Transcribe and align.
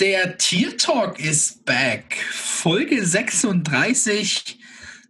Der 0.00 0.38
Tier 0.38 0.76
Talk 0.76 1.20
ist 1.20 1.64
back. 1.64 2.16
Folge 2.32 3.06
36. 3.06 4.58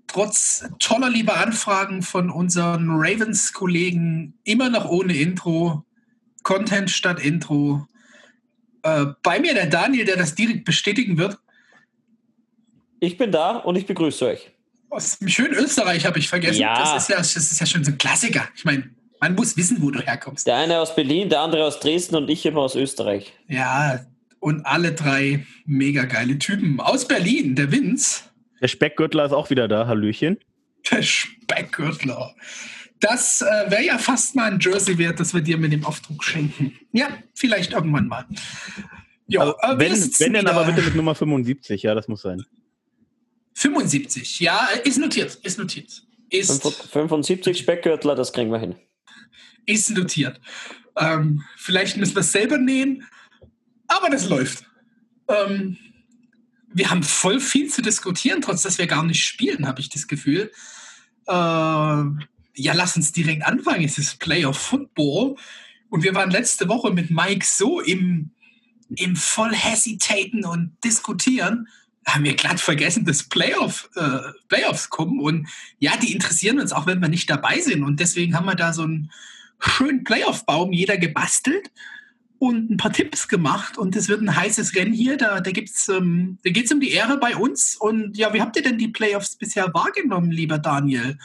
Trotz 0.07 0.69
toller 0.79 1.09
lieber 1.09 1.39
Anfragen 1.39 2.03
von 2.03 2.31
unseren 2.31 2.91
Ravens-Kollegen 2.91 4.39
immer 4.45 4.69
noch 4.69 4.85
ohne 4.85 5.17
Intro. 5.17 5.87
Content 6.43 6.91
statt 6.91 7.19
Intro. 7.19 7.87
Äh, 8.83 9.07
bei 9.23 9.41
mir 9.41 9.55
der 9.55 9.67
Daniel, 9.67 10.05
der 10.05 10.17
das 10.17 10.35
direkt 10.35 10.67
bestätigen 10.67 11.17
wird. 11.17 11.39
Ich 13.01 13.17
bin 13.17 13.33
da 13.33 13.57
und 13.57 13.77
ich 13.77 13.87
begrüße 13.87 14.27
euch. 14.27 14.51
Aus 14.91 15.19
dem 15.19 15.29
schönen 15.29 15.55
Österreich 15.55 16.05
habe 16.05 16.19
ich 16.19 16.29
vergessen. 16.29 16.61
Ja. 16.61 16.79
Das, 16.79 17.05
ist 17.05 17.09
ja, 17.09 17.17
das 17.17 17.35
ist 17.35 17.59
ja 17.59 17.65
schon 17.65 17.85
so 17.85 17.91
ein 17.91 17.97
Klassiker. 17.97 18.47
Ich 18.55 18.67
meine, 18.67 18.91
man 19.19 19.35
muss 19.35 19.57
wissen, 19.57 19.81
wo 19.81 19.91
du 19.91 20.01
herkommst. 20.01 20.47
Der 20.47 20.57
eine 20.57 20.79
aus 20.79 20.95
Berlin, 20.95 21.31
der 21.31 21.41
andere 21.41 21.65
aus 21.65 21.81
Dresden 21.81 22.17
und 22.17 22.29
ich 22.29 22.45
immer 22.45 22.61
aus 22.61 22.75
Österreich. 22.75 23.33
Ja, 23.49 24.05
und 24.45 24.67
alle 24.67 24.93
drei 24.93 25.47
mega 25.65 26.05
geile 26.05 26.39
Typen. 26.39 26.79
Aus 26.79 27.09
Berlin, 27.09 27.55
der 27.55 27.73
Vince. 27.73 28.25
Der 28.61 28.69
Speckgürtler 28.69 29.25
ist 29.25 29.33
auch 29.33 29.49
wieder 29.49 29.69
da, 29.69 29.87
Hallöchen. 29.87 30.39
Der 30.91 31.01
Speckgürtler. 31.01 32.35
Das 33.01 33.41
äh, 33.41 33.71
wäre 33.71 33.85
ja 33.85 33.97
fast 33.97 34.37
mal 34.37 34.53
ein 34.53 34.61
Jersey 34.61 34.99
wert, 34.99 35.19
das 35.19 35.33
wir 35.33 35.41
dir 35.41 35.57
mit 35.57 35.73
dem 35.73 35.87
Aufdruck 35.87 36.23
schenken. 36.23 36.79
Ja, 36.93 37.09
vielleicht 37.35 37.73
irgendwann 37.73 38.07
mal. 38.07 38.27
Jo, 39.29 39.41
Also, 39.41 39.55
äh, 39.63 39.79
wenn, 39.79 39.93
wenn 39.93 40.33
dann 40.35 40.47
aber 40.47 40.65
bitte 40.67 40.83
mit 40.83 40.95
Nummer 40.95 41.15
75, 41.15 41.83
ja, 41.83 41.95
das 41.95 42.07
muss 42.07 42.21
sein. 42.21 42.45
75, 43.55 44.41
ja, 44.41 44.69
ist 44.85 44.99
notiert, 44.99 45.37
ist 45.37 45.59
notiert. 45.59 46.03
Ist, 46.29 46.63
75 46.91 47.57
Speckgürtler, 47.57 48.15
das 48.15 48.35
kriegen 48.35 48.51
wir 48.51 48.59
hin. 48.59 48.75
ist 49.65 49.89
notiert. 49.91 50.39
Ähm, 50.99 51.43
vielleicht 51.57 51.97
müssen 51.97 52.15
wir 52.15 52.21
es 52.21 52.33
selber 52.33 52.59
nähen, 52.59 53.07
aber 53.89 54.11
das 54.11 54.29
läuft. 54.29 54.65
Ähm, 55.29 55.77
wir 56.73 56.91
haben 56.91 57.03
voll 57.03 57.41
viel 57.41 57.71
zu 57.71 57.83
diskutieren, 57.83 58.41
trotz 58.41 58.63
dass 58.63 58.79
wir 58.79 58.87
gar 58.87 59.05
nicht 59.05 59.25
spielen, 59.25 59.67
habe 59.67 59.81
ich 59.81 59.89
das 59.89 60.09
Gefühl. 60.09 60.51
Äh, 61.27 61.33
ja, 61.33 62.73
lass 62.73 62.97
uns 62.97 63.13
direkt 63.13 63.45
anfangen. 63.45 63.85
Es 63.85 63.99
ist 63.99 64.19
Playoff 64.19 64.59
Football. 64.59 65.37
Und 65.89 66.03
wir 66.03 66.15
waren 66.15 66.31
letzte 66.31 66.69
Woche 66.69 66.93
mit 66.93 67.11
Mike 67.11 67.47
so 67.47 67.81
im, 67.81 68.31
im 68.97 69.17
voll 69.17 69.55
Hesitaten 69.55 70.45
und 70.45 70.77
Diskutieren, 70.83 71.69
haben 72.07 72.25
wir 72.25 72.35
glatt 72.35 72.61
vergessen, 72.61 73.05
dass 73.05 73.23
Playoff, 73.23 73.89
äh, 73.95 74.19
Playoffs 74.49 74.91
kommen. 74.91 75.21
Und 75.21 75.49
ja, 75.79 75.97
die 75.97 76.13
interessieren 76.13 76.61
uns 76.61 76.73
auch, 76.73 76.87
wenn 76.87 77.01
wir 77.01 77.09
nicht 77.09 77.31
dabei 77.31 77.61
sind. 77.61 77.83
Und 77.83 78.01
deswegen 78.01 78.35
haben 78.35 78.47
wir 78.47 78.57
da 78.57 78.73
so 78.73 78.83
einen 78.83 79.11
schönen 79.59 80.05
Playoff-Baum 80.05 80.73
jeder 80.73 80.99
gebastelt 80.99 81.71
und 82.39 82.71
ein 82.71 82.77
paar 82.77 82.93
Tipps 82.93 83.29
gemacht. 83.29 83.79
Und 83.79 83.97
es 83.97 84.09
wird 84.09 84.21
ein 84.21 84.35
heißes 84.35 84.75
Rennen 84.75 84.93
hier. 84.93 85.17
Da, 85.17 85.41
da, 85.41 85.51
gibt's, 85.51 85.89
ähm, 85.89 86.39
da 86.45 86.51
geht 86.51 86.67
es 86.67 86.73
um 86.73 86.81
die 86.81 86.93
Ehre 86.93 87.19
bei 87.19 87.37
uns. 87.37 87.77
Und 87.77 88.17
ja, 88.17 88.33
wie 88.35 88.41
habt 88.41 88.57
ihr 88.57 88.63
denn 88.63 88.79
die 88.79 88.89
Playoffs 88.89 89.37
bisher 89.37 89.73
wahrgenommen, 89.73 90.31
lieber 90.31 90.59
Daniel? 90.59 91.19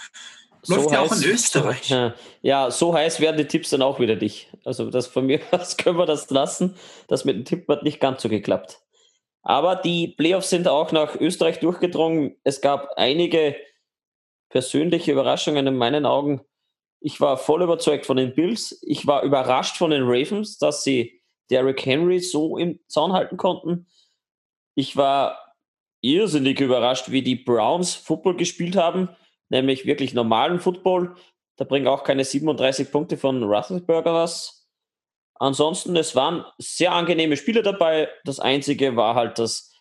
Läuft 0.67 0.91
ja 0.91 1.01
auch 1.01 1.15
in 1.15 1.23
Österreich. 1.23 1.83
So, 1.83 2.11
ja, 2.41 2.69
so 2.71 2.93
heiß 2.93 3.19
werden 3.21 3.37
die 3.37 3.45
Tipps 3.45 3.69
dann 3.69 3.81
auch 3.81 3.99
wieder 3.99 4.15
dich. 4.15 4.51
Also 4.65 4.89
das 4.89 5.07
von 5.07 5.25
mir 5.25 5.39
aus 5.51 5.77
können 5.77 5.97
wir 5.97 6.05
das 6.05 6.29
lassen. 6.29 6.75
Das 7.07 7.25
mit 7.25 7.35
dem 7.35 7.45
Tipp 7.45 7.67
hat 7.67 7.83
nicht 7.83 7.99
ganz 7.99 8.21
so 8.21 8.29
geklappt. 8.29 8.81
Aber 9.41 9.75
die 9.75 10.09
Playoffs 10.09 10.49
sind 10.49 10.67
auch 10.67 10.91
nach 10.91 11.15
Österreich 11.15 11.59
durchgedrungen. 11.59 12.35
Es 12.43 12.61
gab 12.61 12.89
einige 12.97 13.55
persönliche 14.49 15.11
Überraschungen 15.11 15.65
in 15.65 15.77
meinen 15.77 16.05
Augen. 16.05 16.41
Ich 17.01 17.21
war 17.21 17.37
voll 17.37 17.63
überzeugt 17.63 18.05
von 18.05 18.17
den 18.17 18.35
Bills. 18.35 18.79
Ich 18.81 19.07
war 19.07 19.23
überrascht 19.23 19.77
von 19.77 19.91
den 19.91 20.03
Ravens, 20.03 20.57
dass 20.57 20.83
sie 20.83 21.21
Derrick 21.49 21.85
Henry 21.85 22.19
so 22.19 22.57
im 22.57 22.79
Zaun 22.87 23.13
halten 23.13 23.37
konnten. 23.37 23.87
Ich 24.75 24.97
war 24.97 25.55
irrsinnig 26.01 26.59
überrascht, 26.59 27.11
wie 27.11 27.21
die 27.21 27.35
Browns 27.35 27.95
Football 27.95 28.37
gespielt 28.37 28.75
haben, 28.75 29.09
nämlich 29.49 29.85
wirklich 29.85 30.13
normalen 30.13 30.59
Football. 30.59 31.15
Da 31.57 31.65
bringen 31.65 31.87
auch 31.87 32.03
keine 32.03 32.23
37 32.23 32.91
Punkte 32.91 33.17
von 33.17 33.43
Russellsberger 33.43 34.13
was. 34.13 34.67
Ansonsten, 35.35 35.95
es 35.95 36.15
waren 36.15 36.45
sehr 36.57 36.91
angenehme 36.91 37.37
Spiele 37.37 37.63
dabei. 37.63 38.09
Das 38.25 38.39
einzige 38.39 38.95
war 38.95 39.15
halt 39.15 39.39
das 39.39 39.73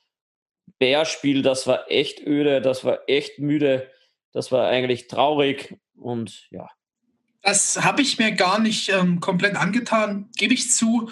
Bears-Spiel, 0.79 1.43
das 1.43 1.67
war 1.67 1.91
echt 1.91 2.25
öde, 2.25 2.61
das 2.61 2.85
war 2.85 3.01
echt 3.09 3.39
müde, 3.39 3.91
das 4.33 4.53
war 4.53 4.69
eigentlich 4.69 5.09
traurig 5.09 5.77
und 5.97 6.47
ja. 6.51 6.69
Das 7.43 7.83
habe 7.83 8.03
ich 8.03 8.19
mir 8.19 8.33
gar 8.33 8.59
nicht 8.59 8.89
ähm, 8.91 9.21
komplett 9.21 9.57
angetan, 9.57 10.29
gebe 10.37 10.55
ich 10.55 10.71
zu. 10.71 11.11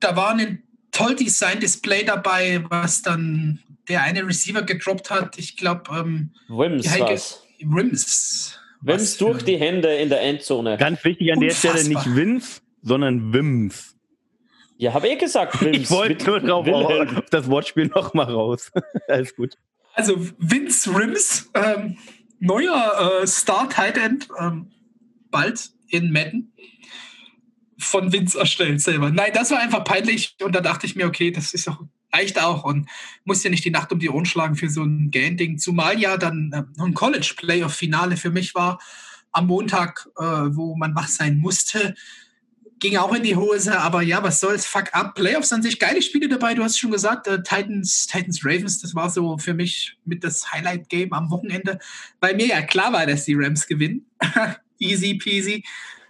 Da 0.00 0.14
war 0.16 0.34
ein 0.34 0.62
toll 0.92 1.16
designtes 1.16 1.80
Play 1.80 2.04
dabei, 2.04 2.64
was 2.68 3.02
dann 3.02 3.60
der 3.88 4.02
eine 4.02 4.26
Receiver 4.26 4.62
gedroppt 4.62 5.10
hat. 5.10 5.38
Ich 5.38 5.56
glaube, 5.56 5.82
ähm, 5.96 6.30
Wims 6.48 6.88
Heike- 6.90 7.00
war's. 7.04 7.42
Rims. 7.60 8.58
Wims 8.82 9.16
durch 9.16 9.42
die 9.42 9.56
Hände 9.56 9.94
in 9.94 10.10
der 10.10 10.20
Endzone. 10.20 10.76
Ganz 10.76 11.02
wichtig 11.04 11.32
an 11.32 11.40
der 11.40 11.50
Stelle 11.50 11.78
Unfassbar. 11.80 12.04
nicht 12.06 12.16
Vince, 12.16 12.60
sondern 12.82 13.32
Wims. 13.32 13.96
Ja, 14.76 14.92
habe 14.92 15.08
ich 15.12 15.18
gesagt, 15.18 15.60
Wims. 15.62 15.76
Ich 15.78 15.90
wollte 15.90 16.24
nur 16.26 16.40
drauf 16.40 16.66
Wilhelm. 16.66 17.16
auf 17.16 17.30
das 17.30 17.48
Wortspiel 17.48 17.86
noch 17.86 18.12
mal 18.12 18.24
raus. 18.30 18.70
Alles 19.08 19.34
gut. 19.34 19.54
Also 19.94 20.16
Vince 20.38 20.94
Rims, 20.94 21.50
ähm, 21.54 21.96
neuer 22.40 23.20
äh, 23.22 23.26
Star 23.26 23.68
Tight 23.70 23.96
End, 23.96 24.28
ähm, 24.38 24.70
bald 25.34 25.72
in 25.88 26.12
Madden. 26.12 26.52
Von 27.76 28.12
Vince 28.12 28.38
erstellt 28.38 28.80
selber. 28.80 29.10
Nein, 29.10 29.32
das 29.34 29.50
war 29.50 29.58
einfach 29.58 29.82
peinlich 29.82 30.36
und 30.42 30.54
da 30.54 30.60
dachte 30.60 30.86
ich 30.86 30.94
mir, 30.94 31.06
okay, 31.06 31.32
das 31.32 31.52
ist 31.52 31.66
doch, 31.66 31.84
reicht 32.12 32.40
auch 32.40 32.64
und 32.64 32.88
muss 33.24 33.42
ja 33.42 33.50
nicht 33.50 33.64
die 33.64 33.70
Nacht 33.70 33.92
um 33.92 33.98
die 33.98 34.08
Ohren 34.08 34.26
schlagen 34.26 34.54
für 34.54 34.70
so 34.70 34.84
ein 34.84 35.10
Gang-Ding. 35.10 35.58
Zumal 35.58 35.98
ja 35.98 36.16
dann 36.16 36.52
äh, 36.52 36.82
ein 36.82 36.94
College-Playoff-Finale 36.94 38.16
für 38.16 38.30
mich 38.30 38.54
war 38.54 38.78
am 39.32 39.48
Montag, 39.48 40.08
äh, 40.16 40.22
wo 40.22 40.76
man 40.76 40.94
wach 40.94 41.08
sein 41.08 41.38
musste. 41.38 41.96
Ging 42.78 42.96
auch 42.96 43.12
in 43.12 43.24
die 43.24 43.34
Hose, 43.34 43.80
aber 43.80 44.02
ja, 44.02 44.22
was 44.22 44.38
soll's, 44.38 44.66
fuck 44.66 44.94
up. 44.94 45.16
Playoffs 45.16 45.52
an 45.52 45.62
sich, 45.62 45.80
geile 45.80 46.00
Spiele 46.00 46.28
dabei, 46.28 46.54
du 46.54 46.62
hast 46.62 46.78
schon 46.78 46.92
gesagt, 46.92 47.26
äh, 47.26 47.42
Titans, 47.42 48.06
Titans 48.06 48.44
Ravens, 48.44 48.80
das 48.80 48.94
war 48.94 49.10
so 49.10 49.36
für 49.36 49.54
mich 49.54 49.96
mit 50.04 50.22
das 50.22 50.52
Highlight-Game 50.52 51.12
am 51.12 51.28
Wochenende, 51.30 51.80
weil 52.20 52.36
mir 52.36 52.46
ja 52.46 52.62
klar 52.62 52.92
war, 52.92 53.04
dass 53.04 53.24
die 53.24 53.34
Rams 53.34 53.66
gewinnen. 53.66 54.06
Easy 54.78 55.14
peasy. 55.14 55.64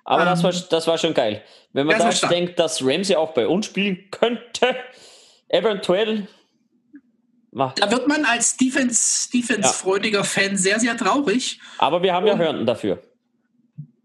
Aber 0.05 0.25
das, 0.25 0.41
Ähm, 0.41 0.45
war, 0.45 0.53
das 0.71 0.87
war 0.87 0.99
schon 0.99 1.15
geil. 1.15 1.43
Wenn 1.73 1.87
man 1.87 1.97
das 1.97 2.07
das 2.07 2.19
stark. 2.19 2.33
denkt, 2.33 2.59
dass 2.59 2.83
Ramsey 2.85 3.17
auch 3.17 3.33
bei 3.35 3.47
uns 3.49 3.67
spielen 3.67 4.09
könnte, 4.11 4.77
eventuell. 5.49 6.29
Da 7.53 7.91
wird 7.91 8.09
man 8.09 8.25
als 8.25 8.57
Defense, 8.57 9.31
Defense-freudiger 9.31 10.25
Fan 10.25 10.57
sehr, 10.57 10.81
sehr 10.81 10.97
traurig. 10.97 11.61
Aber 11.79 12.03
wir 12.03 12.13
haben 12.13 12.27
ja 12.27 12.33
Und- 12.33 12.41
Hörnten 12.41 12.67
dafür. 12.67 13.01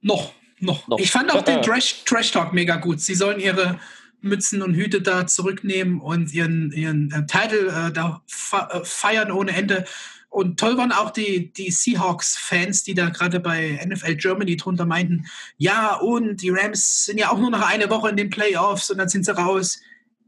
Noch, 0.02 0.34
noch. 0.60 0.88
Noch. 0.88 1.00
Ich 1.00 1.12
fand 1.12 1.34
auch 1.34 1.42
den 1.42 1.62
Trash, 1.62 2.04
Trash 2.06 2.32
Talk 2.32 2.54
mega 2.54 2.76
gut. 2.76 3.02
Sie 3.02 3.16
sollen 3.16 3.40
ihre 3.40 3.80
Mützen 4.22 4.62
und 4.62 4.76
Hüte 4.76 5.02
da 5.02 5.26
zurücknehmen 5.26 6.00
und 6.00 6.32
ihren, 6.34 6.72
ihren 6.72 7.12
äh, 7.12 7.26
Titel 7.26 7.70
äh, 7.70 7.92
da 7.92 8.22
äh, 8.54 8.80
feiern 8.84 9.32
ohne 9.32 9.52
Ende. 9.52 9.86
Und 10.30 10.60
toll 10.60 10.78
waren 10.78 10.92
auch 10.92 11.10
die, 11.10 11.52
die 11.52 11.72
Seahawks-Fans, 11.72 12.84
die 12.84 12.94
da 12.94 13.10
gerade 13.10 13.40
bei 13.40 13.80
NFL 13.84 14.16
Germany 14.16 14.56
drunter 14.58 14.86
meinten, 14.86 15.26
ja, 15.58 15.96
und 15.96 16.42
die 16.42 16.52
Rams 16.52 17.06
sind 17.06 17.18
ja 17.18 17.32
auch 17.32 17.40
nur 17.40 17.50
noch 17.50 17.68
eine 17.68 17.90
Woche 17.90 18.10
in 18.10 18.18
den 18.18 18.30
Playoffs 18.30 18.92
und 18.92 19.00
dann 19.00 19.10
sind 19.10 19.26
sie 19.26 19.36
raus. 19.36 19.80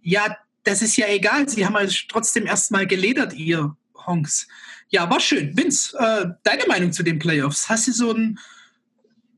Ja, 0.02 0.36
das 0.64 0.82
ist 0.82 0.98
ja 0.98 1.08
egal. 1.08 1.48
Sie 1.48 1.66
haben 1.66 1.76
halt 1.76 2.08
trotzdem 2.10 2.48
erstmal 2.48 2.88
geledert, 2.88 3.34
ihr 3.34 3.76
Honks. 4.08 4.48
Ja, 4.90 5.10
war 5.10 5.20
schön. 5.20 5.56
Vince, 5.56 5.96
äh, 5.98 6.28
deine 6.44 6.66
Meinung 6.68 6.92
zu 6.92 7.04
den 7.04 7.20
Playoffs? 7.20 7.70
Hast 7.70 7.88
du 7.88 7.92
so 7.92 8.12
ein, 8.12 8.40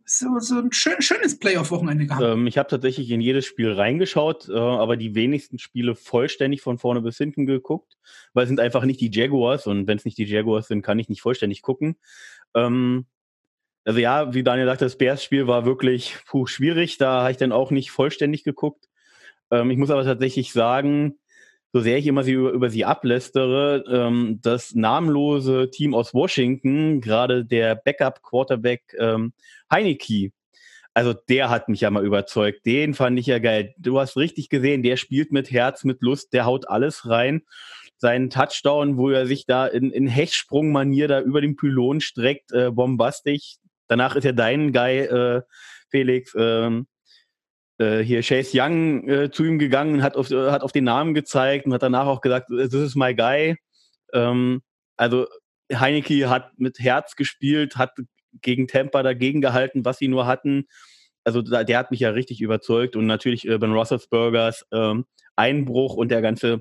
so, 0.06 0.40
so 0.40 0.60
ein 0.60 0.72
schön, 0.72 1.02
schönes 1.02 1.40
Playoff-Wochenende 1.40 2.06
gehabt? 2.06 2.24
Ähm, 2.24 2.48
ich 2.48 2.58
habe 2.58 2.70
tatsächlich 2.70 3.10
in 3.12 3.22
jedes 3.22 3.46
Spiel 3.46 3.72
reingeschaut, 3.72 4.50
äh, 4.50 4.58
aber 4.58 4.98
die 4.98 5.16
wenigsten 5.16 5.60
Spiele 5.60 5.96
vollständig 5.96 6.62
von 6.62 6.78
vorne 6.78 7.02
bis 7.02 7.18
hinten 7.18 7.46
geguckt, 7.46 7.98
weil 8.34 8.44
es 8.44 8.50
sind 8.50 8.60
einfach 8.60 8.84
nicht 8.84 9.02
die 9.02 9.12
Jaguars 9.12 9.68
und 9.68 9.88
wenn 9.88 9.98
es 9.98 10.06
nicht 10.06 10.18
die 10.18 10.26
Jaguars 10.26 10.68
sind, 10.68 10.82
kann 10.82 11.00
ich 11.00 11.10
nicht 11.10 11.22
vollständig 11.22 11.62
gucken. 11.62 11.96
Ähm, 12.54 13.06
also 13.86 14.00
ja, 14.00 14.34
wie 14.34 14.44
Daniel 14.44 14.68
sagte, 14.68 14.86
das 14.86 14.98
Bears-Spiel 14.98 15.48
war 15.48 15.66
wirklich 15.66 16.18
puh, 16.28 16.46
schwierig, 16.48 16.98
da 16.98 17.22
habe 17.22 17.32
ich 17.32 17.38
dann 17.38 17.52
auch 17.52 17.72
nicht 17.72 17.92
vollständig 17.92 18.44
geguckt. 18.44 18.90
Ähm, 19.52 19.72
ich 19.72 19.78
muss 19.78 19.90
aber 19.90 20.04
tatsächlich 20.04 20.54
sagen, 20.54 21.20
so 21.74 21.80
sehr 21.80 21.98
ich 21.98 22.08
immer 22.08 22.24
sie 22.24 22.34
über, 22.34 22.52
über 22.52 22.70
sie 22.70 22.86
ablästere, 22.86 23.84
ähm, 23.92 24.40
das 24.42 24.76
namenlose 24.76 25.72
Team 25.72 25.96
aus 25.96 26.14
Washington, 26.14 27.02
gerade 27.02 27.44
der 27.44 27.76
Backup-Quarterback 27.76 28.96
ähm, 29.00 29.34
Heineke, 29.72 30.32
also 30.94 31.14
der 31.14 31.50
hat 31.50 31.70
mich 31.70 31.82
ja 31.82 31.90
mal 31.90 32.06
überzeugt. 32.06 32.66
Den 32.66 32.94
fand 32.94 33.20
ich 33.20 33.26
ja 33.26 33.40
geil. 33.40 33.74
Du 33.78 34.00
hast 34.00 34.16
richtig 34.16 34.50
gesehen, 34.50 34.84
der 34.84 34.98
spielt 34.98 35.32
mit 35.32 35.50
Herz, 35.50 35.84
mit 35.84 36.02
Lust, 36.02 36.34
der 36.34 36.46
haut 36.46 36.70
alles 36.70 37.10
rein. 37.10 37.42
Seinen 37.98 38.30
Touchdown, 38.30 38.98
wo 38.98 39.10
er 39.10 39.26
sich 39.26 39.46
da 39.46 39.66
in, 39.66 39.90
in 39.90 40.08
Hechtsprungmanier 40.08 41.08
da 41.08 41.22
über 41.22 41.42
den 41.42 41.56
Pylon 41.56 42.00
streckt, 42.02 42.52
äh, 42.52 42.70
bombastisch. 42.70 43.56
Danach 43.88 44.16
ist 44.16 44.24
ja 44.24 44.34
dein 44.34 44.72
Guy, 44.72 45.00
äh, 45.00 45.42
Felix, 45.90 46.36
ähm, 46.38 46.82
äh, 46.82 46.93
hier 48.04 48.22
Chase 48.22 48.52
Young 48.54 49.08
äh, 49.08 49.32
zu 49.32 49.44
ihm 49.44 49.60
gegangen, 49.60 50.04
hat 50.04 50.16
auf, 50.16 50.30
hat 50.30 50.64
auf 50.64 50.72
den 50.72 50.86
Namen 50.86 51.14
gezeigt 51.14 51.66
und 51.66 51.74
hat 51.74 51.84
danach 51.84 52.08
auch 52.08 52.22
gesagt, 52.22 52.50
this 52.50 52.74
is 52.74 52.96
my 52.96 53.14
guy. 53.14 53.56
Ähm, 54.14 54.62
also 54.98 55.28
Heineke 55.74 56.30
hat 56.30 56.52
mit 56.58 56.80
Herz 56.80 57.16
gespielt, 57.16 57.78
hat 57.78 57.92
gegen 58.42 58.68
Tampa 58.68 59.04
dagegen 59.04 59.42
gehalten, 59.42 59.86
was 59.86 59.98
sie 59.98 60.08
nur 60.08 60.26
hatten. 60.26 60.68
Also 61.24 61.42
da, 61.42 61.64
der 61.64 61.78
hat 61.78 61.92
mich 61.92 62.02
ja 62.02 62.10
richtig 62.10 62.42
überzeugt 62.42 62.96
und 62.96 63.06
natürlich 63.06 63.48
äh, 63.48 63.58
Ben 63.58 63.72
Roethlisbergers 63.72 64.66
ähm, 64.72 65.06
Einbruch 65.36 65.96
und 65.96 66.10
der 66.10 66.22
ganze 66.22 66.60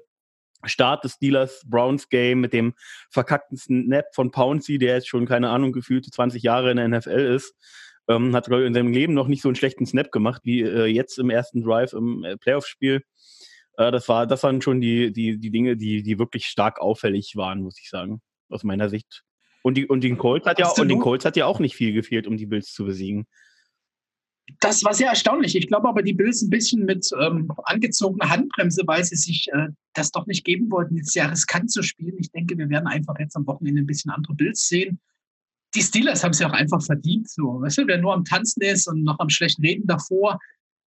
Start 0.65 1.03
des 1.05 1.15
Steelers 1.15 1.63
Browns 1.67 2.09
Game 2.09 2.41
mit 2.41 2.53
dem 2.53 2.75
verkackten 3.11 3.57
Snap 3.57 4.07
von 4.15 4.31
Pouncy, 4.31 4.79
der 4.79 4.95
jetzt 4.95 5.09
schon 5.09 5.27
keine 5.27 5.51
Ahnung 5.51 5.73
gefühlte 5.73 6.11
20 6.11 6.43
Jahre 6.43 6.71
in 6.71 6.77
der 6.77 6.89
NFL 6.89 7.35
ist, 7.35 7.55
ähm, 8.09 8.35
hat 8.35 8.47
glaube 8.47 8.63
ich 8.63 8.69
in 8.69 8.75
seinem 8.75 8.93
Leben 8.93 9.15
noch 9.15 9.29
nicht 9.29 9.43
so 9.43 9.49
einen 9.49 9.57
schlechten 9.57 9.87
Snap 9.87 10.11
gemacht 10.11 10.43
wie 10.45 10.63
äh, 10.63 10.87
jetzt 10.87 11.19
im 11.19 11.31
ersten 11.31 11.63
Drive 11.63 11.93
im 11.93 12.25
äh, 12.25 12.37
Playoff-Spiel. 12.37 13.03
Äh, 13.77 13.93
das 13.93 14.09
war, 14.09 14.27
das 14.27 14.43
waren 14.43 14.63
schon 14.63 14.81
die 14.81 15.13
die 15.13 15.39
die 15.39 15.51
Dinge, 15.51 15.77
die 15.77 16.03
die 16.03 16.19
wirklich 16.19 16.47
stark 16.47 16.81
auffällig 16.81 17.37
waren, 17.37 17.63
muss 17.63 17.79
ich 17.81 17.89
sagen, 17.89 18.21
aus 18.49 18.65
meiner 18.65 18.89
Sicht. 18.89 19.23
Und 19.63 19.77
die 19.77 19.87
und 19.87 20.03
den 20.03 20.19
Colts 20.19 20.47
hat 20.47 20.59
ja 20.59 20.69
und 20.69 20.89
den 20.89 20.99
Colts 20.99 21.25
hat 21.25 21.37
ja 21.37 21.47
auch 21.47 21.61
nicht 21.61 21.77
viel 21.77 21.93
gefehlt, 21.93 22.27
um 22.27 22.37
die 22.37 22.47
Bills 22.47 22.73
zu 22.73 22.85
besiegen. 22.85 23.27
Das 24.61 24.83
war 24.83 24.93
sehr 24.93 25.09
erstaunlich. 25.09 25.55
Ich 25.57 25.69
glaube 25.69 25.89
aber, 25.89 26.03
die 26.03 26.13
Bills 26.13 26.43
ein 26.43 26.51
bisschen 26.51 26.85
mit 26.85 27.09
ähm, 27.21 27.51
angezogener 27.65 28.29
Handbremse, 28.29 28.83
weil 28.87 29.05
sie 29.05 29.17
sich 29.17 29.47
äh, 29.53 29.69
das 29.95 30.11
doch 30.11 30.27
nicht 30.27 30.45
geben 30.45 30.71
wollten, 30.71 30.97
jetzt 30.97 31.13
sehr 31.13 31.31
riskant 31.31 31.71
zu 31.71 31.83
spielen. 31.83 32.17
Ich 32.19 32.31
denke, 32.33 32.59
wir 32.59 32.69
werden 32.69 32.89
einfach 32.89 33.15
jetzt 33.21 33.37
am 33.37 33.47
Wochenende 33.47 33.83
ein 33.83 33.87
bisschen 33.87 34.11
andere 34.11 34.35
Bills 34.35 34.67
sehen. 34.67 35.01
Die 35.75 35.83
Steelers 35.83 36.23
haben 36.23 36.33
es 36.33 36.39
ja 36.39 36.49
auch 36.49 36.53
einfach 36.53 36.83
verdient. 36.83 37.29
So. 37.31 37.61
Weißt 37.61 37.79
du, 37.79 37.87
wer 37.87 37.99
nur 37.99 38.15
am 38.15 38.25
Tanzen 38.25 38.63
ist 38.63 38.89
und 38.89 39.05
noch 39.05 39.19
am 39.19 39.31
schlechten 39.31 39.63
Reden 39.63 39.87
davor 39.87 40.39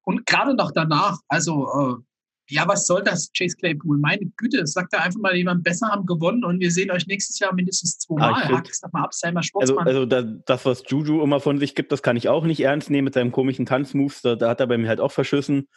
und 0.05 0.27
gerade 0.27 0.55
noch 0.55 0.73
danach, 0.73 1.19
also 1.29 1.67
äh, 1.67 2.03
ja, 2.51 2.69
was 2.69 2.87
soll 2.87 3.03
das, 3.03 3.31
Chase 3.33 3.57
Claypool? 3.57 3.97
Meine 3.99 4.31
Güte, 4.37 4.67
sagt 4.67 4.93
da 4.93 4.99
einfach 4.99 5.21
mal 5.21 5.35
jemand, 5.35 5.65
besser 5.65 5.89
haben 5.89 6.05
gewonnen 6.05 6.45
und 6.45 6.61
wir 6.61 6.71
sehen 6.71 6.91
euch 6.91 7.07
nächstes 7.07 7.39
Jahr 7.39 7.55
mindestens 7.55 7.99
zweimal. 7.99 8.35
Ah, 8.35 8.49
Hack 8.49 8.69
es 8.69 8.81
doch 8.81 8.93
mal 8.93 9.05
ab, 9.05 9.15
sei 9.15 9.33
mal 9.33 9.39
also, 9.39 9.49
Sportsmann. 9.49 9.87
Also, 9.87 10.01
also 10.03 10.41
das, 10.45 10.67
was 10.67 10.83
Juju 10.87 11.23
immer 11.23 11.41
von 11.41 11.59
sich 11.59 11.75
gibt, 11.75 11.91
das 11.91 12.03
kann 12.03 12.17
ich 12.17 12.29
auch 12.29 12.45
nicht 12.45 12.61
ernst 12.61 12.91
nehmen 12.91 13.07
mit 13.07 13.15
seinem 13.15 13.33
komischen 13.33 13.65
Tanzmoves. 13.65 14.21
Da, 14.21 14.37
da 14.37 14.51
hat 14.51 14.61
er 14.61 14.67
bei 14.67 14.77
mir 14.77 14.89
halt 14.89 15.01
auch 15.01 15.13
verschissen. 15.13 15.69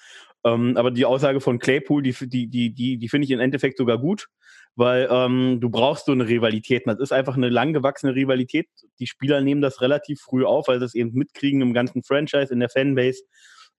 Ähm, 0.44 0.75
aber 0.75 0.92
die 0.92 1.06
Aussage 1.06 1.39
von 1.39 1.57
Claypool, 1.57 2.04
die, 2.04 2.13
die, 2.13 2.48
die, 2.48 2.74
die, 2.74 2.98
die 2.98 3.09
finde 3.09 3.25
ich 3.25 3.31
im 3.31 3.39
Endeffekt 3.39 3.77
sogar 3.77 3.98
gut, 3.98 4.27
weil 4.77 5.07
ähm, 5.12 5.57
du 5.59 5.69
brauchst 5.71 6.06
so 6.06 6.12
eine 6.12 6.27
Rivalität. 6.27 6.83
Das 6.85 7.00
ist 7.00 7.12
einfach 7.12 7.35
eine 7.35 7.50
lang 7.50 7.74
gewachsene 7.74 8.13
Rivalität. 8.13 8.68
Die 9.00 9.07
Spieler 9.07 9.41
nehmen 9.41 9.59
das 9.59 9.81
relativ 9.81 10.21
früh 10.21 10.45
auf, 10.45 10.68
weil 10.68 10.79
sie 10.79 10.85
es 10.85 10.94
eben 10.94 11.13
mitkriegen 11.13 11.62
im 11.62 11.74
ganzen 11.74 12.03
Franchise, 12.03 12.53
in 12.53 12.59
der 12.59 12.69
Fanbase. 12.69 13.24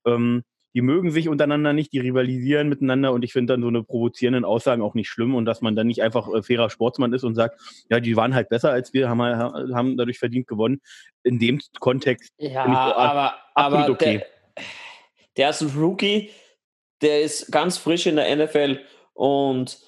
Ähm, 0.05 0.43
die 0.75 0.83
mögen 0.83 1.13
sich 1.13 1.29
untereinander 1.29 1.73
nicht, 1.73 1.93
die 1.93 2.01
rivalisieren 2.01 2.69
miteinander 2.69 3.13
und 3.13 3.25
ich 3.25 3.33
finde 3.33 3.55
dann 3.55 3.63
so 3.63 3.69
eine 3.69 3.85
provozierenden 3.85 4.45
Aussagen 4.45 4.83
auch 4.83 4.95
nicht 4.95 5.09
schlimm 5.09 5.35
und 5.37 5.45
dass 5.45 5.61
man 5.61 5.77
dann 5.77 5.87
nicht 5.87 6.03
einfach 6.03 6.29
äh, 6.35 6.43
fairer 6.43 6.69
Sportsmann 6.69 7.13
ist 7.13 7.25
und 7.25 7.37
sagt, 7.37 7.61
ja, 7.89 8.01
die 8.01 8.17
waren 8.17 8.35
halt 8.35 8.49
besser 8.49 8.71
als 8.71 8.93
wir, 8.93 9.09
haben, 9.09 9.21
haben 9.75 9.97
dadurch 9.97 10.19
verdient 10.19 10.49
gewonnen. 10.49 10.81
In 11.23 11.39
dem 11.39 11.61
Kontext 11.79 12.33
ja, 12.39 12.67
ich, 12.67 12.73
aber, 12.73 13.37
aber 13.55 13.89
okay. 13.89 14.19
Der, 14.57 14.65
der 15.37 15.51
ist 15.51 15.63
ein 15.63 15.71
Rookie, 15.77 16.31
der 17.03 17.23
ist 17.23 17.53
ganz 17.53 17.79
frisch 17.79 18.07
in 18.07 18.17
der 18.17 18.35
NFL 18.37 18.81
und 19.15 19.79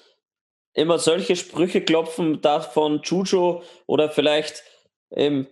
immer 0.73 0.99
solche 0.99 1.35
Sprüche 1.35 1.81
klopfen 1.81 2.41
da 2.41 2.61
von 2.61 3.01
Juju 3.03 3.61
oder 3.87 4.09
vielleicht 4.09 4.63
ähm, 5.11 5.47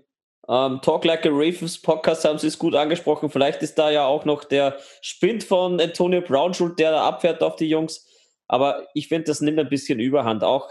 ähm, 0.48 0.80
Talk 0.82 1.06
Like 1.06 1.26
a 1.26 1.30
Ravens 1.30 1.80
Podcast 1.80 2.26
haben 2.26 2.40
Sie 2.40 2.48
es 2.48 2.58
gut 2.58 2.76
angesprochen. 2.76 3.30
Vielleicht 3.30 3.62
ist 3.62 3.78
da 3.78 3.92
ja 3.92 4.06
auch 4.06 4.26
noch 4.26 4.44
der 4.44 4.80
Spind 5.02 5.44
von 5.44 5.80
Antonio 5.80 6.22
Brown 6.22 6.54
schuld, 6.54 6.80
der 6.80 6.92
da 6.92 7.08
abfährt 7.08 7.44
auf 7.44 7.56
die 7.56 7.70
Jungs. 7.70 8.08
Aber 8.48 8.88
ich 8.96 9.08
finde, 9.08 9.26
das 9.26 9.42
nimmt 9.42 9.60
ein 9.60 9.70
bisschen 9.70 10.00
Überhand. 10.00 10.44
Auch 10.44 10.70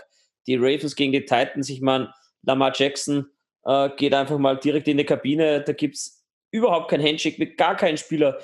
die 0.49 0.57
Ravens 0.57 0.97
gegen 0.97 1.13
die 1.13 1.25
Titans. 1.25 1.69
Ich 1.69 1.81
meine, 1.81 2.13
Lamar 2.43 2.73
Jackson 2.75 3.29
äh, 3.65 3.91
geht 3.97 4.15
einfach 4.15 4.39
mal 4.39 4.57
direkt 4.57 4.89
in 4.89 4.97
die 4.97 5.05
Kabine. 5.05 5.63
Da 5.63 5.73
gibt 5.73 5.95
es 5.95 6.25
überhaupt 6.51 6.91
kein 6.91 7.03
Handshake 7.03 7.39
mit 7.39 7.57
gar 7.57 7.77
keinem 7.77 7.99
Spieler. 7.99 8.39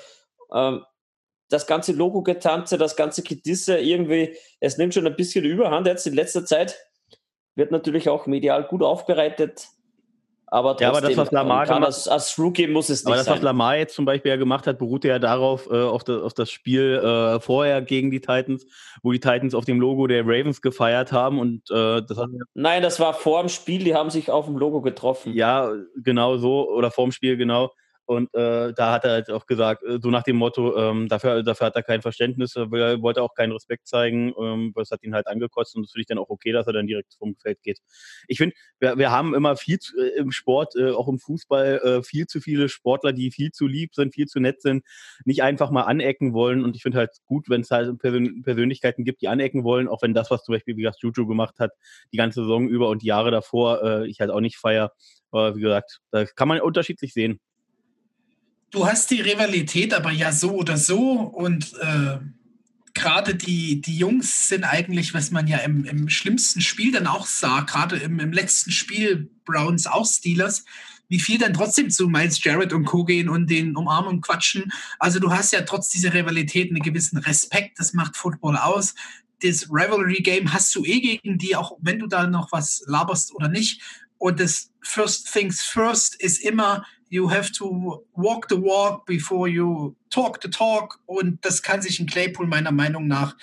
Ähm, 0.53 0.85
das 1.49 1.67
ganze 1.67 1.91
Logo-Getanze, 1.91 2.77
das 2.77 2.95
ganze 2.95 3.21
Gedisse, 3.23 3.77
irgendwie, 3.77 4.35
es 4.59 4.77
nimmt 4.77 4.93
schon 4.93 5.05
ein 5.05 5.15
bisschen 5.15 5.45
Überhand 5.45 5.87
jetzt 5.87 6.07
in 6.07 6.13
letzter 6.13 6.45
Zeit. 6.45 6.77
Wird 7.55 7.71
natürlich 7.71 8.09
auch 8.09 8.25
medial 8.25 8.63
gut 8.63 8.83
aufbereitet. 8.83 9.67
Aber 10.47 10.69
trotzdem, 10.69 10.85
ja, 10.85 10.89
aber 10.91 11.01
das, 11.01 11.17
was 11.17 11.31
Lamar 11.31 11.65
gemacht, 11.65 11.85
als, 11.85 12.07
als, 12.07 12.37
Rookie 12.37 12.67
muss 12.67 12.89
es 12.89 13.03
nicht 13.03 13.07
Aber 13.07 13.15
das, 13.17 13.25
sein. 13.25 13.35
was 13.35 13.41
Lamar 13.41 13.77
jetzt 13.77 13.95
zum 13.95 14.05
Beispiel 14.05 14.29
ja 14.29 14.35
gemacht 14.37 14.67
hat, 14.67 14.77
beruhte 14.77 15.07
ja 15.07 15.17
darauf, 15.17 15.67
äh, 15.71 15.81
auf, 15.81 16.03
das, 16.03 16.21
auf, 16.21 16.33
das, 16.33 16.51
Spiel 16.51 17.01
äh, 17.03 17.39
vorher 17.39 17.81
gegen 17.81 18.11
die 18.11 18.21
Titans, 18.21 18.65
wo 19.01 19.11
die 19.11 19.19
Titans 19.19 19.55
auf 19.55 19.65
dem 19.65 19.79
Logo 19.79 20.05
der 20.07 20.23
Ravens 20.23 20.61
gefeiert 20.61 21.11
haben. 21.11 21.39
Und, 21.39 21.69
äh, 21.71 22.01
das 22.07 22.17
hat, 22.17 22.29
Nein, 22.53 22.83
das 22.83 22.99
war 22.99 23.13
vor 23.13 23.41
dem 23.41 23.49
Spiel, 23.49 23.83
die 23.83 23.95
haben 23.95 24.11
sich 24.11 24.29
auf 24.29 24.45
dem 24.45 24.57
Logo 24.57 24.81
getroffen. 24.81 25.33
Ja, 25.33 25.73
genau 25.95 26.37
so, 26.37 26.69
oder 26.69 26.91
vor 26.91 27.05
dem 27.05 27.11
Spiel, 27.11 27.37
genau. 27.37 27.71
Und 28.05 28.33
äh, 28.35 28.71
da 28.73 28.91
hat 28.93 29.03
er 29.03 29.11
halt 29.11 29.31
auch 29.31 29.47
gesagt, 29.47 29.83
äh, 29.83 29.99
so 30.01 30.09
nach 30.11 30.23
dem 30.23 30.35
Motto, 30.35 30.77
ähm, 30.77 31.07
dafür, 31.07 31.41
dafür 31.41 31.67
hat 31.67 31.75
er 31.75 31.81
kein 31.81 32.03
Verständnis, 32.03 32.55
er 32.55 32.69
wollte 32.69 33.23
auch 33.23 33.33
keinen 33.33 33.51
Respekt 33.51 33.87
zeigen, 33.87 34.33
ähm, 34.39 34.73
das 34.75 34.91
hat 34.91 35.01
ihn 35.03 35.15
halt 35.15 35.27
angekotzt 35.27 35.75
und 35.75 35.83
das 35.83 35.91
finde 35.91 36.01
ich 36.01 36.07
dann 36.07 36.19
auch 36.19 36.29
okay, 36.29 36.51
dass 36.51 36.67
er 36.67 36.73
dann 36.73 36.85
direkt 36.85 37.15
vom 37.15 37.35
Feld 37.35 37.61
geht. 37.63 37.79
Ich 38.27 38.37
finde, 38.37 38.55
wir, 38.79 38.97
wir 38.97 39.11
haben 39.11 39.33
immer 39.33 39.55
viel 39.55 39.79
zu, 39.79 39.97
äh, 39.97 40.19
im 40.19 40.31
Sport, 40.31 40.75
äh, 40.75 40.91
auch 40.91 41.07
im 41.07 41.17
Fußball, 41.17 41.79
äh, 41.83 42.03
viel 42.03 42.27
zu 42.27 42.41
viele 42.41 42.69
Sportler, 42.69 43.11
die 43.11 43.31
viel 43.31 43.51
zu 43.51 43.65
lieb 43.65 43.95
sind, 43.95 44.13
viel 44.13 44.27
zu 44.27 44.39
nett 44.39 44.61
sind, 44.61 44.83
nicht 45.25 45.41
einfach 45.41 45.71
mal 45.71 45.83
anecken 45.83 46.33
wollen 46.33 46.63
und 46.63 46.75
ich 46.75 46.83
finde 46.83 46.99
halt 46.99 47.11
gut, 47.25 47.49
wenn 47.49 47.61
es 47.61 47.71
halt 47.71 47.97
Persön 47.97 48.43
Persönlichkeiten 48.43 49.03
gibt, 49.03 49.21
die 49.21 49.29
anecken 49.29 49.63
wollen, 49.63 49.87
auch 49.87 50.03
wenn 50.03 50.13
das, 50.13 50.29
was 50.29 50.43
zum 50.43 50.53
Beispiel, 50.53 50.77
wie 50.77 50.83
gesagt, 50.83 51.01
Juju 51.01 51.25
gemacht 51.25 51.55
hat, 51.59 51.71
die 52.13 52.17
ganze 52.17 52.41
Saison 52.41 52.67
über 52.67 52.89
und 52.89 53.01
die 53.01 53.07
Jahre 53.07 53.31
davor, 53.31 53.83
äh, 53.83 54.07
ich 54.07 54.19
halt 54.19 54.29
auch 54.29 54.41
nicht 54.41 54.57
feier. 54.57 54.91
Aber 55.31 55.55
wie 55.55 55.61
gesagt, 55.61 56.01
da 56.11 56.25
kann 56.25 56.47
man 56.47 56.61
unterschiedlich 56.61 57.13
sehen 57.13 57.39
du 58.75 58.85
hast 58.85 59.09
die 59.09 59.21
Rivalität 59.21 59.93
aber 59.93 60.11
ja 60.11 60.31
so 60.31 60.51
oder 60.51 60.77
so 60.77 61.11
und 61.13 61.73
äh, 61.79 62.17
gerade 62.93 63.35
die, 63.35 63.81
die 63.81 63.97
Jungs 63.97 64.49
sind 64.49 64.63
eigentlich, 64.63 65.13
was 65.13 65.31
man 65.31 65.47
ja 65.47 65.59
im, 65.59 65.85
im 65.85 66.09
schlimmsten 66.09 66.61
Spiel 66.61 66.91
dann 66.91 67.07
auch 67.07 67.25
sah, 67.25 67.61
gerade 67.61 67.97
im, 67.97 68.19
im 68.19 68.33
letzten 68.33 68.71
Spiel 68.71 69.29
Browns 69.45 69.87
auch 69.87 70.05
Steelers, 70.05 70.65
wie 71.07 71.19
viel 71.19 71.37
dann 71.37 71.53
trotzdem 71.53 71.89
zu 71.89 72.09
Miles 72.09 72.43
Jarrett 72.43 72.73
und 72.73 72.85
Co. 72.85 73.05
gehen 73.05 73.29
und 73.29 73.49
den 73.49 73.77
umarmen 73.77 74.09
und 74.09 74.21
quatschen. 74.21 74.71
Also 74.99 75.19
du 75.19 75.31
hast 75.31 75.53
ja 75.53 75.61
trotz 75.61 75.89
dieser 75.89 76.13
Rivalität 76.13 76.69
einen 76.69 76.81
gewissen 76.81 77.17
Respekt, 77.17 77.79
das 77.79 77.93
macht 77.93 78.17
Football 78.17 78.57
aus. 78.57 78.95
Das 79.41 79.69
Rivalry 79.69 80.21
Game 80.21 80.51
hast 80.51 80.73
du 80.75 80.83
eh 80.83 80.99
gegen 80.99 81.37
die, 81.37 81.55
auch 81.55 81.77
wenn 81.79 81.99
du 81.99 82.07
da 82.07 82.27
noch 82.27 82.51
was 82.51 82.83
laberst 82.87 83.33
oder 83.35 83.47
nicht. 83.47 83.81
Und 84.17 84.39
das 84.39 84.71
First 84.81 85.31
Things 85.31 85.61
First 85.63 86.15
ist 86.15 86.41
immer, 86.41 86.85
you 87.09 87.29
have 87.29 87.51
to 87.53 88.03
walk 88.13 88.47
the 88.49 88.61
walk 88.61 89.05
before 89.05 89.47
you 89.47 89.95
talk 90.09 90.39
the 90.41 90.49
talk. 90.49 90.99
Und 91.05 91.43
das 91.45 91.61
kann 91.61 91.81
sich 91.81 91.99
ein 91.99 92.07
Claypool 92.07 92.47
meiner 92.47 92.71
Meinung 92.71 93.07
nach 93.07 93.35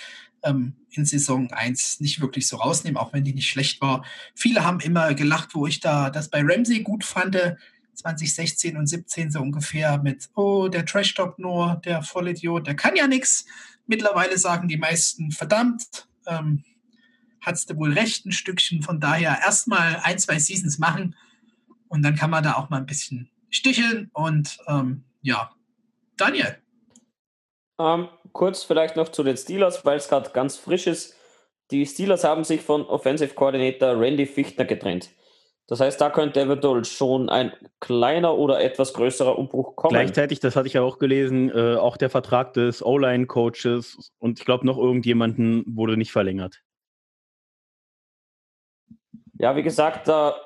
ähm, 0.43 0.75
in 0.91 1.05
Saison 1.05 1.51
1 1.51 2.01
nicht 2.01 2.21
wirklich 2.21 2.49
so 2.49 2.57
rausnehmen, 2.57 2.97
auch 2.97 3.13
wenn 3.13 3.25
die 3.25 3.35
nicht 3.35 3.49
schlecht 3.49 3.81
war. 3.81 4.05
Viele 4.35 4.65
haben 4.65 4.81
immer 4.81 5.15
gelacht, 5.15 5.55
wo 5.55 5.67
ich 5.67 5.81
da 5.81 6.11
das 6.11 6.29
bei 6.29 6.43
Ramsey 6.43 6.81
gut 6.81 7.05
fand. 7.05 7.37
2016 7.95 8.77
und 8.77 8.87
17 8.87 9.31
so 9.31 9.41
ungefähr 9.41 9.99
mit, 9.99 10.31
oh, 10.35 10.69
der 10.69 10.87
Trash-Talk 10.87 11.39
nur, 11.39 11.81
der 11.85 12.03
Vollidiot, 12.03 12.67
der 12.67 12.75
kann 12.75 12.97
ja 12.97 13.07
nichts. 13.07 13.45
Mittlerweile 13.87 14.39
sagen 14.39 14.67
die 14.67 14.79
meisten, 14.79 15.31
verdammt, 15.31 16.09
ähm, 16.27 16.65
hattest 17.41 17.71
du 17.71 17.77
wohl 17.77 17.93
recht 17.93 18.25
ein 18.25 18.33
Stückchen. 18.33 18.83
Von 18.83 18.99
daher 18.99 19.41
erstmal 19.45 20.01
ein, 20.03 20.19
zwei 20.19 20.39
Seasons 20.39 20.79
machen 20.79 21.15
und 21.89 22.03
dann 22.03 22.17
kann 22.17 22.31
man 22.31 22.43
da 22.43 22.55
auch 22.55 22.71
mal 22.71 22.79
ein 22.79 22.87
bisschen 22.87 23.29
sticheln. 23.53 24.11
Und 24.13 24.59
ähm, 24.67 25.05
ja, 25.21 25.53
Daniel. 26.17 26.57
Ähm, 27.79 28.09
kurz 28.33 28.65
vielleicht 28.65 28.97
noch 28.97 29.09
zu 29.09 29.23
den 29.23 29.37
Steelers, 29.37 29.85
weil 29.85 29.99
es 29.99 30.09
gerade 30.09 30.31
ganz 30.31 30.57
frisch 30.57 30.87
ist. 30.87 31.17
Die 31.71 31.87
Steelers 31.87 32.25
haben 32.25 32.45
sich 32.45 32.61
von 32.61 32.83
Offensive 32.83 33.35
Coordinator 33.35 33.99
Randy 33.99 34.27
Fichtner 34.27 34.65
getrennt. 34.65 35.11
Das 35.69 35.81
heißt, 35.81 36.01
da 36.01 36.11
könnte 36.11 36.41
eventuell 36.41 36.85
schon 36.85 37.29
ein 37.31 37.53
kleiner 37.81 38.37
oder 38.37 38.61
etwas 38.61 38.93
größerer 38.93 39.39
Umbruch 39.39 39.77
kommen. 39.77 39.95
Gleichzeitig, 39.95 40.41
das 40.41 40.57
hatte 40.57 40.67
ich 40.67 40.75
ja 40.75 40.83
auch 40.83 40.99
gelesen, 40.99 41.51
äh, 41.51 41.77
auch 41.77 41.97
der 41.97 42.11
Vertrag 42.11 42.53
des 42.53 42.85
O-Line-Coaches 42.85 44.13
und 44.19 44.39
ich 44.39 44.45
glaube 44.45 44.67
noch 44.67 44.77
irgendjemanden 44.77 45.65
wurde 45.67 45.97
nicht 45.97 46.13
verlängert. 46.13 46.61
Ja, 49.39 49.57
wie 49.57 49.63
gesagt, 49.63 50.09
da 50.09 50.37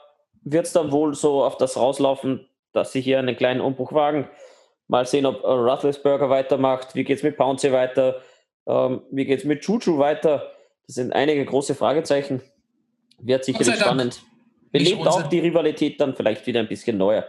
wird 0.43 0.67
es 0.67 0.73
dann 0.73 0.93
wohl 0.93 1.15
so 1.15 1.43
auf 1.43 1.57
das 1.57 1.77
rauslaufen, 1.77 2.47
dass 2.77 2.93
sie 2.93 3.01
hier 3.01 3.19
einen 3.19 3.37
kleinen 3.37 3.61
Umbruch 3.61 3.93
wagen. 3.93 4.29
Mal 4.89 5.07
sehen, 5.07 5.27
ob 5.27 5.43
äh, 5.43 5.47
Roethlisberger 5.47 6.31
weitermacht. 6.31 6.95
Wie 6.95 7.05
geht 7.05 7.19
es 7.19 7.23
mit 7.25 7.37
Pounce 7.37 7.73
weiter? 7.73 8.23
Ähm, 8.67 9.03
wie 9.11 9.25
geht 9.25 9.41
es 9.41 9.45
mit 9.45 9.65
Juju 9.65 9.99
weiter? 9.99 10.53
Das 10.87 10.97
sind 10.97 11.13
einige 11.13 11.45
große 11.45 11.75
Fragezeichen. 11.75 12.43
Wird 13.19 13.45
sicherlich 13.45 13.77
spannend. 13.77 14.23
Belebt 14.71 15.07
auch 15.07 15.27
die 15.29 15.41
Rivalität 15.41 16.01
dann 16.01 16.15
vielleicht 16.15 16.47
wieder 16.47 16.61
ein 16.61 16.69
bisschen 16.69 16.99
neuer. 16.99 17.27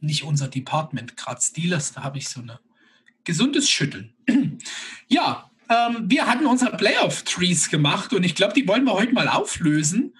Nicht 0.00 0.24
unser 0.24 0.48
Department, 0.48 1.16
gerade 1.16 1.40
Steelers, 1.40 1.92
da 1.92 2.02
habe 2.04 2.18
ich 2.18 2.28
so 2.28 2.40
eine 2.40 2.60
gesundes 3.24 3.68
Schütteln. 3.68 4.14
ja, 5.08 5.50
ähm, 5.68 6.04
wir 6.04 6.26
hatten 6.26 6.46
unsere 6.46 6.76
Playoff-Trees 6.76 7.70
gemacht 7.70 8.12
und 8.12 8.24
ich 8.24 8.34
glaube, 8.34 8.52
die 8.52 8.68
wollen 8.68 8.84
wir 8.84 8.92
heute 8.92 9.12
mal 9.12 9.28
auflösen. 9.28 10.14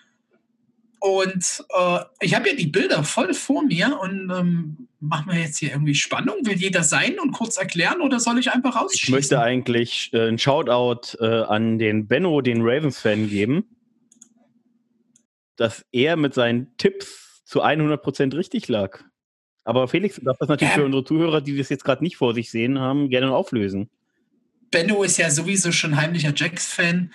Und 1.05 1.63
äh, 1.69 1.99
ich 2.21 2.35
habe 2.35 2.49
ja 2.49 2.55
die 2.57 2.67
Bilder 2.67 3.05
voll 3.05 3.35
vor 3.35 3.63
mir 3.63 4.01
und 4.01 4.33
ähm, 4.35 4.89
machen 5.01 5.31
wir 5.31 5.39
jetzt 5.39 5.59
hier 5.59 5.73
irgendwie 5.73 5.95
Spannung? 5.95 6.37
Will 6.47 6.57
jeder 6.57 6.83
sein 6.83 7.19
und 7.21 7.33
kurz 7.33 7.59
erklären 7.59 8.01
oder 8.01 8.21
soll 8.21 8.39
ich 8.39 8.51
einfach 8.51 8.75
ausschließen? 8.75 9.09
Ich 9.09 9.11
möchte 9.11 9.39
eigentlich 9.39 10.09
äh, 10.15 10.29
einen 10.29 10.39
Shoutout 10.39 11.19
äh, 11.21 11.43
an 11.43 11.79
den 11.79 12.07
Benno, 12.07 12.41
den 12.41 12.63
Ravens-Fan, 12.63 13.29
geben, 13.29 13.65
dass 15.57 15.85
er 15.93 16.17
mit 16.17 16.33
seinen 16.33 16.75
Tipps 16.79 17.43
zu 17.45 17.63
100% 17.63 18.35
richtig 18.35 18.69
lag. 18.69 19.05
Aber 19.65 19.89
Felix, 19.89 20.17
du 20.17 20.23
darfst 20.23 20.41
das 20.41 20.49
natürlich 20.49 20.73
ähm, 20.73 20.81
für 20.81 20.87
unsere 20.87 21.05
Zuhörer, 21.05 21.43
die 21.43 21.59
das 21.59 21.69
jetzt 21.69 21.85
gerade 21.85 22.03
nicht 22.03 22.17
vor 22.17 22.33
sich 22.33 22.51
sehen 22.51 22.79
haben, 22.79 23.11
gerne 23.11 23.31
auflösen. 23.31 23.91
Benno 24.71 25.03
ist 25.03 25.19
ja 25.19 25.29
sowieso 25.29 25.71
schon 25.71 25.99
heimlicher 25.99 26.33
Jacks-Fan. 26.35 27.13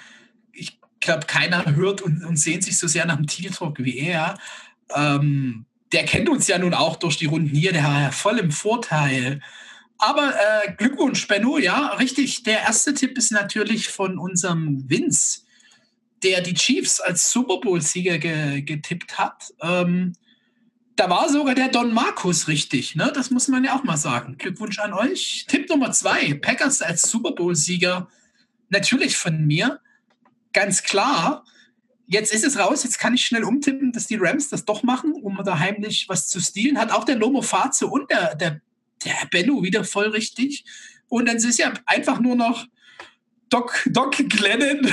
Ich 0.51 0.79
glaube, 0.99 1.25
keiner 1.25 1.75
hört 1.75 2.01
und, 2.01 2.23
und 2.23 2.37
sehnt 2.37 2.63
sich 2.63 2.77
so 2.77 2.87
sehr 2.87 3.05
nach 3.05 3.17
dem 3.17 3.27
Titeldruck 3.27 3.79
wie 3.79 3.97
er. 3.97 4.37
Ähm, 4.95 5.65
der 5.91 6.05
kennt 6.05 6.29
uns 6.29 6.47
ja 6.47 6.57
nun 6.57 6.73
auch 6.73 6.97
durch 6.97 7.17
die 7.17 7.25
Runden 7.25 7.55
hier, 7.55 7.73
der 7.73 7.83
war 7.83 8.01
ja 8.01 8.11
voll 8.11 8.37
im 8.39 8.51
Vorteil. 8.51 9.41
Aber 9.97 10.33
äh, 10.33 10.71
Glückwunsch, 10.77 11.27
Benno, 11.27 11.57
ja, 11.57 11.87
richtig. 11.95 12.43
Der 12.43 12.61
erste 12.61 12.93
Tipp 12.93 13.17
ist 13.17 13.31
natürlich 13.31 13.89
von 13.89 14.17
unserem 14.17 14.89
Vince, 14.89 15.41
der 16.23 16.41
die 16.41 16.53
Chiefs 16.53 17.01
als 17.01 17.31
Super 17.31 17.59
Bowl-Sieger 17.59 18.17
ge 18.17 18.61
getippt 18.61 19.17
hat. 19.17 19.53
Ähm, 19.61 20.13
da 20.95 21.09
war 21.09 21.29
sogar 21.29 21.55
der 21.55 21.67
Don 21.67 21.93
Markus 21.93 22.47
richtig, 22.47 22.95
ne? 22.95 23.11
Das 23.13 23.29
muss 23.29 23.47
man 23.49 23.63
ja 23.63 23.77
auch 23.77 23.83
mal 23.83 23.97
sagen. 23.97 24.37
Glückwunsch 24.37 24.79
an 24.79 24.93
euch. 24.93 25.45
Tipp 25.49 25.69
Nummer 25.69 25.91
zwei: 25.91 26.33
Packers 26.33 26.81
als 26.81 27.03
Super 27.03 27.33
Bowl-Sieger. 27.33 28.07
Natürlich 28.69 29.17
von 29.17 29.45
mir. 29.45 29.81
Ganz 30.53 30.83
klar 30.83 31.43
jetzt 32.09 32.33
ist 32.33 32.43
es 32.43 32.59
raus, 32.59 32.83
jetzt 32.83 32.99
kann 32.99 33.13
ich 33.13 33.25
schnell 33.25 33.45
umtippen, 33.45 33.93
dass 33.93 34.07
die 34.07 34.17
Rams 34.19 34.49
das 34.49 34.65
doch 34.65 34.83
machen, 34.83 35.13
um 35.13 35.39
da 35.45 35.59
heimlich 35.59 36.09
was 36.09 36.27
zu 36.27 36.41
stehlen. 36.41 36.77
Hat 36.77 36.91
auch 36.91 37.05
der 37.05 37.15
Lomo 37.15 37.41
Faze 37.41 37.87
und 37.87 38.11
der, 38.11 38.35
der, 38.35 38.59
der 39.05 39.15
Benno 39.31 39.63
wieder 39.63 39.85
voll 39.85 40.09
richtig. 40.09 40.65
Und 41.07 41.27
dann 41.27 41.37
ist 41.37 41.57
ja 41.59 41.71
einfach 41.85 42.19
nur 42.19 42.35
noch 42.35 42.65
Doc, 43.49 43.83
Doc 43.85 44.17
Glennon, 44.17 44.81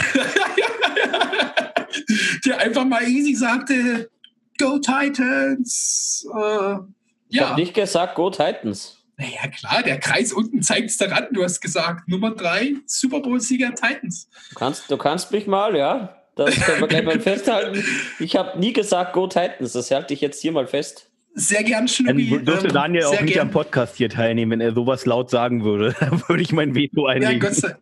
der 2.44 2.58
einfach 2.58 2.84
mal 2.84 3.02
easy 3.08 3.34
sagte, 3.34 4.10
Go 4.58 4.78
Titans. 4.78 6.26
Äh, 6.32 6.38
ja. 6.38 6.84
Ich 7.28 7.40
habe 7.40 7.60
nicht 7.60 7.74
gesagt, 7.74 8.14
Go 8.14 8.30
Titans. 8.30 8.95
Naja, 9.18 9.48
klar, 9.48 9.82
der 9.82 9.98
Kreis 9.98 10.32
unten 10.32 10.62
zeigt 10.62 10.90
es 10.90 10.98
daran. 10.98 11.28
Du 11.32 11.42
hast 11.42 11.60
gesagt, 11.60 12.06
Nummer 12.08 12.32
drei, 12.32 12.74
Super 12.84 13.20
Bowl-Sieger 13.20 13.74
Titans. 13.74 14.28
Du 14.50 14.56
kannst, 14.56 14.90
du 14.90 14.96
kannst 14.98 15.32
mich 15.32 15.46
mal, 15.46 15.74
ja. 15.74 16.22
Das 16.34 16.54
können 16.54 16.80
wir 16.80 16.88
gleich 16.88 17.04
mal 17.04 17.20
festhalten. 17.20 17.82
Ich 18.18 18.36
habe 18.36 18.58
nie 18.58 18.74
gesagt 18.74 19.14
Go 19.14 19.26
Titans, 19.26 19.72
das 19.72 19.90
halte 19.90 20.12
ich 20.12 20.20
jetzt 20.20 20.42
hier 20.42 20.52
mal 20.52 20.66
fest. 20.66 21.10
Sehr 21.32 21.64
gern, 21.64 21.88
Schnubi. 21.88 22.30
Dann 22.30 22.44
dürfte 22.44 22.68
ähm, 22.68 22.74
Daniel 22.74 23.04
auch 23.04 23.20
nicht 23.20 23.34
gern. 23.34 23.48
am 23.48 23.52
Podcast 23.52 23.96
hier 23.96 24.08
teilnehmen, 24.08 24.52
wenn 24.52 24.60
er 24.60 24.72
sowas 24.72 25.06
laut 25.06 25.30
sagen 25.30 25.64
würde. 25.64 25.94
Da 26.00 26.10
würde 26.28 26.42
ich 26.42 26.52
mein 26.52 26.74
Veto 26.74 27.06
einlegen. 27.06 27.42
Ja, 27.42 27.48
Gott 27.48 27.54
sei, 27.54 27.74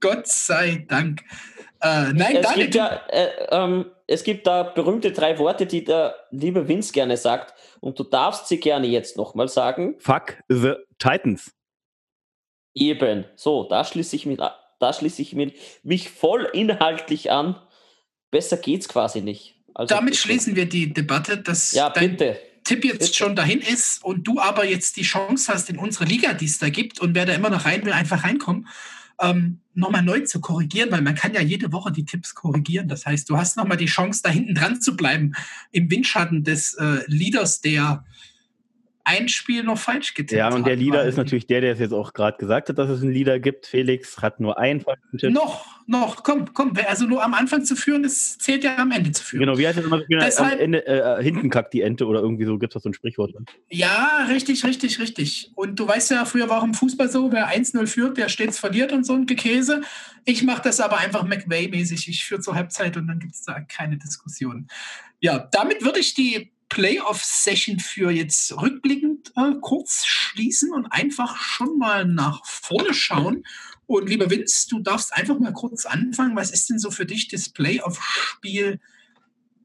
Gott 0.00 0.26
sei 0.26 0.84
Dank. 0.88 1.22
Äh, 1.82 2.12
nein, 2.12 2.36
es 2.36 2.42
Daniel. 2.42 2.62
Gibt 2.62 2.74
ja, 2.74 3.00
äh, 3.08 3.28
ähm, 3.50 3.86
es 4.06 4.24
gibt 4.24 4.46
da 4.46 4.64
berühmte 4.64 5.12
drei 5.12 5.38
Worte, 5.38 5.66
die 5.66 5.84
der 5.84 6.14
liebe 6.30 6.66
Vince 6.68 6.92
gerne 6.92 7.16
sagt. 7.16 7.54
Und 7.80 7.98
du 7.98 8.04
darfst 8.04 8.48
sie 8.48 8.60
gerne 8.60 8.86
jetzt 8.86 9.16
nochmal 9.16 9.48
sagen. 9.48 9.96
Fuck 9.98 10.38
the 10.48 10.74
Titans. 10.98 11.52
Eben. 12.74 13.24
So, 13.36 13.64
da 13.68 13.84
schließe 13.84 14.14
ich 14.16 14.26
mich, 14.26 14.38
da 14.38 14.92
schließe 14.92 15.22
ich 15.22 15.34
mich 15.82 16.10
voll 16.10 16.48
inhaltlich 16.52 17.30
an 17.30 17.56
besser 18.30 18.56
geht's 18.56 18.88
quasi 18.88 19.20
nicht. 19.20 19.56
Also 19.74 19.94
Damit 19.94 20.16
schließen 20.16 20.56
wir 20.56 20.66
die 20.66 20.92
Debatte, 20.92 21.38
dass 21.38 21.72
ja, 21.72 21.90
dein 21.90 22.12
bitte. 22.12 22.38
Tipp 22.64 22.84
jetzt 22.84 22.98
bitte. 22.98 23.14
schon 23.14 23.36
dahin 23.36 23.60
ist 23.60 24.04
und 24.04 24.24
du 24.24 24.38
aber 24.38 24.64
jetzt 24.64 24.96
die 24.96 25.02
Chance 25.02 25.52
hast 25.52 25.70
in 25.70 25.78
unsere 25.78 26.04
Liga, 26.04 26.34
die 26.34 26.44
es 26.44 26.58
da 26.58 26.68
gibt 26.68 27.00
und 27.00 27.14
wer 27.14 27.26
da 27.26 27.32
immer 27.32 27.50
noch 27.50 27.64
rein 27.64 27.84
will, 27.84 27.92
einfach 27.92 28.24
reinkommen, 28.24 28.68
ähm, 29.20 29.60
nochmal 29.74 30.02
neu 30.02 30.20
zu 30.20 30.40
korrigieren, 30.40 30.90
weil 30.90 31.02
man 31.02 31.14
kann 31.14 31.34
ja 31.34 31.40
jede 31.40 31.72
Woche 31.72 31.92
die 31.92 32.04
Tipps 32.04 32.34
korrigieren. 32.34 32.88
Das 32.88 33.06
heißt, 33.06 33.28
du 33.28 33.36
hast 33.36 33.56
nochmal 33.56 33.76
die 33.76 33.86
Chance, 33.86 34.20
da 34.22 34.30
hinten 34.30 34.54
dran 34.54 34.80
zu 34.80 34.96
bleiben, 34.96 35.32
im 35.70 35.90
Windschatten 35.90 36.44
des 36.44 36.74
äh, 36.74 37.02
Leaders, 37.06 37.60
der 37.60 38.04
ein 39.04 39.28
Spiel 39.28 39.62
noch 39.62 39.78
falsch 39.78 40.14
getippt 40.14 40.38
Ja, 40.38 40.52
und 40.52 40.66
der 40.66 40.76
Leader 40.76 41.04
ist 41.04 41.16
natürlich 41.16 41.46
der, 41.46 41.60
der 41.60 41.72
es 41.72 41.78
jetzt 41.78 41.92
auch 41.92 42.12
gerade 42.12 42.36
gesagt 42.38 42.68
hat, 42.68 42.78
dass 42.78 42.90
es 42.90 43.02
einen 43.02 43.12
Leader 43.12 43.38
gibt. 43.38 43.66
Felix 43.66 44.18
hat 44.18 44.40
nur 44.40 44.58
einen 44.58 44.80
falschen 44.80 45.18
Tipp. 45.18 45.32
Noch, 45.32 45.66
noch, 45.86 46.22
komm, 46.22 46.52
komm. 46.52 46.74
Also 46.86 47.06
nur 47.06 47.24
am 47.24 47.34
Anfang 47.34 47.64
zu 47.64 47.76
führen, 47.76 48.02
das 48.02 48.38
zählt 48.38 48.62
ja 48.62 48.76
am 48.76 48.90
Ende 48.92 49.12
zu 49.12 49.24
führen. 49.24 49.40
Genau, 49.40 49.58
wie 49.58 49.66
heißt 49.66 49.78
das 49.78 49.84
immer? 49.84 50.02
Deshalb, 50.08 50.54
am 50.54 50.58
Ende, 50.58 50.86
äh, 50.86 51.22
hinten 51.22 51.50
kackt 51.50 51.72
die 51.72 51.80
Ente 51.80 52.06
oder 52.06 52.20
irgendwie 52.20 52.44
so, 52.44 52.58
gibt 52.58 52.72
es 52.72 52.74
da 52.74 52.80
so 52.80 52.90
ein 52.90 52.94
Sprichwort. 52.94 53.34
Drin. 53.34 53.46
Ja, 53.70 54.26
richtig, 54.28 54.64
richtig, 54.64 54.98
richtig. 55.00 55.50
Und 55.54 55.78
du 55.80 55.88
weißt 55.88 56.10
ja, 56.10 56.24
früher 56.24 56.48
war 56.48 56.58
auch 56.58 56.64
im 56.64 56.74
Fußball 56.74 57.10
so, 57.10 57.32
wer 57.32 57.48
1-0 57.48 57.86
führt, 57.86 58.18
der 58.18 58.28
stets 58.28 58.58
verliert 58.58 58.92
und 58.92 59.04
so 59.04 59.14
ein 59.14 59.26
Gekäse. 59.26 59.80
Ich 60.24 60.42
mache 60.42 60.62
das 60.62 60.80
aber 60.80 60.98
einfach 60.98 61.24
McVay-mäßig. 61.24 62.08
Ich 62.08 62.24
führe 62.24 62.40
zur 62.40 62.54
Halbzeit 62.54 62.96
und 62.96 63.06
dann 63.06 63.18
gibt 63.18 63.34
es 63.34 63.42
da 63.44 63.60
keine 63.60 63.96
Diskussion. 63.96 64.68
Ja, 65.20 65.48
damit 65.50 65.84
würde 65.84 66.00
ich 66.00 66.14
die 66.14 66.52
Playoff-Session 66.70 67.78
für 67.78 68.10
jetzt 68.10 68.56
rückblickend 68.56 69.32
äh, 69.36 69.52
kurz 69.60 70.06
schließen 70.06 70.72
und 70.72 70.86
einfach 70.86 71.36
schon 71.36 71.76
mal 71.76 72.06
nach 72.06 72.44
vorne 72.46 72.94
schauen. 72.94 73.44
Und 73.86 74.08
lieber 74.08 74.30
Vince, 74.30 74.68
du 74.70 74.80
darfst 74.80 75.12
einfach 75.12 75.38
mal 75.38 75.52
kurz 75.52 75.84
anfangen. 75.84 76.36
Was 76.36 76.50
ist 76.50 76.70
denn 76.70 76.78
so 76.78 76.90
für 76.90 77.04
dich 77.04 77.28
das 77.28 77.50
Playoff-Spiel 77.50 78.80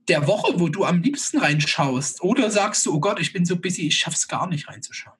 der 0.07 0.27
Woche, 0.27 0.59
wo 0.59 0.67
du 0.67 0.83
am 0.83 1.01
liebsten 1.01 1.37
reinschaust? 1.37 2.21
Oder 2.21 2.51
sagst 2.51 2.85
du, 2.85 2.93
oh 2.93 2.99
Gott, 2.99 3.19
ich 3.19 3.33
bin 3.33 3.45
so 3.45 3.55
busy, 3.55 3.87
ich 3.87 3.97
schaff's 3.97 4.27
gar 4.27 4.47
nicht 4.47 4.67
reinzuschauen? 4.67 5.17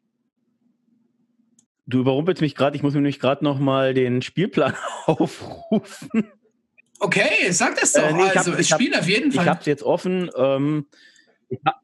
Du 1.88 2.00
überrumpelst 2.00 2.42
mich 2.42 2.56
gerade, 2.56 2.76
ich 2.76 2.82
muss 2.82 2.94
mir 2.94 3.02
nämlich 3.02 3.20
gerade 3.20 3.44
noch 3.44 3.60
mal 3.60 3.94
den 3.94 4.24
Spielplan 4.24 4.76
aufrufen. 5.06 6.32
Okay, 7.00 7.52
sag 7.52 7.80
das 7.80 7.94
doch. 7.94 8.04
Äh, 8.04 8.14
nee, 8.14 8.22
also, 8.24 8.54
hab, 8.54 8.60
es 8.60 8.70
spielt 8.70 8.98
auf 8.98 9.08
jeden 9.08 9.32
Fall. 9.32 9.44
Ich 9.44 9.50
habe 9.50 9.60
es 9.60 9.66
jetzt 9.68 9.84
offen. 9.84 10.32
Ähm, 10.36 10.88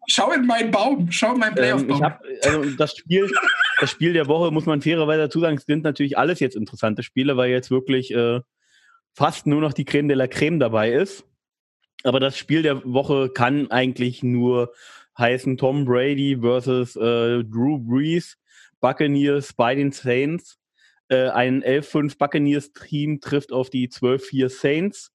Schau 0.07 0.31
in 0.31 0.45
meinen 0.45 0.71
Baum, 0.71 1.11
schau 1.11 1.33
in 1.33 1.39
meinen 1.39 1.55
Playoff-Baum. 1.55 2.03
Ähm, 2.03 2.13
also 2.43 2.75
das, 2.77 2.95
Spiel, 2.95 3.31
das 3.79 3.91
Spiel 3.91 4.13
der 4.13 4.27
Woche, 4.27 4.51
muss 4.51 4.65
man 4.65 4.81
fairerweise 4.81 5.21
dazu 5.21 5.39
sagen, 5.39 5.57
es 5.57 5.65
sind 5.65 5.83
natürlich 5.83 6.17
alles 6.17 6.39
jetzt 6.39 6.55
interessante 6.55 7.03
Spiele, 7.03 7.37
weil 7.37 7.51
jetzt 7.51 7.71
wirklich 7.71 8.13
äh, 8.13 8.41
fast 9.13 9.47
nur 9.47 9.61
noch 9.61 9.73
die 9.73 9.85
Creme 9.85 10.07
de 10.07 10.17
la 10.17 10.27
Creme 10.27 10.59
dabei 10.59 10.91
ist. 10.91 11.25
Aber 12.03 12.19
das 12.19 12.37
Spiel 12.37 12.63
der 12.63 12.83
Woche 12.83 13.29
kann 13.29 13.69
eigentlich 13.69 14.23
nur 14.23 14.73
heißen 15.17 15.57
Tom 15.57 15.85
Brady 15.85 16.37
versus 16.41 16.95
äh, 16.95 17.43
Drew 17.43 17.77
Brees, 17.79 18.37
Buccaneers 18.79 19.53
bei 19.53 19.75
den 19.75 19.91
Saints. 19.91 20.57
Äh, 21.09 21.29
ein 21.29 21.63
11-5 21.63 22.17
Buccaneers-Team 22.17 23.19
trifft 23.21 23.51
auf 23.51 23.69
die 23.69 23.89
12-4 23.89 24.49
Saints. 24.49 25.11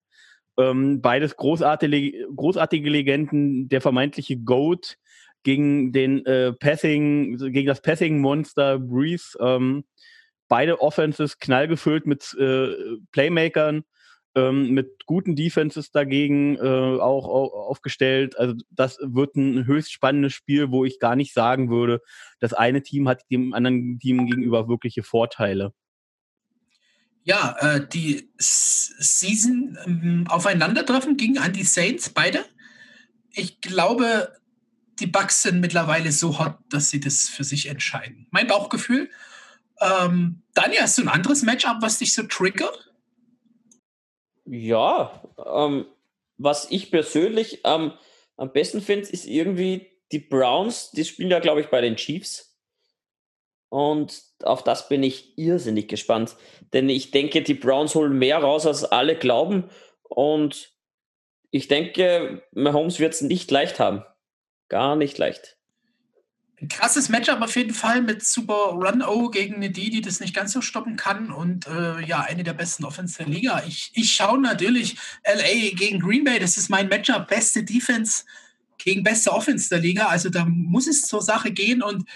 Ähm, 0.59 1.01
beides 1.01 1.37
großartige, 1.37 2.29
großartige 2.35 2.89
Legenden, 2.89 3.69
der 3.69 3.81
vermeintliche 3.81 4.39
Goat 4.39 4.97
gegen 5.43 5.93
den 5.93 6.25
äh, 6.27 6.53
Passing, 6.53 7.39
gegen 7.53 7.67
das 7.67 7.83
Passing-Monster 7.83 8.79
Breeze. 8.79 9.37
Ähm, 9.41 9.85
beide 10.49 10.81
Offenses 10.81 11.39
knallgefüllt 11.39 12.07
mit 12.07 12.35
äh, 12.39 12.69
Playmakern, 13.13 13.85
ähm, 14.35 14.71
mit 14.71 15.07
guten 15.07 15.37
Defenses 15.37 15.91
dagegen 15.91 16.57
äh, 16.57 16.61
auch, 16.61 17.27
auch, 17.29 17.53
aufgestellt. 17.69 18.39
Also 18.39 18.55
das 18.71 18.99
wird 19.01 19.37
ein 19.37 19.67
höchst 19.67 19.93
spannendes 19.93 20.35
Spiel, 20.35 20.71
wo 20.71 20.85
ich 20.85 20.99
gar 20.99 21.17
nicht 21.17 21.33
sagen 21.33 21.71
würde, 21.71 22.01
das 22.41 22.53
eine 22.53 22.83
Team 22.83 23.09
hat 23.09 23.23
dem 23.31 23.55
anderen 23.55 23.99
Team 23.99 24.27
gegenüber 24.27 24.69
wirkliche 24.69 25.03
Vorteile. 25.03 25.73
Ja, 27.26 27.56
äh, 27.59 27.85
die 27.85 28.30
Season 28.38 29.76
ähm, 29.85 30.26
aufeinandertreffen 30.28 31.16
gingen 31.16 31.38
an 31.38 31.52
die 31.52 31.64
Saints, 31.64 32.09
beide. 32.09 32.45
Ich 33.33 33.61
glaube, 33.61 34.33
die 35.00 35.09
Bucks 35.09 35.42
sind 35.42 35.59
mittlerweile 35.59 36.12
so 36.12 36.38
hot, 36.38 36.54
dass 36.71 36.88
sie 36.90 37.00
das 37.00 37.28
für 37.28 37.42
sich 37.42 37.66
entscheiden. 37.66 38.28
Mein 38.30 38.47
Bauchgefühl. 38.47 39.11
Ähm, 39.80 40.42
Daniel, 40.54 40.83
hast 40.83 40.99
du 40.99 41.02
ein 41.02 41.09
anderes 41.09 41.42
Matchup, 41.42 41.78
was 41.80 41.99
dich 41.99 42.14
so 42.14 42.23
triggert? 42.23 42.92
Ja, 44.45 45.21
ähm, 45.45 45.87
was 46.38 46.71
ich 46.71 46.92
persönlich 46.92 47.62
ähm, 47.64 47.92
am 48.37 48.52
besten 48.52 48.80
finde, 48.80 49.09
ist 49.09 49.26
irgendwie 49.26 49.90
die 50.12 50.21
Browns, 50.21 50.92
die 50.92 51.04
spielen 51.04 51.33
ja, 51.33 51.40
glaube 51.40 51.61
ich, 51.61 51.66
bei 51.71 51.80
den 51.80 51.97
Chiefs. 51.97 52.46
Und 53.69 54.23
auf 54.43 54.63
das 54.63 54.89
bin 54.89 55.03
ich 55.03 55.37
irrsinnig 55.39 55.89
gespannt. 55.89 56.37
Denn 56.73 56.89
ich 56.89 57.11
denke, 57.11 57.43
die 57.43 57.55
Browns 57.55 57.95
holen 57.95 58.19
mehr 58.19 58.39
raus, 58.39 58.67
als 58.67 58.85
alle 58.85 59.17
glauben. 59.17 59.71
Und 60.03 60.73
ich 61.51 61.69
denke, 61.69 62.43
Mahomes 62.53 62.99
wird 62.99 63.15
es 63.15 63.23
nicht 63.23 63.51
leicht 63.51 63.81
haben. 63.81 64.05
Gar 64.69 64.97
nicht 64.97 65.19
leicht. 65.19 65.57
Ein 66.61 66.69
krasses 66.69 67.11
Matchup 67.11 67.43
auf 67.43 67.55
jeden 67.55 67.75
Fall 67.75 68.01
mit 68.01 68.25
Super 68.25 68.71
Run-O 68.73 69.29
gegen 69.29 69.57
eine 69.57 69.71
D, 69.71 69.91
die 69.91 70.01
das 70.01 70.21
nicht 70.21 70.35
ganz 70.35 70.53
so 70.53 70.63
stoppen 70.63 70.97
kann 70.97 71.31
und 71.31 71.67
äh, 71.67 72.01
ja, 72.01 72.21
eine 72.21 72.45
der 72.45 72.55
besten 72.55 72.87
Offense 72.87 73.19
der 73.19 73.27
Liga. 73.27 73.63
Ich, 73.67 73.91
ich 73.95 74.15
schaue 74.15 74.41
natürlich 74.41 74.97
LA 75.27 75.75
gegen 75.75 76.01
Green 76.01 76.25
Bay, 76.25 76.39
das 76.39 76.57
ist 76.57 76.71
mein 76.71 76.89
Matchup, 76.89 77.29
beste 77.29 77.63
Defense 77.63 78.25
gegen 78.79 79.03
beste 79.03 79.33
Offense 79.33 79.69
der 79.69 79.81
Liga. 79.81 80.07
Also 80.07 80.31
da 80.31 80.47
muss 80.47 80.87
es 80.87 81.03
zur 81.03 81.21
Sache 81.21 81.51
gehen 81.51 81.83
und 81.83 82.09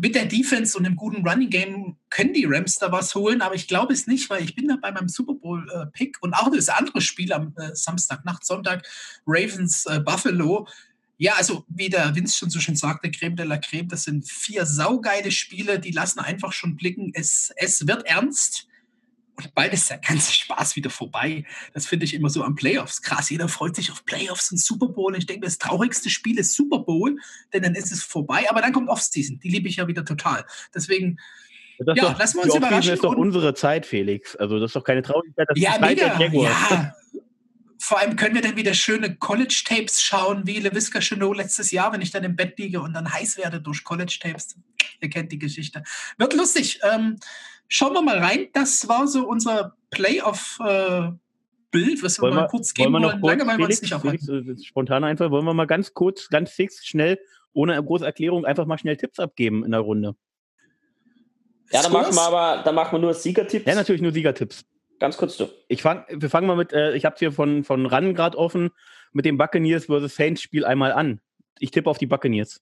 mit 0.00 0.14
der 0.14 0.26
Defense 0.26 0.78
und 0.78 0.86
einem 0.86 0.94
guten 0.94 1.26
Running 1.26 1.50
Game 1.50 1.96
können 2.08 2.32
die 2.32 2.44
Rams 2.44 2.76
da 2.76 2.92
was 2.92 3.14
holen, 3.16 3.42
aber 3.42 3.56
ich 3.56 3.66
glaube 3.66 3.92
es 3.92 4.06
nicht, 4.06 4.30
weil 4.30 4.44
ich 4.44 4.54
bin 4.54 4.68
da 4.68 4.76
bei 4.76 4.92
meinem 4.92 5.08
Super 5.08 5.34
Bowl 5.34 5.68
äh, 5.72 5.86
Pick 5.86 6.18
und 6.20 6.34
auch 6.34 6.50
das 6.54 6.68
andere 6.68 7.00
Spiel 7.00 7.32
am 7.32 7.52
äh, 7.56 7.74
Samstag, 7.74 8.24
Nacht, 8.24 8.46
Sonntag, 8.46 8.86
Ravens 9.26 9.86
äh, 9.86 9.98
Buffalo. 9.98 10.68
Ja, 11.16 11.34
also 11.34 11.64
wie 11.68 11.88
der 11.88 12.14
Vince 12.14 12.38
schon 12.38 12.48
so 12.48 12.60
schön 12.60 12.76
sagte, 12.76 13.10
Creme 13.10 13.34
de 13.34 13.44
la 13.44 13.58
Creme, 13.58 13.88
das 13.88 14.04
sind 14.04 14.30
vier 14.30 14.66
saugeile 14.66 15.32
Spiele, 15.32 15.80
die 15.80 15.90
lassen 15.90 16.20
einfach 16.20 16.52
schon 16.52 16.76
blicken, 16.76 17.10
es, 17.14 17.52
es 17.56 17.88
wird 17.88 18.06
ernst. 18.06 18.67
Und 19.38 19.54
bald 19.54 19.72
ist 19.72 19.88
der 19.88 19.98
ganze 19.98 20.32
Spaß 20.32 20.74
wieder 20.74 20.90
vorbei. 20.90 21.44
Das 21.72 21.86
finde 21.86 22.04
ich 22.04 22.14
immer 22.14 22.28
so 22.28 22.42
am 22.42 22.56
Playoffs. 22.56 23.02
Krass, 23.02 23.30
jeder 23.30 23.46
freut 23.46 23.76
sich 23.76 23.92
auf 23.92 24.04
Playoffs 24.04 24.50
und 24.50 24.58
Super 24.58 24.88
Bowl. 24.88 25.12
Und 25.12 25.18
ich 25.18 25.26
denke, 25.26 25.46
das 25.46 25.58
traurigste 25.58 26.10
Spiel 26.10 26.40
ist 26.40 26.54
Super 26.54 26.80
Bowl, 26.80 27.16
denn 27.52 27.62
dann 27.62 27.76
ist 27.76 27.92
es 27.92 28.02
vorbei. 28.02 28.46
Aber 28.50 28.60
dann 28.60 28.72
kommt 28.72 28.88
Offseason. 28.88 29.38
Die 29.38 29.48
liebe 29.48 29.68
ich 29.68 29.76
ja 29.76 29.86
wieder 29.86 30.04
total. 30.04 30.44
Deswegen, 30.74 31.20
das 31.78 31.96
ja, 31.96 32.10
doch, 32.10 32.18
lassen 32.18 32.38
wir 32.38 32.44
uns 32.44 32.54
überraschen. 32.56 32.90
Das 32.90 32.94
ist 32.98 33.04
doch 33.04 33.14
unsere 33.14 33.54
Zeit, 33.54 33.86
Felix. 33.86 34.34
Also 34.34 34.58
das 34.58 34.70
ist 34.70 34.76
doch 34.76 34.82
keine 34.82 35.02
Traurigkeit. 35.02 35.46
Das 35.48 35.56
ja, 35.56 35.78
mega. 35.78 36.20
Ja, 36.20 36.96
vor 37.88 37.98
allem 37.98 38.16
können 38.16 38.34
wir 38.34 38.42
dann 38.42 38.54
wieder 38.54 38.74
schöne 38.74 39.16
College-Tapes 39.16 40.02
schauen, 40.02 40.46
wie 40.46 40.58
LeVisca 40.58 41.00
Chenot 41.00 41.38
letztes 41.38 41.70
Jahr, 41.70 41.90
wenn 41.90 42.02
ich 42.02 42.10
dann 42.10 42.22
im 42.22 42.36
Bett 42.36 42.58
liege 42.58 42.82
und 42.82 42.92
dann 42.92 43.10
heiß 43.10 43.38
werde 43.38 43.62
durch 43.62 43.82
College-Tapes. 43.82 44.58
Ihr 45.00 45.08
kennt 45.08 45.32
die 45.32 45.38
Geschichte. 45.38 45.82
Wird 46.18 46.34
lustig. 46.34 46.80
Ähm, 46.82 47.16
schauen 47.66 47.94
wir 47.94 48.02
mal 48.02 48.18
rein. 48.18 48.48
Das 48.52 48.88
war 48.88 49.08
so 49.08 49.26
unser 49.26 49.74
Playoff- 49.90 50.58
äh, 50.60 51.12
Bild, 51.70 52.02
was 52.02 52.20
wir 52.20 52.30
mal 52.30 52.46
kurz 52.48 52.74
geben 52.74 52.92
wollen. 52.92 53.02
Wir 53.04 53.14
noch 53.14 53.22
wollen. 53.22 53.38
Lange 53.38 53.54
Felix, 53.56 53.82
nicht 53.82 53.94
Felix, 53.94 54.64
spontan 54.64 55.04
einfach, 55.04 55.30
wollen 55.30 55.44
wir 55.44 55.52
mal 55.52 55.66
ganz 55.66 55.92
kurz, 55.92 56.28
ganz 56.28 56.50
fix, 56.50 56.86
schnell, 56.86 57.18
ohne 57.52 57.82
große 57.82 58.06
Erklärung, 58.06 58.46
einfach 58.46 58.64
mal 58.64 58.78
schnell 58.78 58.96
Tipps 58.96 59.18
abgeben 59.18 59.64
in 59.64 59.72
der 59.72 59.80
Runde. 59.80 60.14
Ja, 61.70 61.82
dann 61.82 61.92
machen 61.92 62.14
wir 62.14 62.22
aber, 62.22 62.62
dann 62.62 62.74
machen 62.74 62.92
wir 62.92 62.98
nur 62.98 63.12
Siegertipps. 63.12 63.66
Ja, 63.66 63.74
natürlich 63.74 64.00
nur 64.00 64.12
Siegertipps. 64.12 64.64
Ganz 64.98 65.16
kurz 65.16 65.36
du. 65.36 65.48
Ich 65.68 65.82
fang, 65.82 66.04
wir 66.08 66.30
fangen 66.30 66.46
mal 66.46 66.56
mit, 66.56 66.72
äh, 66.72 66.94
ich 66.94 67.04
habe 67.04 67.16
hier 67.18 67.32
von, 67.32 67.64
von 67.64 67.86
RAN 67.86 68.14
gerade 68.14 68.36
offen, 68.36 68.70
mit 69.12 69.24
dem 69.24 69.38
Buccaneers 69.38 69.86
vs. 69.86 70.14
Saints 70.14 70.42
Spiel 70.42 70.64
einmal 70.64 70.92
an. 70.92 71.20
Ich 71.60 71.70
tippe 71.70 71.88
auf 71.88 71.98
die 71.98 72.06
Buccaneers. 72.06 72.60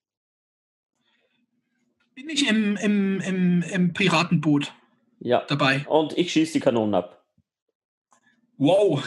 Bin 2.14 2.28
ich 2.28 2.48
im, 2.48 2.76
im, 2.76 3.20
im, 3.20 3.62
im 3.62 3.92
Piratenboot 3.92 4.72
ja. 5.20 5.44
dabei. 5.48 5.84
Und 5.86 6.16
ich 6.16 6.32
schieße 6.32 6.54
die 6.54 6.60
Kanonen 6.60 6.94
ab. 6.94 7.24
Wow. 8.58 9.04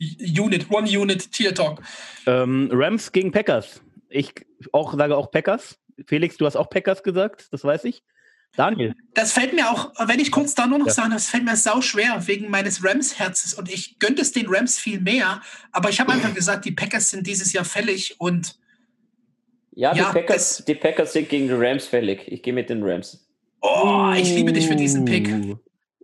Unit, 0.00 0.70
One 0.70 0.88
Unit, 0.88 1.32
Tier 1.32 1.54
Talk. 1.54 1.82
Ähm, 2.26 2.70
Rams 2.72 3.12
gegen 3.12 3.32
Packers. 3.32 3.82
Ich 4.08 4.32
auch, 4.72 4.96
sage 4.96 5.16
auch 5.16 5.30
Packers. 5.30 5.78
Felix, 6.06 6.36
du 6.36 6.46
hast 6.46 6.56
auch 6.56 6.70
Packers 6.70 7.02
gesagt, 7.02 7.52
das 7.52 7.64
weiß 7.64 7.84
ich. 7.84 8.02
Daniel. 8.56 8.94
Das 9.14 9.32
fällt 9.32 9.54
mir 9.54 9.70
auch, 9.70 9.92
wenn 10.06 10.18
ich 10.18 10.32
kurz 10.32 10.54
da 10.54 10.66
nur 10.66 10.78
noch 10.78 10.88
ja. 10.88 10.92
sagen, 10.92 11.10
das 11.12 11.28
fällt 11.28 11.44
mir 11.44 11.56
sau 11.56 11.80
schwer 11.80 12.26
wegen 12.26 12.50
meines 12.50 12.84
Rams-Herzes 12.84 13.54
und 13.54 13.72
ich 13.72 13.98
gönne 13.98 14.20
es 14.20 14.32
den 14.32 14.46
Rams 14.48 14.78
viel 14.78 15.00
mehr, 15.00 15.40
aber 15.70 15.90
ich 15.90 16.00
habe 16.00 16.12
einfach 16.12 16.34
gesagt, 16.34 16.64
die 16.64 16.72
Packers 16.72 17.10
sind 17.10 17.26
dieses 17.26 17.52
Jahr 17.52 17.64
fällig 17.64 18.16
und 18.18 18.58
ja, 19.72 19.92
die, 19.92 20.00
ja, 20.00 20.12
Packers, 20.12 20.64
die 20.66 20.74
Packers 20.74 21.12
sind 21.12 21.28
gegen 21.28 21.46
die 21.46 21.54
Rams 21.54 21.86
fällig. 21.86 22.22
Ich 22.26 22.42
gehe 22.42 22.52
mit 22.52 22.68
den 22.68 22.82
Rams. 22.82 23.28
Oh, 23.60 24.12
ich 24.16 24.34
liebe 24.34 24.52
dich 24.52 24.66
für 24.66 24.74
diesen 24.74 25.04
Pick. 25.04 25.28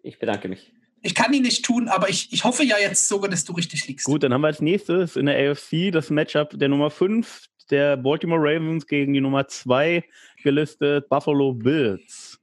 Ich 0.05 0.19
bedanke 0.21 0.49
mich. 0.49 0.73
Ich 1.03 1.15
kann 1.15 1.33
ihn 1.33 1.43
nicht 1.43 1.65
tun, 1.65 1.89
aber 1.89 2.09
ich, 2.09 2.33
ich 2.33 2.45
hoffe 2.45 2.63
ja 2.63 2.77
jetzt 2.79 3.09
sogar, 3.09 3.29
dass 3.29 3.45
du 3.45 3.53
richtig 3.53 3.87
liegst. 3.89 4.07
Gut, 4.07 4.23
dann 4.23 4.33
haben 4.33 4.43
wir 4.43 4.47
als 4.47 4.63
nächstes 4.63 5.17
in 5.17 5.27
der 5.27 5.51
AFC 5.51 5.93
das 5.93 6.09
Matchup 6.09 6.59
der 6.59 6.69
Nummer 6.69 6.91
5 6.91 7.47
der 7.71 7.97
Baltimore 7.97 8.41
Ravens 8.41 8.87
gegen 8.87 9.13
die 9.13 9.21
Nummer 9.21 9.47
2 9.47 10.05
gelistet 10.43 11.09
Buffalo 11.09 11.53
Bills. 11.53 12.34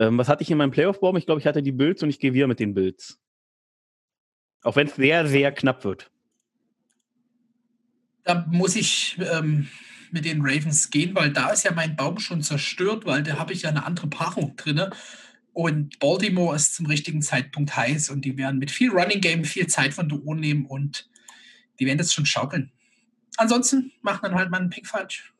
Ähm, 0.00 0.16
was 0.16 0.28
hatte 0.28 0.42
ich 0.42 0.50
in 0.50 0.58
meinem 0.58 0.70
Playoff-Baum? 0.70 1.16
Ich 1.16 1.26
glaube, 1.26 1.40
ich 1.40 1.46
hatte 1.46 1.62
die 1.62 1.72
Bills 1.72 2.02
und 2.02 2.08
ich 2.08 2.18
gehe 2.18 2.32
wieder 2.32 2.46
mit 2.46 2.58
den 2.58 2.74
Bills. 2.74 3.18
Auch 4.62 4.74
wenn 4.74 4.86
es 4.86 4.96
sehr, 4.96 5.26
sehr 5.26 5.52
knapp 5.52 5.84
wird. 5.84 6.10
Da 8.24 8.46
muss 8.50 8.76
ich 8.76 9.18
ähm, 9.18 9.68
mit 10.10 10.24
den 10.24 10.40
Ravens 10.40 10.90
gehen, 10.90 11.14
weil 11.14 11.32
da 11.32 11.50
ist 11.50 11.64
ja 11.64 11.72
mein 11.72 11.96
Baum 11.96 12.18
schon 12.18 12.42
zerstört, 12.42 13.04
weil 13.04 13.22
da 13.22 13.38
habe 13.38 13.52
ich 13.52 13.62
ja 13.62 13.68
eine 13.68 13.84
andere 13.84 14.08
Paarung 14.08 14.56
drin. 14.56 14.82
Und 15.52 15.98
Baltimore 15.98 16.56
ist 16.56 16.74
zum 16.74 16.86
richtigen 16.86 17.20
Zeitpunkt 17.20 17.76
heiß 17.76 18.08
und 18.08 18.24
die 18.24 18.38
werden 18.38 18.58
mit 18.58 18.70
viel 18.70 18.90
Running 18.90 19.20
Game 19.20 19.44
viel 19.44 19.66
Zeit 19.66 19.92
von 19.92 20.08
der 20.08 20.18
Uhr 20.18 20.34
nehmen 20.34 20.64
und 20.64 21.10
die 21.78 21.86
werden 21.86 21.98
das 21.98 22.12
schon 22.12 22.26
schaukeln. 22.26 22.72
Ansonsten 23.36 23.92
macht 24.00 24.22
man 24.22 24.34
halt 24.34 24.50
mal 24.50 24.60
einen 24.60 24.70
Pick 24.70 24.86
falsch. 24.86 25.32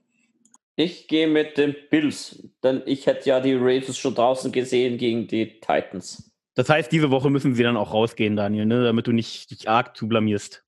Ich 0.77 1.09
gehe 1.09 1.27
mit 1.27 1.59
den 1.59 1.75
Bills, 1.91 2.49
denn 2.63 2.83
ich 2.87 3.07
hätte 3.07 3.29
ja 3.29 3.41
die 3.41 3.55
Ravens 3.55 3.99
schon 3.99 4.15
draußen 4.15 4.51
gesehen 4.53 4.99
gegen 4.99 5.27
die 5.27 5.61
Titans. 5.61 6.31
Das 6.55 6.69
heißt, 6.69 6.91
diese 6.91 7.11
Woche 7.11 7.31
müssen 7.31 7.55
sie 7.55 7.63
dann 7.63 7.77
auch 7.77 7.93
rausgehen, 7.93 8.37
Daniel, 8.37 8.67
ne? 8.67 8.85
damit 8.85 9.07
du 9.07 9.13
nicht 9.13 9.51
dich 9.51 9.69
arg 9.69 9.97
zu 9.97 10.09
blamierst. 10.09 10.65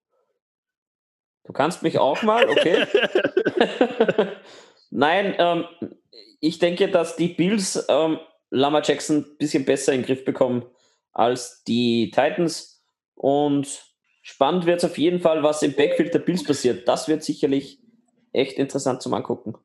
Du 1.44 1.52
kannst 1.52 1.82
mich 1.82 1.98
auch 1.98 2.22
mal, 2.22 2.48
okay? 2.48 2.86
Nein, 4.90 5.34
ähm, 5.38 5.64
ich 6.40 6.58
denke, 6.58 6.88
dass 6.88 7.16
die 7.16 7.28
Bills 7.28 7.84
ähm, 7.88 8.18
Lama 8.50 8.82
Jackson 8.82 9.18
ein 9.18 9.36
bisschen 9.38 9.64
besser 9.64 9.92
in 9.92 10.00
den 10.00 10.06
Griff 10.06 10.24
bekommen 10.24 10.64
als 11.12 11.64
die 11.64 12.10
Titans. 12.10 12.84
Und 13.14 13.82
spannend 14.22 14.66
wird 14.66 14.78
es 14.82 14.90
auf 14.90 14.98
jeden 14.98 15.20
Fall, 15.20 15.42
was 15.42 15.62
im 15.62 15.74
Backfield 15.74 16.14
der 16.14 16.20
Bills 16.20 16.44
passiert. 16.44 16.86
Das 16.86 17.08
wird 17.08 17.22
sicherlich 17.22 17.80
echt 18.32 18.58
interessant 18.58 19.02
zum 19.02 19.14
Angucken. 19.14 19.56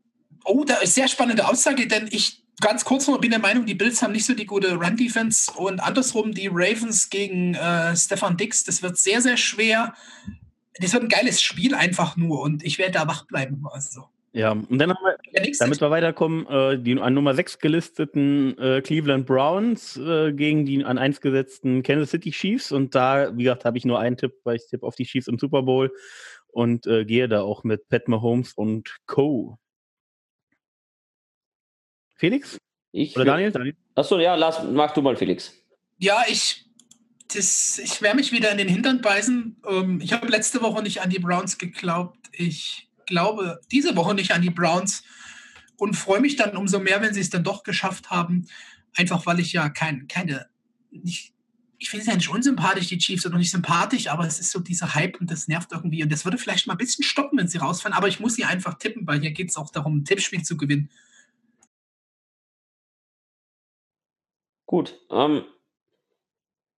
Oh, 0.47 0.63
da 0.63 0.75
ist 0.75 0.95
sehr 0.95 1.07
spannende 1.07 1.47
Aussage, 1.47 1.87
denn 1.87 2.07
ich 2.09 2.43
ganz 2.61 2.85
kurz 2.85 3.07
noch 3.07 3.19
bin 3.19 3.31
der 3.31 3.39
Meinung, 3.39 3.65
die 3.65 3.75
Bills 3.75 4.01
haben 4.01 4.13
nicht 4.13 4.25
so 4.25 4.33
die 4.33 4.45
gute 4.45 4.75
Run-Defense 4.75 5.51
und 5.53 5.79
andersrum 5.79 6.33
die 6.33 6.47
Ravens 6.51 7.09
gegen 7.09 7.53
äh, 7.53 7.95
Stefan 7.95 8.37
Dix. 8.37 8.63
Das 8.63 8.81
wird 8.81 8.97
sehr, 8.97 9.21
sehr 9.21 9.37
schwer. 9.37 9.93
Das 10.79 10.93
wird 10.93 11.03
ein 11.03 11.09
geiles 11.09 11.41
Spiel 11.41 11.75
einfach 11.75 12.17
nur 12.17 12.41
und 12.41 12.63
ich 12.63 12.77
werde 12.77 12.93
da 12.93 13.07
wach 13.07 13.25
bleiben. 13.25 13.63
Also. 13.71 14.05
Ja, 14.33 14.51
und 14.51 14.77
dann 14.77 14.91
haben 14.91 15.03
wir, 15.03 15.51
damit 15.59 15.81
wir 15.81 15.89
weiterkommen, 15.89 16.45
äh, 16.47 16.79
die 16.79 16.99
an 16.99 17.13
Nummer 17.13 17.33
6 17.33 17.59
gelisteten 17.59 18.57
äh, 18.59 18.81
Cleveland 18.81 19.25
Browns 19.25 19.97
äh, 19.97 20.31
gegen 20.33 20.65
die 20.65 20.83
an 20.83 20.97
1 20.97 21.21
gesetzten 21.21 21.81
Kansas 21.81 22.11
City 22.11 22.31
Chiefs. 22.31 22.71
Und 22.71 22.93
da, 22.93 23.35
wie 23.35 23.43
gesagt, 23.43 23.65
habe 23.65 23.77
ich 23.77 23.85
nur 23.85 23.99
einen 23.99 24.17
Tipp, 24.17 24.33
weil 24.43 24.57
ich 24.57 24.67
tippe 24.67 24.85
auf 24.85 24.95
die 24.95 25.05
Chiefs 25.05 25.27
im 25.27 25.39
Super 25.39 25.63
Bowl 25.63 25.91
und 26.49 26.85
äh, 26.85 27.05
gehe 27.05 27.27
da 27.27 27.41
auch 27.41 27.63
mit 27.63 27.89
Pat 27.89 28.07
Mahomes 28.07 28.53
und 28.53 28.97
Co. 29.07 29.57
Felix? 32.17 32.57
Ich 32.91 33.15
Oder 33.15 33.25
Daniel? 33.25 33.51
Daniel? 33.51 33.75
Achso, 33.95 34.19
ja, 34.19 34.35
lass, 34.35 34.63
mach 34.63 34.93
du 34.93 35.01
mal, 35.01 35.15
Felix. 35.15 35.53
Ja, 35.99 36.23
ich, 36.27 36.65
ich 37.33 38.01
werde 38.01 38.17
mich 38.17 38.31
wieder 38.31 38.51
in 38.51 38.57
den 38.57 38.67
Hintern 38.67 39.01
beißen. 39.01 39.57
Ähm, 39.69 40.01
ich 40.01 40.13
habe 40.13 40.27
letzte 40.27 40.61
Woche 40.61 40.81
nicht 40.81 41.01
an 41.01 41.09
die 41.09 41.19
Browns 41.19 41.57
geglaubt. 41.57 42.17
Ich 42.31 42.89
glaube 43.05 43.59
diese 43.71 43.95
Woche 43.95 44.13
nicht 44.13 44.31
an 44.31 44.41
die 44.41 44.49
Browns 44.49 45.03
und 45.77 45.95
freue 45.95 46.19
mich 46.19 46.35
dann 46.35 46.55
umso 46.55 46.79
mehr, 46.79 47.01
wenn 47.01 47.13
sie 47.13 47.21
es 47.21 47.29
dann 47.29 47.43
doch 47.43 47.63
geschafft 47.63 48.09
haben. 48.09 48.47
Einfach 48.95 49.25
weil 49.25 49.39
ich 49.39 49.53
ja 49.53 49.69
kein, 49.69 50.07
keine, 50.07 50.47
nicht, 50.91 51.33
ich 51.77 51.89
finde 51.89 52.01
es 52.01 52.07
ja 52.07 52.15
nicht 52.15 52.29
unsympathisch, 52.29 52.87
die 52.87 52.97
Chiefs 52.97 53.23
sind 53.23 53.31
noch 53.31 53.39
nicht 53.39 53.51
sympathisch, 53.51 54.07
aber 54.07 54.25
es 54.25 54.39
ist 54.39 54.51
so 54.51 54.59
dieser 54.59 54.95
Hype 54.95 55.19
und 55.21 55.29
das 55.29 55.47
nervt 55.47 55.71
irgendwie. 55.71 56.03
Und 56.03 56.11
das 56.11 56.25
würde 56.25 56.37
vielleicht 56.37 56.65
mal 56.67 56.73
ein 56.73 56.79
bisschen 56.79 57.03
stoppen, 57.03 57.37
wenn 57.37 57.47
sie 57.47 57.59
rausfahren, 57.59 57.95
aber 57.95 58.07
ich 58.07 58.19
muss 58.19 58.35
sie 58.35 58.45
einfach 58.45 58.77
tippen, 58.79 59.05
weil 59.05 59.21
hier 59.21 59.31
geht 59.31 59.49
es 59.49 59.57
auch 59.57 59.71
darum, 59.71 59.97
ein 59.97 60.05
Tippspiel 60.05 60.41
zu 60.41 60.57
gewinnen. 60.57 60.89
Gut. 64.77 64.93
Ähm, 65.09 65.43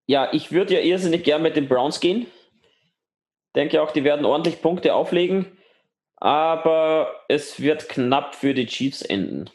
ja, 0.06 0.30
ich 0.32 0.54
würde 0.54 0.76
ja 0.76 0.80
irrsinnig 0.80 1.26
gern 1.26 1.42
mit 1.42 1.58
den 1.58 1.68
Browns 1.68 2.00
gehen. 2.00 2.28
Denke 3.58 3.82
auch, 3.82 3.92
die 3.92 4.06
werden 4.06 4.24
ordentlich 4.24 4.62
Punkte 4.62 4.94
auflegen. 4.94 5.58
Aber 6.16 7.12
es 7.28 7.60
wird 7.60 7.90
knapp 7.90 8.36
für 8.36 8.54
die 8.54 8.68
Chiefs 8.68 9.02
enden. 9.02 9.50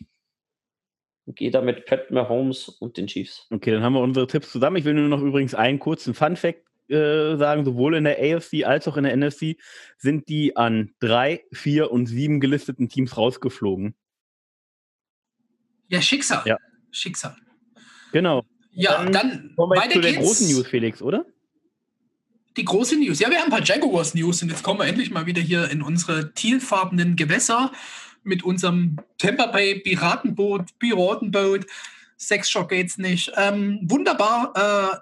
Gehe 1.26 1.50
da 1.50 1.62
mit 1.62 1.86
Pat 1.86 2.10
Mahomes 2.10 2.68
und 2.68 2.98
den 2.98 3.06
Chiefs. 3.06 3.46
Okay, 3.50 3.70
dann 3.70 3.82
haben 3.82 3.94
wir 3.94 4.02
unsere 4.02 4.26
Tipps 4.26 4.52
zusammen. 4.52 4.76
Ich 4.76 4.84
will 4.84 4.92
nur 4.92 5.08
noch 5.08 5.22
übrigens 5.22 5.54
einen 5.54 5.78
kurzen 5.78 6.12
Fun-Fact 6.12 6.66
äh, 6.90 7.36
sagen. 7.36 7.64
Sowohl 7.64 7.94
in 7.94 8.04
der 8.04 8.18
AFC 8.18 8.66
als 8.66 8.86
auch 8.86 8.98
in 8.98 9.04
der 9.04 9.16
NFC 9.16 9.56
sind 9.96 10.28
die 10.28 10.54
an 10.54 10.92
drei, 11.00 11.44
vier 11.50 11.90
und 11.90 12.08
sieben 12.08 12.40
gelisteten 12.40 12.90
Teams 12.90 13.16
rausgeflogen. 13.16 13.94
Ja, 15.88 16.02
Schicksal. 16.02 16.42
Ja. 16.44 16.58
Schicksal. 16.90 17.34
Genau. 18.14 18.46
Ja, 18.70 19.02
dann, 19.02 19.12
dann 19.12 19.52
kommen 19.56 19.72
wir 19.72 19.90
zu 19.90 20.00
der 20.00 20.12
großen 20.12 20.46
News, 20.48 20.68
Felix, 20.68 21.02
oder? 21.02 21.26
Die 22.56 22.64
große 22.64 22.96
News. 22.96 23.18
Ja, 23.18 23.28
wir 23.28 23.38
haben 23.38 23.46
ein 23.46 23.50
paar 23.50 23.64
Jaguars 23.64 24.14
News 24.14 24.40
und 24.40 24.50
jetzt 24.50 24.62
kommen 24.62 24.78
wir 24.78 24.86
endlich 24.86 25.10
mal 25.10 25.26
wieder 25.26 25.42
hier 25.42 25.68
in 25.68 25.82
unsere 25.82 26.32
tealfarbenen 26.32 27.16
Gewässer. 27.16 27.72
mit 28.22 28.44
unserem 28.44 28.98
Tampa 29.18 29.46
Bay 29.46 29.80
Piratenboot, 29.80 30.78
Piratenboot. 30.78 31.66
Sexshock 32.16 32.68
geht's 32.68 32.98
nicht. 32.98 33.32
Ähm, 33.36 33.80
wunderbar. 33.82 34.52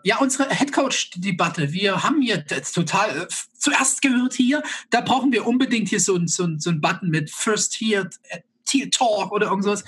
Äh, 0.03 0.09
ja, 0.09 0.17
unsere 0.17 0.49
Headcoach-Debatte. 0.49 1.71
Wir 1.73 2.03
haben 2.03 2.23
hier 2.23 2.43
jetzt 2.49 2.73
total 2.73 3.11
äh, 3.11 3.27
zuerst 3.53 4.01
gehört 4.01 4.33
hier. 4.33 4.63
Da 4.89 5.03
brauchen 5.03 5.33
wir 5.33 5.47
unbedingt 5.47 5.91
hier 5.91 6.01
so, 6.01 6.19
so, 6.27 6.49
so 6.57 6.71
einen 6.71 6.81
Button 6.81 7.11
mit 7.11 7.31
First 7.31 7.75
Here, 7.75 8.09
äh, 8.31 8.41
Teal 8.65 8.91
Talk 8.91 9.33
oder 9.33 9.47
irgendwas. 9.49 9.83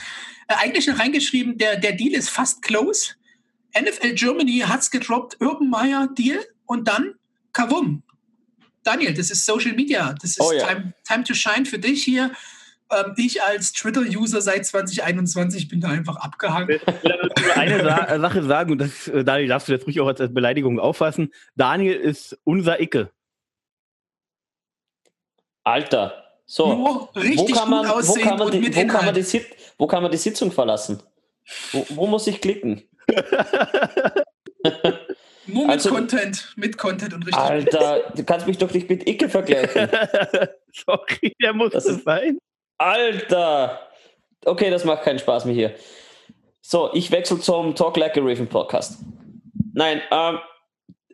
Äh, 0.49 0.55
eigentlich 0.57 0.87
noch 0.87 0.99
reingeschrieben, 0.99 1.59
der, 1.59 1.77
der 1.77 1.93
Deal 1.93 2.15
ist 2.15 2.31
fast 2.31 2.63
close. 2.63 3.15
NFL 3.79 4.15
Germany 4.15 4.61
hat's 4.67 4.91
gedroppt, 4.91 5.41
Urban 5.41 5.69
Meyer 5.69 6.09
Deal 6.17 6.45
und 6.67 6.87
dann 6.87 7.15
Kavum. 7.53 8.03
Daniel, 8.83 9.15
das 9.15 9.31
ist 9.31 9.45
Social 9.47 9.73
Media. 9.73 10.15
Das 10.21 10.31
ist 10.31 10.41
Oh 10.41 10.53
ja. 10.53 10.67
time, 10.67 10.93
time 11.07 11.25
to 11.25 11.35
shine 11.35 11.65
für 11.65 11.79
dich 11.79 12.05
hier. 12.05 12.31
Ähm, 12.93 13.15
ich 13.17 13.43
als 13.43 13.73
Twitter-User 13.73 14.43
seit 14.43 14.67
2021 14.67 15.69
bin 15.69 15.81
da 15.81 15.89
einfach 15.89 16.17
abgehangen. 16.17 16.69
Ich 16.71 16.87
will 16.87 17.51
eine 17.55 17.83
Sa 17.83 18.05
äh, 18.05 18.21
Sache 18.21 18.43
sagen, 18.43 18.73
und 18.73 18.79
das, 18.79 19.09
äh, 19.09 19.25
Daniel, 19.25 19.49
darfst 19.49 19.69
du 19.69 19.73
jetzt 19.73 19.87
ruhig 19.87 20.01
auch 20.01 20.07
als 20.07 20.33
Beleidigung 20.33 20.79
auffassen. 20.79 21.33
Daniel 21.57 21.95
ist 21.95 22.39
unser 22.45 22.81
Icke. 22.81 23.11
Alter. 25.65 26.24
So. 26.46 26.66
Nur 26.74 27.09
Wo 27.14 27.20
richtig 27.20 27.54
kann, 27.57 27.70
man, 27.70 27.85
gut 27.87 27.94
wo, 27.94 27.98
aussehen 27.98 28.22
kann 28.26 28.38
man 28.38 28.46
und 28.46 28.54
die, 28.54 28.61
mit 28.61 28.76
wo, 28.76 28.87
kann 28.87 29.04
man 29.07 29.14
die 29.14 29.22
Sit 29.22 29.46
wo 29.78 29.87
kann 29.87 30.02
man 30.02 30.12
die 30.12 30.18
Sitzung 30.18 30.52
verlassen? 30.52 31.02
Wo, 31.72 31.87
wo 31.90 32.07
muss 32.07 32.26
ich 32.26 32.40
klicken? 32.40 32.83
Nur 35.46 35.64
mit 35.66 35.72
Also- 35.72 35.90
Content, 35.90 36.52
mit 36.57 36.78
Content 36.78 37.12
und 37.14 37.22
richtig. 37.26 37.37
Alter, 37.42 38.11
du 38.16 38.24
kannst 38.24 38.46
mich 38.46 38.57
doch 38.59 38.72
nicht 38.72 38.88
mit 38.88 39.07
Icke 39.09 39.28
vergleichen. 39.28 39.90
Sorry, 40.72 41.35
der 41.42 41.52
muss 41.52 41.72
Das 41.72 41.85
ist- 41.87 42.04
sein. 42.04 42.38
Alter! 42.78 43.80
Okay, 44.44 44.70
das 44.70 44.85
macht 44.85 45.02
keinen 45.02 45.18
Spaß 45.18 45.44
mehr 45.44 45.54
hier. 45.54 45.74
So, 46.61 46.90
ich 46.94 47.11
wechsle 47.11 47.38
zum 47.40 47.74
Talk 47.74 47.96
Like 47.96 48.16
a 48.16 48.20
Raven 48.22 48.48
Podcast. 48.48 48.98
Nein, 49.74 50.00
ähm, 50.11 50.38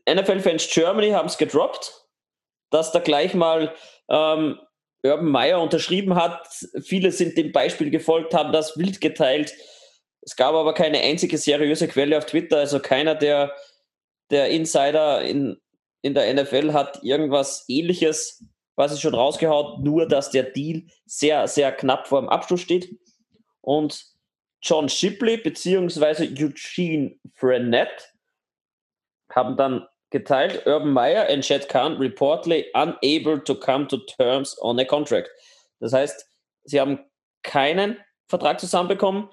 NFL-Fans 0.08 0.68
Germany 0.72 1.10
haben 1.10 1.26
es 1.26 1.36
gedroppt, 1.38 1.92
dass 2.70 2.92
da 2.92 3.00
gleich 3.00 3.34
mal 3.34 3.74
ähm, 4.08 4.58
Urban 5.02 5.30
Meyer 5.30 5.60
unterschrieben 5.60 6.14
hat. 6.14 6.46
Viele 6.82 7.12
sind 7.12 7.36
dem 7.36 7.52
Beispiel 7.52 7.90
gefolgt, 7.90 8.34
haben 8.34 8.52
das 8.52 8.76
wild 8.76 9.00
geteilt. 9.00 9.54
Es 10.22 10.36
gab 10.36 10.54
aber 10.54 10.74
keine 10.74 11.00
einzige 11.00 11.38
seriöse 11.38 11.88
Quelle 11.88 12.18
auf 12.18 12.26
Twitter, 12.26 12.58
also 12.58 12.78
keiner 12.80 13.14
der, 13.14 13.52
der 14.30 14.50
Insider 14.50 15.22
in, 15.22 15.58
in 16.02 16.14
der 16.14 16.32
NFL 16.34 16.72
hat 16.72 17.02
irgendwas 17.02 17.64
ähnliches 17.68 18.44
quasi 18.74 18.98
schon 18.98 19.14
rausgehaut, 19.14 19.80
nur 19.80 20.08
dass 20.08 20.30
der 20.30 20.44
Deal 20.44 20.84
sehr, 21.04 21.46
sehr 21.48 21.72
knapp 21.72 22.08
vor 22.08 22.20
dem 22.20 22.28
Abschluss 22.28 22.62
steht. 22.62 22.98
Und 23.60 24.06
John 24.62 24.88
Shipley 24.88 25.36
bzw. 25.38 26.28
Eugene 26.28 27.18
Frenette 27.34 28.04
haben 29.30 29.56
dann 29.56 29.86
geteilt, 30.10 30.66
Urban 30.66 30.92
Meyer 30.92 31.26
and 31.28 31.42
Chad 31.42 31.68
Khan 31.68 31.98
reportedly 31.98 32.66
unable 32.74 33.38
to 33.40 33.54
come 33.54 33.86
to 33.88 33.98
terms 33.98 34.56
on 34.60 34.78
a 34.78 34.84
contract. 34.84 35.30
Das 35.80 35.92
heißt, 35.92 36.26
sie 36.64 36.80
haben 36.80 36.98
keinen 37.42 37.96
Vertrag 38.28 38.60
zusammenbekommen. 38.60 39.28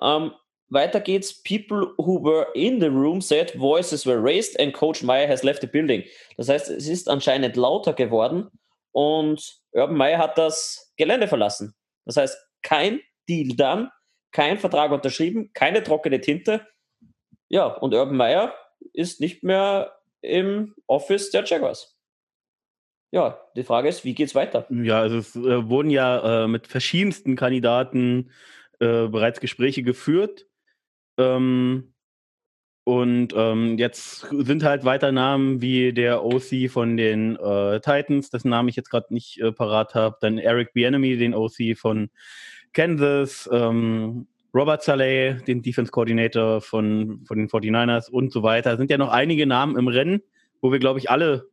Ähm, 0.00 0.32
weiter 0.68 1.00
geht's. 1.00 1.42
People 1.42 1.94
who 1.98 2.22
were 2.22 2.46
in 2.54 2.80
the 2.80 2.88
room 2.88 3.20
said 3.20 3.52
voices 3.54 4.06
were 4.06 4.22
raised 4.22 4.58
and 4.58 4.72
Coach 4.72 5.02
Meyer 5.02 5.28
has 5.28 5.42
left 5.42 5.60
the 5.60 5.66
building. 5.66 6.02
Das 6.36 6.48
heißt, 6.48 6.70
es 6.70 6.88
ist 6.88 7.08
anscheinend 7.08 7.56
lauter 7.56 7.92
geworden 7.92 8.50
und 8.92 9.60
Urban 9.72 9.96
Meyer 9.96 10.18
hat 10.18 10.38
das 10.38 10.92
Gelände 10.96 11.28
verlassen. 11.28 11.74
Das 12.04 12.16
heißt, 12.16 12.36
kein 12.62 13.00
Deal 13.28 13.54
dann, 13.56 13.90
kein 14.32 14.58
Vertrag 14.58 14.92
unterschrieben, 14.92 15.52
keine 15.52 15.82
trockene 15.82 16.20
Tinte. 16.20 16.66
Ja, 17.48 17.66
und 17.66 17.94
Urban 17.94 18.16
Meyer 18.16 18.54
ist 18.92 19.20
nicht 19.20 19.42
mehr 19.42 19.92
im 20.22 20.74
Office 20.86 21.30
der 21.30 21.44
Jaguars. 21.44 21.98
Ja, 23.12 23.38
die 23.56 23.64
Frage 23.64 23.88
ist, 23.88 24.04
wie 24.04 24.14
geht's 24.14 24.34
weiter? 24.34 24.66
Ja, 24.70 25.00
also 25.00 25.18
es 25.18 25.36
äh, 25.36 25.68
wurden 25.68 25.90
ja 25.90 26.44
äh, 26.44 26.48
mit 26.48 26.66
verschiedensten 26.66 27.36
Kandidaten 27.36 28.30
äh, 28.80 29.06
bereits 29.08 29.40
Gespräche 29.40 29.82
geführt. 29.82 30.46
Ähm, 31.18 31.92
und 32.84 33.32
ähm, 33.36 33.78
jetzt 33.78 34.26
sind 34.30 34.64
halt 34.64 34.84
weiter 34.84 35.12
Namen 35.12 35.60
wie 35.60 35.92
der 35.92 36.24
OC 36.24 36.70
von 36.70 36.96
den 36.96 37.36
äh, 37.36 37.80
Titans, 37.80 38.30
dessen 38.30 38.48
Namen 38.48 38.70
ich 38.70 38.76
jetzt 38.76 38.90
gerade 38.90 39.12
nicht 39.14 39.40
äh, 39.40 39.52
parat 39.52 39.94
habe, 39.94 40.16
dann 40.20 40.38
Eric 40.38 40.72
Bienemy, 40.72 41.16
den 41.16 41.34
OC 41.34 41.76
von 41.76 42.10
Kansas, 42.72 43.48
ähm, 43.52 44.26
Robert 44.54 44.82
Saleh, 44.82 45.42
den 45.46 45.62
Defense 45.62 45.90
Coordinator 45.90 46.60
von, 46.60 47.24
von 47.24 47.38
den 47.38 47.48
49ers 47.48 48.10
und 48.10 48.32
so 48.32 48.42
weiter. 48.42 48.72
Es 48.72 48.78
sind 48.78 48.90
ja 48.90 48.98
noch 48.98 49.10
einige 49.10 49.46
Namen 49.46 49.76
im 49.76 49.88
Rennen, 49.88 50.22
wo 50.60 50.72
wir, 50.72 50.78
glaube 50.78 50.98
ich, 50.98 51.10
alle 51.10 51.48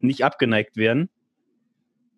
nicht 0.00 0.24
abgeneigt 0.24 0.76
werden. 0.76 1.08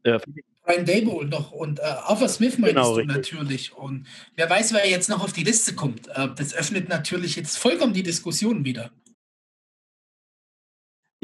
Äh, 0.05 0.19
Brian 0.65 0.87
Dable 0.87 1.27
noch 1.27 1.51
und 1.51 1.81
äh, 1.81 1.83
Arthur 1.83 2.29
Smith 2.29 2.59
meinst 2.59 2.77
Genau, 2.77 2.91
du 2.95 3.01
richtig. 3.01 3.17
natürlich. 3.17 3.73
Und 3.77 4.07
wer 4.37 4.49
weiß, 4.49 4.73
wer 4.73 4.89
jetzt 4.89 5.09
noch 5.09 5.23
auf 5.23 5.33
die 5.33 5.45
Liste 5.45 5.75
kommt. 5.75 6.09
Äh, 6.09 6.29
das 6.37 6.55
öffnet 6.55 6.89
natürlich 6.89 7.37
jetzt 7.37 7.59
vollkommen 7.59 7.93
die 7.93 8.05
Diskussion 8.05 8.65
wieder. 8.65 8.91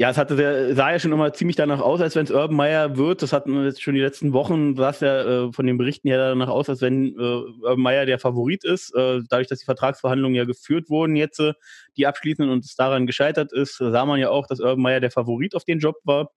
Ja, 0.01 0.09
es 0.09 0.17
hatte 0.17 0.37
sehr, 0.37 0.75
sah 0.75 0.91
ja 0.91 0.97
schon 0.99 1.11
immer 1.11 1.33
ziemlich 1.33 1.57
danach 1.57 1.81
aus, 1.81 1.99
als 1.99 2.15
wenn 2.15 2.23
es 2.23 2.31
Urban 2.31 2.55
Meyer 2.55 2.95
wird. 2.95 3.21
Das 3.21 3.33
hatten 3.33 3.53
wir 3.53 3.65
jetzt 3.65 3.81
schon 3.83 3.95
die 3.95 3.99
letzten 3.99 4.31
Wochen, 4.31 4.77
sah 4.77 4.91
es 4.91 5.01
ja 5.01 5.47
äh, 5.47 5.51
von 5.51 5.67
den 5.67 5.77
Berichten 5.77 6.07
her 6.07 6.17
danach 6.29 6.47
aus, 6.47 6.69
als 6.69 6.79
wenn 6.79 7.15
äh, 7.19 7.21
Urban 7.21 7.81
Meyer 7.81 8.05
der 8.05 8.17
Favorit 8.17 8.63
ist. 8.63 8.95
Äh, 8.95 9.19
dadurch, 9.29 9.47
dass 9.49 9.59
die 9.59 9.65
Vertragsverhandlungen 9.65 10.35
ja 10.37 10.45
geführt 10.45 10.89
wurden 10.89 11.17
jetzt, 11.17 11.41
äh, 11.41 11.51
die 11.97 12.07
abschließenden 12.07 12.49
und 12.49 12.63
es 12.63 12.75
daran 12.77 13.07
gescheitert 13.07 13.51
ist, 13.51 13.75
sah 13.75 14.05
man 14.05 14.21
ja 14.21 14.29
auch, 14.29 14.47
dass 14.47 14.61
Urban 14.61 14.79
Meyer 14.81 15.01
der 15.01 15.11
Favorit 15.11 15.53
auf 15.53 15.65
den 15.65 15.79
Job 15.79 15.97
war. 16.05 16.31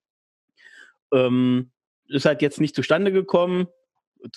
Ähm, 1.12 1.70
ist 2.08 2.24
halt 2.24 2.42
jetzt 2.42 2.60
nicht 2.60 2.74
zustande 2.74 3.12
gekommen. 3.12 3.68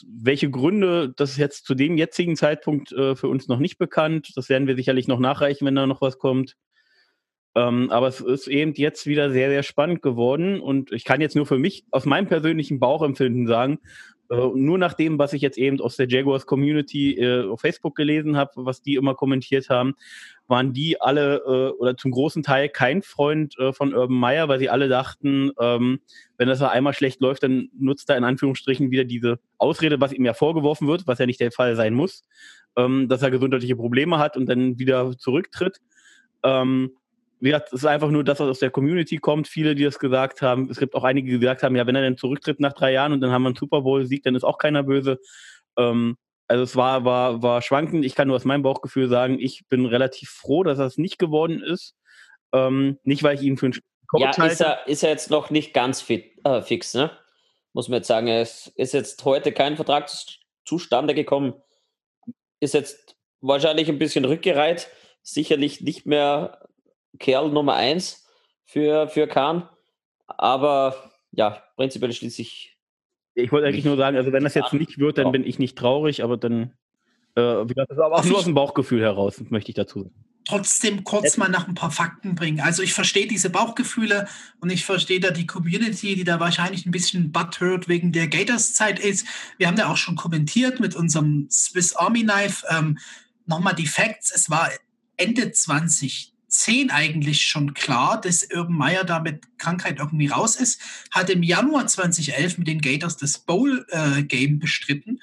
Welche 0.07 0.51
Gründe, 0.51 1.13
das 1.15 1.31
ist 1.31 1.37
jetzt 1.37 1.65
zu 1.65 1.73
dem 1.75 1.97
jetzigen 1.97 2.35
Zeitpunkt 2.35 2.91
äh, 2.91 3.15
für 3.15 3.27
uns 3.27 3.47
noch 3.47 3.59
nicht 3.59 3.77
bekannt. 3.79 4.33
Das 4.35 4.49
werden 4.49 4.67
wir 4.67 4.75
sicherlich 4.75 5.07
noch 5.07 5.19
nachreichen, 5.19 5.65
wenn 5.65 5.75
da 5.75 5.87
noch 5.87 6.01
was 6.01 6.19
kommt. 6.19 6.55
Ähm, 7.55 7.89
aber 7.89 8.07
es 8.07 8.19
ist 8.19 8.47
eben 8.47 8.73
jetzt 8.73 9.07
wieder 9.07 9.31
sehr, 9.31 9.49
sehr 9.49 9.63
spannend 9.63 10.01
geworden. 10.01 10.59
Und 10.59 10.91
ich 10.91 11.05
kann 11.05 11.21
jetzt 11.21 11.35
nur 11.35 11.45
für 11.45 11.57
mich 11.57 11.85
aus 11.91 12.05
meinem 12.05 12.27
persönlichen 12.27 12.79
Bauchempfinden 12.79 13.47
sagen, 13.47 13.79
äh, 14.29 14.35
nur 14.35 14.77
nach 14.77 14.93
dem, 14.93 15.19
was 15.19 15.33
ich 15.33 15.41
jetzt 15.41 15.57
eben 15.57 15.79
aus 15.79 15.95
der 15.95 16.09
Jaguars 16.09 16.45
Community 16.45 17.13
äh, 17.13 17.47
auf 17.47 17.61
Facebook 17.61 17.95
gelesen 17.95 18.35
habe, 18.35 18.51
was 18.55 18.81
die 18.81 18.95
immer 18.95 19.13
kommentiert 19.13 19.69
haben, 19.69 19.95
waren 20.47 20.73
die 20.73 20.99
alle 20.99 21.37
äh, 21.37 21.79
oder 21.79 21.95
zum 21.95 22.11
großen 22.11 22.43
Teil 22.43 22.69
kein 22.69 23.03
Freund 23.03 23.57
äh, 23.59 23.71
von 23.71 23.93
Urban 23.93 24.17
Meyer, 24.17 24.47
weil 24.47 24.59
sie 24.59 24.69
alle 24.69 24.89
dachten, 24.89 25.51
ähm, 25.59 25.99
wenn 26.37 26.47
das 26.47 26.61
einmal 26.61 26.93
schlecht 26.93 27.21
läuft, 27.21 27.43
dann 27.43 27.69
nutzt 27.77 28.09
er 28.09 28.17
in 28.17 28.23
Anführungsstrichen 28.23 28.91
wieder 28.91 29.05
diese 29.05 29.39
Ausrede, 29.57 30.01
was 30.01 30.11
ihm 30.11 30.25
ja 30.25 30.33
vorgeworfen 30.33 30.87
wird, 30.87 31.07
was 31.07 31.19
ja 31.19 31.25
nicht 31.25 31.39
der 31.39 31.51
Fall 31.51 31.75
sein 31.75 31.93
muss, 31.93 32.23
ähm, 32.75 33.07
dass 33.07 33.21
er 33.21 33.31
gesundheitliche 33.31 33.75
Probleme 33.75 34.17
hat 34.17 34.37
und 34.37 34.47
dann 34.47 34.79
wieder 34.79 35.17
zurücktritt. 35.17 35.79
Ähm, 36.43 36.91
wie 37.45 37.49
gesagt, 37.51 37.67
es 37.67 37.81
ist 37.81 37.85
einfach 37.85 38.09
nur 38.09 38.23
das, 38.23 38.39
was 38.39 38.49
aus 38.49 38.59
der 38.59 38.71
Community 38.71 39.17
kommt. 39.17 39.47
Viele, 39.47 39.75
die 39.75 39.83
das 39.83 39.99
gesagt 39.99 40.41
haben. 40.41 40.69
Es 40.69 40.77
gibt 40.79 40.95
auch 40.95 41.03
einige, 41.03 41.31
die 41.31 41.39
gesagt 41.39 41.63
haben, 41.63 41.75
ja, 41.75 41.85
wenn 41.87 41.95
er 41.95 42.01
dann 42.01 42.17
zurücktritt 42.17 42.59
nach 42.59 42.73
drei 42.73 42.91
Jahren 42.91 43.13
und 43.13 43.21
dann 43.21 43.31
haben 43.31 43.43
wir 43.43 43.49
einen 43.49 43.55
Super 43.55 43.81
Bowl-Sieg, 43.81 44.23
dann 44.23 44.35
ist 44.35 44.43
auch 44.43 44.57
keiner 44.57 44.83
böse. 44.83 45.19
Ähm, 45.77 46.17
also 46.47 46.63
es 46.63 46.75
war, 46.75 47.05
war, 47.05 47.41
war 47.41 47.61
schwankend. 47.61 48.03
Ich 48.03 48.15
kann 48.15 48.27
nur 48.27 48.35
aus 48.35 48.45
meinem 48.45 48.63
Bauchgefühl 48.63 49.07
sagen, 49.09 49.39
ich 49.39 49.65
bin 49.69 49.85
relativ 49.85 50.29
froh, 50.29 50.63
dass 50.63 50.77
das 50.77 50.97
nicht 50.97 51.19
geworden 51.19 51.61
ist. 51.61 51.95
Ähm, 52.51 52.99
nicht, 53.03 53.23
weil 53.23 53.35
ich 53.35 53.41
ihn 53.43 53.57
für 53.57 53.67
einen 53.67 53.79
Coach 54.07 54.21
Ja, 54.23 54.29
ist 54.31 54.39
halte. 54.39 54.63
er, 54.65 54.87
ist 54.87 55.03
er 55.03 55.09
jetzt 55.11 55.29
noch 55.29 55.49
nicht 55.49 55.73
ganz 55.73 56.01
fit, 56.01 56.33
äh, 56.43 56.61
fix, 56.61 56.93
ne? 56.93 57.11
Muss 57.73 57.89
man 57.89 57.97
jetzt 57.97 58.07
sagen. 58.07 58.27
Es 58.27 58.67
ist 58.75 58.93
jetzt 58.93 59.23
heute 59.25 59.51
kein 59.51 59.75
Vertrag 59.75 60.07
zus- 60.07 60.39
zustande 60.65 61.13
gekommen. 61.13 61.53
Ist 62.59 62.73
jetzt 62.73 63.15
wahrscheinlich 63.41 63.89
ein 63.89 63.99
bisschen 63.99 64.25
rückgereiht. 64.25 64.89
Sicherlich 65.21 65.81
nicht 65.81 66.05
mehr 66.05 66.64
Kerl 67.19 67.49
Nummer 67.49 67.75
eins 67.75 68.25
für, 68.65 69.07
für 69.07 69.27
Kahn. 69.27 69.67
Aber 70.27 71.11
ja, 71.31 71.63
prinzipiell 71.75 72.11
schließe 72.13 72.41
ich. 72.41 72.77
Ich 73.33 73.51
wollte 73.51 73.67
eigentlich 73.67 73.85
nur 73.85 73.97
sagen, 73.97 74.15
also 74.17 74.31
wenn 74.31 74.43
das 74.43 74.53
jetzt 74.53 74.73
nicht 74.73 74.97
wird, 74.97 75.17
dann 75.17 75.25
Ja. 75.27 75.31
bin 75.31 75.45
ich 75.45 75.59
nicht 75.59 75.77
traurig, 75.77 76.23
aber 76.23 76.37
dann, 76.37 76.73
äh, 77.35 77.41
wie 77.41 77.73
gesagt, 77.73 77.91
das 77.91 77.97
ist 77.97 78.03
aber 78.03 78.15
auch 78.15 78.19
Darf 78.21 78.29
nur 78.29 78.37
aus 78.37 78.45
dem 78.45 78.53
Bauchgefühl 78.53 79.01
heraus, 79.01 79.41
möchte 79.49 79.71
ich 79.71 79.75
dazu 79.75 80.03
sagen. 80.03 80.25
Trotzdem 80.47 81.03
kurz 81.03 81.37
mal 81.37 81.49
nach 81.49 81.67
ein 81.67 81.73
paar 81.73 81.89
Fakten 81.89 82.35
bringen. 82.35 82.61
Also 82.61 82.83
ich 82.83 82.93
verstehe 82.93 83.25
diese 83.27 83.49
Bauchgefühle 83.49 84.27
und 84.61 84.71
ich 84.71 84.85
verstehe 84.85 85.19
da 85.19 85.31
die 85.31 85.47
Community, 85.47 86.15
die 86.15 86.23
da 86.23 86.39
wahrscheinlich 86.39 86.85
ein 86.85 86.91
bisschen 86.91 87.31
butthurt 87.31 87.87
wegen 87.87 88.11
der 88.11 88.27
Gators-Zeit 88.27 88.99
ist. 88.99 89.25
Wir 89.57 89.67
haben 89.67 89.75
da 89.75 89.91
auch 89.91 89.97
schon 89.97 90.15
kommentiert 90.15 90.79
mit 90.79 90.95
unserem 90.95 91.47
Swiss 91.49 91.95
Army 91.95 92.23
Knife. 92.23 92.65
Ähm, 92.69 92.97
Nochmal 93.47 93.75
die 93.75 93.87
Facts. 93.87 94.31
Es 94.35 94.49
war 94.49 94.69
Ende 95.17 95.51
2010 96.55 96.89
eigentlich 96.89 97.45
schon 97.45 97.73
klar, 97.73 98.19
dass 98.19 98.47
Urban 98.53 98.75
Meyer 98.75 99.03
da 99.03 99.19
mit 99.19 99.57
Krankheit 99.57 99.99
irgendwie 99.99 100.27
raus 100.27 100.55
ist. 100.55 100.81
Hat 101.11 101.29
im 101.29 101.43
Januar 101.43 101.87
2011 101.87 102.57
mit 102.57 102.67
den 102.67 102.81
Gators 102.81 103.17
das 103.17 103.39
Bowl-Game 103.39 104.59
bestritten 104.59 105.19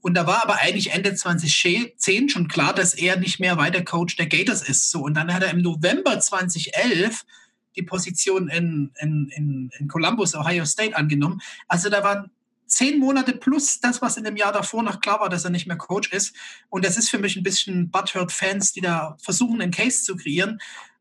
Und 0.00 0.14
da 0.14 0.26
war 0.26 0.42
aber 0.42 0.60
eigentlich 0.60 0.92
Ende 0.92 1.14
2010 1.14 2.28
schon 2.28 2.48
klar, 2.48 2.74
dass 2.74 2.94
er 2.94 3.16
nicht 3.16 3.40
mehr 3.40 3.56
weiter 3.56 3.82
Coach 3.82 4.16
der 4.16 4.26
Gators 4.26 4.68
ist. 4.68 4.90
So, 4.90 5.00
und 5.00 5.14
dann 5.14 5.32
hat 5.32 5.42
er 5.42 5.50
im 5.50 5.62
November 5.62 6.20
2011 6.20 7.24
die 7.76 7.82
Position 7.82 8.48
in, 8.48 8.92
in, 9.00 9.28
in, 9.34 9.70
in 9.78 9.88
Columbus, 9.88 10.34
Ohio 10.34 10.64
State 10.64 10.96
angenommen. 10.96 11.40
Also 11.66 11.88
da 11.88 12.04
waren 12.04 12.30
zehn 12.74 12.98
Monate 12.98 13.32
plus 13.34 13.78
das, 13.80 14.02
was 14.02 14.16
in 14.16 14.24
dem 14.24 14.36
Jahr 14.36 14.52
davor 14.52 14.82
noch 14.82 15.00
klar 15.00 15.20
war, 15.20 15.28
dass 15.28 15.44
er 15.44 15.50
nicht 15.50 15.66
mehr 15.66 15.76
Coach 15.76 16.12
ist. 16.12 16.34
Und 16.70 16.84
das 16.84 16.96
ist 16.96 17.08
für 17.08 17.18
mich 17.18 17.36
ein 17.36 17.44
bisschen 17.44 17.90
Butthurt-Fans, 17.90 18.72
die 18.72 18.80
da 18.80 19.16
versuchen, 19.22 19.62
einen 19.62 19.70
Case 19.70 20.02
zu 20.02 20.16
kreieren. 20.16 20.60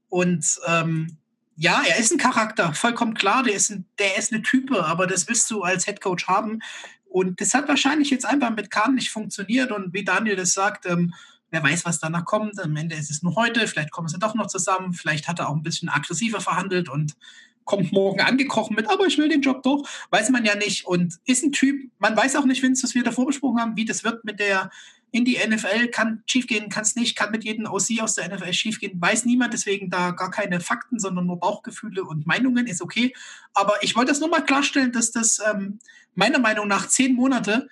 Und 0.10 0.60
ähm, 0.68 1.18
ja, 1.56 1.84
er 1.88 1.98
ist 1.98 2.12
ein 2.12 2.20
Charakter, 2.20 2.74
vollkommen 2.74 3.16
klar, 3.16 3.44
der 3.44 3.56
ist, 3.56 3.72
ein, 3.72 3.86
der 3.98 4.18
ist 4.18 4.32
eine 4.32 4.44
Type, 4.44 4.86
aber 4.86 5.08
das 5.08 5.28
willst 5.28 5.50
du 5.50 5.64
als 5.64 5.86
Head 5.86 6.02
Coach 6.02 6.28
haben. 6.28 6.60
Und 7.06 7.42
das 7.42 7.54
hat 7.54 7.68
wahrscheinlich 7.68 8.10
jetzt 8.12 8.26
einfach 8.26 8.52
mit 8.52 8.70
Kahn 8.70 8.96
nicht 8.96 9.12
funktioniert. 9.12 9.72
Und 9.72 9.94
wie 9.94 10.04
Daniel 10.04 10.36
das 10.36 10.54
sagt, 10.54 10.86
ähm, 10.86 11.14
wer 11.50 11.64
weiß, 11.64 11.86
was 11.86 12.00
danach 12.00 12.26
kommt. 12.26 12.60
Am 12.60 12.76
Ende 12.76 12.96
ist 12.96 13.10
es 13.10 13.24
nur 13.24 13.36
heute, 13.36 13.68
vielleicht 13.68 13.92
kommen 13.92 14.08
sie 14.08 14.20
doch 14.20 14.36
noch 14.36 14.48
zusammen, 14.48 14.94
vielleicht 14.94 15.28
hat 15.28 15.40
er 15.40 15.50
auch 15.50 15.56
ein 15.56 15.64
bisschen 15.64 15.90
aggressiver 15.90 16.42
verhandelt 16.42 16.90
und 16.90 17.16
kommt 17.66 17.92
morgen 17.92 18.22
angekrochen 18.22 18.76
mit, 18.76 18.90
aber 18.90 19.06
ich 19.06 19.18
will 19.18 19.30
den 19.30 19.42
Job 19.42 19.64
doch, 19.64 19.88
weiß 20.12 20.30
man 20.30 20.46
ja 20.46 20.56
nicht. 20.56 20.86
Und 20.86 21.16
ist 21.26 21.44
ein 21.44 21.52
Typ, 21.52 21.92
man 22.00 22.16
weiß 22.16 22.36
auch 22.36 22.46
nicht, 22.46 22.62
Vince, 22.62 22.84
was 22.84 22.96
wir 22.96 23.04
davor 23.04 23.26
besprochen 23.26 23.60
haben, 23.60 23.78
wie 23.78 23.86
das 23.86 24.04
wird 24.04 24.24
mit 24.26 24.40
der 24.40 24.72
in 25.14 25.26
die 25.26 25.38
NFL, 25.38 25.90
kann 25.90 26.24
schiefgehen, 26.26 26.70
kann 26.70 26.82
es 26.82 26.96
nicht, 26.96 27.16
kann 27.16 27.30
mit 27.30 27.44
jedem 27.44 27.68
OC 27.68 28.02
aus 28.02 28.16
der 28.16 28.36
NFL 28.36 28.52
schiefgehen, 28.52 29.00
weiß 29.00 29.26
niemand, 29.26 29.54
deswegen 29.54 29.92
da 29.92 30.10
gar 30.10 30.32
keine 30.32 30.60
Fakten, 30.60 30.98
sondern 30.98 31.28
nur 31.28 31.40
Bauchgefühle 31.40 32.04
und 32.04 32.26
Meinungen, 32.26 32.66
ist 32.66 32.82
okay, 32.82 33.14
aber 33.54 33.76
ich 33.82 33.96
wollte 33.96 34.12
das 34.12 34.20
nur 34.20 34.30
mal 34.30 34.44
klarstellen, 34.44 34.92
dass 34.92 35.12
das 35.12 35.40
ähm, 35.48 35.78
meiner 36.16 36.40
Meinung 36.40 36.68
nach 36.68 36.88
zehn 36.88 37.14
Monate 37.14 37.70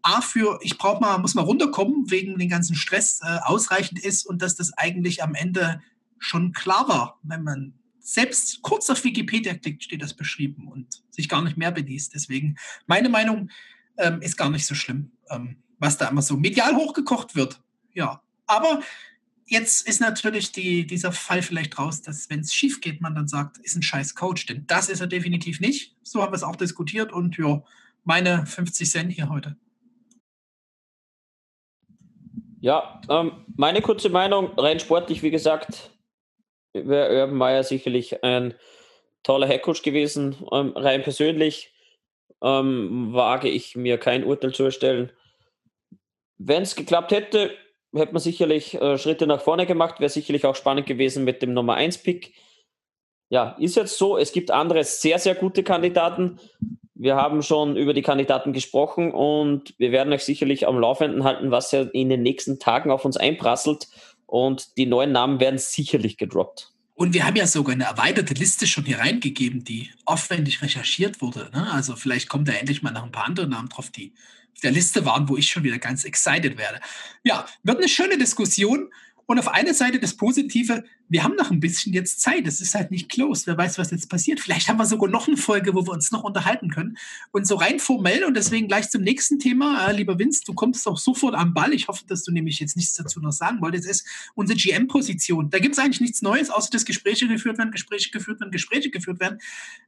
A 0.00 0.22
für, 0.22 0.58
ich 0.62 0.78
brauche 0.78 1.00
mal, 1.00 1.18
muss 1.18 1.34
mal 1.34 1.42
runterkommen, 1.42 2.10
wegen 2.10 2.38
den 2.38 2.48
ganzen 2.48 2.74
Stress 2.74 3.20
äh, 3.22 3.38
ausreichend 3.42 4.02
ist 4.02 4.24
und 4.24 4.40
dass 4.40 4.56
das 4.56 4.72
eigentlich 4.72 5.22
am 5.22 5.34
Ende 5.34 5.82
schon 6.18 6.52
klar 6.52 6.88
war, 6.88 7.18
wenn 7.22 7.42
man 7.42 7.74
selbst 8.08 8.62
kurz 8.62 8.88
auf 8.88 9.04
Wikipedia 9.04 9.52
klickt, 9.54 9.84
steht 9.84 10.00
das 10.00 10.14
beschrieben 10.14 10.66
und 10.68 11.02
sich 11.10 11.28
gar 11.28 11.42
nicht 11.42 11.58
mehr 11.58 11.70
beliest. 11.70 12.14
Deswegen, 12.14 12.56
meine 12.86 13.10
Meinung 13.10 13.50
ähm, 13.98 14.22
ist 14.22 14.38
gar 14.38 14.48
nicht 14.48 14.64
so 14.64 14.74
schlimm, 14.74 15.12
ähm, 15.28 15.56
was 15.78 15.98
da 15.98 16.08
immer 16.08 16.22
so 16.22 16.38
medial 16.38 16.74
hochgekocht 16.74 17.36
wird. 17.36 17.60
Ja, 17.92 18.22
aber 18.46 18.80
jetzt 19.44 19.86
ist 19.86 20.00
natürlich 20.00 20.52
die, 20.52 20.86
dieser 20.86 21.12
Fall 21.12 21.42
vielleicht 21.42 21.78
raus, 21.78 22.00
dass 22.00 22.30
wenn 22.30 22.40
es 22.40 22.54
schief 22.54 22.80
geht, 22.80 23.02
man 23.02 23.14
dann 23.14 23.28
sagt, 23.28 23.58
ist 23.58 23.76
ein 23.76 23.82
scheiß 23.82 24.14
Coach, 24.14 24.46
denn 24.46 24.66
das 24.66 24.88
ist 24.88 25.00
er 25.00 25.06
definitiv 25.06 25.60
nicht. 25.60 25.94
So 26.02 26.22
haben 26.22 26.32
wir 26.32 26.36
es 26.36 26.42
auch 26.42 26.56
diskutiert 26.56 27.12
und 27.12 27.36
ja, 27.36 27.62
meine 28.04 28.46
50 28.46 28.90
Cent 28.90 29.12
hier 29.12 29.28
heute. 29.28 29.58
Ja, 32.60 33.02
ähm, 33.10 33.32
meine 33.54 33.82
kurze 33.82 34.08
Meinung, 34.08 34.58
rein 34.58 34.80
sportlich, 34.80 35.22
wie 35.22 35.30
gesagt, 35.30 35.90
wäre 36.72 37.20
Urban 37.20 37.36
Meyer 37.36 37.64
sicherlich 37.64 38.22
ein 38.22 38.54
toller 39.22 39.46
Headcoach 39.46 39.82
gewesen. 39.82 40.36
Ähm, 40.52 40.72
rein 40.76 41.02
persönlich 41.02 41.74
ähm, 42.42 43.12
wage 43.12 43.48
ich 43.48 43.76
mir 43.76 43.98
kein 43.98 44.24
Urteil 44.24 44.52
zu 44.52 44.64
erstellen. 44.64 45.12
Wenn 46.38 46.62
es 46.62 46.76
geklappt 46.76 47.10
hätte, 47.10 47.50
hätte 47.94 48.12
man 48.12 48.22
sicherlich 48.22 48.74
äh, 48.74 48.98
Schritte 48.98 49.26
nach 49.26 49.40
vorne 49.40 49.66
gemacht, 49.66 50.00
wäre 50.00 50.10
sicherlich 50.10 50.44
auch 50.44 50.54
spannend 50.54 50.86
gewesen 50.86 51.24
mit 51.24 51.42
dem 51.42 51.52
Nummer 51.52 51.76
1-Pick. 51.76 52.34
Ja, 53.30 53.56
ist 53.58 53.76
jetzt 53.76 53.98
so, 53.98 54.16
es 54.16 54.32
gibt 54.32 54.50
andere 54.50 54.84
sehr, 54.84 55.18
sehr 55.18 55.34
gute 55.34 55.62
Kandidaten. 55.62 56.38
Wir 56.94 57.16
haben 57.16 57.42
schon 57.42 57.76
über 57.76 57.92
die 57.92 58.02
Kandidaten 58.02 58.52
gesprochen 58.52 59.12
und 59.12 59.74
wir 59.78 59.92
werden 59.92 60.12
euch 60.12 60.24
sicherlich 60.24 60.66
am 60.66 60.80
Laufenden 60.80 61.24
halten, 61.24 61.50
was 61.50 61.70
ja 61.72 61.82
in 61.82 62.08
den 62.08 62.22
nächsten 62.22 62.58
Tagen 62.58 62.90
auf 62.90 63.04
uns 63.04 63.16
einprasselt. 63.16 63.88
Und 64.28 64.76
die 64.76 64.84
neuen 64.84 65.10
Namen 65.10 65.40
werden 65.40 65.58
sicherlich 65.58 66.18
gedroppt. 66.18 66.70
Und 66.94 67.14
wir 67.14 67.24
haben 67.24 67.36
ja 67.36 67.46
sogar 67.46 67.72
eine 67.72 67.84
erweiterte 67.84 68.34
Liste 68.34 68.66
schon 68.66 68.84
hier 68.84 68.98
reingegeben, 68.98 69.64
die 69.64 69.90
aufwendig 70.04 70.60
recherchiert 70.60 71.22
wurde. 71.22 71.50
Ne? 71.54 71.72
Also 71.72 71.96
vielleicht 71.96 72.28
kommt 72.28 72.46
da 72.46 72.52
endlich 72.52 72.82
mal 72.82 72.90
noch 72.90 73.04
ein 73.04 73.10
paar 73.10 73.24
andere 73.24 73.48
Namen 73.48 73.70
drauf, 73.70 73.88
die 73.88 74.12
auf 74.52 74.60
der 74.60 74.72
Liste 74.72 75.06
waren, 75.06 75.28
wo 75.30 75.38
ich 75.38 75.48
schon 75.48 75.62
wieder 75.62 75.78
ganz 75.78 76.04
excited 76.04 76.58
werde. 76.58 76.80
Ja, 77.24 77.46
wird 77.62 77.78
eine 77.78 77.88
schöne 77.88 78.18
Diskussion. 78.18 78.92
Und 79.24 79.38
auf 79.38 79.48
einer 79.48 79.72
Seite 79.72 79.98
das 79.98 80.14
Positive, 80.14 80.84
wir 81.08 81.24
haben 81.24 81.36
noch 81.36 81.50
ein 81.50 81.60
bisschen 81.60 81.92
jetzt 81.92 82.20
Zeit. 82.20 82.46
Es 82.46 82.60
ist 82.60 82.74
halt 82.74 82.90
nicht 82.90 83.08
closed. 83.08 83.46
Wer 83.46 83.56
weiß, 83.56 83.78
was 83.78 83.90
jetzt 83.90 84.10
passiert. 84.10 84.40
Vielleicht 84.40 84.68
haben 84.68 84.78
wir 84.78 84.86
sogar 84.86 85.08
noch 85.08 85.26
eine 85.26 85.36
Folge, 85.36 85.74
wo 85.74 85.86
wir 85.86 85.92
uns 85.92 86.12
noch 86.12 86.22
unterhalten 86.22 86.70
können. 86.70 86.98
Und 87.32 87.46
so 87.46 87.56
rein 87.56 87.80
formell 87.80 88.24
und 88.24 88.36
deswegen 88.36 88.68
gleich 88.68 88.90
zum 88.90 89.02
nächsten 89.02 89.38
Thema. 89.38 89.88
Äh, 89.88 89.96
lieber 89.96 90.18
Vince, 90.18 90.42
du 90.44 90.52
kommst 90.52 90.86
auch 90.86 90.98
sofort 90.98 91.34
am 91.34 91.54
Ball. 91.54 91.72
Ich 91.72 91.88
hoffe, 91.88 92.04
dass 92.06 92.24
du 92.24 92.32
nämlich 92.32 92.60
jetzt 92.60 92.76
nichts 92.76 92.94
dazu 92.94 93.20
noch 93.20 93.32
sagen 93.32 93.60
wolltest. 93.60 93.88
ist 93.88 94.06
unsere 94.34 94.58
GM-Position. 94.58 95.50
Da 95.50 95.58
gibt 95.58 95.74
es 95.74 95.78
eigentlich 95.78 96.00
nichts 96.00 96.22
Neues, 96.22 96.50
außer 96.50 96.70
dass 96.70 96.84
Gespräche 96.84 97.26
geführt 97.26 97.58
werden, 97.58 97.70
Gespräche 97.70 98.10
geführt 98.10 98.40
werden, 98.40 98.50
Gespräche 98.50 98.90
geführt 98.90 99.20
werden. 99.20 99.38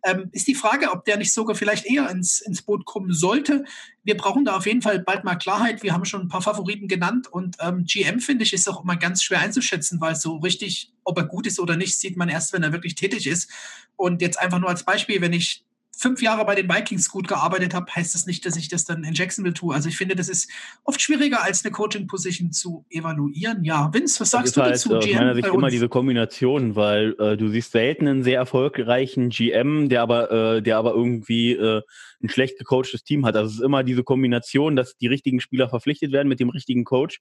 Ähm, 0.05 0.31
ist 0.33 0.47
die 0.47 0.55
Frage, 0.55 0.91
ob 0.91 1.05
der 1.05 1.19
nicht 1.19 1.33
sogar 1.33 1.55
vielleicht 1.55 1.87
eher 1.87 2.09
ins, 2.11 2.41
ins 2.41 2.63
Boot 2.63 2.85
kommen 2.85 3.13
sollte 3.13 3.65
wir 4.03 4.17
brauchen 4.17 4.45
da 4.45 4.57
auf 4.57 4.67
jeden 4.67 4.83
Fall 4.83 4.99
bald 4.99 5.25
mal 5.25 5.37
Klarheit. 5.37 5.83
Wir 5.83 5.93
haben 5.93 6.05
schon 6.05 6.23
ein 6.23 6.29
paar 6.29 6.43
Favoriten 6.43 6.89
genannt 6.89 7.29
und 7.29 7.57
ähm, 7.61 7.85
GM, 7.85 8.21
finde 8.21 8.45
ich, 8.45 8.53
ist 8.53 8.69
auch 8.69 8.83
immer 8.83 8.97
ganz 8.97 9.23
schwer 9.23 9.41
einzuschätzen, 9.41 10.01
weil 10.01 10.17
so 10.17 10.37
richtig, 10.39 10.93
ob 11.11 11.19
er 11.19 11.25
gut 11.25 11.47
ist 11.47 11.59
oder 11.59 11.77
nicht, 11.77 11.99
sieht 11.99 12.17
man 12.17 12.29
erst, 12.29 12.53
wenn 12.53 12.63
er 12.63 12.73
wirklich 12.73 12.95
tätig 12.95 13.27
ist. 13.27 13.51
Und 13.97 14.23
jetzt 14.23 14.39
einfach 14.39 14.61
nur 14.61 14.69
als 14.69 14.85
Beispiel, 14.85 15.21
wenn 15.21 15.33
ich 15.33 15.65
fünf 16.01 16.23
Jahre 16.23 16.47
bei 16.47 16.55
den 16.55 16.69
Vikings 16.69 17.11
gut 17.11 17.29
gearbeitet 17.29 17.75
habe, 17.75 17.95
heißt 17.95 18.15
das 18.15 18.25
nicht, 18.25 18.47
dass 18.47 18.57
ich 18.57 18.69
das 18.69 18.87
dann 18.87 19.05
in 19.05 19.13
Jacksonville 19.13 19.53
tue. 19.53 19.75
Also 19.75 19.91
ich 19.91 19.99
finde, 19.99 20.17
das 20.17 20.31
ist 20.31 20.51
oft 20.85 21.01
schwieriger, 21.01 21.43
als 21.43 21.63
eine 21.63 21.73
Coaching-Position 21.73 22.53
zu 22.53 22.87
evaluieren. 22.89 23.65
Ja, 23.65 23.93
Vince, 23.93 24.19
was 24.21 24.31
sagst 24.31 24.57
du 24.57 24.63
halt, 24.63 24.75
dazu? 24.75 24.97
Aus 24.97 25.07
meiner 25.07 25.35
Sicht 25.35 25.49
immer 25.49 25.69
diese 25.69 25.91
Kombination, 25.91 26.75
weil 26.75 27.15
äh, 27.19 27.37
du 27.37 27.49
siehst 27.49 27.73
selten 27.73 28.09
einen 28.09 28.23
sehr 28.23 28.39
erfolgreichen 28.39 29.29
GM, 29.29 29.91
der 29.91 30.01
aber, 30.01 30.31
äh, 30.31 30.63
der 30.63 30.79
aber 30.79 30.95
irgendwie 30.95 31.53
äh, 31.53 31.83
ein 32.23 32.31
schlecht 32.31 32.57
gecoachtes 32.57 33.05
Team 33.05 33.27
hat. 33.27 33.37
Also 33.37 33.51
es 33.51 33.55
ist 33.57 33.63
immer 33.63 33.85
diese 33.85 34.03
Kombination, 34.03 34.77
dass 34.77 34.97
die 34.97 35.07
richtigen 35.07 35.41
Spieler 35.41 35.69
verpflichtet 35.69 36.13
werden 36.13 36.29
mit 36.29 36.41
dem 36.41 36.49
richtigen 36.49 36.85
Coach 36.85 37.21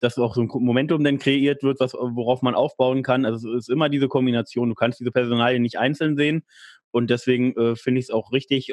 dass 0.00 0.18
auch 0.18 0.34
so 0.34 0.42
ein 0.42 0.50
Momentum 0.52 1.02
dann 1.02 1.18
kreiert 1.18 1.62
wird, 1.62 1.80
was, 1.80 1.94
worauf 1.94 2.42
man 2.42 2.54
aufbauen 2.54 3.02
kann. 3.02 3.24
Also 3.24 3.54
es 3.54 3.64
ist 3.64 3.70
immer 3.70 3.88
diese 3.88 4.08
Kombination. 4.08 4.68
Du 4.68 4.74
kannst 4.74 5.00
diese 5.00 5.10
Personalien 5.10 5.62
nicht 5.62 5.78
einzeln 5.78 6.16
sehen. 6.16 6.44
Und 6.90 7.10
deswegen 7.10 7.54
äh, 7.56 7.76
finde 7.76 7.98
ich 7.98 8.06
es 8.06 8.10
auch 8.10 8.32
richtig, 8.32 8.72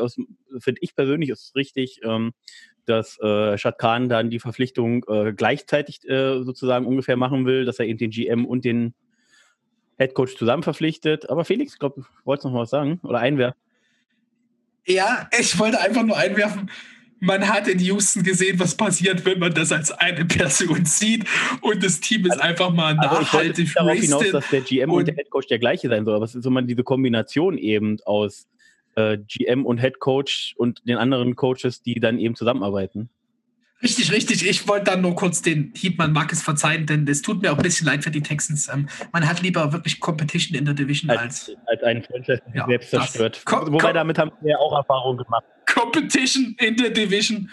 finde 0.60 0.80
ich 0.82 0.96
persönlich 0.96 1.30
ist 1.30 1.56
richtig, 1.56 2.00
ähm, 2.04 2.34
dass 2.86 3.18
äh, 3.22 3.58
Khan 3.78 4.10
dann 4.10 4.30
die 4.30 4.40
Verpflichtung 4.40 5.06
äh, 5.08 5.34
gleichzeitig 5.34 6.08
äh, 6.08 6.42
sozusagen 6.44 6.86
ungefähr 6.86 7.18
machen 7.18 7.46
will, 7.46 7.66
dass 7.66 7.80
er 7.80 7.86
eben 7.86 7.98
den 7.98 8.12
GM 8.12 8.46
und 8.46 8.66
den 8.66 8.94
Head 9.98 10.14
Coach 10.14 10.38
zusammen 10.38 10.64
verpflichtet. 10.64 11.30
Aber 11.30 11.46
Felix, 11.46 11.74
ich 11.74 11.80
glaube, 11.80 12.02
du 12.02 12.08
wolltest 12.26 12.46
noch 12.46 12.54
mal 12.54 12.62
was 12.62 12.70
sagen 12.70 13.00
oder 13.04 13.20
einwerfen. 13.20 13.60
Ja, 14.86 15.30
ich 15.38 15.58
wollte 15.60 15.80
einfach 15.80 16.04
nur 16.04 16.18
einwerfen, 16.18 16.70
man 17.24 17.48
hat 17.48 17.68
in 17.70 17.80
Houston 17.80 18.22
gesehen, 18.22 18.60
was 18.60 18.76
passiert, 18.76 19.26
wenn 19.26 19.40
man 19.40 19.54
das 19.54 19.72
als 19.72 19.92
eine 19.92 20.26
Person 20.26 20.86
sieht 20.86 21.26
und 21.62 21.84
das 21.84 22.02
Team 22.02 22.26
ist 22.26 22.34
also, 22.34 22.44
einfach 22.44 22.72
mal 22.72 22.94
nachhaltig 22.96 23.70
also 23.76 23.88
darauf 23.88 24.00
hinaus, 24.00 24.32
dass 24.32 24.50
der 24.50 24.62
GM 24.62 24.92
und, 24.92 25.00
und 25.00 25.08
der 25.08 25.16
Headcoach 25.16 25.48
der 25.50 25.60
gleiche 25.60 25.88
sein 25.88 26.04
soll, 26.06 26.16
aber 26.16 26.26
es 26.26 26.36
ist 26.36 26.46
immer 26.46 26.62
diese 26.62 26.84
Kombination 26.84 27.58
eben 27.58 27.98
aus 28.06 28.48
äh, 28.96 29.18
GM 29.18 29.66
und 29.66 29.78
Headcoach 29.78 30.54
und 30.58 30.88
den 30.88 30.98
anderen 30.98 31.36
Coaches, 31.36 31.82
die 31.82 31.96
dann 31.96 32.20
eben 32.20 32.36
zusammenarbeiten. 32.36 33.10
Richtig, 33.82 34.14
richtig. 34.14 34.48
Ich 34.48 34.68
wollte 34.68 34.86
dann 34.86 35.02
nur 35.02 35.14
kurz 35.14 35.42
den 35.42 35.74
Hiebmann 35.76 36.14
Marcus 36.14 36.42
verzeihen, 36.42 36.86
denn 36.86 37.06
es 37.06 37.22
tut 37.22 37.42
mir 37.42 37.52
auch 37.52 37.58
ein 37.58 37.64
bisschen 37.64 37.86
leid 37.86 38.04
für 38.04 38.12
die 38.12 38.22
Texans. 38.22 38.70
Ähm, 38.74 38.88
man 39.12 39.28
hat 39.28 39.42
lieber 39.42 39.74
wirklich 39.74 40.00
Competition 40.00 40.58
in 40.58 40.64
der 40.64 40.74
Division 40.74 41.10
als. 41.12 41.50
Als, 41.50 41.58
als 41.68 41.84
einen 41.84 42.02
Franchise, 42.02 42.42
der 42.48 42.56
ja, 42.56 42.66
selbst 42.66 42.90
zerstört. 42.92 43.44
Wobei 43.46 43.92
damit 43.92 44.18
haben 44.18 44.32
wir 44.42 44.58
auch 44.58 44.78
Erfahrung 44.78 45.18
gemacht. 45.18 45.44
Competition 45.74 46.56
in 46.60 46.76
der 46.76 46.92
Division. 46.92 47.50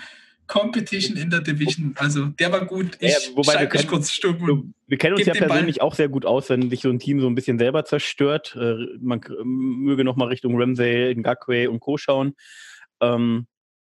Competition 0.46 1.16
in 1.16 1.30
der 1.30 1.40
Division. 1.40 1.94
Also 1.96 2.26
der 2.26 2.50
war 2.50 2.66
gut. 2.66 2.98
Ich 2.98 3.12
ja, 3.12 3.18
wobei 3.36 3.60
wir 3.60 3.66
können, 3.68 3.86
kurz 3.86 4.10
stumm 4.10 4.74
wir 4.88 4.98
kennen 4.98 5.14
uns 5.14 5.24
ja 5.24 5.32
persönlich 5.32 5.78
Ball. 5.78 5.86
auch 5.86 5.94
sehr 5.94 6.08
gut 6.08 6.26
aus, 6.26 6.50
wenn 6.50 6.68
sich 6.70 6.80
so 6.80 6.90
ein 6.90 6.98
Team 6.98 7.20
so 7.20 7.28
ein 7.28 7.36
bisschen 7.36 7.58
selber 7.58 7.84
zerstört. 7.84 8.56
Äh, 8.60 8.74
man 9.00 9.20
möge 9.44 10.02
noch 10.02 10.16
mal 10.16 10.26
Richtung 10.26 10.60
Ramsey, 10.60 11.14
Ngakwe 11.16 11.70
und 11.70 11.78
Co. 11.78 11.96
schauen. 11.96 12.34
Ähm, 13.00 13.46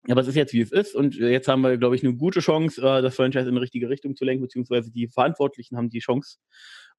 aber 0.09 0.19
es 0.19 0.27
ist 0.27 0.35
jetzt, 0.35 0.53
wie 0.53 0.59
es 0.59 0.73
ist. 0.73 0.95
Und 0.95 1.15
jetzt 1.15 1.47
haben 1.47 1.61
wir, 1.61 1.77
glaube 1.77 1.95
ich, 1.95 2.03
eine 2.03 2.13
gute 2.13 2.41
Chance, 2.41 2.81
äh, 2.81 3.01
das 3.01 3.15
Franchise 3.15 3.47
in 3.47 3.55
die 3.55 3.61
richtige 3.61 3.89
Richtung 3.89 4.17
zu 4.17 4.25
lenken, 4.25 4.41
beziehungsweise 4.41 4.91
die 4.91 5.07
Verantwortlichen 5.07 5.77
haben 5.77 5.89
die 5.89 5.99
Chance. 5.99 6.39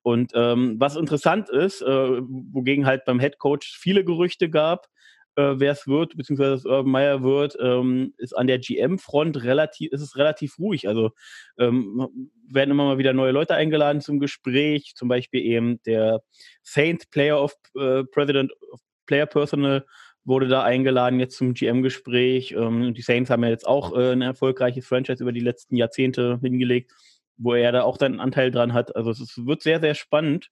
Und 0.03 0.33
ähm, 0.35 0.77
was 0.79 0.97
interessant 0.97 1.51
ist, 1.51 1.83
äh, 1.83 1.87
wogegen 1.87 2.87
halt 2.87 3.05
beim 3.05 3.21
Head 3.21 3.39
Coach 3.39 3.77
viele 3.79 4.05
Gerüchte 4.05 4.49
gab, 4.49 4.89
äh, 5.37 5.55
wer 5.57 5.73
es 5.73 5.87
wird, 5.87 6.17
beziehungsweise 6.17 6.69
Urban 6.69 6.91
Meyer 6.91 7.23
wird, 7.23 7.57
ähm, 7.61 8.15
ist 8.19 8.37
an 8.37 8.47
der 8.47 8.59
GM-Front 8.59 9.43
relativ, 9.45 9.93
ist 9.93 10.03
es 10.03 10.17
relativ 10.17 10.59
ruhig. 10.59 10.89
Also 10.89 11.11
ähm, 11.59 12.09
werden 12.49 12.71
immer 12.71 12.85
mal 12.85 12.99
wieder 12.99 13.13
neue 13.13 13.33
Leute 13.33 13.55
eingeladen 13.55 14.01
zum 14.01 14.19
Gespräch, 14.19 14.93
zum 14.97 15.09
Beispiel 15.09 15.43
eben 15.43 15.81
der 15.85 16.21
Saint 16.63 17.11
Player 17.11 17.43
of 17.43 17.55
äh, 17.77 18.05
President 18.05 18.53
of 18.73 18.81
Player 19.07 19.27
Personal 19.27 19.85
wurde 20.25 20.49
da 20.49 20.63
eingeladen 20.63 21.21
jetzt 21.21 21.37
zum 21.37 21.55
GM-Gespräch. 21.55 22.53
Ähm, 22.53 22.95
die 22.95 23.03
Saints 23.03 23.31
haben 23.31 23.43
ja 23.43 23.51
jetzt 23.51 23.67
auch 23.67 23.97
äh, 23.97 24.13
ein 24.13 24.23
erfolgreiches 24.23 24.87
Franchise 24.87 25.23
über 25.23 25.33
die 25.33 25.41
letzten 25.41 25.77
Jahrzehnte 25.77 26.39
hingelegt, 26.43 26.93
wo 27.37 27.55
er 27.55 27.73
da 27.73 27.83
auch 27.83 27.99
seinen 27.99 28.21
Anteil 28.21 28.51
dran 28.51 28.73
hat. 28.73 28.95
Also 28.97 29.11
es 29.11 29.35
wird 29.45 29.63
sehr, 29.63 29.81
sehr 29.81 29.95
spannend. 29.95 30.51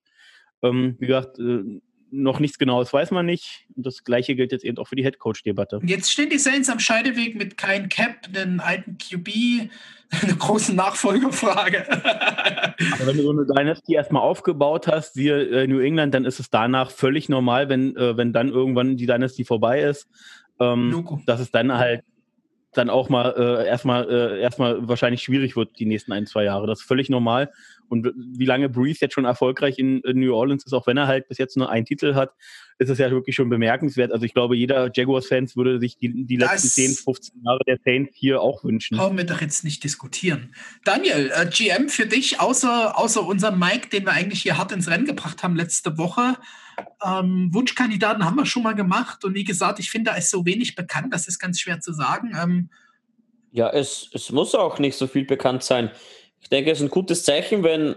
Ähm, 0.63 0.95
wie 0.99 1.07
gesagt, 1.07 1.39
äh, 1.39 1.81
noch 2.11 2.39
nichts 2.39 2.57
Genaues 2.57 2.91
weiß 2.91 3.11
man 3.11 3.25
nicht. 3.25 3.67
Und 3.75 3.85
das 3.85 4.03
Gleiche 4.03 4.35
gilt 4.35 4.51
jetzt 4.51 4.63
eben 4.63 4.77
auch 4.77 4.87
für 4.87 4.95
die 4.95 5.03
Headcoach-Debatte. 5.03 5.79
Jetzt 5.83 6.11
stehen 6.11 6.29
die 6.29 6.37
Saints 6.37 6.69
am 6.69 6.79
Scheideweg 6.79 7.35
mit 7.35 7.57
kein 7.57 7.89
Cap, 7.89 8.27
einen 8.35 8.59
alten 8.59 8.97
QB, 8.97 9.69
eine 10.21 10.35
große 10.35 10.73
Nachfolgerfrage. 10.75 11.85
Aber 11.91 13.07
wenn 13.07 13.17
du 13.17 13.23
so 13.23 13.31
eine 13.31 13.45
Dynasty 13.45 13.93
erstmal 13.93 14.21
aufgebaut 14.21 14.87
hast, 14.87 15.15
wie 15.15 15.29
äh, 15.29 15.67
New 15.67 15.79
England, 15.79 16.13
dann 16.13 16.25
ist 16.25 16.39
es 16.39 16.49
danach 16.49 16.91
völlig 16.91 17.29
normal, 17.29 17.69
wenn, 17.69 17.95
äh, 17.95 18.17
wenn 18.17 18.33
dann 18.33 18.49
irgendwann 18.49 18.97
die 18.97 19.05
Dynasty 19.05 19.45
vorbei 19.45 19.81
ist, 19.81 20.07
ähm, 20.59 21.21
dass 21.25 21.39
es 21.39 21.51
dann 21.51 21.73
halt 21.73 22.03
dann 22.73 22.89
auch 22.89 23.09
mal 23.09 23.33
äh, 23.35 23.67
erstmal 23.67 24.09
äh, 24.09 24.41
erstmal 24.41 24.87
wahrscheinlich 24.87 25.23
schwierig 25.23 25.55
wird 25.55 25.79
die 25.79 25.85
nächsten 25.85 26.11
ein, 26.11 26.27
zwei 26.27 26.43
Jahre. 26.43 26.67
Das 26.67 26.81
ist 26.81 26.87
völlig 26.87 27.09
normal. 27.09 27.51
Und 27.89 28.11
wie 28.15 28.45
lange 28.45 28.69
Breeze 28.69 28.99
jetzt 29.01 29.13
schon 29.13 29.25
erfolgreich 29.25 29.79
in, 29.79 29.99
in, 30.01 30.19
New 30.19 30.33
Orleans 30.33 30.65
ist, 30.65 30.73
auch 30.73 30.87
wenn 30.87 30.97
er 30.97 31.07
halt 31.07 31.27
bis 31.27 31.37
jetzt 31.37 31.57
nur 31.57 31.69
einen 31.69 31.85
Titel 31.85 32.15
hat, 32.15 32.33
ist 32.77 32.89
es 32.89 32.97
ja 32.97 33.11
wirklich 33.11 33.35
schon 33.35 33.49
bemerkenswert. 33.49 34.11
Also 34.11 34.25
ich 34.25 34.33
glaube, 34.33 34.55
jeder 34.55 34.89
Jaguars-Fans 34.93 35.57
würde 35.57 35.79
sich 35.79 35.97
die, 35.97 36.25
die 36.25 36.37
letzten 36.37 36.67
10, 36.69 36.91
15 36.93 37.41
Jahre 37.43 37.59
der 37.67 37.79
Saints 37.83 38.15
hier 38.15 38.41
auch 38.41 38.63
wünschen. 38.63 38.97
Brauchen 38.97 39.17
wir 39.17 39.25
doch 39.25 39.41
jetzt 39.41 39.63
nicht 39.63 39.83
diskutieren. 39.83 40.53
Daniel, 40.85 41.31
äh, 41.35 41.45
GM 41.47 41.89
für 41.89 42.05
dich, 42.05 42.39
außer, 42.39 42.97
außer 42.97 43.25
unserem 43.25 43.59
Mike, 43.59 43.89
den 43.89 44.05
wir 44.05 44.13
eigentlich 44.13 44.43
hier 44.43 44.57
hart 44.57 44.71
ins 44.71 44.89
Rennen 44.89 45.05
gebracht 45.05 45.43
haben 45.43 45.55
letzte 45.55 45.97
Woche, 45.97 46.37
ähm, 47.03 47.49
Wunschkandidaten 47.51 48.23
haben 48.23 48.37
wir 48.37 48.45
schon 48.45 48.63
mal 48.63 48.75
gemacht. 48.75 49.25
Und 49.25 49.33
wie 49.33 49.43
gesagt, 49.43 49.79
ich 49.79 49.89
finde, 49.89 50.11
da 50.11 50.17
ist 50.17 50.29
so 50.29 50.45
wenig 50.45 50.75
bekannt, 50.75 51.13
das 51.13 51.27
ist 51.27 51.39
ganz 51.39 51.59
schwer 51.59 51.79
zu 51.79 51.93
sagen. 51.93 52.31
Ähm, 52.41 52.69
ja, 53.51 53.69
es, 53.69 54.09
es 54.13 54.31
muss 54.31 54.53
auch 54.53 54.79
nicht 54.79 54.95
so 54.95 55.07
viel 55.07 55.25
bekannt 55.25 55.63
sein. 55.63 55.91
Ich 56.41 56.49
denke, 56.49 56.71
es 56.71 56.79
ist 56.79 56.85
ein 56.85 56.91
gutes 56.91 57.23
Zeichen, 57.23 57.63
wenn, 57.63 57.95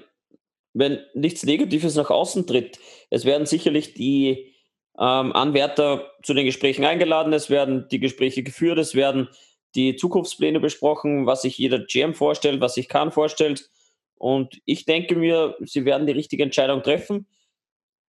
wenn 0.74 1.00
nichts 1.14 1.44
Negatives 1.44 1.94
nach 1.94 2.10
außen 2.10 2.46
tritt. 2.46 2.78
Es 3.10 3.24
werden 3.24 3.46
sicherlich 3.46 3.94
die 3.94 4.54
ähm, 4.98 5.32
Anwärter 5.32 6.10
zu 6.22 6.34
den 6.34 6.46
Gesprächen 6.46 6.84
eingeladen, 6.84 7.32
es 7.32 7.50
werden 7.50 7.88
die 7.90 8.00
Gespräche 8.00 8.42
geführt, 8.42 8.78
es 8.78 8.94
werden 8.94 9.28
die 9.74 9.96
Zukunftspläne 9.96 10.60
besprochen, 10.60 11.26
was 11.26 11.42
sich 11.42 11.56
jeder 11.56 11.78
GM 11.78 12.14
vorstellt, 12.14 12.60
was 12.60 12.74
sich 12.74 12.88
Kahn 12.88 13.10
vorstellt. 13.10 13.70
Und 14.16 14.60
ich 14.66 14.84
denke 14.84 15.16
mir, 15.16 15.56
sie 15.60 15.84
werden 15.84 16.06
die 16.06 16.12
richtige 16.12 16.42
Entscheidung 16.42 16.82
treffen. 16.82 17.26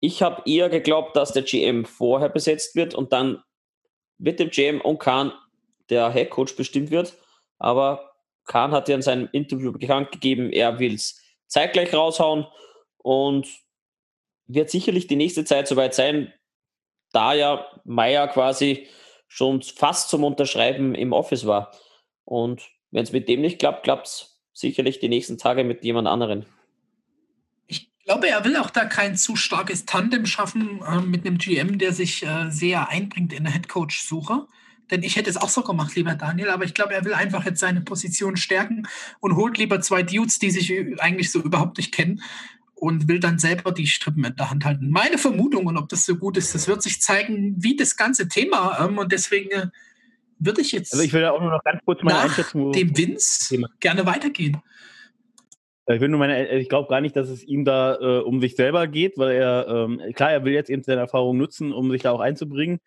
Ich 0.00 0.22
habe 0.22 0.42
eher 0.50 0.68
geglaubt, 0.68 1.16
dass 1.16 1.32
der 1.32 1.44
GM 1.44 1.84
vorher 1.84 2.28
besetzt 2.28 2.74
wird 2.74 2.94
und 2.94 3.12
dann 3.12 3.42
mit 4.18 4.40
dem 4.40 4.50
GM 4.50 4.80
und 4.80 4.98
Kahn 4.98 5.32
der 5.88 6.10
Headcoach 6.10 6.56
bestimmt 6.56 6.90
wird. 6.90 7.16
Aber 7.58 8.11
Kahn 8.44 8.72
hat 8.72 8.88
ja 8.88 8.94
in 8.94 9.02
seinem 9.02 9.28
Interview 9.32 9.72
bekannt 9.72 10.12
gegeben, 10.12 10.50
er 10.50 10.78
will 10.78 10.94
es 10.94 11.20
zeitgleich 11.46 11.94
raushauen 11.94 12.46
und 12.98 13.46
wird 14.46 14.70
sicherlich 14.70 15.06
die 15.06 15.16
nächste 15.16 15.44
Zeit 15.44 15.68
soweit 15.68 15.94
sein, 15.94 16.32
da 17.12 17.34
ja 17.34 17.66
Meier 17.84 18.28
quasi 18.28 18.88
schon 19.28 19.62
fast 19.62 20.10
zum 20.10 20.24
Unterschreiben 20.24 20.94
im 20.94 21.12
Office 21.12 21.46
war. 21.46 21.72
Und 22.24 22.62
wenn 22.90 23.04
es 23.04 23.12
mit 23.12 23.28
dem 23.28 23.40
nicht 23.40 23.58
klappt, 23.58 23.84
klappt 23.84 24.06
es 24.06 24.40
sicherlich 24.52 25.00
die 25.00 25.08
nächsten 25.08 25.38
Tage 25.38 25.64
mit 25.64 25.84
jemand 25.84 26.08
anderen. 26.08 26.46
Ich 27.66 27.90
glaube, 28.04 28.28
er 28.28 28.44
will 28.44 28.56
auch 28.56 28.70
da 28.70 28.84
kein 28.84 29.16
zu 29.16 29.36
starkes 29.36 29.86
Tandem 29.86 30.26
schaffen 30.26 30.82
äh, 30.82 31.00
mit 31.00 31.26
einem 31.26 31.38
GM, 31.38 31.78
der 31.78 31.92
sich 31.92 32.24
äh, 32.24 32.50
sehr 32.50 32.88
einbringt 32.88 33.32
in 33.32 33.44
der 33.44 33.52
Headcoach-Suche. 33.52 34.46
Denn 34.92 35.02
ich 35.02 35.16
hätte 35.16 35.30
es 35.30 35.38
auch 35.38 35.48
so 35.48 35.62
gemacht, 35.62 35.96
lieber 35.96 36.14
Daniel, 36.14 36.50
aber 36.50 36.64
ich 36.64 36.74
glaube, 36.74 36.92
er 36.94 37.04
will 37.04 37.14
einfach 37.14 37.44
jetzt 37.44 37.60
seine 37.60 37.80
Position 37.80 38.36
stärken 38.36 38.86
und 39.20 39.36
holt 39.36 39.58
lieber 39.58 39.80
zwei 39.80 40.02
Dudes, 40.02 40.38
die 40.38 40.50
sich 40.50 41.00
eigentlich 41.00 41.32
so 41.32 41.40
überhaupt 41.40 41.78
nicht 41.78 41.92
kennen 41.92 42.22
und 42.74 43.08
will 43.08 43.20
dann 43.20 43.38
selber 43.38 43.72
die 43.72 43.86
Strippen 43.86 44.24
in 44.24 44.36
der 44.36 44.50
Hand 44.50 44.64
halten. 44.64 44.90
Meine 44.90 45.16
Vermutung, 45.16 45.66
und 45.66 45.76
ob 45.78 45.88
das 45.88 46.04
so 46.04 46.16
gut 46.16 46.36
ist, 46.36 46.54
das 46.54 46.68
wird 46.68 46.82
sich 46.82 47.00
zeigen, 47.00 47.54
wie 47.58 47.74
das 47.74 47.96
ganze 47.96 48.28
Thema. 48.28 48.84
Ähm, 48.84 48.98
und 48.98 49.12
deswegen 49.12 49.50
äh, 49.50 49.66
würde 50.40 50.60
ich 50.60 50.72
jetzt. 50.72 50.92
Also 50.92 51.04
ich 51.04 51.12
will 51.12 51.24
auch 51.24 51.40
nur 51.40 51.52
noch 51.52 51.64
ganz 51.64 51.80
kurz 51.84 52.02
meine 52.02 52.18
Einschätzung. 52.18 52.72
Dem 52.72 52.96
Vince 52.96 53.56
gerne 53.80 54.04
weitergehen. 54.04 54.60
Ich 55.86 56.00
will 56.00 56.08
nur 56.08 56.18
meine, 56.18 56.48
ich 56.58 56.68
glaube 56.68 56.88
gar 56.88 57.00
nicht, 57.00 57.16
dass 57.16 57.28
es 57.28 57.42
ihm 57.44 57.64
da 57.64 57.96
äh, 58.00 58.20
um 58.20 58.40
sich 58.40 58.56
selber 58.56 58.86
geht, 58.86 59.16
weil 59.16 59.32
er, 59.32 59.66
ähm, 59.68 60.00
klar, 60.14 60.32
er 60.32 60.44
will 60.44 60.52
jetzt 60.52 60.70
eben 60.70 60.82
seine 60.82 61.00
Erfahrung 61.00 61.36
nutzen, 61.36 61.72
um 61.72 61.90
sich 61.90 62.02
da 62.02 62.12
auch 62.12 62.20
einzubringen. 62.20 62.80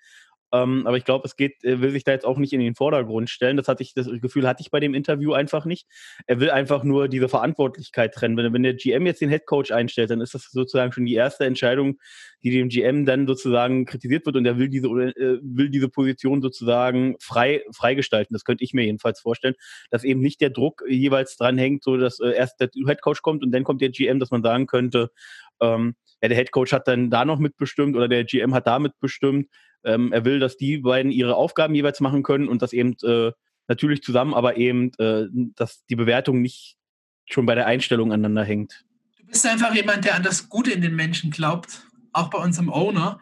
Ähm, 0.53 0.85
aber 0.85 0.97
ich 0.97 1.05
glaube, 1.05 1.25
es 1.27 1.35
geht, 1.35 1.63
er 1.63 1.81
will 1.81 1.91
sich 1.91 2.03
da 2.03 2.11
jetzt 2.11 2.25
auch 2.25 2.37
nicht 2.37 2.53
in 2.53 2.59
den 2.59 2.75
Vordergrund 2.75 3.29
stellen. 3.29 3.57
Das 3.57 3.67
hatte 3.67 3.83
ich, 3.83 3.93
das 3.93 4.07
Gefühl 4.21 4.47
hatte 4.47 4.61
ich 4.61 4.71
bei 4.71 4.79
dem 4.79 4.93
Interview 4.93 5.33
einfach 5.33 5.65
nicht. 5.65 5.87
Er 6.27 6.39
will 6.39 6.51
einfach 6.51 6.83
nur 6.83 7.07
diese 7.07 7.29
Verantwortlichkeit 7.29 8.13
trennen. 8.13 8.37
Wenn, 8.37 8.53
wenn 8.53 8.63
der 8.63 8.75
GM 8.75 9.05
jetzt 9.05 9.21
den 9.21 9.29
Headcoach 9.29 9.73
einstellt, 9.73 10.11
dann 10.11 10.21
ist 10.21 10.33
das 10.33 10.49
sozusagen 10.51 10.91
schon 10.91 11.05
die 11.05 11.15
erste 11.15 11.45
Entscheidung, 11.45 11.99
die 12.43 12.51
dem 12.51 12.69
GM 12.69 13.05
dann 13.05 13.27
sozusagen 13.27 13.85
kritisiert 13.85 14.25
wird 14.25 14.35
und 14.35 14.45
er 14.45 14.57
will 14.57 14.69
diese, 14.69 14.87
äh, 14.87 15.39
will 15.41 15.69
diese 15.69 15.89
Position 15.89 16.41
sozusagen 16.41 17.15
frei, 17.19 17.63
freigestalten. 17.71 18.33
Das 18.33 18.43
könnte 18.43 18.63
ich 18.63 18.73
mir 18.73 18.85
jedenfalls 18.85 19.19
vorstellen, 19.19 19.55
dass 19.89 20.03
eben 20.03 20.21
nicht 20.21 20.41
der 20.41 20.51
Druck 20.51 20.83
jeweils 20.87 21.37
dran 21.37 21.57
hängt, 21.57 21.83
so 21.83 21.97
dass 21.97 22.19
äh, 22.19 22.31
erst 22.31 22.59
der 22.59 22.69
Headcoach 22.85 23.21
kommt 23.21 23.43
und 23.43 23.51
dann 23.51 23.63
kommt 23.63 23.81
der 23.81 23.89
GM, 23.89 24.19
dass 24.19 24.31
man 24.31 24.43
sagen 24.43 24.67
könnte, 24.67 25.09
ähm, 25.61 25.95
ja, 26.21 26.29
der 26.29 26.37
Headcoach 26.37 26.71
hat 26.71 26.87
dann 26.87 27.09
da 27.09 27.25
noch 27.25 27.39
mitbestimmt 27.39 27.95
oder 27.95 28.07
der 28.07 28.23
GM 28.23 28.53
hat 28.53 28.67
da 28.67 28.79
mitbestimmt. 28.79 29.49
Ähm, 29.85 30.11
er 30.11 30.25
will, 30.25 30.39
dass 30.39 30.57
die 30.57 30.79
beiden 30.79 31.11
ihre 31.11 31.35
Aufgaben 31.35 31.75
jeweils 31.75 31.99
machen 31.99 32.23
können 32.23 32.47
und 32.47 32.61
das 32.61 32.73
eben 32.73 32.95
äh, 33.03 33.31
natürlich 33.67 34.03
zusammen, 34.03 34.33
aber 34.33 34.57
eben, 34.57 34.91
äh, 34.97 35.25
dass 35.55 35.85
die 35.85 35.95
Bewertung 35.95 36.41
nicht 36.41 36.77
schon 37.25 37.45
bei 37.45 37.55
der 37.55 37.67
Einstellung 37.67 38.11
aneinander 38.11 38.43
hängt. 38.43 38.83
Du 39.17 39.25
bist 39.27 39.45
einfach 39.45 39.73
jemand, 39.73 40.05
der 40.05 40.15
an 40.15 40.23
das 40.23 40.49
Gute 40.49 40.71
in 40.71 40.81
den 40.81 40.95
Menschen 40.95 41.31
glaubt, 41.31 41.81
auch 42.13 42.29
bei 42.29 42.37
unserem 42.37 42.69
Owner. 42.69 43.19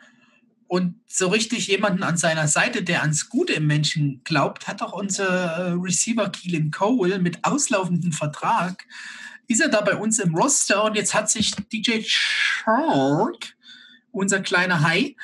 Und 0.68 0.96
so 1.08 1.28
richtig 1.28 1.68
jemanden 1.68 2.02
an 2.04 2.18
seiner 2.18 2.48
Seite, 2.48 2.84
der 2.84 3.02
ans 3.02 3.30
Gute 3.30 3.54
im 3.54 3.68
Menschen 3.68 4.22
glaubt, 4.24 4.68
hat 4.68 4.82
auch 4.82 4.94
unser 4.94 5.28
äh, 5.28 5.72
Receiver 5.74 6.30
Keelan 6.30 6.72
Cole 6.72 7.20
mit 7.20 7.46
auslaufendem 7.46 8.12
Vertrag 8.12 8.86
ist 9.48 9.62
er 9.62 9.70
da 9.70 9.82
bei 9.82 9.96
uns 9.96 10.20
im 10.20 10.36
Roster 10.36 10.84
und 10.84 10.96
jetzt 10.96 11.14
hat 11.14 11.30
sich 11.30 11.52
DJ 11.72 12.02
Shark, 12.04 13.56
unser 14.12 14.42
kleiner 14.42 14.82
Hai, 14.82 15.16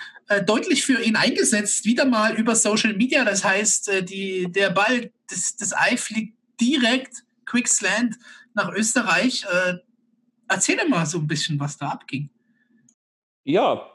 deutlich 0.46 0.84
für 0.84 1.02
ihn 1.02 1.16
eingesetzt, 1.16 1.86
wieder 1.86 2.06
mal 2.06 2.36
über 2.36 2.56
Social 2.56 2.94
Media. 2.94 3.26
Das 3.26 3.44
heißt, 3.44 3.90
äh, 3.90 4.04
die, 4.04 4.52
der 4.52 4.70
Ball, 4.70 5.12
das, 5.30 5.56
das 5.56 5.74
Ei 5.74 5.98
fliegt 5.98 6.38
direkt 6.62 7.24
Quicksland 7.46 8.16
nach 8.54 8.72
Österreich. 8.72 9.46
Äh, 9.52 9.76
erzähl 10.48 10.78
dir 10.78 10.88
mal 10.88 11.06
so 11.06 11.18
ein 11.18 11.28
bisschen, 11.28 11.60
was 11.60 11.78
da 11.78 11.90
abging. 11.90 12.30
Ja, 13.44 13.90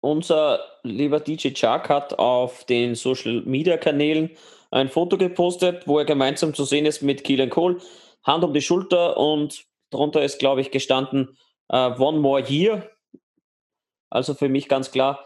unser 0.00 0.60
lieber 0.82 1.20
DJ 1.20 1.48
Chuck 1.50 1.88
hat 1.88 2.18
auf 2.18 2.64
den 2.64 2.94
Social 2.94 3.42
Media 3.42 3.76
Kanälen 3.76 4.30
ein 4.70 4.88
Foto 4.88 5.16
gepostet, 5.16 5.86
wo 5.86 5.98
er 5.98 6.04
gemeinsam 6.04 6.54
zu 6.54 6.64
sehen 6.64 6.86
ist 6.86 7.02
mit 7.02 7.24
Keelan 7.24 7.50
Cole. 7.50 7.78
Hand 8.22 8.44
um 8.44 8.52
die 8.52 8.60
Schulter 8.60 9.16
und 9.16 9.64
darunter 9.90 10.22
ist, 10.22 10.38
glaube 10.38 10.60
ich, 10.60 10.70
gestanden 10.70 11.36
uh, 11.72 11.94
One 11.98 12.18
More 12.18 12.44
Year. 12.46 12.90
Also 14.10 14.34
für 14.34 14.48
mich 14.48 14.68
ganz 14.68 14.90
klar, 14.90 15.24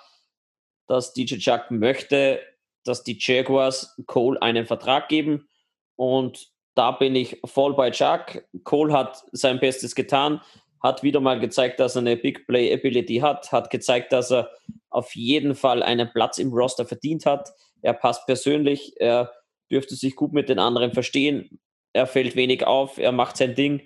dass 0.86 1.12
DJ 1.12 1.36
Chuck 1.36 1.70
möchte, 1.70 2.40
dass 2.84 3.02
die 3.04 3.16
Jaguars 3.18 3.96
Cole 4.06 4.40
einen 4.42 4.66
Vertrag 4.66 5.08
geben 5.08 5.48
und 5.96 6.48
da 6.74 6.90
bin 6.92 7.14
ich 7.14 7.38
voll 7.44 7.74
bei 7.74 7.90
Chuck. 7.90 8.44
Cole 8.64 8.92
hat 8.92 9.22
sein 9.32 9.60
Bestes 9.60 9.94
getan, 9.94 10.40
hat 10.82 11.02
wieder 11.02 11.20
mal 11.20 11.38
gezeigt, 11.38 11.80
dass 11.80 11.96
er 11.96 12.00
eine 12.00 12.16
Big 12.16 12.46
Play 12.46 12.72
Ability 12.72 13.18
hat, 13.18 13.52
hat 13.52 13.70
gezeigt, 13.70 14.12
dass 14.12 14.32
er 14.32 14.50
auf 14.90 15.14
jeden 15.14 15.54
Fall 15.54 15.82
einen 15.82 16.10
Platz 16.12 16.38
im 16.38 16.52
Roster 16.52 16.86
verdient 16.86 17.26
hat. 17.26 17.50
Er 17.82 17.92
passt 17.92 18.26
persönlich, 18.26 18.94
er 18.96 19.32
dürfte 19.70 19.94
sich 19.94 20.16
gut 20.16 20.32
mit 20.32 20.48
den 20.48 20.58
anderen 20.58 20.92
verstehen 20.92 21.60
er 21.92 22.06
fällt 22.06 22.36
wenig 22.36 22.66
auf, 22.66 22.98
er 22.98 23.12
macht 23.12 23.36
sein 23.36 23.54
Ding 23.54 23.82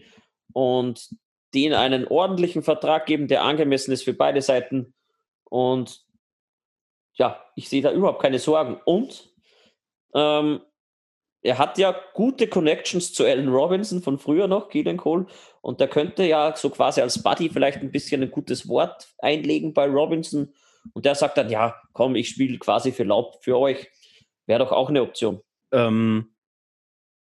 und 0.53 1.09
den 1.55 1.75
einen 1.75 2.07
ordentlichen 2.07 2.63
Vertrag 2.63 3.07
geben, 3.07 3.29
der 3.29 3.43
angemessen 3.43 3.93
ist 3.93 4.05
für 4.05 4.15
beide 4.15 4.43
Seiten. 4.43 4.95
Und 5.45 6.06
ja, 7.17 7.43
ich 7.55 7.69
sehe 7.69 7.83
da 7.83 7.93
überhaupt 7.93 8.23
keine 8.23 8.39
Sorgen. 8.39 8.81
Und 8.85 9.33
ähm, 10.15 10.61
er 11.43 11.59
hat 11.59 11.79
ja 11.79 11.95
gute 12.15 12.49
Connections 12.49 13.13
zu 13.13 13.25
Alan 13.25 13.49
Robinson 13.49 14.03
von 14.03 14.19
früher 14.19 14.49
noch, 14.49 14.69
Keelan 14.69 14.97
Cole. 14.97 15.27
Und 15.61 15.81
der 15.81 15.89
könnte 15.89 16.25
ja 16.25 16.55
so 16.57 16.71
quasi 16.71 17.01
als 17.01 17.23
Buddy 17.23 17.51
vielleicht 17.51 17.79
ein 17.79 17.93
bisschen 17.93 18.23
ein 18.23 18.31
gutes 18.31 18.69
Wort 18.69 19.09
einlegen 19.19 19.73
bei 19.73 19.87
Robinson. 19.87 20.53
Und 20.93 21.05
der 21.05 21.15
sagt 21.15 21.39
dann, 21.39 21.51
ja, 21.51 21.75
komm, 21.93 22.17
ich 22.17 22.29
spiele 22.29 22.59
quasi 22.59 22.93
für 22.93 23.05
Laub 23.05 23.43
für 23.43 23.59
euch. 23.59 23.91
Wäre 24.47 24.61
doch 24.61 24.73
auch 24.73 24.89
eine 24.89 25.03
Option. 25.03 25.41
Ähm, 25.73 26.36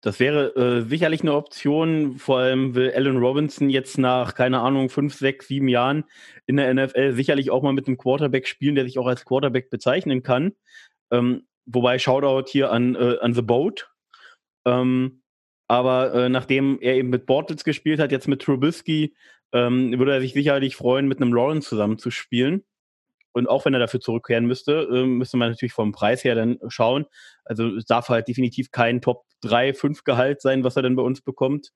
das 0.06 0.20
wäre 0.20 0.56
äh, 0.56 0.82
sicherlich 0.88 1.22
eine 1.22 1.34
Option. 1.34 2.20
Vor 2.20 2.38
allem 2.38 2.76
will 2.76 2.92
Allen 2.96 3.18
Robinson 3.18 3.72
jetzt 3.72 3.98
nach, 3.98 4.36
keine 4.36 4.60
Ahnung, 4.60 4.90
fünf, 4.90 5.16
sechs, 5.16 5.48
sieben 5.48 5.68
Jahren 5.68 6.04
in 6.46 6.58
der 6.58 6.72
NFL 6.72 7.14
sicherlich 7.14 7.50
auch 7.50 7.64
mal 7.64 7.74
mit 7.74 7.88
einem 7.88 7.98
Quarterback 7.98 8.48
spielen, 8.48 8.76
der 8.76 8.86
sich 8.86 9.00
auch 9.00 9.08
als 9.08 9.26
Quarterback 9.26 9.72
bezeichnen 9.72 10.22
kann. 10.22 10.54
Ähm, 11.10 11.48
wobei 11.66 11.98
Shoutout 11.98 12.52
hier 12.52 12.72
an, 12.72 12.94
äh, 12.94 13.18
an 13.20 13.34
The 13.34 13.42
Boat. 13.42 13.90
Ähm, 14.68 15.24
aber 15.68 16.14
äh, 16.14 16.30
nachdem 16.30 16.78
er 16.82 16.94
eben 16.98 17.10
mit 17.10 17.26
Bortles 17.26 17.64
gespielt 17.64 18.00
hat, 18.00 18.12
jetzt 18.12 18.28
mit 18.28 18.44
Trubisky, 18.44 19.16
ähm, 19.54 19.98
würde 19.98 20.14
er 20.14 20.22
sich 20.22 20.34
sicherlich 20.34 20.76
freuen, 20.76 21.08
mit 21.08 21.20
einem 21.20 21.34
Lawrence 21.34 21.68
zusammen 21.68 21.98
zu 21.98 22.12
spielen. 22.12 22.64
Und 23.36 23.50
auch 23.50 23.66
wenn 23.66 23.74
er 23.74 23.82
dafür 23.82 24.00
zurückkehren 24.00 24.46
müsste, 24.46 24.88
äh, 24.90 25.06
müsste 25.06 25.36
man 25.36 25.50
natürlich 25.50 25.74
vom 25.74 25.92
Preis 25.92 26.24
her 26.24 26.36
dann 26.36 26.58
schauen. 26.70 27.06
Also 27.44 27.68
es 27.76 27.84
darf 27.84 28.08
halt 28.08 28.30
definitiv 28.30 28.72
kein 28.72 29.02
Top 29.02 29.26
3, 29.42 29.74
5 29.74 30.06
Gehalt 30.06 30.42
sein, 30.42 30.64
was 30.64 30.78
er 30.78 30.84
denn 30.84 30.96
bei 30.96 31.04
uns 31.04 31.22
bekommt. 31.22 31.72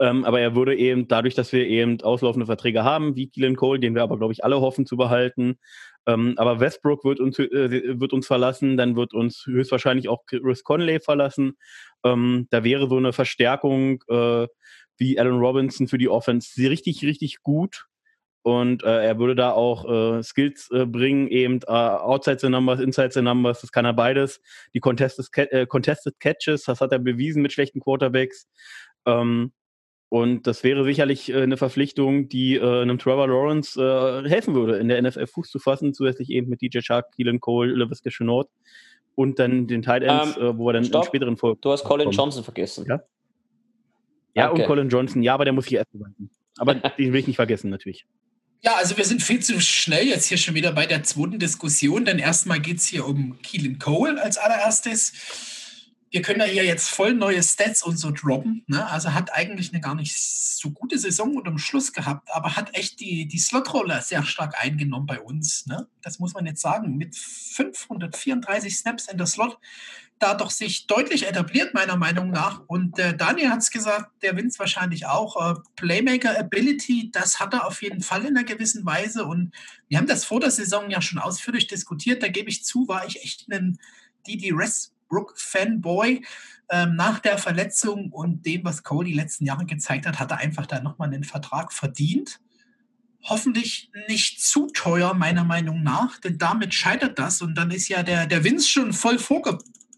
Ähm, 0.00 0.24
aber 0.24 0.40
er 0.40 0.56
würde 0.56 0.74
eben 0.74 1.06
dadurch, 1.06 1.36
dass 1.36 1.52
wir 1.52 1.68
eben 1.68 2.00
auslaufende 2.00 2.46
Verträge 2.46 2.82
haben, 2.82 3.14
wie 3.14 3.28
Keelan 3.28 3.54
Cole, 3.54 3.78
den 3.78 3.94
wir 3.94 4.02
aber, 4.02 4.18
glaube 4.18 4.32
ich, 4.32 4.42
alle 4.42 4.60
hoffen 4.60 4.86
zu 4.86 4.96
behalten. 4.96 5.60
Ähm, 6.06 6.34
aber 6.36 6.58
Westbrook 6.58 7.04
wird 7.04 7.20
uns, 7.20 7.38
äh, 7.38 8.00
wird 8.00 8.12
uns 8.12 8.26
verlassen, 8.26 8.76
dann 8.76 8.96
wird 8.96 9.14
uns 9.14 9.44
höchstwahrscheinlich 9.46 10.08
auch 10.08 10.24
Chris 10.26 10.64
Conley 10.64 10.98
verlassen. 10.98 11.58
Ähm, 12.04 12.48
da 12.50 12.64
wäre 12.64 12.88
so 12.88 12.96
eine 12.96 13.12
Verstärkung 13.12 14.02
äh, 14.08 14.48
wie 14.96 15.18
Allen 15.18 15.38
Robinson 15.38 15.86
für 15.86 15.98
die 15.98 16.08
Offense 16.08 16.60
richtig, 16.60 17.04
richtig 17.04 17.42
gut. 17.42 17.86
Und 18.42 18.82
äh, 18.84 19.04
er 19.04 19.18
würde 19.18 19.34
da 19.34 19.52
auch 19.52 19.84
äh, 19.88 20.22
Skills 20.22 20.70
äh, 20.70 20.86
bringen, 20.86 21.28
eben 21.28 21.60
äh, 21.66 21.70
outside 21.70 22.38
the 22.38 22.48
numbers, 22.48 22.80
inside 22.80 23.10
the 23.12 23.20
numbers, 23.20 23.60
das 23.60 23.70
kann 23.70 23.84
er 23.84 23.92
beides. 23.92 24.40
Die 24.72 24.80
contested, 24.80 25.28
äh, 25.36 25.66
contested 25.66 26.18
Catches, 26.20 26.64
das 26.64 26.80
hat 26.80 26.92
er 26.92 26.98
bewiesen 26.98 27.42
mit 27.42 27.52
schlechten 27.52 27.80
Quarterbacks. 27.80 28.48
Ähm, 29.04 29.52
und 30.08 30.46
das 30.46 30.64
wäre 30.64 30.84
sicherlich 30.84 31.30
äh, 31.30 31.42
eine 31.42 31.58
Verpflichtung, 31.58 32.28
die 32.28 32.60
einem 32.60 32.98
Trevor 32.98 33.28
Lawrence 33.28 33.78
helfen 34.28 34.54
würde, 34.54 34.78
in 34.78 34.88
der 34.88 35.00
NFL 35.02 35.26
Fuß 35.26 35.50
zu 35.50 35.58
fassen, 35.58 35.92
zusätzlich 35.92 36.30
eben 36.30 36.48
mit 36.48 36.62
DJ 36.62 36.80
Shark, 36.80 37.12
Keelan 37.14 37.40
Cole, 37.40 37.74
Levis 37.74 38.02
Chenault 38.02 38.48
und 39.14 39.38
dann 39.38 39.66
den 39.66 39.82
Tight 39.82 40.02
Ends, 40.02 40.38
ähm, 40.40 40.56
wo 40.58 40.70
er 40.70 40.74
dann 40.74 40.84
stopp. 40.84 41.04
in 41.04 41.08
späteren 41.08 41.36
Folgen. 41.36 41.60
Du 41.60 41.70
hast 41.70 41.84
Colin 41.84 42.06
kommt. 42.06 42.16
Johnson 42.16 42.42
vergessen. 42.42 42.86
Ja, 42.88 43.02
ja 44.34 44.50
okay. 44.50 44.62
und 44.62 44.66
Colin 44.66 44.88
Johnson, 44.88 45.22
ja, 45.22 45.34
aber 45.34 45.44
der 45.44 45.52
muss 45.52 45.64
sich 45.64 45.74
erst 45.74 45.92
beweisen. 45.92 46.30
Aber 46.58 46.74
den 46.98 47.12
will 47.12 47.20
ich 47.20 47.26
nicht 47.26 47.36
vergessen, 47.36 47.70
natürlich. 47.70 48.06
Ja, 48.62 48.74
also 48.76 48.96
wir 48.96 49.04
sind 49.04 49.22
viel 49.22 49.40
zu 49.40 49.60
schnell 49.60 50.06
jetzt 50.06 50.26
hier 50.26 50.36
schon 50.36 50.54
wieder 50.54 50.72
bei 50.72 50.86
der 50.86 51.02
zweiten 51.02 51.38
Diskussion, 51.38 52.04
denn 52.04 52.18
erstmal 52.18 52.60
geht 52.60 52.78
es 52.78 52.86
hier 52.86 53.06
um 53.06 53.40
Keelan 53.42 53.78
Cole 53.78 54.22
als 54.22 54.36
allererstes 54.36 55.12
wir 56.10 56.22
können 56.22 56.40
ja 56.40 56.46
hier 56.46 56.64
jetzt 56.64 56.88
voll 56.90 57.14
neue 57.14 57.42
Stats 57.42 57.82
und 57.82 57.96
so 57.96 58.10
droppen. 58.10 58.64
Ne? 58.66 58.84
Also 58.88 59.14
hat 59.14 59.32
eigentlich 59.32 59.72
eine 59.72 59.80
gar 59.80 59.94
nicht 59.94 60.16
so 60.20 60.70
gute 60.70 60.98
Saison 60.98 61.36
unterm 61.36 61.58
Schluss 61.58 61.92
gehabt, 61.92 62.28
aber 62.32 62.56
hat 62.56 62.76
echt 62.76 63.00
die, 63.00 63.26
die 63.26 63.38
Slotrolle 63.38 64.02
sehr 64.02 64.24
stark 64.24 64.60
eingenommen 64.60 65.06
bei 65.06 65.20
uns. 65.20 65.66
Ne? 65.66 65.88
Das 66.02 66.18
muss 66.18 66.34
man 66.34 66.46
jetzt 66.46 66.60
sagen. 66.60 66.96
Mit 66.96 67.16
534 67.16 68.76
Snaps 68.76 69.06
in 69.06 69.18
der 69.18 69.28
Slot, 69.28 69.58
da 70.20 70.34
doch 70.34 70.50
sich 70.50 70.86
deutlich 70.86 71.26
etabliert, 71.26 71.74
meiner 71.74 71.96
Meinung 71.96 72.30
nach. 72.30 72.62
Und 72.66 72.98
äh, 72.98 73.16
Daniel 73.16 73.50
hat 73.50 73.60
es 73.60 73.70
gesagt, 73.70 74.22
der 74.22 74.36
Vince 74.36 74.58
wahrscheinlich 74.58 75.06
auch. 75.06 75.36
Äh, 75.36 75.60
Playmaker 75.76 76.38
Ability, 76.38 77.10
das 77.10 77.40
hat 77.40 77.54
er 77.54 77.66
auf 77.66 77.82
jeden 77.82 78.02
Fall 78.02 78.22
in 78.22 78.36
einer 78.36 78.44
gewissen 78.44 78.86
Weise. 78.86 79.24
Und 79.24 79.52
wir 79.88 79.98
haben 79.98 80.06
das 80.06 80.24
vor 80.24 80.40
der 80.40 80.50
Saison 80.50 80.90
ja 80.90 81.02
schon 81.02 81.18
ausführlich 81.18 81.66
diskutiert. 81.66 82.22
Da 82.22 82.28
gebe 82.28 82.50
ich 82.50 82.64
zu, 82.64 82.86
war 82.86 83.06
ich 83.06 83.22
echt 83.24 83.50
ein 83.50 83.78
die 84.26 84.36
die 84.36 84.50
Rest 84.50 84.94
Brook-Fanboy. 85.08 86.24
Ähm, 86.72 86.94
nach 86.94 87.18
der 87.18 87.36
Verletzung 87.36 88.10
und 88.12 88.46
dem, 88.46 88.64
was 88.64 88.84
Cody 88.84 89.10
die 89.10 89.16
letzten 89.16 89.44
Jahre 89.44 89.66
gezeigt 89.66 90.06
hat, 90.06 90.20
hat 90.20 90.30
er 90.30 90.38
einfach 90.38 90.66
da 90.66 90.80
nochmal 90.80 91.08
einen 91.08 91.24
Vertrag 91.24 91.72
verdient. 91.72 92.40
Hoffentlich 93.24 93.90
nicht 94.08 94.40
zu 94.40 94.68
teuer, 94.68 95.12
meiner 95.14 95.44
Meinung 95.44 95.82
nach, 95.82 96.18
denn 96.18 96.38
damit 96.38 96.72
scheitert 96.72 97.18
das 97.18 97.42
und 97.42 97.54
dann 97.56 97.70
ist 97.70 97.88
ja 97.88 98.02
der, 98.02 98.26
der 98.26 98.44
Vince 98.44 98.68
schon 98.68 98.92
voll 98.92 99.18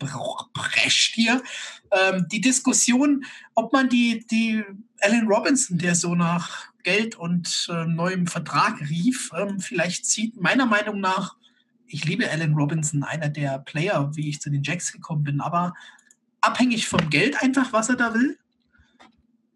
vorgebrescht 0.06 1.14
hier. 1.14 1.42
Ähm, 1.90 2.26
die 2.30 2.40
Diskussion, 2.40 3.24
ob 3.54 3.72
man 3.72 3.88
die, 3.88 4.24
die 4.30 4.62
Alan 5.00 5.26
Robinson, 5.26 5.78
der 5.78 5.94
so 5.94 6.14
nach 6.14 6.66
Geld 6.82 7.14
und 7.14 7.68
äh, 7.70 7.86
neuem 7.86 8.26
Vertrag 8.26 8.80
rief, 8.80 9.30
ähm, 9.36 9.60
vielleicht 9.60 10.06
zieht, 10.06 10.40
meiner 10.40 10.66
Meinung 10.66 11.00
nach 11.00 11.36
ich 11.92 12.06
liebe 12.06 12.30
Alan 12.30 12.54
Robinson, 12.54 13.02
einer 13.02 13.28
der 13.28 13.58
Player, 13.58 14.10
wie 14.14 14.30
ich 14.30 14.40
zu 14.40 14.50
den 14.50 14.62
Jacks 14.62 14.92
gekommen 14.92 15.24
bin, 15.24 15.40
aber 15.40 15.74
abhängig 16.40 16.88
vom 16.88 17.10
Geld 17.10 17.42
einfach, 17.42 17.72
was 17.72 17.90
er 17.90 17.96
da 17.96 18.14
will. 18.14 18.38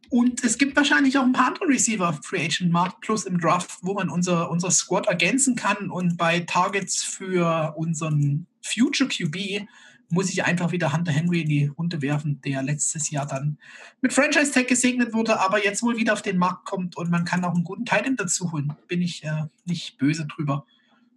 Und 0.09 0.44
es 0.44 0.59
gibt 0.59 0.76
wahrscheinlich 0.76 1.18
auch 1.18 1.24
ein 1.24 1.32
paar 1.32 1.49
andere 1.49 1.66
Receiver, 1.66 2.12
Free 2.22 2.44
Agent 2.44 2.70
Markt 2.70 3.01
Plus 3.01 3.24
im 3.24 3.40
Draft, 3.40 3.78
wo 3.82 3.94
man 3.94 4.09
unser, 4.09 4.51
unser 4.51 4.70
Squad 4.70 5.07
ergänzen 5.07 5.57
kann. 5.57 5.90
Und 5.90 6.16
bei 6.16 6.40
Targets 6.40 7.03
für 7.03 7.74
unseren 7.76 8.47
Future 8.62 9.09
QB 9.09 9.66
muss 10.09 10.30
ich 10.30 10.44
einfach 10.44 10.72
wieder 10.72 10.92
Hunter 10.92 11.12
Henry 11.12 11.42
in 11.42 11.48
die 11.48 11.66
Runde 11.66 12.00
werfen, 12.02 12.40
der 12.42 12.62
letztes 12.62 13.11
Jahr 13.11 13.26
dann 13.26 13.59
mit 14.00 14.12
Franchise 14.12 14.52
Tag 14.52 14.68
gesegnet 14.68 15.12
wurde, 15.12 15.40
aber 15.40 15.64
jetzt 15.64 15.82
wohl 15.82 15.96
wieder 15.96 16.12
auf 16.12 16.22
den 16.22 16.38
Markt 16.38 16.64
kommt 16.64 16.96
und 16.96 17.11
man 17.11 17.24
kann 17.24 17.44
auch 17.44 17.54
einen 17.54 17.64
guten 17.64 17.84
Titan 17.84 18.16
dazu 18.16 18.52
holen. 18.52 18.72
Bin 18.88 19.02
ich 19.02 19.24
äh, 19.24 19.44
nicht 19.64 19.98
böse 19.98 20.26
drüber. 20.26 20.64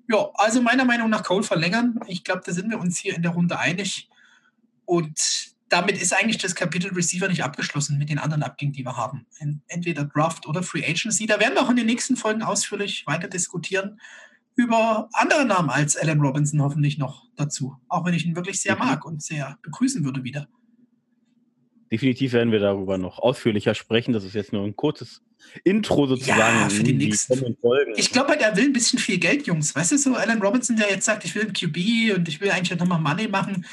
Ja, 0.08 0.30
also 0.36 0.62
meiner 0.62 0.86
Meinung 0.86 1.10
nach 1.10 1.24
Cole 1.24 1.44
verlängern. 1.44 2.00
Ich 2.08 2.24
glaube, 2.24 2.42
da 2.44 2.52
sind 2.52 2.70
wir 2.72 2.80
uns 2.80 2.98
hier 2.98 3.16
in 3.16 3.22
der 3.22 3.32
Runde 3.32 3.60
einig. 3.60 4.10
Und 4.86 5.54
damit 5.70 6.02
ist 6.02 6.14
eigentlich 6.14 6.40
das 6.40 6.56
Kapitel 6.56 6.92
Receiver 6.92 7.28
nicht 7.28 7.44
abgeschlossen 7.44 8.00
mit 8.00 8.10
den 8.10 8.18
anderen 8.18 8.42
Abgängen, 8.42 8.74
die 8.74 8.84
wir 8.84 8.98
haben. 8.98 9.28
Entweder 9.68 10.06
Draft 10.06 10.48
oder 10.48 10.64
Free 10.64 10.84
Agency. 10.84 11.28
Da 11.28 11.40
werden 11.40 11.54
wir 11.54 11.62
auch 11.62 11.70
in 11.70 11.76
den 11.76 11.86
nächsten 11.86 12.16
Folgen 12.16 12.42
ausführlich 12.42 13.06
weiter 13.06 13.28
diskutieren 13.28 14.00
über 14.60 15.08
andere 15.14 15.46
Namen 15.46 15.70
als 15.70 15.96
Alan 15.96 16.20
Robinson 16.20 16.62
hoffentlich 16.62 16.98
noch 16.98 17.28
dazu. 17.38 17.78
Auch 17.88 18.06
wenn 18.06 18.14
ich 18.14 18.26
ihn 18.26 18.36
wirklich 18.36 18.60
sehr 18.60 18.76
mag 18.76 19.06
und 19.06 19.24
sehr 19.24 19.58
begrüßen 19.62 20.04
würde 20.04 20.24
wieder. 20.26 20.48
Definitiv 21.90 22.34
werden 22.34 22.52
wir 22.52 22.60
darüber 22.60 22.98
noch 22.98 23.20
ausführlicher 23.20 23.74
sprechen. 23.74 24.14
Das 24.14 24.26
ist 24.26 24.36
jetzt 24.36 24.52
nur 24.52 24.64
ein 24.66 24.76
kurzes 24.76 25.22
Intro 25.64 26.08
sozusagen. 26.08 26.60
Ja, 26.60 26.70
für 26.70 26.84
die 26.84 26.94
nächsten 26.94 27.56
Folgen. 27.62 27.94
Ich 27.96 28.12
glaube, 28.12 28.38
der 28.38 28.56
will 28.58 28.66
ein 28.66 28.74
bisschen 28.74 29.00
viel 29.00 29.18
Geld, 29.18 29.48
Jungs. 29.48 29.74
Weißt 29.74 29.94
du, 29.94 29.98
so 29.98 30.14
Alan 30.14 30.42
Robinson, 30.42 30.76
der 30.76 30.90
jetzt 30.90 31.06
sagt, 31.06 31.24
ich 31.24 31.34
will 31.34 31.44
ein 31.44 31.54
QB 31.54 32.18
und 32.18 32.28
ich 32.28 32.42
will 32.42 32.52
eigentlich 32.52 32.78
nochmal 32.78 33.00
Money 33.00 33.30
machen. 33.30 33.66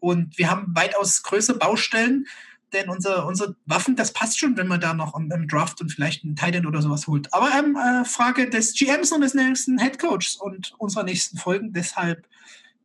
Und 0.00 0.36
wir 0.36 0.50
haben 0.50 0.74
weitaus 0.74 1.22
größere 1.22 1.58
Baustellen, 1.58 2.26
denn 2.72 2.88
unsere, 2.88 3.24
unsere 3.26 3.56
Waffen, 3.66 3.96
das 3.96 4.12
passt 4.12 4.38
schon, 4.38 4.56
wenn 4.56 4.66
man 4.66 4.80
da 4.80 4.94
noch 4.94 5.14
im 5.16 5.48
Draft 5.48 5.80
und 5.80 5.90
vielleicht 5.90 6.24
einen 6.24 6.36
Titan 6.36 6.66
oder 6.66 6.82
sowas 6.82 7.06
holt. 7.06 7.32
Aber 7.32 7.50
ähm, 7.58 7.76
äh, 7.76 8.04
Frage 8.04 8.48
des 8.48 8.74
GMs 8.74 9.12
und 9.12 9.20
des 9.20 9.34
nächsten 9.34 9.78
Head 9.78 9.98
Coaches 9.98 10.36
und 10.36 10.74
unserer 10.78 11.04
nächsten 11.04 11.38
Folgen. 11.38 11.72
Deshalb, 11.72 12.26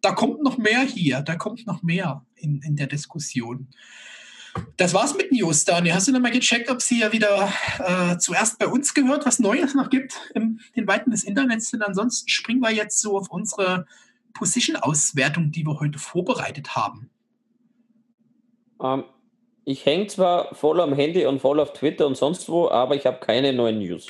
da 0.02 0.12
kommt 0.12 0.44
noch 0.44 0.58
mehr 0.58 0.82
hier, 0.82 1.22
da 1.22 1.36
kommt 1.36 1.66
noch 1.66 1.84
mehr 1.84 2.26
in, 2.36 2.62
in 2.62 2.76
der 2.76 2.88
Diskussion. 2.88 3.68
Das 4.76 4.94
war's 4.94 5.16
mit 5.16 5.32
News, 5.32 5.66
Dani. 5.66 5.90
Hast 5.90 6.08
du 6.08 6.12
nochmal 6.12 6.32
gecheckt, 6.32 6.70
ob 6.70 6.82
sie 6.82 7.00
ja 7.00 7.12
wieder 7.12 7.52
äh, 7.80 8.18
zuerst 8.18 8.58
bei 8.58 8.68
uns 8.68 8.94
gehört, 8.94 9.26
was 9.26 9.40
Neues 9.40 9.76
noch 9.76 9.90
gibt 9.90 10.20
in 10.34 10.60
den 10.76 10.88
Weiten 10.88 11.12
des 11.12 11.24
Internets? 11.24 11.74
Und 11.74 11.84
ansonsten 11.84 12.28
springen 12.30 12.62
wir 12.62 12.72
jetzt 12.72 13.00
so 13.00 13.18
auf 13.18 13.30
unsere 13.30 13.86
Position-Auswertung, 14.34 15.52
die 15.52 15.66
wir 15.66 15.80
heute 15.80 16.00
vorbereitet 16.00 16.76
haben. 16.76 17.10
Um, 18.78 19.00
ähm, 19.00 19.04
ich 19.68 19.86
hänge 19.86 20.08
zwar 20.08 20.56
voll 20.56 20.80
am 20.80 20.94
Handy 20.94 21.26
und 21.26 21.42
voll 21.42 21.60
auf 21.60 21.74
Twitter 21.74 22.08
und 22.08 22.16
sonst 22.16 22.48
wo, 22.48 22.70
aber 22.70 22.96
ich 22.96 23.06
habe 23.06 23.20
keine 23.20 23.52
neuen 23.52 23.80
News. 23.80 24.08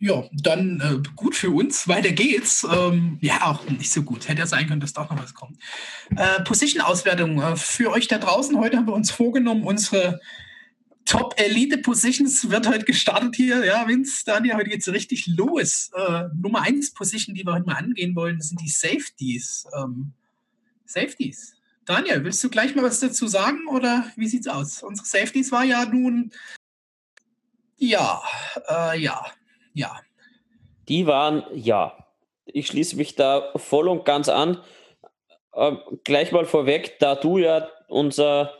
Ja, 0.00 0.24
dann 0.32 0.80
äh, 0.80 1.08
gut 1.14 1.34
für 1.34 1.50
uns. 1.50 1.86
Weiter 1.86 2.12
geht's. 2.12 2.66
Ähm, 2.72 3.18
ja, 3.20 3.42
auch 3.42 3.62
nicht 3.68 3.92
so 3.92 4.02
gut. 4.02 4.26
Hätte 4.26 4.40
ja 4.40 4.46
sein 4.46 4.66
können, 4.66 4.80
dass 4.80 4.94
doch 4.94 5.10
noch 5.10 5.22
was 5.22 5.34
kommt. 5.34 5.58
Äh, 6.16 6.42
Position-Auswertung. 6.44 7.42
Äh, 7.42 7.56
für 7.56 7.90
euch 7.90 8.08
da 8.08 8.16
draußen, 8.16 8.58
heute 8.58 8.78
haben 8.78 8.86
wir 8.86 8.94
uns 8.94 9.10
vorgenommen, 9.10 9.64
unsere 9.64 10.18
Top 11.04 11.34
Elite 11.36 11.78
Positions 11.78 12.48
wird 12.50 12.66
heute 12.66 12.86
gestartet 12.86 13.36
hier. 13.36 13.66
Ja, 13.66 13.86
Vince, 13.86 14.22
Daniel, 14.24 14.56
heute 14.56 14.70
geht's 14.70 14.88
richtig 14.88 15.26
los. 15.26 15.90
Äh, 15.94 16.24
Nummer 16.40 16.62
1 16.62 16.94
Position, 16.94 17.34
die 17.34 17.44
wir 17.44 17.52
heute 17.52 17.66
mal 17.66 17.76
angehen 17.76 18.16
wollen, 18.16 18.40
sind 18.40 18.62
die 18.62 18.70
Safeties. 18.70 19.66
Ähm, 19.78 20.14
Safeties. 20.86 21.54
Daniel, 21.86 22.24
willst 22.24 22.42
du 22.42 22.50
gleich 22.50 22.74
mal 22.74 22.84
was 22.84 23.00
dazu 23.00 23.26
sagen 23.26 23.68
oder 23.68 24.06
wie 24.16 24.26
sieht's 24.26 24.48
aus? 24.48 24.82
Unsere 24.82 25.06
Safeties 25.06 25.52
war 25.52 25.64
ja 25.64 25.84
nun. 25.84 26.32
Ja, 27.76 28.22
äh, 28.68 28.98
ja 28.98 29.24
ja. 29.74 30.00
Die 30.88 31.06
waren 31.06 31.44
ja. 31.52 32.06
Ich 32.46 32.68
schließe 32.68 32.96
mich 32.96 33.16
da 33.16 33.52
voll 33.56 33.88
und 33.88 34.04
ganz 34.04 34.28
an. 34.28 34.62
Ähm, 35.54 35.80
gleich 36.04 36.32
mal 36.32 36.46
vorweg, 36.46 36.98
da 37.00 37.14
du 37.14 37.38
ja 37.38 37.68
unser 37.88 38.52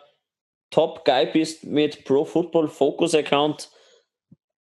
Top-Guy 0.70 1.26
bist 1.32 1.64
mit 1.64 2.04
Pro 2.04 2.24
Football 2.24 2.68
Focus 2.68 3.14
Account. 3.14 3.70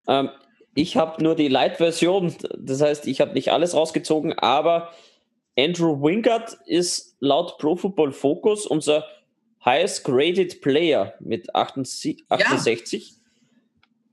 Ähm, 0.08 0.30
ich 0.76 0.98
habe 0.98 1.22
nur 1.24 1.36
die 1.36 1.50
Light-Version, 1.50 2.36
das 2.58 2.82
heißt, 2.82 3.08
ich 3.08 3.22
habe 3.22 3.34
nicht 3.34 3.52
alles 3.52 3.76
rausgezogen, 3.76 4.38
aber 4.40 4.94
Andrew 5.58 6.02
Wingard 6.02 6.58
ist 6.66 7.16
laut 7.20 7.58
Pro 7.58 7.76
Football 7.76 8.12
Focus 8.12 8.66
unser 8.66 9.06
highest 9.64 10.04
graded 10.04 10.62
Player 10.62 11.14
mit 11.20 11.54
68. 11.54 12.24
Ja. 12.30 13.16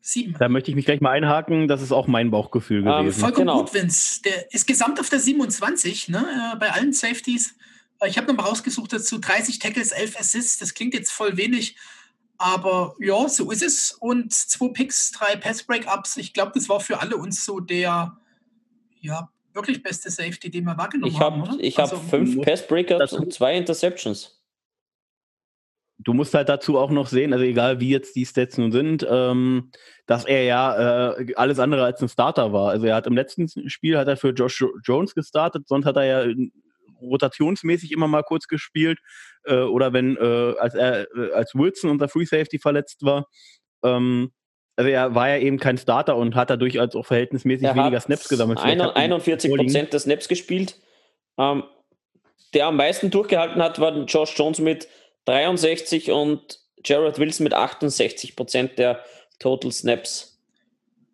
Sieben. 0.00 0.34
Da 0.38 0.48
möchte 0.48 0.70
ich 0.70 0.74
mich 0.74 0.86
gleich 0.86 1.00
mal 1.00 1.10
einhaken. 1.10 1.68
Das 1.68 1.82
ist 1.82 1.92
auch 1.92 2.06
mein 2.06 2.30
Bauchgefühl 2.30 2.78
ähm, 2.78 2.84
gewesen. 2.84 3.20
Vollkommen 3.20 3.48
genau. 3.48 3.60
gut, 3.60 3.74
Vince. 3.74 4.22
Der 4.22 4.52
ist 4.54 4.66
gesamt 4.66 4.98
auf 5.00 5.10
der 5.10 5.20
27, 5.20 6.08
ne, 6.08 6.52
äh, 6.54 6.56
bei 6.56 6.70
allen 6.70 6.92
Safeties. 6.92 7.54
Ich 8.06 8.16
habe 8.16 8.26
nochmal 8.28 8.46
rausgesucht 8.46 8.92
dazu 8.92 9.18
30 9.18 9.58
Tackles, 9.58 9.92
11 9.92 10.18
Assists. 10.18 10.58
Das 10.58 10.72
klingt 10.72 10.94
jetzt 10.94 11.10
voll 11.10 11.36
wenig, 11.36 11.76
aber 12.38 12.94
ja, 13.00 13.28
so 13.28 13.50
ist 13.50 13.62
es. 13.62 13.92
Und 13.92 14.32
zwei 14.32 14.68
Picks, 14.68 15.10
drei 15.12 15.36
Pass-Breakups. 15.36 16.16
Ich 16.16 16.32
glaube, 16.32 16.52
das 16.54 16.68
war 16.68 16.80
für 16.80 17.00
alle 17.00 17.16
uns 17.16 17.44
so 17.44 17.60
der 17.60 18.16
ja, 19.00 19.30
wirklich 19.58 19.82
beste 19.82 20.10
Safety, 20.10 20.50
den 20.50 20.64
wir 20.64 20.76
wahrgenommen 20.78 21.12
ich 21.12 21.20
hab, 21.20 21.32
haben. 21.32 21.42
Oder? 21.42 21.56
Ich 21.60 21.76
habe 21.78 21.90
also, 21.90 22.02
fünf 22.02 22.40
Pass-Breakups 22.40 23.12
und 23.12 23.32
zwei 23.32 23.56
Interceptions. 23.56 24.34
Du 26.00 26.14
musst 26.14 26.32
halt 26.32 26.48
dazu 26.48 26.78
auch 26.78 26.90
noch 26.90 27.08
sehen, 27.08 27.32
also 27.32 27.44
egal 27.44 27.80
wie 27.80 27.90
jetzt 27.90 28.14
die 28.14 28.24
Stats 28.24 28.56
nun 28.56 28.70
sind, 28.70 29.04
ähm, 29.10 29.72
dass 30.06 30.24
er 30.24 30.44
ja 30.44 31.10
äh, 31.18 31.34
alles 31.34 31.58
andere 31.58 31.84
als 31.84 32.00
ein 32.00 32.08
Starter 32.08 32.52
war. 32.52 32.70
Also 32.70 32.86
er 32.86 32.94
hat 32.94 33.08
im 33.08 33.14
letzten 33.14 33.68
Spiel 33.68 33.98
hat 33.98 34.06
er 34.06 34.16
für 34.16 34.30
Josh 34.30 34.64
Jones 34.84 35.14
gestartet, 35.14 35.66
sonst 35.66 35.86
hat 35.86 35.96
er 35.96 36.04
ja 36.04 36.34
rotationsmäßig 37.00 37.92
immer 37.92 38.06
mal 38.06 38.22
kurz 38.22 38.46
gespielt 38.46 39.00
äh, 39.44 39.60
oder 39.60 39.92
wenn 39.92 40.16
äh, 40.16 40.54
als 40.58 40.74
er 40.74 41.08
äh, 41.16 41.32
als 41.32 41.54
Wilson 41.54 41.90
unser 41.90 42.08
Free 42.08 42.24
Safety 42.24 42.58
verletzt 42.58 43.02
war. 43.02 43.26
Ähm, 43.82 44.30
also 44.78 44.90
er 44.90 45.12
war 45.12 45.28
ja 45.28 45.38
eben 45.38 45.58
kein 45.58 45.76
Starter 45.76 46.14
und 46.14 46.36
hat 46.36 46.50
dadurch 46.50 46.78
als 46.78 46.94
auch 46.94 47.04
verhältnismäßig 47.04 47.66
er 47.66 47.74
weniger 47.74 47.98
Snaps 47.98 48.28
gesammelt. 48.28 48.60
41 48.60 49.52
Prozent 49.52 49.92
der 49.92 49.98
Snaps 49.98 50.28
gespielt. 50.28 50.76
Ähm, 51.36 51.64
der 52.54 52.66
am 52.66 52.76
meisten 52.76 53.10
durchgehalten 53.10 53.60
hat, 53.60 53.80
war 53.80 53.92
Josh 54.04 54.38
Jones 54.38 54.60
mit 54.60 54.86
63% 55.26 56.12
und 56.12 56.60
Jared 56.84 57.18
Wilson 57.18 57.42
mit 57.42 57.54
68 57.54 58.36
Prozent 58.36 58.78
der 58.78 59.02
Total 59.40 59.72
Snaps 59.72 60.38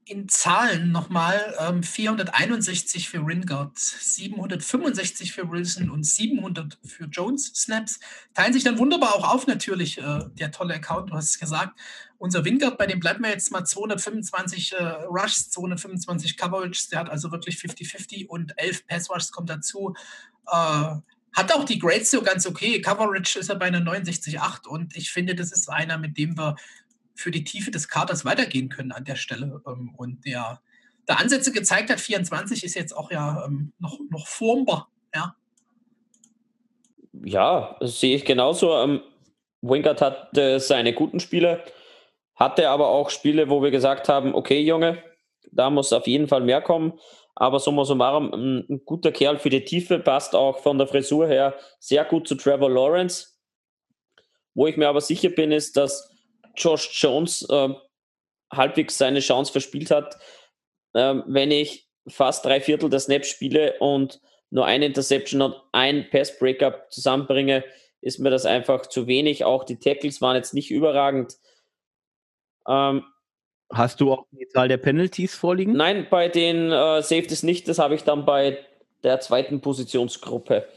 in 0.06 0.28
Zahlen 0.28 0.92
nochmal 0.92 1.54
ähm, 1.58 1.82
461 1.82 3.08
für 3.08 3.18
Ringard, 3.26 3.78
765 3.78 5.32
für 5.32 5.50
Wilson 5.50 5.90
und 5.90 6.04
700 6.04 6.78
für 6.84 7.04
Jones 7.04 7.52
Snaps. 7.54 8.00
Teilen 8.34 8.52
sich 8.52 8.64
dann 8.64 8.78
wunderbar 8.78 9.14
auch 9.14 9.34
auf, 9.34 9.46
natürlich, 9.46 9.98
äh, 9.98 10.20
der 10.38 10.50
tolle 10.50 10.74
Account, 10.74 11.10
du 11.10 11.14
hast 11.14 11.30
es 11.30 11.38
gesagt. 11.38 11.78
Unser 12.24 12.42
Wingard, 12.42 12.78
bei 12.78 12.86
dem 12.86 13.00
bleiben 13.00 13.22
wir 13.22 13.28
jetzt 13.28 13.52
mal 13.52 13.66
225 13.66 14.72
äh, 14.72 14.82
Rushs, 15.10 15.50
225 15.50 16.38
Coverage, 16.38 16.88
der 16.90 17.00
hat 17.00 17.10
also 17.10 17.30
wirklich 17.30 17.56
50-50 17.56 18.28
und 18.28 18.54
11 18.56 18.86
Pass 18.86 19.10
Rushs 19.10 19.30
kommt 19.30 19.50
dazu. 19.50 19.92
Äh, 20.50 20.94
hat 21.36 21.52
auch 21.52 21.64
die 21.64 21.78
Grades 21.78 22.10
so 22.10 22.22
ganz 22.22 22.46
okay. 22.46 22.80
Coverage 22.80 23.38
ist 23.38 23.50
er 23.50 23.56
bei 23.56 23.66
einer 23.66 23.80
69,8 23.80 24.66
und 24.66 24.96
ich 24.96 25.10
finde, 25.10 25.34
das 25.34 25.52
ist 25.52 25.68
einer, 25.68 25.98
mit 25.98 26.16
dem 26.16 26.38
wir 26.38 26.56
für 27.14 27.30
die 27.30 27.44
Tiefe 27.44 27.70
des 27.70 27.88
Kaders 27.88 28.24
weitergehen 28.24 28.70
können 28.70 28.92
an 28.92 29.04
der 29.04 29.16
Stelle. 29.16 29.60
Ähm, 29.66 29.94
und 29.94 30.24
der, 30.24 30.62
der 31.06 31.20
Ansätze 31.20 31.52
gezeigt 31.52 31.90
hat, 31.90 32.00
24 32.00 32.64
ist 32.64 32.74
jetzt 32.74 32.96
auch 32.96 33.10
ja 33.10 33.44
ähm, 33.44 33.74
noch, 33.78 33.98
noch 34.08 34.26
formbar. 34.26 34.88
Ja, 35.14 35.36
ja 37.22 37.76
sehe 37.82 38.16
ich 38.16 38.24
genauso. 38.24 38.74
Ähm, 38.78 39.02
Wingard 39.60 40.00
hat 40.00 40.38
äh, 40.38 40.58
seine 40.58 40.94
guten 40.94 41.20
Spiele, 41.20 41.62
hatte 42.34 42.68
aber 42.68 42.88
auch 42.88 43.10
Spiele, 43.10 43.48
wo 43.48 43.62
wir 43.62 43.70
gesagt 43.70 44.08
haben, 44.08 44.34
okay, 44.34 44.60
Junge, 44.60 45.02
da 45.52 45.70
muss 45.70 45.92
auf 45.92 46.06
jeden 46.06 46.28
Fall 46.28 46.40
mehr 46.40 46.60
kommen. 46.60 46.98
Aber 47.36 47.58
summa 47.58 47.84
summarum, 47.84 48.32
ein, 48.32 48.66
ein 48.68 48.84
guter 48.84 49.10
Kerl 49.10 49.38
für 49.38 49.50
die 49.50 49.64
Tiefe, 49.64 49.98
passt 49.98 50.34
auch 50.34 50.58
von 50.58 50.78
der 50.78 50.86
Frisur 50.86 51.26
her 51.26 51.54
sehr 51.80 52.04
gut 52.04 52.28
zu 52.28 52.36
Trevor 52.36 52.70
Lawrence. 52.70 53.28
Wo 54.54 54.66
ich 54.66 54.76
mir 54.76 54.88
aber 54.88 55.00
sicher 55.00 55.30
bin, 55.30 55.50
ist, 55.50 55.76
dass 55.76 56.10
Josh 56.56 56.90
Jones 57.02 57.46
äh, 57.50 57.70
halbwegs 58.52 58.98
seine 58.98 59.20
Chance 59.20 59.50
verspielt 59.50 59.90
hat, 59.90 60.16
äh, 60.94 61.14
wenn 61.26 61.50
ich 61.50 61.88
fast 62.06 62.44
drei 62.44 62.60
Viertel 62.60 62.90
der 62.90 63.00
Snaps 63.00 63.28
spiele 63.28 63.74
und 63.80 64.20
nur 64.50 64.66
eine 64.66 64.86
Interception 64.86 65.42
und 65.42 65.56
ein 65.72 66.08
Pass-Breakup 66.10 66.92
zusammenbringe, 66.92 67.64
ist 68.00 68.20
mir 68.20 68.30
das 68.30 68.46
einfach 68.46 68.86
zu 68.86 69.06
wenig. 69.06 69.44
Auch 69.44 69.64
die 69.64 69.78
Tackles 69.78 70.20
waren 70.20 70.36
jetzt 70.36 70.54
nicht 70.54 70.70
überragend. 70.70 71.34
Ähm, 72.68 73.04
Hast 73.72 74.00
du 74.00 74.12
auch 74.12 74.26
die 74.30 74.46
Zahl 74.48 74.68
der 74.68 74.76
Penalties 74.76 75.34
vorliegen? 75.34 75.72
Nein, 75.72 76.06
bei 76.08 76.28
den 76.28 76.70
äh, 76.70 77.02
Safeties 77.02 77.42
nicht. 77.42 77.66
Das 77.66 77.78
habe 77.78 77.94
ich 77.94 78.04
dann 78.04 78.24
bei 78.24 78.58
der 79.02 79.20
zweiten 79.20 79.60
Positionsgruppe. 79.60 80.68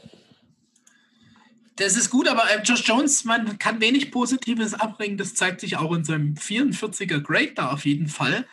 Das 1.76 1.96
ist 1.96 2.10
gut, 2.10 2.26
aber 2.28 2.42
äh, 2.50 2.60
Josh 2.62 2.86
Jones, 2.86 3.24
man 3.24 3.58
kann 3.58 3.80
wenig 3.80 4.10
Positives 4.10 4.74
abbringen. 4.74 5.16
Das 5.16 5.34
zeigt 5.34 5.60
sich 5.60 5.76
auch 5.76 5.92
in 5.92 6.04
seinem 6.04 6.34
44er 6.34 7.20
Grade 7.20 7.52
da 7.54 7.70
auf 7.70 7.84
jeden 7.84 8.08
Fall. 8.08 8.46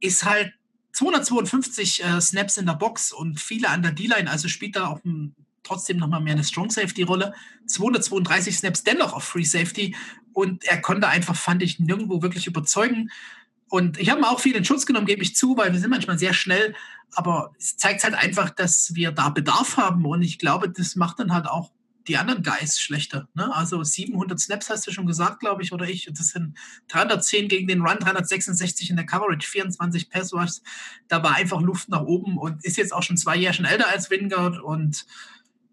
Ist 0.00 0.24
halt 0.24 0.54
252 0.92 2.04
äh, 2.04 2.20
Snaps 2.20 2.56
in 2.56 2.66
der 2.66 2.74
Box 2.74 3.12
und 3.12 3.38
viele 3.38 3.68
an 3.68 3.82
der 3.82 3.92
D-Line, 3.92 4.30
also 4.30 4.48
spielt 4.48 4.76
da 4.76 4.86
auch 4.86 5.04
ein, 5.04 5.34
trotzdem 5.62 5.98
nochmal 5.98 6.20
mehr 6.20 6.32
eine 6.32 6.44
Strong 6.44 6.70
Safety-Rolle. 6.70 7.34
232 7.66 8.56
Snaps 8.56 8.82
dennoch 8.82 9.12
auf 9.12 9.24
Free 9.24 9.44
Safety 9.44 9.94
und 10.38 10.64
er 10.66 10.80
konnte 10.80 11.08
einfach, 11.08 11.34
fand 11.34 11.64
ich, 11.64 11.80
nirgendwo 11.80 12.22
wirklich 12.22 12.46
überzeugen. 12.46 13.10
Und 13.68 13.98
ich 13.98 14.08
habe 14.08 14.20
mir 14.20 14.30
auch 14.30 14.38
viel 14.38 14.54
in 14.54 14.64
Schutz 14.64 14.86
genommen, 14.86 15.06
gebe 15.06 15.20
ich 15.20 15.34
zu, 15.34 15.56
weil 15.56 15.72
wir 15.72 15.80
sind 15.80 15.90
manchmal 15.90 16.16
sehr 16.16 16.32
schnell, 16.32 16.76
aber 17.12 17.52
es 17.58 17.76
zeigt 17.76 18.04
halt 18.04 18.14
einfach, 18.14 18.50
dass 18.50 18.94
wir 18.94 19.10
da 19.10 19.30
Bedarf 19.30 19.76
haben 19.76 20.06
und 20.06 20.22
ich 20.22 20.38
glaube, 20.38 20.70
das 20.70 20.94
macht 20.94 21.18
dann 21.18 21.34
halt 21.34 21.48
auch 21.48 21.72
die 22.06 22.16
anderen 22.16 22.44
Guys 22.44 22.78
schlechter. 22.78 23.28
Ne? 23.34 23.52
Also 23.52 23.82
700 23.82 24.38
Snaps 24.38 24.70
hast 24.70 24.86
du 24.86 24.92
schon 24.92 25.06
gesagt, 25.06 25.40
glaube 25.40 25.64
ich, 25.64 25.72
oder 25.72 25.88
ich. 25.88 26.08
Das 26.12 26.28
sind 26.28 26.56
310 26.86 27.48
gegen 27.48 27.66
den 27.66 27.82
Run, 27.82 27.98
366 27.98 28.90
in 28.90 28.96
der 28.96 29.06
Coverage, 29.06 29.46
24 29.46 30.08
Pass 30.08 30.32
Rushs. 30.32 30.62
Da 31.08 31.20
war 31.24 31.34
einfach 31.34 31.60
Luft 31.60 31.88
nach 31.88 32.02
oben 32.02 32.38
und 32.38 32.64
ist 32.64 32.76
jetzt 32.76 32.94
auch 32.94 33.02
schon 33.02 33.16
zwei 33.16 33.36
Jahre 33.36 33.54
schon 33.54 33.66
älter 33.66 33.88
als 33.88 34.08
Wingard 34.08 34.60
und 34.60 35.04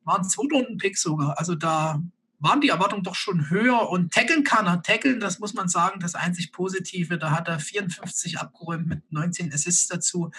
waren 0.04 0.28
zwei 0.28 0.48
Runden 0.52 0.78
Pick 0.78 0.98
sogar. 0.98 1.38
Also 1.38 1.54
da 1.54 2.02
waren 2.46 2.62
die 2.62 2.70
Erwartungen 2.70 3.04
doch 3.04 3.16
schon 3.16 3.50
höher 3.50 3.90
und 3.90 4.14
tackeln 4.14 4.44
kann 4.44 4.68
er. 4.68 4.82
Tackeln, 4.84 5.20
das 5.20 5.40
muss 5.40 5.54
man 5.54 5.68
sagen, 5.68 6.00
das 6.00 6.16
einzig 6.16 6.52
Positive. 6.52 7.18
Da 7.18 7.32
hat 7.32 7.48
er 7.48 7.60
54 7.60 8.40
abgeräumt 8.40 8.88
mit 8.88 9.12
19 9.12 9.52
Assists 9.52 9.88
dazu. 9.88 10.32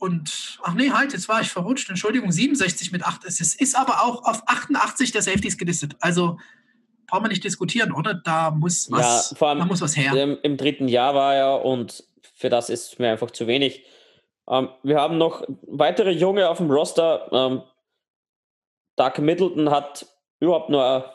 Und, 0.00 0.58
ach 0.62 0.74
nee, 0.74 0.90
halt, 0.90 1.12
jetzt 1.12 1.28
war 1.28 1.40
ich 1.40 1.50
verrutscht. 1.50 1.88
Entschuldigung, 1.88 2.30
67 2.30 2.92
mit 2.92 3.04
8 3.04 3.26
Assists. 3.26 3.54
Ist 3.54 3.76
aber 3.76 4.02
auch 4.02 4.24
auf 4.24 4.42
88 4.46 5.12
der 5.12 5.22
Safeties 5.22 5.56
gelistet. 5.56 5.96
Also 6.00 6.38
brauchen 7.06 7.24
wir 7.24 7.28
nicht 7.28 7.44
diskutieren, 7.44 7.92
oder? 7.92 8.14
Da 8.14 8.50
muss 8.50 8.90
was, 8.90 9.30
ja, 9.30 9.36
vor 9.36 9.48
allem 9.48 9.60
da 9.60 9.64
muss 9.64 9.80
was 9.80 9.96
her. 9.96 10.12
Im, 10.14 10.38
Im 10.42 10.56
dritten 10.56 10.88
Jahr 10.88 11.14
war 11.14 11.34
er 11.34 11.64
und 11.64 12.04
für 12.34 12.48
das 12.48 12.70
ist 12.70 12.98
mir 12.98 13.10
einfach 13.10 13.30
zu 13.30 13.46
wenig. 13.46 13.84
Ähm, 14.48 14.68
wir 14.82 14.98
haben 14.98 15.16
noch 15.16 15.44
weitere 15.62 16.10
Junge 16.10 16.48
auf 16.48 16.58
dem 16.58 16.70
Roster. 16.70 17.28
Ähm, 17.32 17.62
Doug 18.96 19.22
Middleton 19.22 19.70
hat 19.70 20.06
überhaupt 20.40 20.70
nur 20.70 21.12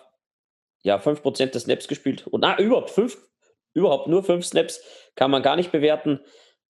ja, 0.84 0.98
5% 0.98 1.52
des 1.52 1.64
Snaps 1.64 1.88
gespielt. 1.88 2.28
Und 2.28 2.42
na, 2.42 2.60
überhaupt 2.60 2.90
5, 2.90 3.18
überhaupt 3.74 4.08
nur 4.08 4.24
5 4.24 4.46
Snaps 4.46 4.82
kann 5.16 5.32
man 5.32 5.42
gar 5.42 5.56
nicht 5.56 5.72
bewerten. 5.72 6.20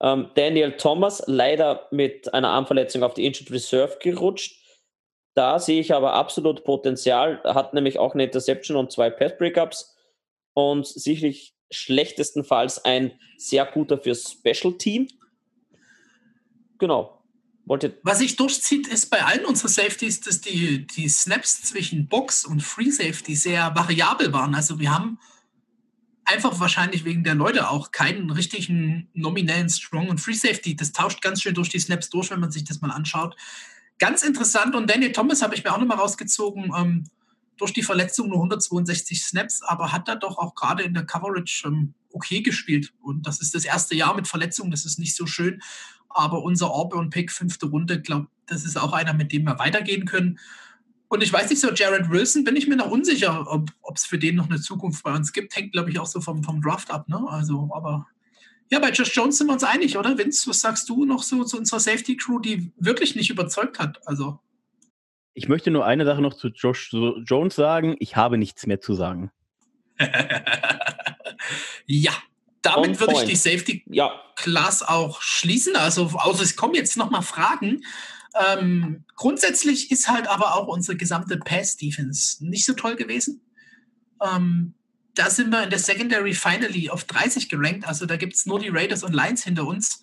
Ähm, 0.01 0.31
Daniel 0.35 0.77
Thomas 0.77 1.23
leider 1.27 1.87
mit 1.91 2.33
einer 2.33 2.49
Armverletzung 2.49 3.03
auf 3.03 3.13
die 3.13 3.25
Injured 3.25 3.51
Reserve 3.51 3.97
gerutscht. 3.99 4.59
Da 5.33 5.57
sehe 5.57 5.79
ich 5.79 5.93
aber 5.93 6.13
absolut 6.13 6.63
Potenzial. 6.63 7.41
Hat 7.43 7.73
nämlich 7.73 7.97
auch 7.97 8.13
eine 8.13 8.25
Interception 8.25 8.77
und 8.77 8.91
zwei 8.91 9.09
Pass 9.09 9.37
Breakups 9.37 9.95
und 10.53 10.85
sicherlich 10.85 11.55
schlechtestenfalls 11.71 12.85
ein 12.85 13.19
sehr 13.37 13.65
guter 13.65 13.97
fürs 13.97 14.31
Special 14.31 14.77
Team. 14.77 15.07
Genau. 16.77 17.22
Wollte 17.65 17.97
Was 18.03 18.19
sich 18.19 18.35
durchzieht, 18.35 18.87
ist 18.87 19.09
bei 19.09 19.23
allen 19.23 19.45
unseren 19.45 19.69
Safeties, 19.69 20.19
dass 20.19 20.41
die, 20.41 20.85
die 20.85 21.07
Snaps 21.07 21.61
zwischen 21.61 22.07
Box 22.07 22.43
und 22.43 22.61
Free 22.61 22.91
Safety 22.91 23.35
sehr 23.35 23.73
variabel 23.73 24.33
waren. 24.33 24.53
Also 24.53 24.79
wir 24.79 24.93
haben 24.93 25.17
einfach 26.25 26.59
wahrscheinlich 26.59 27.05
wegen 27.05 27.23
der 27.23 27.35
Leute 27.35 27.69
auch 27.69 27.91
keinen 27.91 28.29
richtigen 28.29 29.09
nominellen 29.13 29.69
Strong 29.69 30.09
und 30.09 30.19
Free 30.19 30.33
Safety. 30.33 30.75
Das 30.75 30.91
tauscht 30.91 31.21
ganz 31.21 31.41
schön 31.41 31.53
durch 31.53 31.69
die 31.69 31.79
Snaps 31.79 32.09
durch, 32.09 32.31
wenn 32.31 32.41
man 32.41 32.51
sich 32.51 32.65
das 32.65 32.81
mal 32.81 32.91
anschaut. 32.91 33.35
Ganz 33.97 34.23
interessant 34.23 34.75
und 34.75 34.89
Daniel 34.89 35.13
Thomas 35.13 35.41
habe 35.41 35.55
ich 35.55 35.63
mir 35.63 35.73
auch 35.73 35.77
nochmal 35.77 35.97
rausgezogen. 35.97 36.73
Ähm, 36.75 37.05
durch 37.57 37.71
die 37.71 37.83
Verletzung 37.83 38.29
nur 38.29 38.37
162 38.37 39.23
Snaps, 39.23 39.61
aber 39.61 39.91
hat 39.91 40.07
da 40.07 40.15
doch 40.15 40.37
auch 40.37 40.55
gerade 40.55 40.83
in 40.83 40.93
der 40.93 41.05
Coverage 41.05 41.67
ähm, 41.67 41.93
okay 42.11 42.41
gespielt. 42.41 42.93
Und 43.01 43.25
das 43.27 43.41
ist 43.41 43.55
das 43.55 43.63
erste 43.63 43.95
Jahr 43.95 44.15
mit 44.15 44.27
Verletzung, 44.27 44.71
das 44.71 44.85
ist 44.85 44.99
nicht 44.99 45.15
so 45.15 45.25
schön. 45.25 45.61
Aber 46.13 46.43
unser 46.43 46.71
Auburn-Pick, 46.71 47.31
fünfte 47.31 47.67
Runde, 47.67 48.01
glaube 48.01 48.27
das 48.47 48.65
ist 48.65 48.77
auch 48.77 48.93
einer, 48.93 49.13
mit 49.13 49.31
dem 49.31 49.45
wir 49.45 49.59
weitergehen 49.59 50.05
können. 50.05 50.39
Und 51.07 51.21
ich 51.21 51.31
weiß 51.31 51.49
nicht 51.49 51.61
so, 51.61 51.71
Jared 51.71 52.09
Wilson 52.09 52.43
bin 52.43 52.55
ich 52.55 52.67
mir 52.67 52.75
noch 52.75 52.89
unsicher, 52.89 53.45
ob 53.49 53.95
es 53.95 54.05
für 54.05 54.17
den 54.17 54.35
noch 54.35 54.49
eine 54.49 54.59
Zukunft 54.59 55.03
bei 55.03 55.13
uns 55.13 55.31
gibt. 55.31 55.55
Hängt, 55.55 55.71
glaube 55.71 55.91
ich, 55.91 55.99
auch 55.99 56.07
so 56.07 56.21
vom, 56.21 56.43
vom 56.43 56.61
Draft 56.61 56.91
ab. 56.91 57.07
Ne? 57.07 57.23
Also, 57.27 57.69
aber 57.73 58.07
ja, 58.71 58.79
bei 58.79 58.89
Josh 58.89 59.15
Jones 59.15 59.37
sind 59.37 59.47
wir 59.47 59.53
uns 59.53 59.63
einig, 59.63 59.97
oder? 59.97 60.17
Vince, 60.17 60.49
was 60.49 60.61
sagst 60.61 60.89
du 60.89 61.05
noch 61.05 61.21
so 61.21 61.43
zu 61.43 61.57
unserer 61.57 61.79
Safety 61.79 62.17
Crew, 62.17 62.39
die 62.39 62.71
wirklich 62.77 63.15
nicht 63.15 63.29
überzeugt 63.29 63.77
hat? 63.79 63.99
Also. 64.07 64.39
Ich 65.35 65.47
möchte 65.47 65.69
nur 65.69 65.85
eine 65.85 66.05
Sache 66.05 66.21
noch 66.21 66.33
zu 66.33 66.47
Josh 66.47 66.91
Jones 66.91 67.55
sagen. 67.55 67.95
Ich 67.99 68.15
habe 68.15 68.37
nichts 68.37 68.65
mehr 68.65 68.81
zu 68.81 68.95
sagen. 68.95 69.31
ja, 71.85 72.13
damit 72.63 72.99
würde 72.99 73.13
ich 73.13 73.25
die 73.25 73.35
Safety 73.35 73.83
ja. 73.87 74.11
Class 74.35 74.81
auch 74.81 75.21
schließen. 75.21 75.75
Also, 75.75 76.05
außer 76.07 76.41
es 76.41 76.55
kommen 76.55 76.73
jetzt 76.73 76.97
noch 76.97 77.11
mal 77.11 77.21
Fragen. 77.21 77.83
Ähm, 78.33 79.03
grundsätzlich 79.15 79.91
ist 79.91 80.07
halt 80.07 80.27
aber 80.27 80.55
auch 80.55 80.67
unsere 80.67 80.97
gesamte 80.97 81.37
Pass-Defense 81.37 82.43
nicht 82.43 82.65
so 82.65 82.73
toll 82.73 82.95
gewesen. 82.95 83.41
Ähm, 84.21 84.73
da 85.13 85.29
sind 85.29 85.51
wir 85.51 85.63
in 85.63 85.69
der 85.69 85.79
Secondary 85.79 86.33
finally 86.33 86.89
auf 86.89 87.03
30 87.03 87.49
gerankt. 87.49 87.85
Also 87.85 88.05
da 88.05 88.17
gibt 88.17 88.33
es 88.33 88.45
nur 88.45 88.59
die 88.59 88.69
Raiders 88.69 89.03
und 89.03 89.13
Lions 89.13 89.43
hinter 89.43 89.67
uns. 89.67 90.01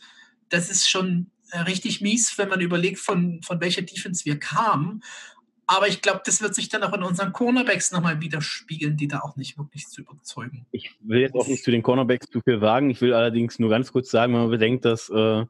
Das 0.51 0.71
ist 0.71 0.89
schon 0.89 1.31
äh, 1.51 1.61
richtig 1.61 2.01
mies, 2.01 2.37
wenn 2.39 2.49
man 2.49 2.61
überlegt, 2.61 3.01
von, 3.01 3.43
von 3.43 3.61
welcher 3.61 3.83
Defense 3.83 4.25
wir 4.25 4.39
kamen. 4.39 5.03
Aber 5.73 5.87
ich 5.87 6.03
glaube, 6.03 6.21
das 6.25 6.43
wird 6.43 6.53
sich 6.53 6.69
dann 6.69 6.83
auch 6.83 6.93
in 6.95 7.05
unseren 7.05 7.33
Cornerbacks 7.33 7.93
nochmal 7.93 8.21
widerspiegeln, 8.21 8.97
die 8.97 9.07
da 9.07 9.21
auch 9.21 9.37
nicht 9.37 9.57
wirklich 9.57 9.87
zu 9.87 10.01
überzeugen. 10.01 10.67
Ich 10.73 10.91
will 10.99 11.21
jetzt 11.21 11.37
auch 11.37 11.47
nicht 11.47 11.63
zu 11.63 11.71
den 11.71 11.83
Cornerbacks 11.83 12.27
zu 12.27 12.41
viel 12.41 12.59
sagen. 12.59 12.91
Ich 12.91 13.01
will 13.01 13.15
allerdings 13.15 13.61
nur 13.61 13.71
ganz 13.71 13.93
kurz 13.93 14.11
sagen, 14.11 14.33
wenn 14.33 14.41
man 14.41 14.51
bedenkt, 14.51 14.85
dass 14.85 15.09
äh, 15.11 15.45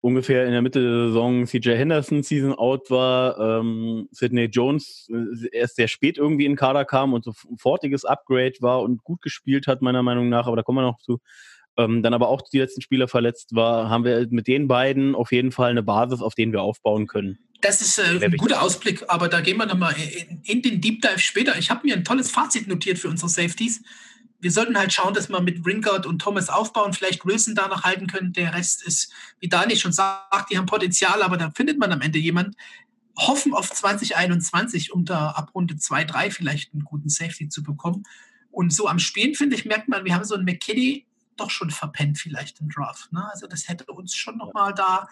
ungefähr 0.00 0.46
in 0.46 0.52
der 0.52 0.62
Mitte 0.62 0.80
der 0.80 1.08
Saison 1.08 1.44
CJ 1.44 1.76
Henderson 1.76 2.22
Season 2.22 2.54
out 2.54 2.88
war, 2.88 3.60
ähm, 3.60 4.08
Sidney 4.12 4.46
Jones 4.46 5.10
äh, 5.12 5.48
erst 5.52 5.76
sehr 5.76 5.88
spät 5.88 6.16
irgendwie 6.16 6.46
in 6.46 6.52
den 6.52 6.56
Kader 6.56 6.86
kam 6.86 7.12
und 7.12 7.26
sofortiges 7.26 8.06
Upgrade 8.06 8.54
war 8.60 8.80
und 8.80 9.04
gut 9.04 9.20
gespielt 9.20 9.66
hat, 9.66 9.82
meiner 9.82 10.02
Meinung 10.02 10.30
nach, 10.30 10.46
aber 10.46 10.56
da 10.56 10.62
kommen 10.62 10.78
wir 10.78 10.90
noch 10.90 11.00
zu. 11.00 11.20
Ähm, 11.76 12.02
dann 12.02 12.14
aber 12.14 12.28
auch 12.28 12.40
die 12.40 12.60
letzten 12.60 12.80
Spieler 12.80 13.08
verletzt 13.08 13.54
war, 13.54 13.90
haben 13.90 14.04
wir 14.04 14.26
mit 14.30 14.46
den 14.46 14.68
beiden 14.68 15.14
auf 15.14 15.32
jeden 15.32 15.52
Fall 15.52 15.68
eine 15.68 15.82
Basis, 15.82 16.22
auf 16.22 16.34
denen 16.34 16.52
wir 16.52 16.62
aufbauen 16.62 17.06
können. 17.06 17.38
Das 17.64 17.80
ist 17.80 17.98
äh, 17.98 18.22
ein 18.22 18.36
guter 18.36 18.60
Ausblick, 18.60 19.02
aber 19.08 19.26
da 19.26 19.40
gehen 19.40 19.56
wir 19.56 19.64
nochmal 19.64 19.94
in, 19.98 20.42
in 20.44 20.60
den 20.60 20.82
Deep 20.82 21.00
Dive 21.00 21.18
später. 21.18 21.56
Ich 21.58 21.70
habe 21.70 21.86
mir 21.86 21.96
ein 21.96 22.04
tolles 22.04 22.30
Fazit 22.30 22.68
notiert 22.68 22.98
für 22.98 23.08
unsere 23.08 23.30
Safeties. 23.30 23.80
Wir 24.38 24.50
sollten 24.50 24.76
halt 24.76 24.92
schauen, 24.92 25.14
dass 25.14 25.30
wir 25.30 25.40
mit 25.40 25.64
Ringard 25.64 26.04
und 26.04 26.18
Thomas 26.18 26.50
aufbauen, 26.50 26.92
vielleicht 26.92 27.24
Wilson 27.24 27.54
da 27.54 27.66
noch 27.68 27.82
halten 27.82 28.06
können. 28.06 28.34
Der 28.34 28.52
Rest 28.52 28.86
ist, 28.86 29.10
wie 29.40 29.48
Dani 29.48 29.76
schon 29.76 29.94
sagt, 29.94 30.50
die 30.50 30.58
haben 30.58 30.66
Potenzial, 30.66 31.22
aber 31.22 31.38
da 31.38 31.52
findet 31.52 31.78
man 31.78 31.90
am 31.90 32.02
Ende 32.02 32.18
jemand. 32.18 32.54
Hoffen 33.16 33.54
auf 33.54 33.72
2021, 33.72 34.92
um 34.92 35.06
da 35.06 35.30
ab 35.30 35.54
Runde 35.54 35.78
2, 35.78 36.04
3 36.04 36.30
vielleicht 36.32 36.74
einen 36.74 36.84
guten 36.84 37.08
Safety 37.08 37.48
zu 37.48 37.62
bekommen. 37.62 38.02
Und 38.50 38.74
so 38.74 38.88
am 38.88 38.98
Spielen, 38.98 39.34
finde 39.34 39.56
ich, 39.56 39.64
merkt 39.64 39.88
man, 39.88 40.04
wir 40.04 40.14
haben 40.14 40.24
so 40.24 40.34
einen 40.34 40.44
McKinney, 40.44 41.06
doch 41.36 41.50
schon 41.50 41.70
verpennt 41.70 42.18
vielleicht 42.18 42.60
im 42.60 42.68
Draft. 42.68 43.12
Ne? 43.12 43.22
Also 43.32 43.46
das 43.46 43.68
hätte 43.68 43.84
uns 43.92 44.14
schon 44.14 44.36
nochmal 44.36 44.74
da 44.74 45.08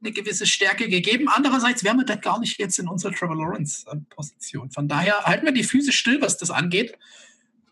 eine 0.00 0.12
gewisse 0.12 0.46
Stärke 0.46 0.88
gegeben. 0.88 1.28
Andererseits 1.28 1.84
wären 1.84 1.96
wir 1.98 2.04
dann 2.04 2.20
gar 2.20 2.38
nicht 2.40 2.58
jetzt 2.58 2.78
in 2.78 2.88
unserer 2.88 3.12
Trevor 3.12 3.36
Lawrence-Position. 3.36 4.70
Von 4.70 4.88
daher 4.88 5.24
halten 5.24 5.46
wir 5.46 5.52
die 5.52 5.64
Füße 5.64 5.92
still, 5.92 6.20
was 6.20 6.38
das 6.38 6.50
angeht. 6.50 6.96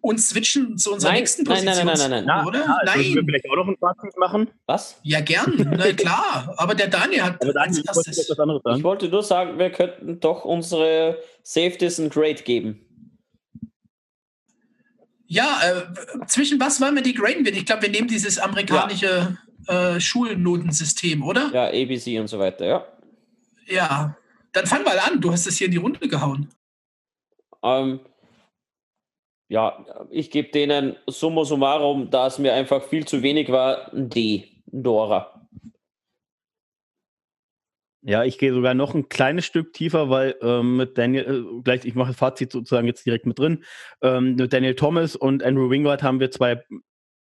Und 0.00 0.18
switchen 0.20 0.76
zu 0.76 0.92
unserer 0.92 1.12
Nein, 1.12 1.20
nächsten 1.20 1.44
nein, 1.44 1.64
Position. 1.64 1.86
nein, 1.86 1.96
nein, 1.96 2.10
nein, 2.10 2.24
nein. 2.26 2.46
Oder? 2.46 2.58
Ja, 2.60 2.76
also 2.82 2.92
nein. 2.94 3.14
wir 3.14 3.24
vielleicht 3.24 3.48
auch 3.48 3.56
noch 3.56 3.68
ein 3.68 3.76
Fazit 3.78 4.18
machen. 4.18 4.50
Was? 4.66 5.00
Ja, 5.02 5.20
gern. 5.22 5.54
Na 5.78 5.92
klar. 5.94 6.52
Aber 6.58 6.74
der 6.74 6.88
Daniel 6.88 7.22
hat 7.22 7.42
Aber 7.42 7.54
dann 7.54 7.62
als 7.68 7.78
ich 7.78 7.86
wollte 7.86 8.10
Ich 8.10 8.16
sagen. 8.26 8.82
wollte 8.82 9.08
nur 9.08 9.22
sagen, 9.22 9.58
wir 9.58 9.70
könnten 9.70 10.20
doch 10.20 10.44
unsere 10.44 11.18
Safeties 11.42 11.98
ein 11.98 12.10
Grade 12.10 12.42
geben. 12.42 12.83
Ja, 15.26 15.60
äh, 15.62 16.26
zwischen 16.26 16.60
was 16.60 16.80
wollen 16.80 16.94
wir 16.94 17.02
die 17.02 17.14
graden? 17.14 17.46
Ich 17.46 17.66
glaube, 17.66 17.82
wir 17.82 17.90
nehmen 17.90 18.08
dieses 18.08 18.38
amerikanische 18.38 19.38
äh, 19.66 19.98
Schulnotensystem, 19.98 21.22
oder? 21.22 21.50
Ja, 21.52 21.68
ABC 21.68 22.18
und 22.20 22.28
so 22.28 22.38
weiter, 22.38 22.66
ja. 22.66 22.86
Ja. 23.66 24.16
Dann 24.52 24.66
fang 24.66 24.84
mal 24.84 24.98
an. 24.98 25.20
Du 25.20 25.32
hast 25.32 25.46
es 25.46 25.58
hier 25.58 25.66
in 25.66 25.72
die 25.72 25.78
Runde 25.78 26.06
gehauen. 26.06 26.48
Ähm, 27.62 28.00
ja, 29.48 29.84
ich 30.10 30.30
gebe 30.30 30.50
denen 30.50 30.96
summa 31.08 31.44
summarum, 31.44 32.10
da 32.10 32.26
es 32.26 32.38
mir 32.38 32.52
einfach 32.52 32.82
viel 32.84 33.06
zu 33.06 33.22
wenig 33.22 33.50
war, 33.50 33.90
D, 33.92 34.48
Dora. 34.66 35.33
Ja, 38.06 38.22
ich 38.24 38.36
gehe 38.38 38.52
sogar 38.52 38.74
noch 38.74 38.94
ein 38.94 39.08
kleines 39.08 39.46
Stück 39.46 39.72
tiefer, 39.72 40.10
weil 40.10 40.36
ähm, 40.42 40.76
mit 40.76 40.98
Daniel, 40.98 41.24
äh, 41.58 41.62
gleich, 41.62 41.86
ich 41.86 41.94
mache 41.94 42.12
Fazit 42.12 42.52
sozusagen 42.52 42.86
jetzt 42.86 43.06
direkt 43.06 43.24
mit 43.26 43.38
drin. 43.38 43.64
Ähm, 44.02 44.34
mit 44.36 44.52
Daniel 44.52 44.74
Thomas 44.74 45.16
und 45.16 45.42
Andrew 45.42 45.70
Wingard 45.70 46.02
haben 46.02 46.20
wir 46.20 46.30
zwei 46.30 46.62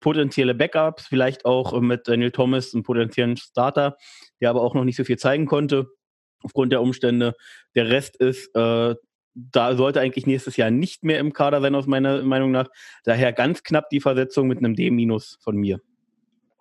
potenzielle 0.02 0.56
Backups, 0.56 1.08
vielleicht 1.08 1.46
auch 1.46 1.74
äh, 1.74 1.82
mit 1.82 2.08
Daniel 2.08 2.32
Thomas 2.32 2.74
einen 2.74 2.84
potenziellen 2.84 3.38
Starter, 3.38 3.98
der 4.42 4.52
aber 4.52 4.62
auch 4.62 4.76
noch 4.76 4.84
nicht 4.86 4.98
so 4.98 5.04
viel 5.04 5.18
zeigen 5.18 5.48
konnte 5.48 5.88
aufgrund 6.44 6.72
der 6.72 6.82
Umstände. 6.82 7.34
Der 7.76 7.90
Rest 7.90 8.18
ist, 8.18 8.56
äh, 8.56 8.96
da 9.34 9.76
sollte 9.76 10.02
eigentlich 10.02 10.28
nächstes 10.28 10.56
Jahr 10.58 10.72
nicht 10.72 11.04
mehr 11.04 11.20
im 11.20 11.34
Kader 11.34 11.62
sein, 11.62 11.76
aus 11.76 11.88
meiner 11.88 12.22
Meinung 12.24 12.52
nach. 12.52 12.70
Daher 13.06 13.34
ganz 13.34 13.64
knapp 13.64 13.90
die 13.90 14.02
Versetzung 14.02 14.48
mit 14.48 14.60
einem 14.60 14.76
D- 14.76 14.92
von 15.42 15.56
mir. 15.58 15.80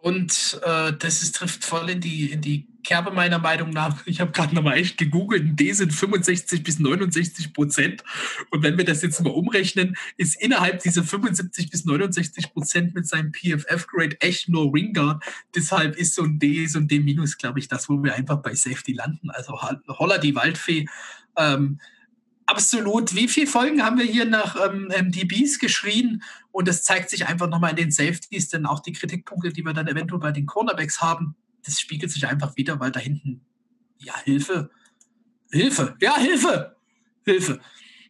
Und 0.01 0.61
äh, 0.65 0.93
das 0.93 1.23
ist, 1.23 1.37
trifft 1.37 1.65
voll 1.65 1.91
in 1.91 2.01
die, 2.01 2.31
in 2.31 2.41
die 2.41 2.69
Kerbe 2.85 3.11
meiner 3.11 3.39
Meinung 3.39 3.71
nach. 3.71 4.07
Ich 4.07 4.21
habe 4.21 4.31
gerade 4.31 4.55
nochmal 4.55 4.79
echt 4.79 4.97
gegoogelt. 4.97 5.59
D 5.59 5.73
sind 5.73 5.93
65 5.93 6.63
bis 6.63 6.79
69 6.79 7.53
Prozent. 7.53 8.05
Und 8.51 8.63
wenn 8.63 8.79
wir 8.79 8.85
das 8.85 9.03
jetzt 9.03 9.21
mal 9.21 9.31
umrechnen, 9.31 9.97
ist 10.17 10.41
innerhalb 10.41 10.83
dieser 10.83 11.03
75 11.03 11.71
bis 11.71 11.85
69 11.85 12.53
Prozent 12.53 12.95
mit 12.95 13.07
seinem 13.07 13.33
PFF-Grade 13.33 14.21
echt 14.21 14.49
nur 14.49 14.73
Ringard. 14.73 15.23
Deshalb 15.55 15.97
ist 15.97 16.15
so 16.15 16.23
ein 16.23 16.39
D, 16.39 16.67
so 16.67 16.79
ein 16.79 16.89
D-, 16.89 17.01
glaube 17.39 17.59
ich, 17.59 17.69
das, 17.69 17.89
wo 17.89 18.03
wir 18.03 18.15
einfach 18.15 18.39
bei 18.39 18.55
Safety 18.55 18.93
landen. 18.93 19.31
Also 19.31 19.61
holla 19.61 20.19
die 20.19 20.35
Waldfee. 20.35 20.87
Ähm, 21.37 21.81
absolut. 22.49 23.15
Wie 23.15 23.29
viele 23.29 23.47
Folgen 23.47 23.85
haben 23.85 23.99
wir 23.99 24.05
hier 24.05 24.25
nach 24.25 24.57
ähm, 24.57 25.13
DBs 25.13 25.59
geschrien? 25.59 26.23
Und 26.51 26.67
das 26.67 26.83
zeigt 26.83 27.11
sich 27.11 27.27
einfach 27.27 27.49
nochmal 27.49 27.71
in 27.71 27.77
den 27.77 27.91
Safeties, 27.91 28.49
denn 28.49 28.67
auch 28.67 28.81
die 28.81 28.93
Kritikpunkte, 28.93 29.51
die 29.51 29.65
wir 29.65 29.75
dann 29.75 29.87
eventuell 29.87 30.21
bei 30.21 30.33
den 30.33 30.47
Cornerbacks 30.47 31.01
haben, 31.01 31.37
das 31.65 31.79
spiegelt 31.79 32.11
sich 32.11 32.27
einfach 32.27 32.57
wieder, 32.57 32.81
weil 32.81 32.91
da 32.91 33.01
hinten, 33.01 33.43
ja, 33.99 34.15
Hilfe, 34.25 34.71
Hilfe, 35.51 35.97
ja, 36.01 36.17
Hilfe, 36.17 36.77
Hilfe. 37.25 37.61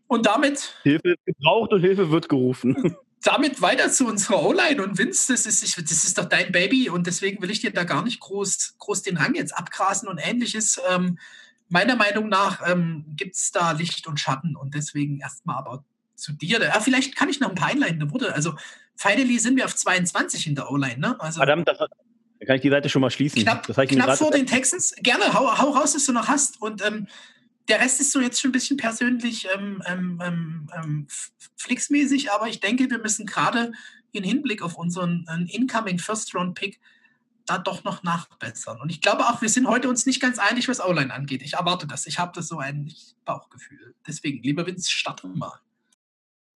Und 0.07 0.27
damit. 0.27 0.77
Hilfe 0.83 1.11
ist 1.11 1.27
gebraucht 1.27 1.73
und 1.73 1.81
Hilfe 1.81 2.11
wird 2.11 2.29
gerufen. 2.29 2.97
Damit 3.25 3.61
weiter 3.61 3.91
zu 3.91 4.07
unserer 4.07 4.45
O-Line 4.45 4.81
und 4.81 4.97
Vince, 4.97 5.33
das 5.33 5.45
ist, 5.45 5.77
das 5.77 6.05
ist 6.05 6.17
doch 6.17 6.27
dein 6.27 6.53
Baby 6.53 6.89
und 6.89 7.09
deswegen 7.09 7.43
will 7.43 7.51
ich 7.51 7.61
dir 7.61 7.73
da 7.73 7.83
gar 7.83 8.05
nicht 8.05 8.21
groß, 8.21 8.77
groß 8.79 9.03
den 9.03 9.17
Rang 9.17 9.35
jetzt 9.35 9.59
abgrasen 9.59 10.09
und 10.09 10.19
ähnliches. 10.19 10.81
Ähm, 10.89 11.19
meiner 11.69 11.97
Meinung 11.97 12.29
nach 12.29 12.61
ähm, 12.69 13.05
gibt 13.17 13.37
es 13.37 13.51
da 13.53 13.73
Licht 13.73 14.07
und 14.07 14.19
Schatten 14.19 14.57
und 14.57 14.75
deswegen 14.75 15.21
erstmal 15.21 15.57
aber 15.57 15.85
zu 16.15 16.33
dir. 16.33 16.61
Ja, 16.61 16.81
vielleicht 16.81 17.17
kann 17.17 17.29
ich 17.29 17.41
noch 17.41 17.51
ein 17.51 17.55
paar 17.55 17.69
einleitende 17.69 18.11
Worte. 18.11 18.35
Also, 18.35 18.55
finally 18.97 19.39
sind 19.39 19.57
wir 19.57 19.65
auf 19.65 19.77
22 19.77 20.47
in 20.47 20.55
der 20.55 20.71
O-Line. 20.71 20.99
Ne? 20.99 21.21
Also, 21.21 21.39
Verdammt, 21.39 21.69
das 21.69 21.79
hat, 21.79 21.91
da 22.41 22.47
kann 22.47 22.57
ich 22.57 22.63
die 22.63 22.71
Seite 22.71 22.89
schon 22.89 23.03
mal 23.03 23.11
schließen. 23.11 23.43
Knapp, 23.43 23.67
knapp 23.67 24.19
vor 24.19 24.31
den 24.31 24.47
Texans. 24.47 24.95
Gerne, 25.03 25.33
hau, 25.33 25.59
hau, 25.59 25.71
raus, 25.71 25.95
was 25.95 26.07
du 26.07 26.13
noch 26.13 26.29
hast. 26.29 26.61
Und 26.61 26.85
ähm, 26.85 27.07
der 27.69 27.81
Rest 27.81 28.01
ist 28.01 28.13
so 28.13 28.21
jetzt 28.21 28.41
schon 28.41 28.51
ein 28.51 28.53
bisschen 28.53 28.77
persönlich 28.77 29.47
ähm, 29.55 29.83
ähm, 29.87 31.07
flixmäßig, 31.57 32.33
aber 32.33 32.49
ich 32.49 32.61
denke, 32.61 32.91
wir 32.91 32.99
müssen 32.99 33.27
gerade 33.27 33.73
in 34.13 34.25
Hinblick 34.25 34.63
auf 34.63 34.77
unseren 34.77 35.27
äh, 35.29 35.55
incoming 35.55 35.99
First-Round-Pick 35.99 36.81
da 37.49 37.59
doch 37.59 37.85
noch 37.85 38.03
nachbessern. 38.03 38.81
Und 38.81 38.91
ich 38.91 39.01
glaube 39.01 39.25
auch, 39.25 39.41
wir 39.41 39.49
sind 39.49 39.67
heute 39.69 39.89
uns 39.89 40.07
nicht 40.07 40.21
ganz 40.21 40.39
einig, 40.39 40.69
was 40.69 40.85
O-Line 40.85 41.13
angeht. 41.13 41.43
Ich 41.43 41.55
erwarte 41.55 41.87
das. 41.87 42.07
Ich 42.07 42.19
habe 42.19 42.33
das 42.35 42.49
so 42.49 42.59
ein 42.59 42.93
Bauchgefühl. 43.25 43.95
Deswegen, 44.07 44.43
lieber 44.43 44.67
Vince, 44.67 44.91
starten 44.91 45.39
mal. 45.39 45.61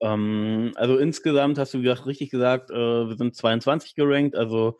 Ähm, 0.01 0.73
also 0.75 0.97
insgesamt 0.97 1.57
hast 1.57 1.73
du 1.73 1.81
gesagt, 1.81 2.05
richtig 2.05 2.29
gesagt, 2.29 2.69
äh, 2.71 2.75
wir 2.75 3.15
sind 3.15 3.35
22 3.35 3.95
gerankt, 3.95 4.35
also 4.35 4.77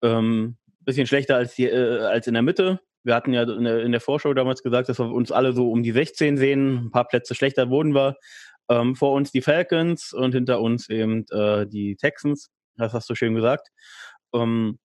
ein 0.00 0.10
ähm, 0.10 0.56
bisschen 0.80 1.06
schlechter 1.06 1.36
als, 1.36 1.54
die, 1.54 1.66
äh, 1.66 2.00
als 2.00 2.26
in 2.26 2.34
der 2.34 2.42
Mitte. 2.42 2.80
Wir 3.04 3.16
hatten 3.16 3.32
ja 3.32 3.42
in 3.42 3.64
der, 3.64 3.82
in 3.82 3.90
der, 3.90 4.00
Vorschau 4.00 4.32
damals 4.34 4.62
gesagt, 4.62 4.88
dass 4.88 5.00
wir 5.00 5.10
uns 5.10 5.32
alle 5.32 5.52
so 5.52 5.70
um 5.70 5.82
die 5.82 5.90
16 5.90 6.36
sehen. 6.36 6.86
Ein 6.86 6.90
paar 6.92 7.08
Plätze 7.08 7.34
schlechter 7.34 7.68
wurden 7.68 7.94
wir. 7.94 8.16
Ähm, 8.68 8.94
vor 8.94 9.12
uns 9.14 9.32
die 9.32 9.42
Falcons 9.42 10.12
und 10.12 10.32
hinter 10.32 10.60
uns 10.60 10.88
eben 10.88 11.26
äh, 11.30 11.66
die 11.66 11.96
Texans. 11.96 12.50
Das 12.76 12.92
hast 12.92 13.10
du 13.10 13.16
schön 13.16 13.34
gesagt. 13.34 13.68
Ähm, 14.32 14.78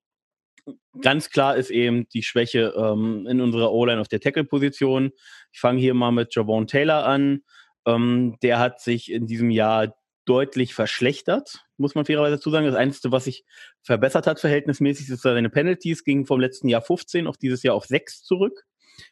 ganz 1.02 1.30
klar 1.30 1.56
ist 1.56 1.70
eben 1.70 2.08
die 2.10 2.24
Schwäche 2.24 2.74
ähm, 2.76 3.28
in 3.28 3.42
unserer 3.42 3.72
O-Line 3.72 4.02
auf 4.02 4.08
der 4.08 4.20
Tackle-Position. 4.20 5.12
Ich 5.52 5.60
fange 5.60 5.80
hier 5.80 5.94
mal 5.94 6.12
mit 6.12 6.36
Javon 6.36 6.68
Taylor 6.68 7.06
an. 7.06 7.44
Ähm, 7.86 8.38
der 8.42 8.60
hat 8.60 8.82
sich 8.82 9.12
in 9.12 9.28
diesem 9.28 9.50
Jahr 9.50 9.96
deutlich 10.26 10.74
verschlechtert, 10.74 11.64
muss 11.78 11.96
man 11.96 12.06
fairerweise 12.06 12.36
dazu 12.36 12.52
sagen. 12.52 12.66
Das 12.66 12.76
Einzige, 12.76 13.12
was 13.12 13.24
sich 13.24 13.46
verbessert 13.82 14.28
hat 14.28 14.40
verhältnismäßig, 14.40 15.10
ist 15.10 15.22
seine 15.22 15.50
Penalties, 15.50 16.04
gingen 16.04 16.26
vom 16.26 16.42
letzten 16.42 16.68
Jahr 16.68 16.82
15 16.82 17.28
auf 17.28 17.38
dieses 17.38 17.64
Jahr 17.64 17.76
auf 17.76 17.86
6 17.86 18.24
zurück, 18.24 18.66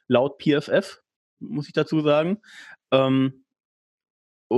laut 0.07 0.41
PFF, 0.41 1.01
muss 1.39 1.67
ich 1.67 1.73
dazu 1.73 2.01
sagen. 2.01 2.41
Ähm, 2.91 3.44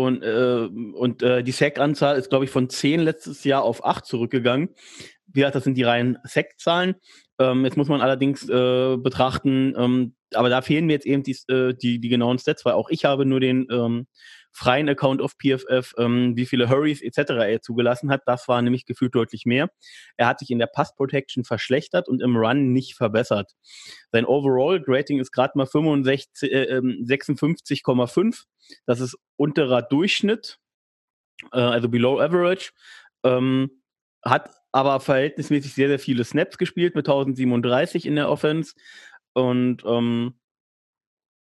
und 0.05 0.23
äh, 0.23 0.67
und 0.93 1.23
äh, 1.23 1.43
die 1.43 1.51
Sack-Anzahl 1.51 2.17
ist, 2.17 2.29
glaube 2.29 2.45
ich, 2.45 2.51
von 2.51 2.69
10 2.69 3.01
letztes 3.01 3.43
Jahr 3.43 3.63
auf 3.63 3.85
8 3.85 4.05
zurückgegangen. 4.05 4.69
Wie 5.27 5.41
gesagt, 5.41 5.55
das 5.55 5.63
sind 5.63 5.75
die 5.75 5.83
reinen 5.83 6.17
Sack-Zahlen. 6.23 6.95
Ähm, 7.39 7.65
jetzt 7.65 7.77
muss 7.77 7.89
man 7.89 8.01
allerdings 8.01 8.47
äh, 8.49 8.97
betrachten, 8.97 9.73
ähm, 9.77 10.15
aber 10.33 10.49
da 10.49 10.61
fehlen 10.61 10.85
mir 10.85 10.93
jetzt 10.93 11.05
eben 11.05 11.23
die, 11.23 11.37
äh, 11.49 11.73
die, 11.73 11.99
die 11.99 12.09
genauen 12.09 12.39
Stats, 12.39 12.65
weil 12.65 12.73
auch 12.73 12.89
ich 12.89 13.05
habe 13.05 13.25
nur 13.25 13.39
den 13.39 13.67
ähm, 13.71 14.07
freien 14.51 14.89
Account 14.89 15.21
auf 15.21 15.35
PFF, 15.37 15.93
ähm, 15.97 16.35
wie 16.35 16.45
viele 16.45 16.69
Hurries 16.69 17.01
etc. 17.01 17.31
er 17.47 17.61
zugelassen 17.61 18.09
hat. 18.09 18.23
Das 18.25 18.47
war 18.47 18.61
nämlich 18.61 18.85
gefühlt 18.85 19.13
deutlich 19.13 19.45
mehr. 19.45 19.69
Er 20.17 20.27
hat 20.27 20.39
sich 20.39 20.49
in 20.49 20.59
der 20.59 20.67
Pass 20.67 20.95
Protection 20.95 21.43
verschlechtert 21.43 22.07
und 22.07 22.21
im 22.21 22.35
Run 22.35 22.73
nicht 22.73 22.95
verbessert. 22.95 23.53
Sein 24.11 24.25
Overall 24.25 24.83
Rating 24.87 25.19
ist 25.19 25.31
gerade 25.31 25.57
mal 25.57 25.67
65, 25.67 26.51
äh, 26.51 26.81
56,5. 26.81 28.17
Ähm, 28.17 28.33
das 28.85 28.99
ist 28.99 29.17
unterer 29.35 29.81
Durchschnitt, 29.83 30.59
äh, 31.53 31.59
also 31.59 31.89
below 31.89 32.19
average. 32.19 32.71
Ähm, 33.23 33.81
hat 34.23 34.49
aber 34.71 34.99
verhältnismäßig 34.99 35.73
sehr, 35.73 35.87
sehr 35.87 35.99
viele 35.99 36.23
Snaps 36.23 36.57
gespielt 36.57 36.95
mit 36.95 37.07
1037 37.07 38.05
in 38.05 38.15
der 38.15 38.29
Offense. 38.29 38.73
Und 39.33 39.83
ähm, 39.85 40.33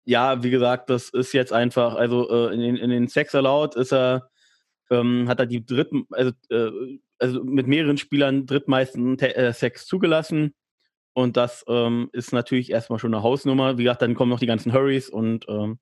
ja, 0.05 0.43
wie 0.43 0.49
gesagt, 0.49 0.89
das 0.89 1.09
ist 1.09 1.33
jetzt 1.33 1.53
einfach, 1.53 1.95
also 1.95 2.29
äh, 2.29 2.53
in, 2.53 2.59
den, 2.59 2.75
in 2.77 2.89
den 2.89 3.07
Sex 3.07 3.35
Allowed 3.35 3.75
ist 3.75 3.93
er, 3.93 4.29
ähm, 4.89 5.27
hat 5.27 5.39
er 5.39 5.45
die 5.45 5.65
dritten, 5.65 6.05
also, 6.11 6.31
äh, 6.49 6.99
also 7.19 7.43
mit 7.43 7.67
mehreren 7.67 7.97
Spielern 7.97 8.45
drittmeisten 8.45 9.17
äh, 9.19 9.53
Sex 9.53 9.85
zugelassen. 9.85 10.53
Und 11.13 11.37
das 11.37 11.63
ähm, 11.67 12.09
ist 12.13 12.31
natürlich 12.31 12.71
erstmal 12.71 12.99
schon 12.99 13.13
eine 13.13 13.23
Hausnummer. 13.23 13.77
Wie 13.77 13.83
gesagt, 13.83 14.01
dann 14.01 14.15
kommen 14.15 14.29
noch 14.29 14.39
die 14.39 14.45
ganzen 14.47 14.73
Hurries 14.73 15.09
und 15.09 15.45
ähm, 15.49 15.79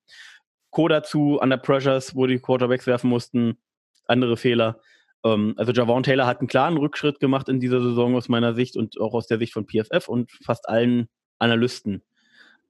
Co. 0.71 0.87
dazu, 0.87 1.39
Under 1.41 1.57
Pressures, 1.57 2.15
wo 2.15 2.27
die 2.27 2.39
Quarterbacks 2.39 2.87
werfen 2.87 3.09
mussten, 3.09 3.57
andere 4.05 4.37
Fehler. 4.37 4.81
Ähm, 5.23 5.53
also 5.57 5.71
Javon 5.71 6.03
Taylor 6.03 6.25
hat 6.25 6.39
einen 6.39 6.47
klaren 6.47 6.77
Rückschritt 6.77 7.19
gemacht 7.19 7.49
in 7.49 7.59
dieser 7.59 7.81
Saison 7.81 8.15
aus 8.15 8.29
meiner 8.29 8.53
Sicht 8.53 8.75
und 8.75 8.99
auch 8.99 9.13
aus 9.13 9.27
der 9.27 9.37
Sicht 9.37 9.53
von 9.53 9.67
PFF 9.67 10.07
und 10.07 10.31
fast 10.43 10.67
allen 10.67 11.09
Analysten. 11.37 12.03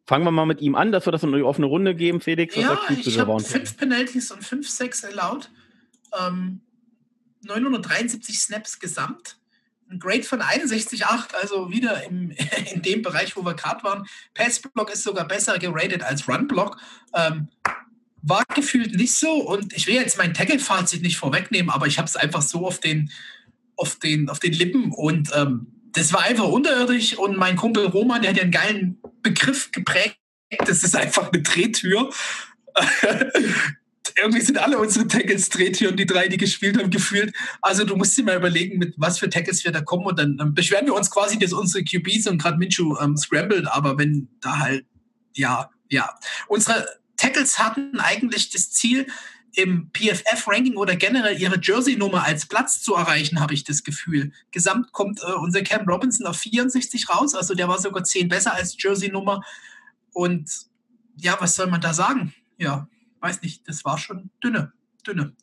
Fangen 0.10 0.26
wir 0.26 0.32
mal 0.32 0.48
mit 0.48 0.60
ihm 0.60 0.74
an, 0.74 0.92
dass 0.92 1.06
wir 1.06 1.12
das 1.12 1.22
in 1.22 1.32
die 1.32 1.44
offene 1.44 1.68
Runde 1.68 1.94
geben, 1.94 2.20
Felix. 2.20 2.58
Was 2.58 2.64
ja, 2.64 2.80
ich 2.90 3.20
habe 3.20 3.40
fünf 3.42 3.78
Penalties 3.78 4.32
und 4.32 4.44
fünf 4.44 4.68
Sacks 4.68 5.04
erlaubt. 5.04 5.52
Ähm, 6.20 6.62
973 7.44 8.40
Snaps 8.40 8.80
gesamt. 8.80 9.38
Ein 9.88 10.00
Grade 10.00 10.24
von 10.24 10.42
61,8, 10.42 11.36
also 11.40 11.70
wieder 11.70 12.04
im, 12.06 12.32
in 12.74 12.82
dem 12.82 13.04
Bereich, 13.04 13.38
wo 13.38 13.46
wir 13.46 13.54
gerade 13.54 13.84
waren. 13.84 14.08
Passblock 14.34 14.92
ist 14.92 15.04
sogar 15.04 15.28
besser 15.28 15.60
geratet 15.60 16.02
als 16.02 16.28
Runblock. 16.28 16.78
Ähm, 17.14 17.50
war 18.24 18.46
gefühlt 18.56 18.96
nicht 18.96 19.14
so 19.14 19.36
und 19.36 19.74
ich 19.74 19.86
will 19.86 19.94
jetzt 19.94 20.18
mein 20.18 20.34
Tackle-Fazit 20.34 21.04
nicht 21.04 21.18
vorwegnehmen, 21.18 21.70
aber 21.70 21.86
ich 21.86 22.00
habe 22.00 22.08
es 22.08 22.16
einfach 22.16 22.42
so 22.42 22.66
auf 22.66 22.80
den, 22.80 23.12
auf 23.76 23.98
den, 23.98 24.28
auf 24.28 24.40
den 24.40 24.54
Lippen 24.54 24.92
und 24.92 25.30
ähm, 25.36 25.79
das 26.00 26.14
war 26.14 26.24
einfach 26.24 26.48
unterirdisch 26.48 27.18
und 27.18 27.36
mein 27.36 27.58
Kumpel 27.58 27.86
Roman, 27.86 28.22
der 28.22 28.32
hat 28.32 28.38
ja 28.38 28.44
einen 28.44 28.52
geilen 28.52 29.02
Begriff 29.22 29.70
geprägt. 29.72 30.18
Das 30.66 30.82
ist 30.84 30.96
einfach 30.96 31.32
eine 31.32 31.42
Drehtür. 31.42 32.10
Irgendwie 34.18 34.42
sind 34.42 34.58
alle 34.58 34.78
unsere 34.80 35.08
Tackles 35.08 35.50
Drehtüren, 35.50 35.98
die 35.98 36.06
drei, 36.06 36.30
die 36.30 36.38
gespielt 36.38 36.78
haben, 36.78 36.90
gefühlt. 36.90 37.36
Also 37.62 37.84
du 37.84 37.98
musst 37.98 38.18
dir 38.18 38.24
mal 38.24 38.38
überlegen, 38.38 38.80
mit 38.80 38.94
was 38.98 39.20
für 39.20 39.30
Tackles 39.30 39.64
wir 39.66 39.74
da 39.74 39.82
kommen 39.82 40.06
und 40.06 40.18
dann 40.18 40.38
ähm, 40.42 40.54
beschweren 40.54 40.86
wir 40.86 40.94
uns 40.94 41.12
quasi, 41.12 41.38
dass 41.38 41.52
unsere 41.52 41.84
QBs 41.84 42.28
und 42.28 42.42
gerade 42.42 42.58
Minshu 42.58 42.98
ähm, 43.00 43.18
scrambled, 43.18 43.68
aber 43.68 43.98
wenn 43.98 44.30
da 44.42 44.60
halt, 44.60 44.86
ja, 45.36 45.70
ja. 45.90 46.18
Unsere 46.48 46.88
Tackles 47.18 47.60
hatten 47.60 48.00
eigentlich 48.00 48.50
das 48.50 48.72
Ziel, 48.72 49.06
im 49.54 49.90
PFF-Ranking 49.94 50.78
oder 50.78 50.96
generell 50.96 51.40
ihre 51.40 51.60
Jersey-Nummer 51.62 52.24
als 52.24 52.46
Platz 52.46 52.82
zu 52.82 52.96
erreichen, 52.96 53.40
habe 53.40 53.54
ich 53.54 53.64
das 53.64 53.84
Gefühl. 53.84 54.32
Gesamt 54.52 54.92
kommt 54.92 55.22
äh, 55.22 55.34
unser 55.34 55.62
Cam 55.62 55.88
Robinson 55.88 56.28
auf 56.28 56.38
64 56.38 57.10
raus, 57.10 57.36
also 57.36 57.56
der 57.56 57.68
war 57.68 57.80
sogar 57.80 58.04
10 58.04 58.30
besser 58.30 58.54
als 58.54 58.76
Jersey-Nummer. 58.82 59.44
Und 60.14 60.50
ja, 61.18 61.38
was 61.40 61.56
soll 61.56 61.68
man 61.68 61.82
da 61.82 61.94
sagen? 61.94 62.34
Ja, 62.58 62.88
weiß 63.20 63.42
nicht, 63.42 63.68
das 63.68 63.86
war 63.86 63.98
schon 63.98 64.30
dünne, 64.44 64.74
dünne. 65.06 65.34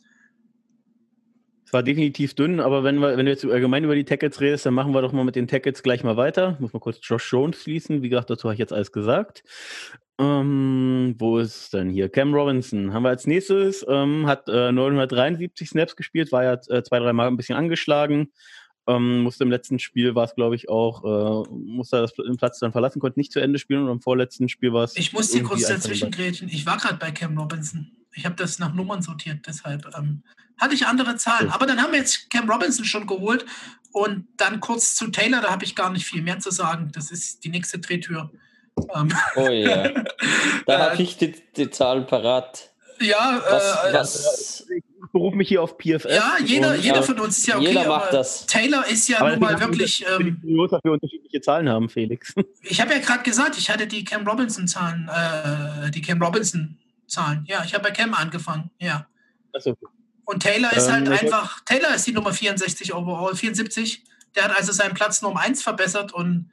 Es 1.66 1.72
war 1.72 1.82
definitiv 1.82 2.34
dünn, 2.34 2.60
aber 2.60 2.84
wenn, 2.84 3.00
wir, 3.00 3.16
wenn 3.16 3.26
du 3.26 3.32
jetzt 3.32 3.44
allgemein 3.44 3.82
über 3.82 3.96
die 3.96 4.04
Tackles 4.04 4.40
redest, 4.40 4.66
dann 4.66 4.74
machen 4.74 4.94
wir 4.94 5.02
doch 5.02 5.10
mal 5.10 5.24
mit 5.24 5.34
den 5.34 5.48
Tackles 5.48 5.82
gleich 5.82 6.04
mal 6.04 6.16
weiter. 6.16 6.56
Muss 6.60 6.72
mal 6.72 6.78
kurz 6.78 7.00
Josh 7.02 7.32
Jones 7.32 7.60
schließen. 7.60 8.02
Wie 8.02 8.08
gesagt, 8.08 8.30
dazu 8.30 8.44
habe 8.44 8.54
ich 8.54 8.60
jetzt 8.60 8.72
alles 8.72 8.92
gesagt. 8.92 9.42
Ähm, 10.20 11.16
wo 11.18 11.38
ist 11.38 11.74
denn 11.74 11.90
hier? 11.90 12.08
Cam 12.08 12.32
Robinson 12.32 12.94
haben 12.94 13.02
wir 13.02 13.08
als 13.08 13.26
nächstes. 13.26 13.84
Ähm, 13.88 14.28
hat 14.28 14.48
äh, 14.48 14.70
973 14.70 15.68
Snaps 15.68 15.96
gespielt, 15.96 16.30
war 16.30 16.44
ja 16.44 16.52
äh, 16.68 16.84
zwei, 16.84 17.00
drei 17.00 17.12
Mal 17.12 17.26
ein 17.26 17.36
bisschen 17.36 17.56
angeschlagen. 17.56 18.30
Ähm, 18.88 19.22
musste 19.22 19.44
im 19.44 19.50
letzten 19.50 19.78
Spiel 19.78 20.14
war 20.14 20.24
es, 20.24 20.34
glaube 20.34 20.54
ich, 20.54 20.68
auch, 20.68 21.02
äh, 21.04 21.48
musste 21.50 22.00
das, 22.00 22.14
den 22.14 22.36
Platz 22.36 22.60
dann 22.60 22.72
verlassen, 22.72 23.00
konnte 23.00 23.18
nicht 23.18 23.32
zu 23.32 23.40
Ende 23.40 23.58
spielen 23.58 23.84
und 23.84 23.90
im 23.90 24.00
vorletzten 24.00 24.48
Spiel 24.48 24.72
war 24.72 24.84
es. 24.84 24.96
Ich 24.96 25.12
muss 25.12 25.32
hier 25.32 25.42
kurz 25.42 25.66
dazwischen 25.66 26.10
grätschen. 26.10 26.48
Ich 26.48 26.66
war 26.66 26.76
gerade 26.76 26.96
bei 26.96 27.10
Cam 27.10 27.36
Robinson. 27.36 27.90
Ich 28.14 28.24
habe 28.24 28.36
das 28.36 28.58
nach 28.58 28.72
Nummern 28.72 29.02
sortiert, 29.02 29.40
deshalb 29.46 29.86
ähm, 29.98 30.22
hatte 30.56 30.74
ich 30.74 30.86
andere 30.86 31.16
Zahlen. 31.16 31.50
Aber 31.50 31.66
dann 31.66 31.82
haben 31.82 31.92
wir 31.92 31.98
jetzt 31.98 32.30
Cam 32.30 32.48
Robinson 32.48 32.84
schon 32.84 33.06
geholt 33.06 33.44
und 33.92 34.28
dann 34.36 34.60
kurz 34.60 34.94
zu 34.94 35.08
Taylor, 35.08 35.40
da 35.40 35.50
habe 35.50 35.64
ich 35.64 35.74
gar 35.74 35.90
nicht 35.90 36.06
viel 36.06 36.22
mehr 36.22 36.38
zu 36.38 36.50
sagen. 36.50 36.90
Das 36.94 37.10
ist 37.10 37.44
die 37.44 37.48
nächste 37.48 37.78
Drehtür. 37.78 38.30
Ähm. 38.94 39.08
Oh 39.36 39.48
ja. 39.48 39.90
Da 40.66 40.90
habe 40.90 41.02
ich 41.02 41.16
die, 41.16 41.34
die 41.56 41.70
Zahlen 41.70 42.06
parat. 42.06 42.72
Ja, 43.00 43.40
was, 43.48 43.62
äh, 43.62 43.92
was, 43.92 44.66
ich 44.70 44.84
berufe 45.16 45.36
mich 45.36 45.48
hier 45.48 45.62
auf 45.62 45.78
PFF. 45.78 46.04
Ja, 46.10 46.36
jeder, 46.44 46.72
und, 46.72 46.84
jeder 46.84 47.02
von 47.02 47.18
uns 47.18 47.38
ist 47.38 47.46
ja 47.46 47.56
okay. 47.56 47.68
Jeder 47.68 47.88
macht 47.88 48.12
das. 48.12 48.44
Taylor 48.44 48.86
ist 48.86 49.08
ja 49.08 49.20
aber 49.20 49.30
nun 49.30 49.40
mal 49.40 49.58
wirklich. 49.58 50.04
Ähm, 50.06 50.38
kurios, 50.42 50.70
dass 50.70 50.84
wir 50.84 50.92
unterschiedliche 50.92 51.40
Zahlen 51.40 51.70
haben, 51.70 51.88
Felix. 51.88 52.34
Ich 52.62 52.80
habe 52.82 52.92
ja 52.92 52.98
gerade 52.98 53.22
gesagt, 53.22 53.56
ich 53.56 53.70
hatte 53.70 53.86
die 53.86 54.04
Cam 54.04 54.26
Robinson-Zahlen, 54.28 55.08
äh, 55.08 55.90
die 55.90 56.02
Cam 56.02 56.20
Robinson-Zahlen. 56.20 57.46
Ja, 57.48 57.64
ich 57.64 57.72
habe 57.72 57.84
bei 57.84 57.92
Cam 57.92 58.12
angefangen. 58.12 58.70
Ja. 58.78 59.06
Achso. 59.54 59.74
Und 60.26 60.42
Taylor 60.42 60.72
ist 60.74 60.90
halt 60.90 61.06
ähm, 61.06 61.12
einfach, 61.14 61.64
Taylor 61.64 61.94
ist 61.94 62.06
die 62.06 62.12
Nummer 62.12 62.34
64 62.34 62.92
overall, 62.92 63.34
74. 63.34 64.04
Der 64.34 64.44
hat 64.44 64.56
also 64.58 64.72
seinen 64.72 64.92
Platz 64.92 65.22
nur 65.22 65.30
um 65.30 65.38
eins 65.38 65.62
verbessert 65.62 66.12
und 66.12 66.50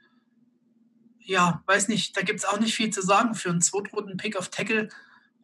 ja, 1.20 1.62
weiß 1.66 1.88
nicht, 1.88 2.16
da 2.16 2.22
gibt 2.22 2.38
es 2.38 2.46
auch 2.46 2.60
nicht 2.60 2.74
viel 2.74 2.88
zu 2.88 3.02
sagen 3.02 3.34
für 3.34 3.50
einen 3.50 3.60
Zweitrunden-Pick 3.60 4.36
auf 4.38 4.48
Tackle. 4.48 4.88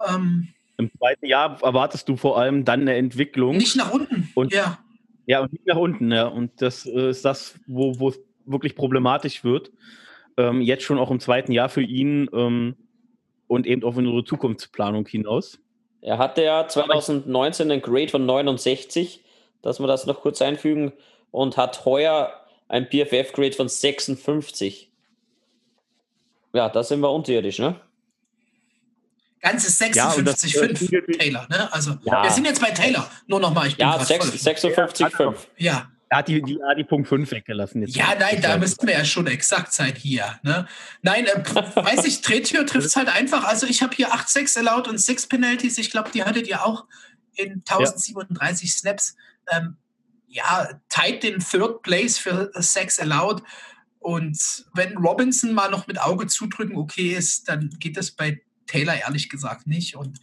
Ähm, 0.09 0.55
Im 0.81 0.91
zweiten 0.99 1.27
Jahr 1.27 1.63
erwartest 1.63 2.09
du 2.09 2.17
vor 2.17 2.39
allem 2.39 2.65
dann 2.65 2.81
eine 2.81 2.95
Entwicklung. 2.95 3.57
Nicht 3.57 3.77
nach 3.77 3.93
unten, 3.93 4.31
und, 4.35 4.53
ja. 4.55 4.79
Ja, 5.27 5.43
und 5.43 5.53
nicht 5.53 5.67
nach 5.67 5.77
unten, 5.77 6.11
ja. 6.11 6.27
Und 6.27 6.63
das 6.63 6.87
äh, 6.87 7.11
ist 7.11 7.25
das, 7.25 7.55
wo, 7.67 7.99
wo 7.99 8.09
es 8.09 8.21
wirklich 8.47 8.75
problematisch 8.75 9.45
wird. 9.45 9.71
Ähm, 10.37 10.63
jetzt 10.63 10.85
schon 10.85 10.99
auch 10.99 11.11
im 11.11 11.21
zweiten 11.21 11.53
Jahr 11.53 11.69
für 11.69 11.83
ihn 11.83 12.31
ähm, 12.33 12.77
und 13.47 13.67
eben 13.67 13.85
auch 13.85 13.97
in 13.99 14.07
unsere 14.07 14.25
Zukunftsplanung 14.25 15.07
hinaus. 15.07 15.61
Er 16.01 16.17
hatte 16.17 16.43
ja 16.43 16.67
2019 16.67 17.71
einen 17.71 17.83
Grade 17.83 18.09
von 18.09 18.25
69, 18.25 19.23
dass 19.61 19.81
wir 19.81 19.87
das 19.87 20.07
noch 20.07 20.23
kurz 20.23 20.41
einfügen, 20.41 20.93
und 21.31 21.59
hat 21.59 21.85
heuer 21.85 22.33
ein 22.69 22.87
PFF-Grade 22.87 23.53
von 23.53 23.69
56. 23.69 24.91
Ja, 26.55 26.69
da 26.71 26.83
sind 26.83 27.01
wir 27.01 27.13
unterirdisch, 27.13 27.59
ne? 27.59 27.77
Ganze 29.41 29.69
56,5 29.69 30.93
ja, 30.93 31.19
Taylor, 31.19 31.47
ne? 31.49 31.73
Also, 31.73 31.97
ja. 32.05 32.23
wir 32.23 32.31
sind 32.31 32.45
jetzt 32.45 32.61
bei 32.61 32.71
Taylor. 32.71 33.11
Nur 33.27 33.41
nochmal, 33.41 33.69
ich 33.69 33.77
bin 33.77 33.87
Ja, 33.87 33.97
56,5. 33.97 35.35
Ja. 35.57 35.91
Er 36.11 36.19
hat 36.19 36.29
die, 36.29 36.43
die, 36.43 36.59
die 36.77 36.85
Punkt 36.85 37.09
5 37.09 37.31
weggelassen. 37.31 37.83
Jetzt 37.83 37.95
ja, 37.95 38.17
nein, 38.19 38.43
da 38.43 38.59
müssten 38.59 38.87
wir 38.87 38.95
ja 38.95 39.05
schon 39.05 39.29
exakt 39.29 39.73
sein 39.73 39.95
hier. 39.95 40.39
Ne? 40.43 40.67
Nein, 41.03 41.25
äh, 41.25 41.45
weiß 41.55 42.05
ich, 42.05 42.21
Drehtür 42.21 42.67
trifft 42.67 42.89
es 42.89 42.97
halt 42.97 43.09
einfach. 43.09 43.45
Also 43.45 43.67
ich 43.67 43.81
habe 43.81 43.95
hier 43.95 44.13
8-6 44.13 44.59
allowed 44.59 44.89
und 44.89 44.99
6 44.99 45.29
Penalties. 45.29 45.79
Ich 45.79 45.91
glaube, 45.91 46.11
die 46.11 46.25
hattet 46.25 46.49
ihr 46.49 46.67
auch 46.67 46.87
in 47.35 47.63
1037 47.67 48.69
ja. 48.69 48.77
Snaps. 48.77 49.17
Ähm, 49.53 49.77
ja, 50.27 50.69
tight 50.89 51.23
den 51.23 51.39
Third 51.39 51.83
Place 51.83 52.19
für 52.19 52.51
6 52.55 52.99
allowed. 52.99 53.43
Und 54.01 54.67
wenn 54.75 54.97
Robinson 54.97 55.53
mal 55.53 55.71
noch 55.71 55.87
mit 55.87 56.01
Auge 56.01 56.27
zudrücken 56.27 56.77
okay 56.77 57.15
ist, 57.15 57.49
dann 57.49 57.71
geht 57.79 57.97
das 57.97 58.11
bei 58.11 58.41
Taylor 58.71 58.95
ehrlich 58.95 59.29
gesagt 59.29 59.67
nicht. 59.67 59.97
Und 59.97 60.21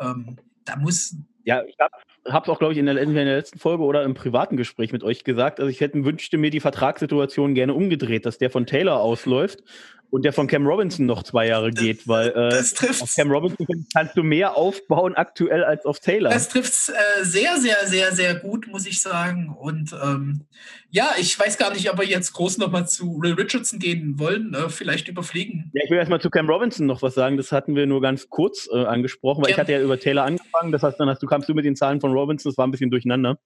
ähm, 0.00 0.36
da 0.64 0.76
muss. 0.76 1.16
Ja, 1.44 1.62
ich 1.64 1.76
habe 1.78 2.44
es 2.44 2.48
auch, 2.48 2.58
glaube 2.58 2.74
ich, 2.74 2.78
in 2.78 2.86
der, 2.86 2.98
in 2.98 3.14
der, 3.14 3.24
letzten 3.24 3.58
Folge 3.58 3.82
oder 3.84 4.04
im 4.04 4.14
privaten 4.14 4.56
Gespräch 4.56 4.92
mit 4.92 5.02
euch 5.02 5.24
gesagt. 5.24 5.60
Also 5.60 5.70
ich 5.70 5.80
hätte 5.80 6.04
wünschte 6.04 6.36
mir 6.36 6.50
die 6.50 6.60
Vertragssituation 6.60 7.54
gerne 7.54 7.72
umgedreht, 7.72 8.26
dass 8.26 8.38
der 8.38 8.50
von 8.50 8.66
Taylor 8.66 9.00
ausläuft 9.00 9.62
und 10.10 10.24
der 10.24 10.32
von 10.32 10.46
Cam 10.46 10.66
Robinson 10.66 11.04
noch 11.06 11.22
zwei 11.22 11.48
Jahre 11.48 11.70
geht, 11.70 12.08
weil 12.08 12.28
äh, 12.28 12.58
auf 12.58 13.14
Cam 13.14 13.30
Robinson 13.30 13.66
kannst 13.94 14.16
du 14.16 14.22
mehr 14.22 14.56
aufbauen 14.56 15.14
aktuell 15.14 15.64
als 15.64 15.84
auf 15.84 16.00
Taylor. 16.00 16.30
Das 16.30 16.48
trifft 16.48 16.88
äh, 16.88 17.24
sehr, 17.24 17.58
sehr, 17.58 17.86
sehr, 17.86 18.12
sehr 18.12 18.34
gut, 18.36 18.68
muss 18.68 18.86
ich 18.86 19.02
sagen. 19.02 19.54
Und 19.54 19.94
ähm, 20.02 20.46
ja, 20.90 21.10
ich 21.18 21.38
weiß 21.38 21.58
gar 21.58 21.72
nicht, 21.72 21.90
ob 21.92 21.98
wir 21.98 22.06
jetzt 22.06 22.32
groß 22.32 22.58
nochmal 22.58 22.88
zu 22.88 23.20
Will 23.20 23.34
Richardson 23.34 23.78
gehen 23.78 24.18
wollen, 24.18 24.54
äh, 24.54 24.68
vielleicht 24.70 25.08
überfliegen. 25.08 25.70
Ja, 25.74 25.82
ich 25.84 25.90
will 25.90 25.98
erstmal 25.98 26.20
zu 26.20 26.30
Cam 26.30 26.48
Robinson 26.48 26.86
noch 26.86 27.02
was 27.02 27.14
sagen. 27.14 27.36
Das 27.36 27.52
hatten 27.52 27.76
wir 27.76 27.86
nur 27.86 28.00
ganz 28.00 28.28
kurz 28.30 28.68
äh, 28.72 28.84
angesprochen, 28.84 29.42
weil 29.42 29.50
ja. 29.50 29.56
ich 29.56 29.60
hatte 29.60 29.72
ja 29.72 29.80
über 29.80 30.00
Taylor 30.00 30.24
angefangen. 30.24 30.72
Das 30.72 30.82
heißt, 30.82 30.98
dann 30.98 31.08
hast 31.08 31.22
du 31.22 31.26
kamst 31.26 31.48
du 31.48 31.54
mit 31.54 31.64
den 31.64 31.76
Zahlen 31.76 32.00
von 32.00 32.12
Robinson, 32.12 32.50
das 32.50 32.56
war 32.56 32.66
ein 32.66 32.70
bisschen 32.70 32.90
durcheinander. 32.90 33.38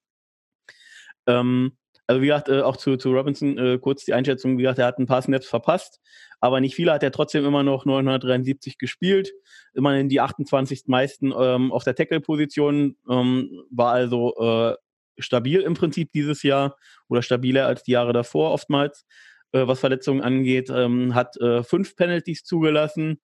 Ähm, 1.26 1.72
Also 2.06 2.20
wie 2.20 2.26
gesagt, 2.26 2.48
äh, 2.48 2.62
auch 2.62 2.76
zu, 2.76 2.96
zu 2.96 3.12
Robinson 3.12 3.56
äh, 3.58 3.78
kurz 3.78 4.04
die 4.04 4.12
Einschätzung, 4.12 4.58
wie 4.58 4.62
gesagt, 4.62 4.78
er 4.78 4.86
hat 4.86 4.98
ein 4.98 5.06
paar 5.06 5.22
Snaps 5.22 5.46
verpasst, 5.46 6.00
aber 6.42 6.60
nicht 6.60 6.74
viele 6.74 6.92
hat 6.92 7.04
er 7.04 7.12
trotzdem 7.12 7.44
immer 7.44 7.62
noch 7.62 7.84
973 7.84 8.76
gespielt, 8.76 9.32
immerhin 9.74 10.08
die 10.08 10.20
28 10.20 10.88
meisten 10.88 11.32
ähm, 11.38 11.70
auf 11.70 11.84
der 11.84 11.94
Tackle-Position, 11.94 12.96
ähm, 13.08 13.62
war 13.70 13.92
also 13.92 14.34
äh, 14.36 14.76
stabil 15.22 15.60
im 15.60 15.74
Prinzip 15.74 16.10
dieses 16.10 16.42
Jahr 16.42 16.76
oder 17.08 17.22
stabiler 17.22 17.68
als 17.68 17.84
die 17.84 17.92
Jahre 17.92 18.12
davor 18.12 18.50
oftmals, 18.50 19.06
äh, 19.52 19.68
was 19.68 19.78
Verletzungen 19.78 20.20
angeht, 20.20 20.68
ähm, 20.68 21.14
hat 21.14 21.36
äh, 21.36 21.62
fünf 21.62 21.94
Penalties 21.94 22.42
zugelassen 22.42 23.20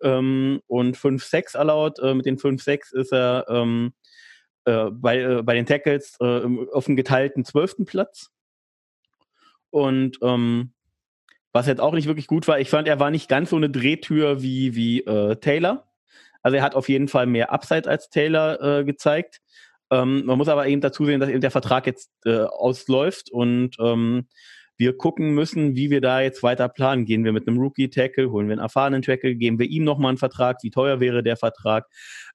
ähm, 0.00 0.60
und 0.68 0.96
fünf 0.96 1.24
Sacks 1.24 1.56
erlaubt. 1.56 1.98
Äh, 1.98 2.14
mit 2.14 2.26
den 2.26 2.38
fünf 2.38 2.62
Sacks 2.62 2.92
ist 2.92 3.12
er 3.12 3.44
ähm, 3.48 3.92
äh, 4.66 4.88
bei, 4.92 5.18
äh, 5.18 5.42
bei 5.42 5.54
den 5.54 5.66
Tackles 5.66 6.16
äh, 6.20 6.42
auf 6.72 6.84
dem 6.84 6.94
geteilten 6.94 7.44
zwölften 7.44 7.86
Platz. 7.86 8.30
Und 9.70 10.18
ähm, 10.22 10.74
was 11.52 11.66
jetzt 11.66 11.80
auch 11.80 11.94
nicht 11.94 12.06
wirklich 12.06 12.26
gut 12.26 12.48
war, 12.48 12.58
ich 12.58 12.70
fand, 12.70 12.88
er 12.88 13.00
war 13.00 13.10
nicht 13.10 13.28
ganz 13.28 13.50
so 13.50 13.56
eine 13.56 13.70
Drehtür 13.70 14.42
wie, 14.42 14.74
wie 14.74 15.02
Taylor. 15.40 15.86
Also 16.42 16.56
er 16.56 16.62
hat 16.62 16.74
auf 16.74 16.88
jeden 16.88 17.08
Fall 17.08 17.26
mehr 17.26 17.52
Upside 17.52 17.88
als 17.88 18.08
Taylor 18.08 18.84
gezeigt. 18.84 19.42
Ähm, 19.92 20.24
man 20.24 20.38
muss 20.38 20.48
aber 20.48 20.66
eben 20.66 20.80
dazu 20.80 21.04
sehen, 21.04 21.20
dass 21.20 21.28
eben 21.28 21.42
der 21.42 21.50
Vertrag 21.50 21.86
jetzt 21.86 22.10
äh, 22.24 22.44
ausläuft 22.44 23.30
und 23.30 23.76
ähm, 23.78 24.26
wir 24.78 24.96
gucken 24.96 25.34
müssen, 25.34 25.76
wie 25.76 25.90
wir 25.90 26.00
da 26.00 26.22
jetzt 26.22 26.42
weiter 26.42 26.68
planen. 26.70 27.04
Gehen 27.04 27.24
wir 27.24 27.32
mit 27.32 27.46
einem 27.46 27.58
Rookie-Tackle, 27.58 28.30
holen 28.30 28.48
wir 28.48 28.54
einen 28.54 28.62
erfahrenen 28.62 29.02
Tackle, 29.02 29.34
geben 29.34 29.58
wir 29.58 29.66
ihm 29.66 29.84
nochmal 29.84 30.08
einen 30.08 30.18
Vertrag, 30.18 30.58
wie 30.62 30.70
teuer 30.70 30.98
wäre 30.98 31.22
der 31.22 31.36
Vertrag? 31.36 31.88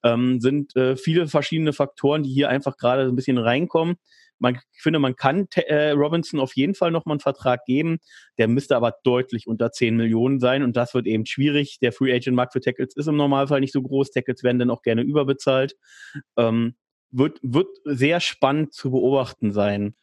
Ähm, 0.04 0.40
sind 0.40 0.76
äh, 0.76 0.96
viele 0.96 1.28
verschiedene 1.28 1.74
Faktoren, 1.74 2.22
die 2.22 2.30
hier 2.30 2.50
einfach 2.50 2.78
gerade 2.78 3.04
ein 3.04 3.16
bisschen 3.16 3.40
reinkommen. 3.40 3.96
Man, 4.40 4.60
ich 4.74 4.82
finde, 4.82 5.00
man 5.00 5.16
kann 5.16 5.48
äh, 5.56 5.92
Robinson 5.92 6.40
auf 6.40 6.56
jeden 6.56 6.76
Fall 6.76 6.92
nochmal 6.92 7.14
einen 7.14 7.20
Vertrag 7.20 7.66
geben. 7.66 8.00
Der 8.38 8.48
müsste 8.48 8.76
aber 8.76 8.96
deutlich 9.04 9.48
unter 9.48 9.72
10 9.72 9.96
Millionen 9.96 10.40
sein 10.40 10.64
und 10.64 10.78
das 10.78 10.94
wird 10.94 11.08
eben 11.08 11.26
schwierig. 11.26 11.80
Der 11.80 11.92
Free 11.92 12.14
Agent 12.14 12.36
Markt 12.36 12.54
für 12.54 12.62
Tackles 12.62 12.96
ist 12.96 13.08
im 13.08 13.18
Normalfall 13.18 13.60
nicht 13.60 13.74
so 13.74 13.82
groß. 13.82 14.12
Tackles 14.12 14.44
werden 14.44 14.60
dann 14.60 14.70
auch 14.70 14.82
gerne 14.82 15.02
überbezahlt. 15.02 15.76
Ähm, 16.38 16.76
wird, 17.12 17.40
wird 17.42 17.70
sehr 17.86 18.20
spannend 18.20 18.74
zu 18.74 18.92
beobachten 18.92 19.52
sein. 19.52 19.96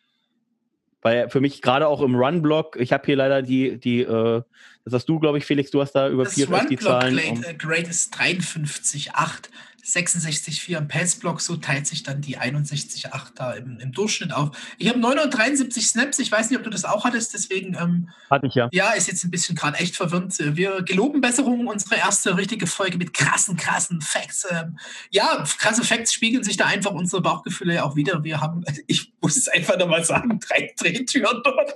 Weil 1.03 1.29
für 1.29 1.41
mich 1.41 1.61
gerade 1.61 1.87
auch 1.87 2.01
im 2.01 2.17
Run-Block, 2.17 2.77
ich 2.81 2.93
habe 2.93 3.05
hier 3.05 3.17
leider 3.17 3.43
die, 3.43 3.79
die 3.79 4.01
äh, 4.01 4.43
das 4.85 4.95
hast 4.95 5.07
du, 5.07 5.19
glaube 5.19 5.39
ich, 5.39 5.45
Felix, 5.45 5.71
du 5.71 5.81
hast 5.81 5.93
da 5.93 6.09
über 6.09 6.27
vier 6.27 6.47
die 6.69 6.77
Zahlen. 6.77 7.17
Grade, 7.17 7.57
Grade 7.57 7.89
ist 7.89 8.15
53,8. 8.15 9.49
66,4 9.85 10.79
im 10.79 10.89
Passblock, 10.89 11.41
so 11.41 11.57
teilt 11.57 11.87
sich 11.87 12.03
dann 12.03 12.23
die 12.23 12.39
61,8 12.39 13.33
da 13.35 13.53
im, 13.53 13.79
im, 13.81 13.93
Durchschnitt 13.93 14.33
auf. 14.33 14.57
Ich 14.79 14.89
habe 14.89 14.99
973 14.99 15.87
Snaps, 15.87 16.19
ich 16.19 16.33
weiß 16.33 16.49
nicht, 16.49 16.59
ob 16.59 16.65
du 16.65 16.71
das 16.71 16.85
auch 16.85 17.05
hattest, 17.05 17.35
deswegen. 17.35 17.75
Ähm, 17.75 18.09
Hatte 18.31 18.47
ich 18.47 18.55
ja. 18.55 18.69
Ja, 18.73 18.93
ist 18.93 19.09
jetzt 19.09 19.25
ein 19.25 19.31
bisschen 19.31 19.55
gerade 19.55 19.79
echt 19.79 19.97
verwirrend. 19.97 20.35
Wir 20.39 20.83
geloben 20.83 21.21
Besserungen, 21.21 21.67
unsere 21.69 21.97
erste 21.97 22.37
richtige 22.37 22.67
Folge 22.67 22.97
mit 22.97 23.13
krassen, 23.13 23.57
krassen 23.57 24.01
Facts. 24.01 24.47
Ähm, 24.51 24.79
ja, 25.11 25.45
krasse 25.59 25.85
Facts 25.85 26.15
spiegeln 26.15 26.45
sich 26.45 26.57
da 26.57 26.65
einfach 26.65 26.93
unsere 26.93 27.21
Bauchgefühle 27.21 27.75
ja 27.75 27.85
auch 27.85 27.95
wieder. 27.95 28.25
Wir 28.25 28.41
haben, 28.41 28.65
ich 28.87 29.13
muss 29.21 29.37
es 29.37 29.49
einfach 29.49 29.79
nochmal 29.79 30.05
sagen, 30.05 30.41
drei 30.41 30.73
Drehtüren 30.79 31.43
dort. 31.45 31.75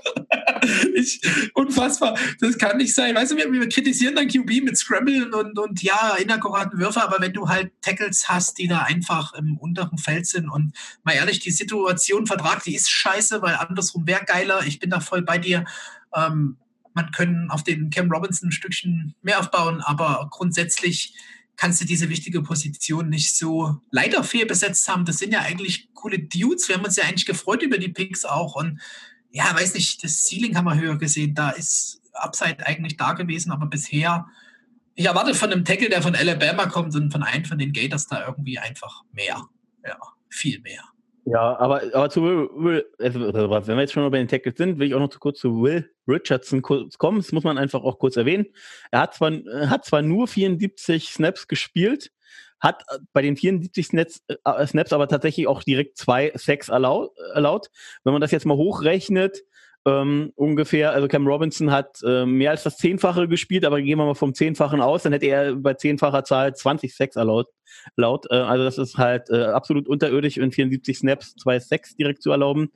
ich, 0.95 1.21
unfassbar, 1.55 2.19
das 2.41 2.57
kann 2.57 2.79
nicht 2.79 2.95
sein. 2.99 3.15
Weißt 3.15 3.31
du, 3.31 3.37
wir, 3.37 3.51
wir 3.51 3.69
kritisieren 3.69 4.17
dann 4.17 4.27
QB 4.27 4.65
mit 4.65 4.77
Scramble 4.77 5.31
und, 5.31 5.57
und 5.57 5.83
ja, 5.83 6.17
inakkuraten 6.17 6.79
Würfe, 6.81 7.01
aber 7.01 7.21
wenn 7.21 7.33
du 7.33 7.49
halt 7.49 7.71
Tackles 7.81 8.29
hast, 8.29 8.59
die 8.59 8.67
da 8.67 8.81
einfach 8.81 9.35
im 9.35 9.57
unteren 9.57 9.99
Feld 9.99 10.27
sind. 10.27 10.49
Und 10.49 10.73
mal 11.05 11.13
ehrlich, 11.13 11.39
die 11.39 11.53
Situation, 11.53 12.27
Vertrag, 12.27 12.65
die 12.65 12.75
ist 12.75 12.91
scheiße, 12.91 13.41
weil 13.41 13.55
andersrum 13.55 14.07
wäre 14.07 14.25
geiler. 14.25 14.67
Ich 14.67 14.81
bin 14.81 14.91
da 14.91 14.99
voll 14.99 15.23
bei 15.23 15.39
dir. 15.39 15.65
Ähm, 16.15 16.57
man 16.93 17.13
können 17.13 17.51
auf 17.51 17.63
den 17.63 17.91
Cam 17.91 18.11
Robinson 18.11 18.49
ein 18.49 18.53
Stückchen 18.53 19.15
mehr 19.23 19.39
aufbauen, 19.39 19.81
aber 19.81 20.27
grundsätzlich 20.33 21.15
kannst 21.57 21.81
du 21.81 21.85
diese 21.85 22.09
wichtige 22.09 22.43
Position 22.43 23.09
nicht 23.09 23.37
so 23.37 23.81
leider 23.93 24.25
fehlbesetzt 24.25 24.89
haben. 24.89 25.05
Das 25.05 25.19
sind 25.19 25.33
ja 25.33 25.41
eigentlich 25.41 25.89
coole 25.95 26.19
Dudes. 26.19 26.69
Wir 26.69 26.77
haben 26.77 26.85
uns 26.85 26.97
ja 26.97 27.05
eigentlich 27.05 27.27
gefreut 27.27 27.63
über 27.63 27.79
die 27.79 27.91
Picks 27.91 28.25
auch. 28.25 28.57
Und 28.57 28.81
ja, 29.31 29.55
weiß 29.55 29.75
nicht, 29.75 30.03
das 30.03 30.25
Ceiling 30.25 30.57
haben 30.57 30.65
wir 30.65 30.81
höher 30.81 30.99
gesehen. 30.99 31.35
Da 31.35 31.51
ist 31.51 31.98
Upside 32.23 32.67
eigentlich 32.67 32.97
da 32.97 33.13
gewesen, 33.13 33.53
aber 33.53 33.67
bisher 33.67 34.27
ich 34.99 35.07
erwarte 35.07 35.33
von 35.33 35.53
einem 35.53 35.65
Tackle, 35.65 35.89
der 35.89 36.03
von 36.03 36.17
Alabama 36.17 36.67
kommt 36.67 36.93
und 36.97 37.13
von 37.13 37.23
einem 37.23 37.45
von 37.45 37.57
den 37.57 37.73
Gators 37.73 38.09
da 38.09 38.27
irgendwie 38.27 38.59
einfach 38.59 39.05
mehr. 39.13 39.45
Ja, 39.87 39.97
viel 40.29 40.61
mehr. 40.61 40.83
Ja, 41.25 41.57
aber, 41.57 41.83
aber 41.95 42.11
zu 42.11 42.23
Will, 42.25 42.85
also, 42.99 43.21
wenn 43.21 43.77
wir 43.77 43.81
jetzt 43.81 43.93
schon 43.93 44.11
bei 44.11 44.19
den 44.19 44.27
Tackles 44.27 44.57
sind, 44.57 44.81
will 44.81 44.89
ich 44.89 44.95
auch 44.95 44.99
noch 44.99 45.11
zu 45.11 45.21
kurz 45.21 45.39
zu 45.39 45.63
Will 45.63 45.89
Richardson 46.09 46.63
kommen. 46.63 47.19
Das 47.19 47.31
muss 47.31 47.45
man 47.45 47.59
einfach 47.59 47.83
auch 47.85 48.01
kurz 48.01 48.17
erwähnen. 48.17 48.47
Er 48.91 49.03
hat 49.03 49.15
zwar, 49.15 49.31
hat 49.71 49.85
zwar 49.85 50.03
nur 50.03 50.27
74 50.27 51.11
Snaps 51.11 51.47
gespielt, 51.47 52.11
hat 52.59 52.83
bei 53.13 53.23
den 53.23 53.37
74 53.37 53.87
Snaps, 53.87 54.25
äh, 54.27 54.67
Snaps 54.67 54.93
aber 54.93 55.07
tatsächlich 55.07 55.47
auch 55.47 55.63
direkt 55.63 55.97
zwei 55.97 56.33
Sacks 56.35 56.71
erlaubt. 56.71 57.71
Wenn 58.03 58.13
man 58.15 58.21
das 58.21 58.33
jetzt 58.33 58.47
mal 58.47 58.57
hochrechnet, 58.57 59.45
ähm, 59.89 60.33
ungefähr. 60.37 60.93
Also 60.93 61.09
Cam 61.09 61.27
Robinson 61.27 61.71
hat 61.71 61.99
äh, 62.05 62.27
mehr 62.27 62.51
als 62.51 62.63
das 62.63 62.77
Zehnfache 62.77 63.29
gespielt, 63.29 63.65
aber 63.65 63.81
gehen 63.81 63.99
wir 63.99 64.07
mal 64.07 64.15
vom 64.15 64.35
Zehnfachen 64.35 64.81
aus, 64.81 65.03
dann 65.03 65.13
hätte 65.13 65.27
er 65.27 65.55
bei 65.55 65.75
zehnfacher 65.75 66.25
Zahl 66.25 66.55
20 66.55 66.95
Sex 66.95 67.17
erlaubt 67.17 67.51
laut. 67.97 68.27
Äh, 68.31 68.37
also 68.37 68.65
das 68.65 68.79
ist 68.79 68.97
halt 68.97 69.31
äh, 69.31 69.45
absolut 69.45 69.89
unterirdisch 69.89 70.37
in 70.37 70.53
74 70.53 70.99
Snaps 70.99 71.35
zwei 71.37 71.59
Sex 71.59 71.97
direkt 71.97 72.23
zu 72.23 72.31
erlauben. 72.31 72.71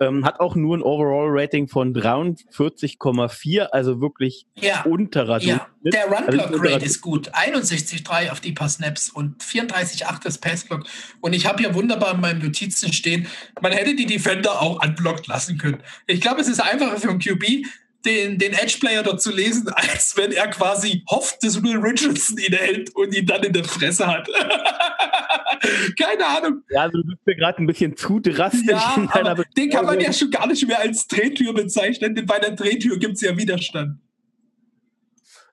Ähm, 0.00 0.24
hat 0.24 0.40
auch 0.40 0.54
nur 0.54 0.76
ein 0.76 0.82
Overall-Rating 0.82 1.68
von 1.68 1.94
43,4, 1.94 3.60
also 3.62 4.00
wirklich 4.00 4.46
ja. 4.56 4.82
unterer 4.82 5.40
ja. 5.40 5.66
Der 5.84 6.06
Run-Block-Rate 6.06 6.74
also 6.74 6.86
ist 6.86 7.00
gut. 7.00 7.34
61,3 7.34 8.30
auf 8.30 8.40
die 8.40 8.52
paar 8.52 8.68
Snaps 8.68 9.10
und 9.10 9.42
34,8 9.42 10.22
das 10.22 10.38
Pass-Block. 10.38 10.84
Und 11.20 11.32
ich 11.32 11.46
habe 11.46 11.62
hier 11.62 11.74
wunderbar 11.74 12.14
in 12.14 12.20
meinen 12.20 12.42
Notizen 12.42 12.92
stehen, 12.92 13.26
man 13.60 13.72
hätte 13.72 13.96
die 13.96 14.06
Defender 14.06 14.60
auch 14.60 14.82
unblockt 14.82 15.26
lassen 15.26 15.58
können. 15.58 15.82
Ich 16.06 16.20
glaube, 16.20 16.40
es 16.40 16.48
ist 16.48 16.60
einfacher 16.60 16.98
für 16.98 17.10
einen 17.10 17.18
QB, 17.18 17.66
den, 18.04 18.38
den 18.38 18.52
Edge-Player 18.52 19.02
dort 19.02 19.22
zu 19.22 19.32
lesen, 19.32 19.68
als 19.74 20.16
wenn 20.16 20.32
er 20.32 20.48
quasi 20.48 21.04
hofft, 21.10 21.42
dass 21.42 21.62
Will 21.62 21.78
Richardson 21.78 22.38
ihn 22.38 22.54
hält 22.54 22.94
und 22.94 23.14
ihn 23.14 23.26
dann 23.26 23.42
in 23.42 23.52
der 23.52 23.64
Fresse 23.64 24.06
hat. 24.06 24.28
Keine 25.98 26.26
Ahnung. 26.26 26.62
Ja, 26.70 26.82
also 26.82 26.98
du 26.98 27.04
bist 27.04 27.20
mir 27.24 27.36
gerade 27.36 27.62
ein 27.62 27.66
bisschen 27.66 27.96
zu 27.96 28.18
drastisch. 28.18 28.66
Ja, 28.66 29.08
aber 29.12 29.44
den 29.56 29.70
kann 29.70 29.86
man 29.86 30.00
ja 30.00 30.12
schon 30.12 30.30
gar 30.30 30.46
nicht 30.46 30.66
mehr 30.66 30.80
als 30.80 31.06
Drehtür 31.06 31.54
bezeichnen, 31.54 32.14
denn 32.14 32.26
bei 32.26 32.38
der 32.38 32.52
Drehtür 32.52 32.98
gibt 32.98 33.14
es 33.14 33.20
ja 33.20 33.36
Widerstand. 33.36 33.98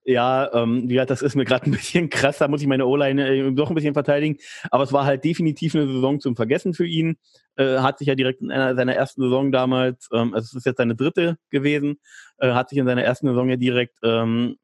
Ja, 0.10 0.52
ähm, 0.54 0.89
ja, 0.89 1.06
das 1.06 1.22
ist 1.22 1.36
mir 1.36 1.45
gerade 1.45 1.66
ein 1.68 1.72
bisschen 1.72 2.10
krass. 2.10 2.39
Da 2.39 2.47
muss 2.47 2.62
ich 2.62 2.68
meine 2.68 2.88
O-Line 2.88 3.28
äh, 3.28 3.52
doch 3.52 3.70
ein 3.70 3.76
bisschen 3.76 3.93
verteidigen. 3.93 4.38
Aber 4.72 4.84
es 4.84 4.91
war 4.91 5.06
halt 5.06 5.24
definitiv 5.24 5.76
eine 5.76 5.86
Saison 5.86 6.20
zum 6.20 6.36
Vergessen 6.36 6.74
für 6.74 6.88
ihn. 6.88 7.18
Äh, 7.60 7.80
hat 7.80 7.99
sich 7.99 8.07
ja 8.07 8.16
direkt 8.16 8.41
in 8.41 8.51
einer 8.51 8.74
seiner 8.74 8.95
ersten 8.95 9.22
Saison 9.22 9.51
damals, 9.51 10.07
ähm, 10.14 10.34
also 10.34 10.45
es 10.45 10.53
ist 10.53 10.66
jetzt 10.66 10.78
seine 10.78 10.95
dritte 10.95 11.38
gewesen, 11.49 11.99
äh, 12.38 12.53
hat 12.53 12.70
sich 12.70 12.78
in 12.78 12.86
seiner 12.86 13.03
ersten 13.03 13.28
Saison 13.28 13.49
ja 13.49 13.57
direkt 13.57 13.97
ähm, 14.01 14.55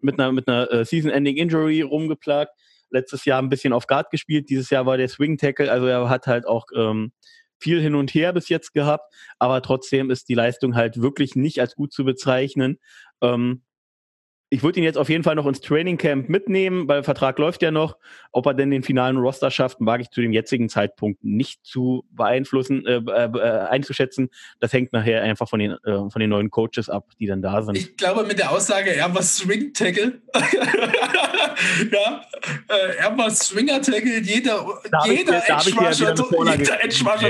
mit 0.00 0.18
einer, 0.18 0.32
mit 0.32 0.48
einer 0.48 0.68
äh, 0.72 0.84
Season-Ending-Injury 0.84 1.82
rumgeplagt. 1.82 2.50
Letztes 2.90 3.24
Jahr 3.24 3.40
ein 3.40 3.50
bisschen 3.50 3.72
auf 3.72 3.86
Guard 3.86 4.10
gespielt. 4.10 4.50
Dieses 4.50 4.68
Jahr 4.68 4.84
war 4.84 4.96
der 4.96 5.08
Swing-Tackle. 5.08 5.70
Also 5.70 5.86
er 5.86 6.08
hat 6.08 6.26
halt 6.26 6.44
auch 6.44 6.66
ähm, 6.74 7.12
viel 7.60 7.80
hin 7.80 7.94
und 7.94 8.12
her 8.14 8.32
bis 8.32 8.48
jetzt 8.48 8.74
gehabt. 8.74 9.14
Aber 9.38 9.62
trotzdem 9.62 10.10
ist 10.10 10.28
die 10.28 10.34
Leistung 10.34 10.74
halt 10.74 11.00
wirklich 11.00 11.36
nicht 11.36 11.60
als 11.60 11.76
gut 11.76 11.92
zu 11.92 12.04
bezeichnen. 12.04 12.78
Ähm, 13.22 13.62
ich 14.52 14.64
würde 14.64 14.80
ihn 14.80 14.84
jetzt 14.84 14.98
auf 14.98 15.08
jeden 15.08 15.22
Fall 15.22 15.36
noch 15.36 15.46
ins 15.46 15.60
Training 15.60 15.96
Camp 15.96 16.28
mitnehmen, 16.28 16.88
weil 16.88 16.96
der 16.96 17.04
Vertrag 17.04 17.38
läuft 17.38 17.62
ja 17.62 17.70
noch. 17.70 17.96
Ob 18.32 18.46
er 18.46 18.54
denn 18.54 18.70
den 18.70 18.82
finalen 18.82 19.16
Roster 19.16 19.50
schafft, 19.50 19.80
mag 19.80 20.00
ich 20.00 20.10
zu 20.10 20.20
dem 20.20 20.32
jetzigen 20.32 20.68
Zeitpunkt 20.68 21.22
nicht 21.22 21.64
zu 21.64 22.04
beeinflussen, 22.10 22.84
äh, 22.84 22.96
äh, 22.96 23.38
einzuschätzen. 23.68 24.28
Das 24.58 24.72
hängt 24.72 24.92
nachher 24.92 25.22
einfach 25.22 25.48
von 25.48 25.60
den, 25.60 25.72
äh, 25.84 26.10
von 26.10 26.18
den 26.18 26.30
neuen 26.30 26.50
Coaches 26.50 26.90
ab, 26.90 27.06
die 27.20 27.26
dann 27.26 27.42
da 27.42 27.62
sind. 27.62 27.78
Ich 27.78 27.96
glaube, 27.96 28.24
mit 28.24 28.40
der 28.40 28.50
Aussage, 28.50 28.94
er 28.94 29.14
war 29.14 29.22
Swing 29.22 29.72
Tackle. 29.72 30.20
ja, 31.92 32.22
äh, 32.68 32.96
er 32.96 33.16
war 33.16 33.30
Swinger 33.30 33.82
Tackle. 33.82 34.20
Jeder, 34.20 34.66
jeder 35.04 35.48
Edge-Rusher 35.48 36.14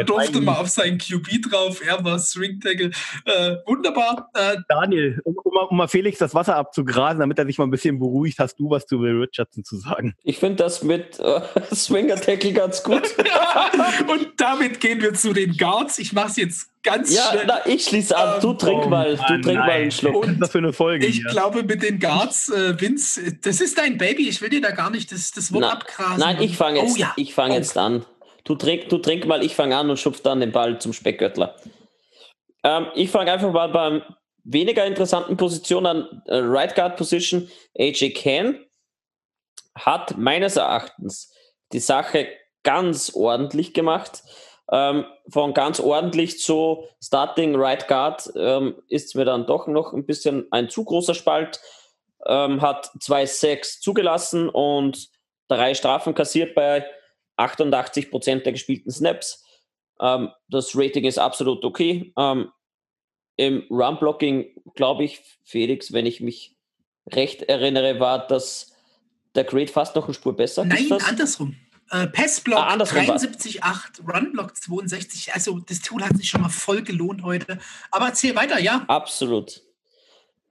durfte 0.04 0.40
mal 0.40 0.56
auf 0.56 0.68
seinen 0.68 0.98
QB 0.98 1.50
drauf. 1.50 1.80
Er 1.84 2.02
war 2.04 2.18
Swing 2.18 2.60
Tackle. 2.60 2.90
Äh, 3.24 3.56
wunderbar. 3.66 4.30
Äh, 4.34 4.56
Daniel, 4.68 5.20
um, 5.24 5.36
um, 5.36 5.76
mal 5.76 5.88
Felix 5.88 6.18
das 6.18 6.34
Wasser 6.34 6.56
abzugraben 6.56 7.00
Rasen, 7.00 7.20
damit 7.20 7.38
er 7.38 7.46
sich 7.46 7.58
mal 7.58 7.64
ein 7.64 7.70
bisschen 7.70 7.98
beruhigt. 7.98 8.38
Hast 8.38 8.58
du 8.58 8.70
was 8.70 8.86
zu 8.86 9.00
Will 9.00 9.20
Richardson 9.20 9.64
zu 9.64 9.76
sagen? 9.76 10.14
Ich 10.22 10.38
finde 10.38 10.56
das 10.56 10.82
mit 10.82 11.18
äh, 11.18 11.40
Swinger 11.74 12.16
Tackle 12.16 12.52
ganz 12.52 12.82
gut. 12.82 13.14
Und 14.08 14.28
damit 14.36 14.80
gehen 14.80 15.00
wir 15.00 15.14
zu 15.14 15.32
den 15.32 15.56
Guards. 15.56 15.98
Ich 15.98 16.12
mache 16.12 16.28
es 16.28 16.36
jetzt 16.36 16.69
ganz 16.82 17.14
ja, 17.14 17.22
schnell. 17.30 17.44
Na, 17.46 17.66
ich 17.66 17.84
schließe 17.84 18.16
ab. 18.16 18.36
Ähm, 18.36 18.40
du 18.42 18.54
trink 18.54 18.82
oh, 18.86 18.88
mal, 18.88 19.16
du 19.16 19.40
trink 19.40 19.58
mal 19.58 19.70
einen 19.70 19.90
Schluck. 19.90 20.26
Und 20.26 20.40
das 20.40 20.50
für 20.50 20.58
eine 20.58 20.72
Folge? 20.72 21.06
Ich 21.06 21.16
hier? 21.16 21.30
glaube 21.30 21.62
mit 21.62 21.82
den 21.82 21.98
Guards, 21.98 22.48
äh, 22.50 22.80
Vince, 22.80 23.38
das 23.42 23.60
ist 23.60 23.78
dein 23.78 23.98
Baby. 23.98 24.28
Ich 24.28 24.40
will 24.40 24.50
dir 24.50 24.60
da 24.60 24.70
gar 24.70 24.90
nicht 24.90 25.12
das, 25.12 25.30
das 25.32 25.52
Wort 25.52 25.62
Na, 25.62 25.72
abgrasen. 25.72 26.18
Nein, 26.18 26.40
ich 26.40 26.56
fange 26.56 26.80
jetzt, 26.80 26.94
oh, 26.94 26.98
ja. 26.98 27.12
ich 27.16 27.34
fang 27.34 27.50
oh. 27.50 27.54
jetzt 27.54 27.76
an. 27.76 28.04
Du 28.44 28.54
trink, 28.54 28.88
du 28.88 28.98
trink 28.98 29.26
mal, 29.26 29.44
ich 29.44 29.54
fange 29.54 29.76
an 29.76 29.90
und 29.90 29.98
schupf 29.98 30.22
dann 30.22 30.40
den 30.40 30.52
Ball 30.52 30.80
zum 30.80 30.92
Speckgöttler. 30.92 31.56
Ähm, 32.64 32.86
ich 32.94 33.10
fange 33.10 33.32
einfach 33.32 33.52
mal 33.52 33.68
beim 33.68 34.02
weniger 34.44 34.84
interessanten 34.86 35.36
Position 35.36 35.86
an. 35.86 36.22
Äh, 36.26 36.36
right 36.36 36.74
Guard 36.74 36.96
Position. 36.96 37.48
AJ 37.78 38.10
Ken 38.10 38.58
hat 39.74 40.18
meines 40.18 40.56
Erachtens 40.56 41.32
die 41.72 41.78
Sache 41.78 42.28
ganz 42.62 43.12
ordentlich 43.14 43.74
gemacht. 43.74 44.22
Ähm, 44.72 45.04
von 45.28 45.52
ganz 45.52 45.80
ordentlich 45.80 46.38
zu 46.38 46.84
Starting 47.02 47.56
Right 47.56 47.88
Guard 47.88 48.30
ähm, 48.36 48.76
ist 48.88 49.16
mir 49.16 49.24
dann 49.24 49.46
doch 49.46 49.66
noch 49.66 49.92
ein 49.92 50.06
bisschen 50.06 50.46
ein 50.52 50.68
zu 50.68 50.84
großer 50.84 51.14
Spalt. 51.14 51.60
Ähm, 52.26 52.60
hat 52.60 52.90
zwei 53.00 53.26
Sacks 53.26 53.80
zugelassen 53.80 54.48
und 54.48 55.08
drei 55.48 55.74
Strafen 55.74 56.14
kassiert 56.14 56.54
bei 56.54 56.86
88 57.36 58.10
Prozent 58.10 58.46
der 58.46 58.52
gespielten 58.52 58.92
Snaps. 58.92 59.44
Ähm, 60.00 60.30
das 60.48 60.76
Rating 60.76 61.04
ist 61.04 61.18
absolut 61.18 61.64
okay. 61.64 62.12
Ähm, 62.16 62.50
Im 63.36 63.64
Run-Blocking, 63.70 64.54
glaube 64.74 65.04
ich, 65.04 65.22
Felix, 65.44 65.92
wenn 65.92 66.06
ich 66.06 66.20
mich 66.20 66.56
recht 67.10 67.42
erinnere, 67.42 67.98
war 67.98 68.26
das 68.26 68.72
der 69.34 69.44
Grade 69.44 69.68
fast 69.68 69.96
noch 69.96 70.04
eine 70.04 70.14
Spur 70.14 70.36
besser. 70.36 70.64
Nein, 70.64 70.92
andersrum. 71.06 71.56
Äh, 71.90 72.06
Passblock 72.06 72.58
ah, 72.58 72.74
73,8, 72.74 74.06
Runblock 74.06 74.56
62. 74.56 75.34
Also 75.34 75.58
das 75.58 75.80
Tool 75.80 76.02
hat 76.04 76.16
sich 76.16 76.28
schon 76.28 76.40
mal 76.40 76.48
voll 76.48 76.82
gelohnt 76.82 77.24
heute. 77.24 77.58
Aber 77.90 78.06
erzähl 78.06 78.36
weiter, 78.36 78.60
ja. 78.60 78.84
Absolut. 78.86 79.62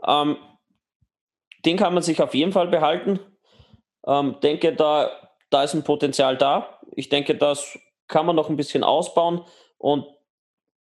Ähm, 0.06 0.38
den 1.66 1.78
kann 1.78 1.94
man 1.94 2.04
sich 2.04 2.22
auf 2.22 2.34
jeden 2.34 2.52
Fall 2.52 2.68
behalten. 2.68 3.20
Ähm, 4.06 4.38
denke, 4.42 4.76
da, 4.76 5.12
da 5.50 5.64
ist 5.64 5.74
ein 5.74 5.84
Potenzial 5.84 6.38
da. 6.38 6.80
Ich 6.96 7.10
denke, 7.10 7.36
das 7.36 7.78
kann 8.08 8.26
man 8.26 8.36
noch 8.36 8.50
ein 8.50 8.58
bisschen 8.58 8.84
ausbauen 8.84 9.46
und 9.78 10.06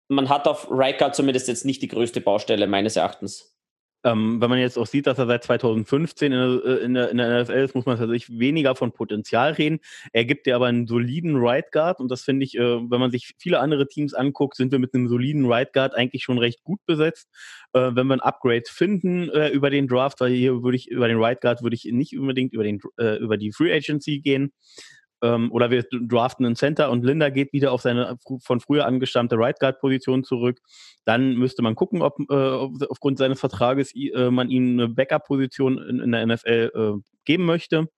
man 0.08 0.28
hat 0.28 0.48
auf 0.48 0.68
Riker 0.70 1.12
zumindest 1.12 1.48
jetzt 1.48 1.66
nicht 1.66 1.82
die 1.82 1.88
größte 1.88 2.20
Baustelle 2.20 2.66
meines 2.66 2.96
Erachtens. 2.96 3.57
Ähm, 4.04 4.40
wenn 4.40 4.48
man 4.48 4.60
jetzt 4.60 4.78
auch 4.78 4.86
sieht, 4.86 5.06
dass 5.08 5.18
er 5.18 5.26
seit 5.26 5.42
2015 5.44 6.32
in 6.32 6.38
der, 6.38 6.64
äh, 6.64 6.84
in 6.84 6.94
der, 6.94 7.10
in 7.10 7.18
der 7.18 7.42
NFL 7.42 7.52
ist, 7.52 7.74
muss 7.74 7.86
man 7.86 7.98
tatsächlich 7.98 8.38
weniger 8.38 8.76
von 8.76 8.92
Potenzial 8.92 9.52
reden. 9.52 9.80
Er 10.12 10.24
gibt 10.24 10.46
dir 10.46 10.54
aber 10.54 10.66
einen 10.66 10.86
soliden 10.86 11.36
Right 11.36 11.72
Guard 11.72 11.98
und 11.98 12.08
das 12.08 12.22
finde 12.22 12.44
ich, 12.44 12.56
äh, 12.56 12.60
wenn 12.60 13.00
man 13.00 13.10
sich 13.10 13.34
viele 13.38 13.58
andere 13.58 13.88
Teams 13.88 14.14
anguckt, 14.14 14.56
sind 14.56 14.70
wir 14.70 14.78
mit 14.78 14.94
einem 14.94 15.08
soliden 15.08 15.46
Right 15.46 15.72
Guard 15.72 15.94
eigentlich 15.96 16.22
schon 16.22 16.38
recht 16.38 16.62
gut 16.62 16.78
besetzt. 16.86 17.28
Äh, 17.72 17.90
wenn 17.94 18.06
wir 18.06 18.14
ein 18.14 18.20
Upgrade 18.20 18.64
finden 18.68 19.30
äh, 19.30 19.48
über 19.48 19.70
den 19.70 19.88
Draft, 19.88 20.20
weil 20.20 20.32
hier 20.32 20.62
würde 20.62 20.76
ich 20.76 20.88
über 20.88 21.08
den 21.08 21.18
Right 21.18 21.40
Guard 21.40 21.62
würde 21.62 21.74
ich 21.74 21.84
nicht 21.84 22.16
unbedingt 22.16 22.52
über, 22.52 22.62
den, 22.62 22.80
äh, 22.98 23.16
über 23.16 23.36
die 23.36 23.52
Free 23.52 23.74
Agency 23.74 24.20
gehen. 24.20 24.52
Ähm, 25.22 25.50
oder 25.50 25.70
wir 25.70 25.84
draften 25.90 26.46
einen 26.46 26.56
Center 26.56 26.90
und 26.90 27.04
Linda 27.04 27.30
geht 27.30 27.52
wieder 27.52 27.72
auf 27.72 27.82
seine 27.82 28.16
von 28.40 28.60
früher 28.60 28.86
angestammte 28.86 29.36
Right 29.36 29.58
Guard 29.58 29.80
Position 29.80 30.24
zurück. 30.24 30.60
Dann 31.04 31.34
müsste 31.34 31.62
man 31.62 31.74
gucken, 31.74 32.02
ob, 32.02 32.18
äh, 32.30 32.86
aufgrund 32.88 33.18
seines 33.18 33.40
Vertrages 33.40 33.94
äh, 33.94 34.30
man 34.30 34.50
ihm 34.50 34.78
eine 34.78 34.88
Backup 34.88 35.26
Position 35.26 35.78
in, 35.78 36.00
in 36.00 36.12
der 36.12 36.26
NFL 36.26 36.70
äh, 36.74 37.02
geben 37.24 37.44
möchte. 37.44 37.88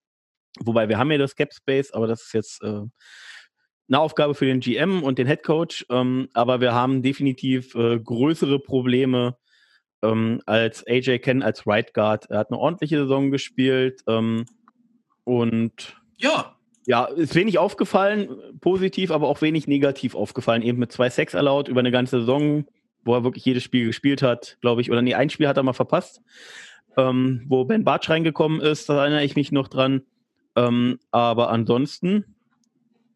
Wobei 0.61 0.89
wir 0.89 0.99
haben 0.99 1.11
ja 1.11 1.19
das 1.19 1.37
Cap 1.37 1.53
Space, 1.53 1.93
aber 1.93 2.07
das 2.07 2.23
ist 2.23 2.35
jetzt 2.35 2.63
äh, 2.63 2.83
eine 3.89 3.99
Aufgabe 3.99 4.35
für 4.35 4.47
den 4.47 4.61
GM 4.61 5.03
und 5.03 5.19
den 5.19 5.27
Head 5.27 5.43
Coach. 5.43 5.85
Ähm, 5.91 6.29
aber 6.33 6.61
wir 6.61 6.75
haben 6.75 7.03
definitiv 7.03 7.75
äh, 7.75 7.99
größere 7.99 8.61
Probleme 8.61 9.37
ähm, 10.03 10.41
als 10.47 10.87
AJ 10.87 11.19
Ken 11.19 11.43
als 11.43 11.67
Right 11.67 11.93
Guard. 11.93 12.31
Er 12.31 12.39
hat 12.39 12.51
eine 12.51 12.59
ordentliche 12.59 12.99
Saison 12.99 13.31
gespielt 13.31 14.03
ähm, 14.07 14.47
und 15.25 15.97
ja, 16.17 16.57
ja, 16.87 17.05
ist 17.05 17.35
wenig 17.35 17.59
aufgefallen, 17.59 18.29
positiv, 18.61 19.11
aber 19.11 19.29
auch 19.29 19.43
wenig 19.43 19.67
negativ 19.67 20.15
aufgefallen. 20.15 20.63
Eben 20.63 20.79
mit 20.79 20.93
zwei 20.93 21.11
Sex 21.11 21.35
erlaubt 21.35 21.69
über 21.69 21.81
eine 21.81 21.91
ganze 21.91 22.21
Saison, 22.21 22.65
wo 23.05 23.15
er 23.15 23.25
wirklich 23.25 23.45
jedes 23.45 23.63
Spiel 23.63 23.87
gespielt 23.87 24.23
hat, 24.23 24.59
glaube 24.61 24.81
ich. 24.81 24.91
Oder 24.91 25.03
nee, 25.03 25.15
ein 25.15 25.31
Spiel 25.31 25.49
hat 25.49 25.57
er 25.57 25.63
mal 25.63 25.73
verpasst, 25.73 26.23
ähm, 26.97 27.45
wo 27.49 27.65
Ben 27.65 27.85
Bartsch 27.85 28.11
reingekommen 28.11 28.61
ist, 28.61 28.89
da 28.89 29.03
erinnere 29.03 29.25
ich 29.25 29.37
mich 29.37 29.53
noch 29.53 29.69
dran. 29.69 30.03
Ähm, 30.57 30.99
aber 31.11 31.51
ansonsten 31.51 32.37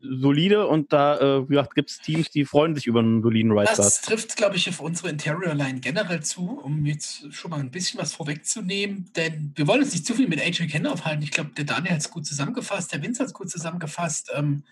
solide 0.05 0.67
und 0.67 0.93
da 0.93 1.39
äh, 1.39 1.47
gibt 1.75 1.91
es 1.91 1.99
Teams, 1.99 2.31
die 2.31 2.45
freuen 2.45 2.75
sich 2.75 2.87
über 2.87 3.01
einen 3.01 3.23
soliden 3.23 3.53
Right 3.53 3.67
Guard. 3.67 3.79
Das 3.79 4.01
trifft, 4.03 4.37
glaube 4.37 4.57
ich, 4.57 4.69
auf 4.69 4.81
unsere 4.81 5.09
Interior 5.09 5.55
Line 5.55 5.81
generell 5.81 6.23
zu, 6.23 6.61
um 6.63 6.85
jetzt 6.87 7.33
schon 7.33 7.51
mal 7.51 7.61
ein 7.61 7.71
bisschen 7.71 8.01
was 8.01 8.15
vorwegzunehmen, 8.15 9.11
denn 9.17 9.53
wir 9.55 9.67
wollen 9.67 9.83
uns 9.83 9.93
nicht 9.93 10.07
zu 10.07 10.15
viel 10.15 10.29
mit 10.29 10.41
AJ 10.41 10.67
Kenner 10.69 10.93
aufhalten. 10.93 11.23
Ich 11.23 11.31
glaube, 11.31 11.51
der 11.51 11.65
Daniel 11.65 11.93
hat 11.93 12.01
es 12.01 12.11
gut 12.11 12.27
zusammengefasst, 12.27 12.93
der 12.93 13.03
Vince 13.03 13.21
hat 13.21 13.29
es 13.29 13.35
gut 13.35 13.51
zusammengefasst. 13.51 14.31
Ähm, 14.35 14.65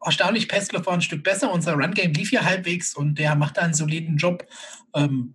erstaunlich, 0.00 0.48
Pestloff 0.48 0.86
war 0.86 0.94
ein 0.94 1.02
Stück 1.02 1.22
besser, 1.22 1.52
unser 1.52 1.74
Run-Game 1.74 2.12
lief 2.12 2.32
ja 2.32 2.44
halbwegs 2.44 2.94
und 2.94 3.18
der 3.18 3.34
macht 3.36 3.56
da 3.56 3.62
einen 3.62 3.74
soliden 3.74 4.16
Job. 4.16 4.46
Ähm, 4.94 5.34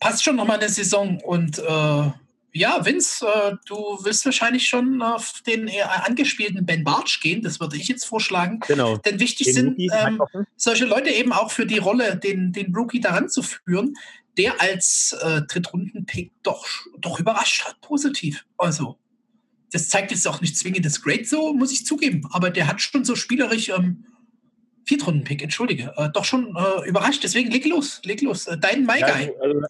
passt 0.00 0.24
schon 0.24 0.36
nochmal 0.36 0.58
eine 0.58 0.68
Saison 0.68 1.20
und 1.20 1.58
äh, 1.58 2.10
ja, 2.52 2.84
Vince, 2.84 3.26
äh, 3.26 3.56
du 3.66 3.98
willst 4.02 4.24
wahrscheinlich 4.24 4.66
schon 4.66 5.02
auf 5.02 5.42
den 5.46 5.68
eher 5.68 6.06
angespielten 6.06 6.66
Ben 6.66 6.84
Bartsch 6.84 7.20
gehen. 7.20 7.42
Das 7.42 7.60
würde 7.60 7.76
ich 7.76 7.88
jetzt 7.88 8.04
vorschlagen. 8.04 8.60
Genau. 8.66 8.96
Denn 8.98 9.20
wichtig 9.20 9.46
den 9.46 9.54
sind 9.54 9.78
ähm, 9.78 10.22
solche 10.56 10.84
Leute 10.84 11.10
eben 11.10 11.32
auch 11.32 11.50
für 11.50 11.66
die 11.66 11.78
Rolle, 11.78 12.16
den, 12.16 12.52
den 12.52 12.74
Rookie 12.74 13.00
daran 13.00 13.28
zu 13.28 13.42
führen, 13.42 13.94
der 14.36 14.60
als 14.60 15.16
äh, 15.22 15.42
Drittrunden-Pick 15.42 16.32
doch, 16.42 16.66
doch 16.98 17.20
überrascht 17.20 17.64
hat, 17.64 17.80
positiv. 17.80 18.44
Also, 18.58 18.98
das 19.72 19.88
zeigt 19.88 20.10
jetzt 20.10 20.26
auch 20.26 20.40
nicht 20.40 20.56
zwingend 20.56 20.84
das 20.84 21.02
Great 21.02 21.28
so, 21.28 21.52
muss 21.52 21.72
ich 21.72 21.86
zugeben. 21.86 22.26
Aber 22.32 22.50
der 22.50 22.66
hat 22.66 22.80
schon 22.80 23.04
so 23.04 23.14
spielerisch 23.14 23.68
ähm, 23.68 24.04
Viertrunden-Pick, 24.86 25.42
entschuldige, 25.42 25.92
äh, 25.96 26.08
doch 26.12 26.24
schon 26.24 26.56
äh, 26.56 26.88
überrascht. 26.88 27.22
Deswegen 27.22 27.50
leg 27.50 27.64
los, 27.66 28.00
leg 28.04 28.22
los. 28.22 28.46
Äh, 28.46 28.58
dein 28.58 28.86
Guy. 28.86 28.98
Ja, 29.00 29.30
also, 29.40 29.62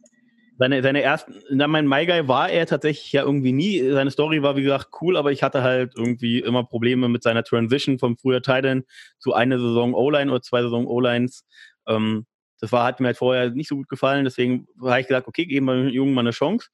seine, 0.61 0.83
seine 0.83 1.01
ersten, 1.01 1.35
na, 1.49 1.67
mein 1.67 1.89
My 1.89 2.05
Guy 2.05 2.29
war 2.29 2.51
er 2.51 2.67
tatsächlich 2.67 3.13
ja 3.13 3.23
irgendwie 3.23 3.53
nie. 3.53 3.91
Seine 3.93 4.11
Story 4.11 4.43
war, 4.43 4.57
wie 4.57 4.63
gesagt, 4.63 4.91
cool, 5.01 5.17
aber 5.17 5.33
ich 5.33 5.43
hatte 5.43 5.63
halt 5.63 5.95
irgendwie 5.97 6.41
immer 6.41 6.65
Probleme 6.65 7.09
mit 7.09 7.23
seiner 7.23 7.43
Transition 7.43 7.99
vom 7.99 8.19
früher 8.19 8.43
Titan 8.43 8.85
zu 9.19 9.33
einer 9.33 9.59
Saison 9.59 9.95
O-Line 9.95 10.31
oder 10.31 10.43
zwei 10.43 10.61
Saison 10.61 10.87
O-Lines. 10.87 11.47
Ähm, 11.89 12.27
das 12.61 12.73
war, 12.73 12.85
hat 12.85 13.01
mir 13.01 13.07
halt 13.07 13.17
vorher 13.17 13.49
nicht 13.49 13.69
so 13.69 13.77
gut 13.77 13.89
gefallen, 13.89 14.25
deswegen 14.25 14.67
habe 14.83 15.01
ich 15.01 15.07
gesagt, 15.07 15.29
okay, 15.29 15.47
geben 15.47 15.65
wir 15.65 15.77
dem 15.77 15.89
Jungen 15.89 16.13
mal 16.13 16.21
eine 16.21 16.33
Chance. 16.33 16.69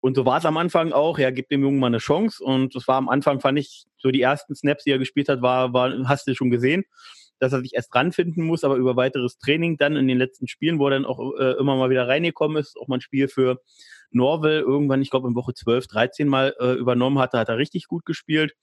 Und 0.00 0.16
so 0.16 0.26
war 0.26 0.38
es 0.38 0.44
am 0.44 0.56
Anfang 0.56 0.90
auch, 0.90 1.16
ja, 1.20 1.30
gib 1.30 1.48
dem 1.50 1.62
Jungen 1.62 1.78
mal 1.78 1.86
eine 1.86 1.98
Chance. 1.98 2.42
Und 2.42 2.74
das 2.74 2.88
war 2.88 2.96
am 2.96 3.08
Anfang, 3.08 3.38
fand 3.38 3.60
ich, 3.60 3.84
so 3.96 4.10
die 4.10 4.22
ersten 4.22 4.56
Snaps, 4.56 4.82
die 4.82 4.90
er 4.90 4.98
gespielt 4.98 5.28
hat, 5.28 5.40
war, 5.40 5.72
war 5.72 5.92
hast 6.08 6.26
du 6.26 6.34
schon 6.34 6.50
gesehen 6.50 6.84
dass 7.40 7.52
er 7.52 7.62
sich 7.62 7.74
erst 7.74 7.94
ranfinden 7.94 8.44
muss, 8.44 8.62
aber 8.62 8.76
über 8.76 8.94
weiteres 8.96 9.38
Training 9.38 9.76
dann 9.78 9.96
in 9.96 10.06
den 10.06 10.18
letzten 10.18 10.46
Spielen, 10.46 10.78
wo 10.78 10.86
er 10.86 10.90
dann 10.90 11.06
auch 11.06 11.34
äh, 11.38 11.58
immer 11.58 11.74
mal 11.74 11.90
wieder 11.90 12.06
reingekommen 12.06 12.58
ist, 12.58 12.76
auch 12.78 12.86
mal 12.86 12.98
ein 12.98 13.00
Spiel 13.00 13.28
für 13.28 13.60
Norwell 14.10 14.60
irgendwann, 14.60 15.02
ich 15.02 15.10
glaube 15.10 15.28
in 15.28 15.34
Woche 15.34 15.54
12, 15.54 15.86
13 15.86 16.28
mal 16.28 16.54
äh, 16.60 16.72
übernommen 16.74 17.18
hatte, 17.18 17.38
hat 17.38 17.48
er 17.48 17.58
richtig 17.58 17.86
gut 17.88 18.04
gespielt. 18.04 18.54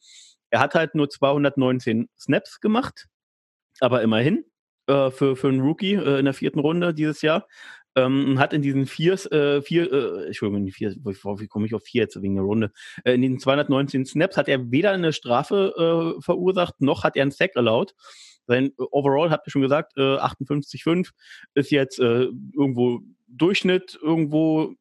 Er 0.49 0.59
hat 0.59 0.75
halt 0.75 0.95
nur 0.95 1.09
219 1.09 2.07
Snaps 2.17 2.61
gemacht, 2.61 3.07
aber 3.79 4.01
immerhin 4.01 4.45
äh, 4.87 5.09
für, 5.09 5.35
für 5.35 5.47
einen 5.47 5.61
Rookie 5.61 5.95
äh, 5.95 6.19
in 6.19 6.25
der 6.25 6.33
vierten 6.33 6.59
Runde 6.59 6.93
dieses 6.93 7.21
Jahr. 7.21 7.47
Ähm, 7.95 8.37
hat 8.37 8.53
in 8.53 8.61
diesen 8.61 8.85
vier, 8.85 9.13
äh, 9.31 9.59
vier 9.63 9.91
äh, 9.91 10.27
Entschuldigung, 10.27 10.69
vier, 10.69 10.91
wie 10.91 11.47
komme 11.47 11.65
ich 11.65 11.73
auf 11.73 11.81
vier 11.81 12.03
jetzt 12.03 12.21
wegen 12.21 12.35
der 12.35 12.43
Runde? 12.43 12.71
In 13.05 13.23
diesen 13.23 13.39
219 13.39 14.05
Snaps 14.05 14.37
hat 14.37 14.47
er 14.47 14.69
weder 14.69 14.91
eine 14.91 15.13
Strafe 15.13 16.15
verursacht, 16.19 16.79
noch 16.79 17.03
hat 17.03 17.15
er 17.15 17.23
einen 17.23 17.31
Sack 17.31 17.55
erlaubt. 17.55 17.95
Sein 18.47 18.71
Overall, 18.77 19.29
habt 19.29 19.47
ihr 19.47 19.51
schon 19.51 19.61
gesagt, 19.61 19.93
äh, 19.97 20.17
58,5 20.17 21.09
ist 21.53 21.71
jetzt 21.71 21.99
äh, 21.99 22.27
irgendwo 22.53 23.01
Durchschnitt, 23.27 23.99
irgendwo 24.01 24.73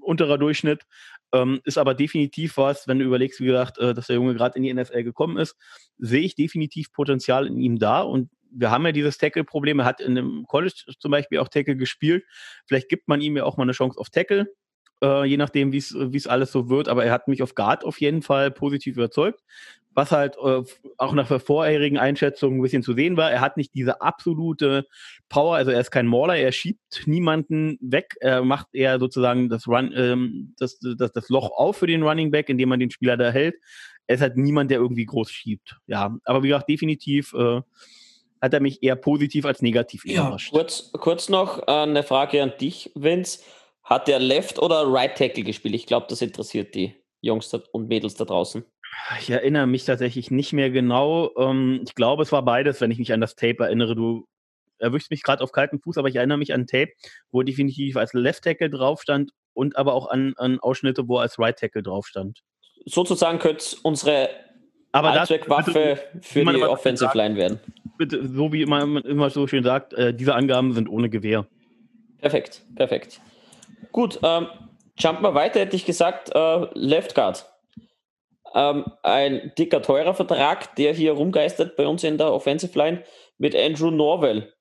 unterer 0.00 0.38
Durchschnitt. 0.38 0.82
Ähm, 1.32 1.60
ist 1.64 1.78
aber 1.78 1.94
definitiv 1.94 2.56
was, 2.56 2.88
wenn 2.88 2.98
du 2.98 3.04
überlegst, 3.04 3.40
wie 3.40 3.46
gesagt, 3.46 3.78
äh, 3.78 3.92
dass 3.94 4.06
der 4.06 4.16
Junge 4.16 4.34
gerade 4.34 4.56
in 4.56 4.62
die 4.62 4.72
NFL 4.72 5.02
gekommen 5.02 5.36
ist, 5.36 5.56
sehe 5.98 6.22
ich 6.22 6.34
definitiv 6.34 6.90
Potenzial 6.92 7.46
in 7.46 7.58
ihm 7.58 7.78
da 7.78 8.00
und 8.00 8.30
wir 8.50 8.70
haben 8.70 8.86
ja 8.86 8.92
dieses 8.92 9.18
Tackle-Problem. 9.18 9.80
Er 9.80 9.84
hat 9.84 10.00
in 10.00 10.14
dem 10.14 10.46
College 10.46 10.94
zum 10.98 11.10
Beispiel 11.10 11.38
auch 11.38 11.48
Tackle 11.48 11.76
gespielt. 11.76 12.24
Vielleicht 12.66 12.88
gibt 12.88 13.06
man 13.06 13.20
ihm 13.20 13.36
ja 13.36 13.44
auch 13.44 13.58
mal 13.58 13.64
eine 13.64 13.72
Chance 13.72 13.98
auf 14.00 14.08
Tackle, 14.08 14.46
äh, 15.02 15.24
je 15.24 15.36
nachdem, 15.36 15.72
wie 15.72 15.78
es 15.78 16.26
alles 16.26 16.52
so 16.52 16.68
wird. 16.68 16.88
Aber 16.88 17.04
er 17.04 17.12
hat 17.12 17.28
mich 17.28 17.42
auf 17.42 17.54
Guard 17.54 17.84
auf 17.84 18.00
jeden 18.00 18.22
Fall 18.22 18.50
positiv 18.50 18.96
überzeugt 18.96 19.42
was 19.98 20.12
halt 20.12 20.36
äh, 20.36 20.62
auch 20.96 21.12
nach 21.12 21.26
der 21.26 21.40
vorherigen 21.40 21.98
Einschätzung 21.98 22.54
ein 22.56 22.62
bisschen 22.62 22.84
zu 22.84 22.94
sehen 22.94 23.16
war. 23.16 23.32
Er 23.32 23.40
hat 23.40 23.56
nicht 23.56 23.74
diese 23.74 24.00
absolute 24.00 24.86
Power, 25.28 25.56
also 25.56 25.72
er 25.72 25.80
ist 25.80 25.90
kein 25.90 26.06
Mauler, 26.06 26.36
er 26.36 26.52
schiebt 26.52 27.02
niemanden 27.06 27.78
weg, 27.80 28.14
er 28.20 28.44
macht 28.44 28.68
eher 28.72 29.00
sozusagen 29.00 29.48
das, 29.48 29.66
Run, 29.66 29.92
ähm, 29.96 30.54
das, 30.56 30.78
das, 30.78 31.10
das 31.10 31.28
Loch 31.28 31.50
auf 31.50 31.78
für 31.78 31.88
den 31.88 32.04
Running 32.04 32.30
Back, 32.30 32.48
indem 32.48 32.68
man 32.68 32.78
den 32.78 32.92
Spieler 32.92 33.16
da 33.16 33.30
hält. 33.30 33.56
Er 34.06 34.14
ist 34.14 34.20
halt 34.20 34.36
niemand, 34.36 34.70
der 34.70 34.78
irgendwie 34.78 35.04
groß 35.04 35.32
schiebt. 35.32 35.76
Ja, 35.88 36.16
aber 36.24 36.44
wie 36.44 36.48
gesagt, 36.48 36.68
definitiv 36.68 37.34
äh, 37.34 37.60
hat 38.40 38.54
er 38.54 38.60
mich 38.60 38.84
eher 38.84 38.94
positiv 38.94 39.46
als 39.46 39.62
negativ 39.62 40.04
ja. 40.06 40.20
überrascht. 40.22 40.52
Kurz, 40.52 40.92
kurz 40.92 41.28
noch 41.28 41.66
äh, 41.66 41.72
eine 41.72 42.04
Frage 42.04 42.40
an 42.40 42.52
dich, 42.60 42.92
Vince. 42.94 43.40
Hat 43.88 44.06
der 44.06 44.18
Left 44.18 44.58
oder 44.58 44.84
Right 44.86 45.16
Tackle 45.16 45.44
gespielt? 45.44 45.74
Ich 45.74 45.86
glaube, 45.86 46.06
das 46.10 46.20
interessiert 46.20 46.74
die 46.74 46.94
Jungs 47.22 47.52
und 47.72 47.88
Mädels 47.88 48.16
da 48.16 48.26
draußen. 48.26 48.62
Ich 49.18 49.30
erinnere 49.30 49.66
mich 49.66 49.86
tatsächlich 49.86 50.30
nicht 50.30 50.52
mehr 50.52 50.70
genau. 50.70 51.30
Ähm, 51.38 51.80
ich 51.86 51.94
glaube, 51.94 52.22
es 52.22 52.30
war 52.30 52.44
beides, 52.44 52.82
wenn 52.82 52.90
ich 52.90 52.98
mich 52.98 53.14
an 53.14 53.22
das 53.22 53.34
Tape 53.34 53.64
erinnere. 53.64 53.94
Du 53.94 54.26
erwischt 54.78 55.10
mich 55.10 55.22
gerade 55.22 55.42
auf 55.42 55.52
kalten 55.52 55.80
Fuß, 55.80 55.96
aber 55.96 56.08
ich 56.08 56.16
erinnere 56.16 56.36
mich 56.36 56.52
an 56.52 56.66
Tape, 56.66 56.92
wo 57.30 57.42
definitiv 57.42 57.96
als 57.96 58.12
Left 58.12 58.44
Tackle 58.44 58.68
drauf 58.68 59.00
stand 59.00 59.30
und 59.54 59.76
aber 59.76 59.94
auch 59.94 60.10
an, 60.10 60.34
an 60.36 60.60
Ausschnitte, 60.60 61.08
wo 61.08 61.16
als 61.16 61.38
Right 61.38 61.58
Tackle 61.58 61.82
drauf 61.82 62.06
stand. 62.06 62.40
Sozusagen 62.84 63.38
könnte 63.38 63.64
unsere 63.84 64.28
aber 64.92 65.12
Allzweckwaffe 65.12 65.98
für 66.20 66.44
die 66.44 66.62
Offensive 66.62 67.16
Line 67.16 67.36
werden. 67.36 67.60
Bitte, 67.96 68.28
so 68.28 68.52
wie 68.52 68.66
man 68.66 68.98
immer 68.98 69.30
so 69.30 69.46
schön 69.46 69.64
sagt, 69.64 69.94
äh, 69.94 70.12
diese 70.12 70.34
Angaben 70.34 70.74
sind 70.74 70.88
ohne 70.88 71.08
Gewehr. 71.08 71.46
Perfekt, 72.18 72.62
perfekt. 72.74 73.20
Gut, 73.92 74.18
ähm, 74.22 74.48
jump 74.98 75.20
mal 75.20 75.34
weiter, 75.34 75.60
hätte 75.60 75.76
ich 75.76 75.84
gesagt, 75.84 76.30
äh, 76.34 76.66
Left 76.74 77.14
Guard. 77.14 77.46
Ähm, 78.54 78.86
ein 79.02 79.52
dicker, 79.58 79.82
teurer 79.82 80.14
Vertrag, 80.14 80.74
der 80.76 80.94
hier 80.94 81.12
rumgeistert 81.12 81.76
bei 81.76 81.86
uns 81.86 82.02
in 82.04 82.18
der 82.18 82.32
Offensive 82.32 82.76
Line 82.78 83.04
mit 83.36 83.54
Andrew 83.54 83.90
Norwell. 83.90 84.52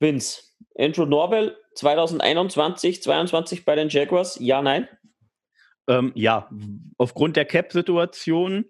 Vince, 0.00 0.42
Andrew 0.76 1.06
Norwell 1.06 1.56
2021, 1.74 3.02
22 3.02 3.64
bei 3.64 3.76
den 3.76 3.88
Jaguars, 3.88 4.38
ja, 4.40 4.62
nein? 4.62 4.88
Ähm, 5.88 6.12
ja, 6.14 6.50
aufgrund 6.98 7.36
der 7.36 7.44
Cap-Situation, 7.44 8.66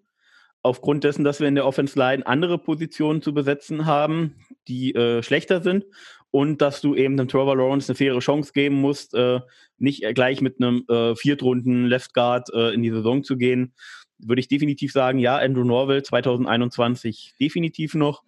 aufgrund 0.62 1.04
dessen, 1.04 1.24
dass 1.24 1.40
wir 1.40 1.48
in 1.48 1.54
der 1.54 1.66
Offense 1.66 1.98
Line 1.98 2.26
andere 2.26 2.58
Positionen 2.58 3.22
zu 3.22 3.34
besetzen 3.34 3.86
haben, 3.86 4.36
die 4.68 4.94
äh, 4.94 5.22
schlechter 5.22 5.62
sind 5.62 5.84
und 6.32 6.62
dass 6.62 6.80
du 6.80 6.96
eben 6.96 7.16
dem 7.16 7.28
Trevor 7.28 7.56
Lawrence 7.56 7.90
eine 7.90 7.96
faire 7.96 8.18
Chance 8.18 8.52
geben 8.52 8.76
musst, 8.76 9.14
äh, 9.14 9.38
nicht 9.78 10.02
gleich 10.14 10.40
mit 10.40 10.60
einem 10.60 10.84
äh, 10.88 11.14
Viertrunden 11.14 11.86
Left 11.86 12.14
Guard 12.14 12.48
äh, 12.52 12.74
in 12.74 12.82
die 12.82 12.90
Saison 12.90 13.22
zu 13.22 13.36
gehen, 13.36 13.74
würde 14.18 14.40
ich 14.40 14.48
definitiv 14.48 14.92
sagen, 14.92 15.18
ja, 15.18 15.36
Andrew 15.36 15.62
Norville 15.62 16.02
2021 16.02 17.34
definitiv 17.40 17.94
noch. 17.94 18.24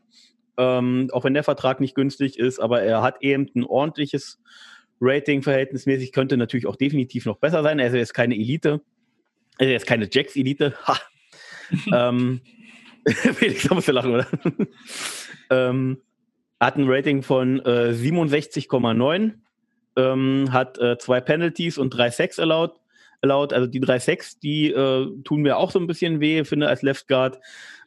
Ähm, 0.57 1.09
auch 1.13 1.25
wenn 1.25 1.35
der 1.35 1.45
Vertrag 1.45 1.81
nicht 1.81 1.95
günstig 1.95 2.39
ist, 2.39 2.61
aber 2.61 2.83
er 2.83 3.03
hat 3.03 3.23
eben 3.23 3.49
ein 3.57 3.65
ordentliches 3.65 4.39
Rating 5.01 5.43
verhältnismäßig, 5.43 6.13
könnte 6.13 6.37
natürlich 6.37 6.67
auch 6.67 6.77
definitiv 6.77 7.25
noch 7.25 7.39
besser 7.39 7.63
sein. 7.63 7.81
Also 7.81 7.97
er 7.97 8.03
ist 8.03 8.15
keine 8.15 8.35
Elite, 8.35 8.83
also 9.59 9.71
er 9.71 9.77
ist 9.77 9.87
keine 9.87 10.09
Jacks-Elite. 10.13 10.75
ähm, 11.93 12.43
Felix, 13.09 13.67
da 13.67 13.75
musst 13.75 13.89
du 13.89 13.93
lachen, 13.93 14.13
oder? 14.13 14.27
ähm, 15.51 15.99
hat 16.65 16.77
ein 16.77 16.89
Rating 16.89 17.23
von 17.23 17.61
äh, 17.61 17.93
67,9, 17.93 19.33
ähm, 19.97 20.53
hat 20.53 20.79
äh, 20.79 20.99
zwei 20.99 21.21
Penalties 21.21 21.79
und 21.79 21.91
drei 21.91 22.11
Sacks 22.11 22.39
erlaubt. 22.39 22.81
erlaubt. 23.21 23.53
Also 23.53 23.67
die 23.67 23.81
drei 23.81 23.99
Sacks, 23.99 24.39
die 24.39 24.71
äh, 24.71 25.07
tun 25.25 25.43
mir 25.43 25.57
auch 25.57 25.71
so 25.71 25.79
ein 25.79 25.87
bisschen 25.87 26.21
weh, 26.21 26.45
finde 26.45 26.69
als 26.69 26.83
Left 26.83 27.09
Guard. 27.09 27.39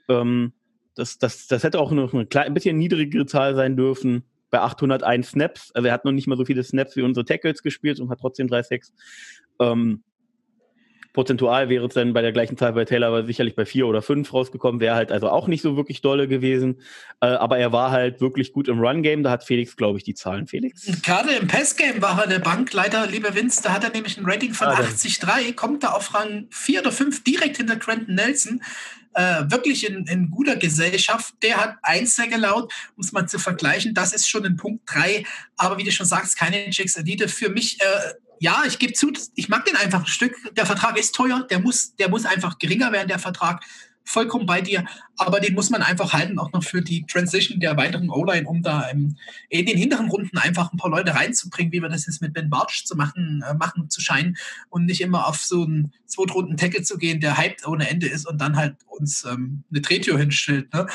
Ähm, 0.09 0.53
das, 0.95 1.17
das, 1.17 1.47
das 1.47 1.63
hätte 1.63 1.79
auch 1.79 1.91
noch 1.91 2.13
eine 2.13 2.25
klein, 2.25 2.47
ein 2.47 2.53
bisschen 2.53 2.77
niedrigere 2.77 3.25
Zahl 3.25 3.55
sein 3.55 3.75
dürfen 3.75 4.23
bei 4.49 4.59
801 4.59 5.29
Snaps. 5.31 5.71
Also 5.73 5.87
er 5.87 5.93
hat 5.93 6.05
noch 6.05 6.11
nicht 6.11 6.27
mal 6.27 6.37
so 6.37 6.45
viele 6.45 6.63
Snaps 6.63 6.95
wie 6.95 7.01
unsere 7.01 7.25
Tackles 7.25 7.61
gespielt 7.61 7.99
und 7.99 8.09
hat 8.09 8.19
trotzdem 8.19 8.47
drei 8.47 8.63
Sacks. 8.63 8.93
Ähm, 9.59 10.03
Prozentual 11.17 11.67
wäre 11.67 11.87
es 11.87 11.95
dann 11.95 12.13
bei 12.13 12.21
der 12.21 12.31
gleichen 12.31 12.57
Zahl 12.57 12.73
bei 12.73 12.85
Taylor 12.85 13.07
aber 13.07 13.25
sicherlich 13.25 13.55
bei 13.55 13.65
vier 13.65 13.87
oder 13.87 14.03
fünf 14.03 14.31
rausgekommen, 14.31 14.79
wäre 14.79 14.93
halt 14.93 15.11
also 15.11 15.29
auch 15.29 15.47
nicht 15.47 15.63
so 15.63 15.75
wirklich 15.75 16.01
dolle 16.01 16.27
gewesen. 16.27 16.79
Äh, 17.21 17.25
aber 17.25 17.57
er 17.57 17.71
war 17.71 17.89
halt 17.89 18.21
wirklich 18.21 18.53
gut 18.53 18.67
im 18.67 18.79
Run-Game. 18.79 19.23
Da 19.23 19.31
hat 19.31 19.43
Felix, 19.43 19.75
glaube 19.75 19.97
ich, 19.97 20.03
die 20.03 20.13
Zahlen. 20.13 20.45
Felix? 20.45 20.85
Gerade 21.01 21.31
im 21.31 21.47
Pass-Game 21.47 22.03
war 22.03 22.21
er 22.21 22.27
der 22.27 22.37
Bankleiter, 22.37 23.07
lieber 23.07 23.33
Vince. 23.33 23.63
Da 23.63 23.73
hat 23.73 23.83
er 23.83 23.89
nämlich 23.89 24.15
ein 24.19 24.25
Rating 24.25 24.53
von 24.53 24.67
ah, 24.67 24.75
80,3, 24.79 25.55
kommt 25.55 25.83
da 25.83 25.93
auf 25.93 26.13
Rang 26.13 26.45
4 26.51 26.81
oder 26.81 26.91
5 26.91 27.23
direkt 27.23 27.57
hinter 27.57 27.79
Trenton 27.79 28.13
Nelson. 28.13 28.61
Äh, 29.15 29.49
wirklich 29.49 29.89
in, 29.89 30.05
in, 30.05 30.29
guter 30.29 30.55
Gesellschaft. 30.55 31.33
Der 31.41 31.57
hat 31.57 31.77
eins 31.81 32.15
sehr 32.15 32.27
gelaut, 32.27 32.71
um 32.95 33.03
es 33.03 33.11
mal 33.11 33.27
zu 33.27 33.39
vergleichen. 33.39 33.95
Das 33.95 34.13
ist 34.13 34.29
schon 34.29 34.45
in 34.45 34.55
Punkt 34.55 34.83
3. 34.85 35.23
Aber 35.55 35.79
wie 35.79 35.83
du 35.83 35.91
schon 35.91 36.05
sagst, 36.05 36.37
keine 36.37 36.69
Jacks 36.69 36.95
Elite. 36.95 37.27
Für 37.27 37.49
mich 37.49 37.81
äh, 37.81 38.13
ja, 38.39 38.63
ich 38.65 38.79
gebe 38.79 38.93
zu, 38.93 39.11
ich 39.35 39.49
mag 39.49 39.65
den 39.65 39.75
einfach 39.75 40.01
ein 40.01 40.07
Stück. 40.07 40.35
Der 40.55 40.65
Vertrag 40.65 40.97
ist 40.97 41.15
teuer, 41.15 41.45
der 41.49 41.59
muss, 41.59 41.95
der 41.95 42.09
muss 42.09 42.25
einfach 42.25 42.57
geringer 42.59 42.91
werden, 42.91 43.07
der 43.07 43.19
Vertrag 43.19 43.63
vollkommen 44.03 44.45
bei 44.45 44.61
dir. 44.61 44.85
Aber 45.17 45.39
den 45.39 45.55
muss 45.55 45.69
man 45.69 45.81
einfach 45.81 46.13
halten, 46.13 46.37
auch 46.37 46.51
noch 46.51 46.63
für 46.63 46.81
die 46.81 47.05
Transition 47.05 47.59
der 47.59 47.75
weiteren 47.75 48.09
O-Line, 48.09 48.47
um 48.47 48.61
da 48.61 48.81
im, 48.89 49.17
in 49.49 49.65
den 49.65 49.77
hinteren 49.77 50.09
Runden 50.09 50.37
einfach 50.37 50.71
ein 50.71 50.77
paar 50.77 50.91
Leute 50.91 51.15
reinzubringen, 51.15 51.71
wie 51.71 51.81
wir 51.81 51.89
das 51.89 52.05
jetzt 52.05 52.21
mit 52.21 52.33
Ben 52.33 52.49
Bartsch 52.49 52.85
zu 52.85 52.95
machen, 52.95 53.43
äh, 53.47 53.53
machen 53.55 53.89
zu 53.89 53.99
scheinen 53.99 54.37
und 54.69 54.85
nicht 54.85 55.01
immer 55.01 55.27
auf 55.27 55.37
so 55.37 55.63
einen 55.63 55.91
Zweitrunden-Tackle 56.05 56.83
zu 56.83 56.97
gehen, 56.97 57.19
der 57.19 57.37
hyped 57.37 57.67
ohne 57.67 57.89
Ende 57.89 58.07
ist 58.07 58.27
und 58.27 58.39
dann 58.39 58.55
halt 58.55 58.75
uns 58.87 59.25
ähm, 59.25 59.63
eine 59.71 59.81
Drehtür 59.81 60.17
hinstellt. 60.17 60.73
Ne? 60.73 60.87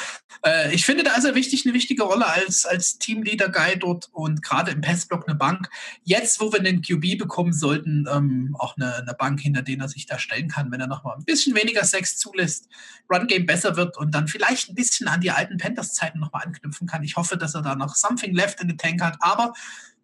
Äh, 0.44 0.74
ich 0.74 0.84
finde 0.84 1.04
da 1.04 1.12
er 1.12 1.34
wichtig, 1.34 1.64
eine 1.64 1.74
wichtige 1.74 2.02
Rolle 2.02 2.26
als, 2.26 2.64
als 2.64 2.98
Teamleader-Guy 2.98 3.78
dort 3.78 4.08
und 4.12 4.42
gerade 4.42 4.70
im 4.70 4.80
Passblock 4.80 5.28
eine 5.28 5.36
Bank. 5.36 5.68
Jetzt, 6.04 6.40
wo 6.40 6.52
wir 6.52 6.60
einen 6.60 6.82
QB 6.82 7.18
bekommen 7.18 7.52
sollten, 7.52 8.06
ähm, 8.12 8.56
auch 8.58 8.76
eine, 8.76 8.96
eine 8.96 9.14
Bank, 9.14 9.40
hinter 9.40 9.62
denen 9.62 9.82
er 9.82 9.88
sich 9.88 10.06
da 10.06 10.18
stellen 10.18 10.48
kann, 10.48 10.70
wenn 10.70 10.80
er 10.80 10.86
nochmal 10.86 11.16
ein 11.16 11.24
bisschen 11.24 11.54
weniger 11.54 11.84
Sex 11.84 12.18
zulässt 12.18 12.68
Run-Game 13.10 13.46
besser 13.46 13.76
wird 13.76 13.96
und 13.98 14.11
dann 14.12 14.28
vielleicht 14.28 14.68
ein 14.68 14.74
bisschen 14.74 15.08
an 15.08 15.20
die 15.20 15.30
alten 15.30 15.58
Panthers-Zeiten 15.58 16.20
nochmal 16.20 16.44
anknüpfen 16.44 16.86
kann. 16.86 17.02
Ich 17.02 17.16
hoffe, 17.16 17.36
dass 17.36 17.54
er 17.54 17.62
da 17.62 17.74
noch 17.74 17.94
something 17.94 18.34
left 18.34 18.60
in 18.60 18.68
the 18.68 18.76
tank 18.76 19.02
hat, 19.02 19.16
aber 19.20 19.52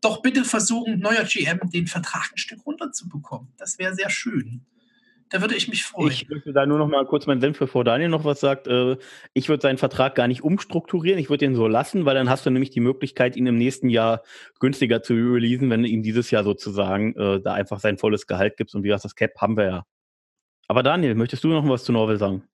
doch 0.01 0.23
bitte 0.23 0.45
versuchen, 0.45 1.01
neuer 1.01 1.25
GM 1.25 1.71
den 1.71 1.87
Vertrag 1.87 2.31
ein 2.33 2.39
Stück 2.39 2.65
runterzubekommen. 2.67 3.53
Das 3.57 3.79
wäre 3.79 3.95
sehr 3.95 4.11
schön. 4.11 4.65
Da 5.31 5.43
würde 5.43 5.57
ich 5.57 5.69
mich 5.69 5.85
freuen. 5.85 6.11
Ich 6.11 6.29
möchte 6.29 6.53
da 6.53 6.65
nur 6.65 6.79
noch 6.79 6.89
mal 6.89 7.05
kurz 7.05 7.27
meinen 7.27 7.41
Senf, 7.41 7.59
bevor 7.59 7.85
Daniel 7.85 8.09
noch 8.09 8.25
was 8.25 8.41
sagt. 8.41 8.67
Äh, 8.67 8.97
ich 9.35 9.49
würde 9.49 9.61
seinen 9.61 9.77
Vertrag 9.77 10.15
gar 10.15 10.27
nicht 10.27 10.43
umstrukturieren. 10.43 11.19
Ich 11.19 11.29
würde 11.29 11.45
ihn 11.45 11.55
so 11.55 11.67
lassen, 11.67 12.07
weil 12.07 12.15
dann 12.15 12.31
hast 12.31 12.47
du 12.47 12.51
nämlich 12.51 12.71
die 12.71 12.81
Möglichkeit, 12.81 13.37
ihn 13.37 13.47
im 13.47 13.57
nächsten 13.57 13.91
Jahr 13.91 14.23
günstiger 14.59 15.03
zu 15.03 15.13
releasen, 15.13 15.69
wenn 15.69 15.83
du 15.83 15.89
ihm 15.89 16.03
dieses 16.03 16.31
Jahr 16.31 16.45
sozusagen 16.45 17.15
äh, 17.17 17.41
da 17.43 17.53
einfach 17.53 17.79
sein 17.79 17.99
volles 17.99 18.27
Gehalt 18.27 18.57
gibst. 18.57 18.75
Und 18.75 18.85
wie 18.85 18.89
gesagt, 18.89 19.05
das 19.05 19.15
Cap 19.15 19.33
haben 19.39 19.57
wir 19.57 19.65
ja. 19.65 19.85
Aber 20.67 20.83
Daniel, 20.83 21.15
möchtest 21.15 21.45
du 21.45 21.49
noch 21.49 21.69
was 21.69 21.85
zu 21.85 21.93
Norwell 21.93 22.19
sagen? 22.19 22.45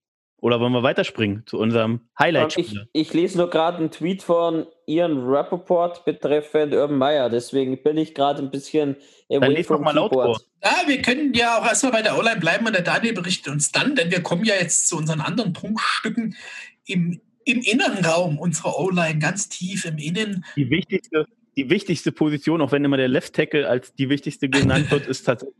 Oder 0.44 0.60
wollen 0.60 0.74
wir 0.74 0.82
weiterspringen 0.82 1.42
zu 1.46 1.58
unserem 1.58 2.00
highlight 2.18 2.58
ich, 2.58 2.78
ich, 2.92 3.14
lese 3.14 3.38
nur 3.38 3.48
gerade 3.48 3.78
einen 3.78 3.90
Tweet 3.90 4.22
von 4.22 4.66
Ian 4.84 5.24
Rappaport 5.26 6.04
betreffend 6.04 6.74
Urban 6.74 6.98
Meyer. 6.98 7.30
Deswegen 7.30 7.82
bin 7.82 7.96
ich 7.96 8.14
gerade 8.14 8.42
ein 8.42 8.50
bisschen 8.50 8.96
Dann 9.30 9.50
lese 9.50 9.70
doch 9.70 9.80
mal 9.80 9.94
laut 9.94 10.12
vor. 10.12 10.38
Ja, 10.62 10.86
wir 10.86 11.00
können 11.00 11.32
ja 11.32 11.58
auch 11.58 11.64
erstmal 11.64 11.92
bei 11.92 12.02
der 12.02 12.18
O-Line 12.18 12.40
bleiben 12.40 12.66
und 12.66 12.74
der 12.74 12.82
Daniel 12.82 13.14
berichtet 13.14 13.54
uns 13.54 13.72
dann, 13.72 13.94
denn 13.94 14.10
wir 14.10 14.22
kommen 14.22 14.44
ja 14.44 14.52
jetzt 14.60 14.86
zu 14.86 14.98
unseren 14.98 15.22
anderen 15.22 15.54
Prunkstücken 15.54 16.36
im, 16.84 17.22
im 17.46 17.60
Innenraum 17.62 18.38
unserer 18.38 18.78
O-Line, 18.78 19.20
ganz 19.20 19.48
tief 19.48 19.86
im 19.86 19.96
Innen. 19.96 20.44
Die 20.56 20.68
wichtigste, 20.68 21.26
die 21.56 21.70
wichtigste 21.70 22.12
Position, 22.12 22.60
auch 22.60 22.70
wenn 22.70 22.84
immer 22.84 22.98
der 22.98 23.08
Left 23.08 23.32
Tackle 23.32 23.66
als 23.66 23.94
die 23.94 24.10
wichtigste 24.10 24.50
genannt 24.50 24.90
wird, 24.90 25.06
ist 25.06 25.22
tatsächlich 25.22 25.56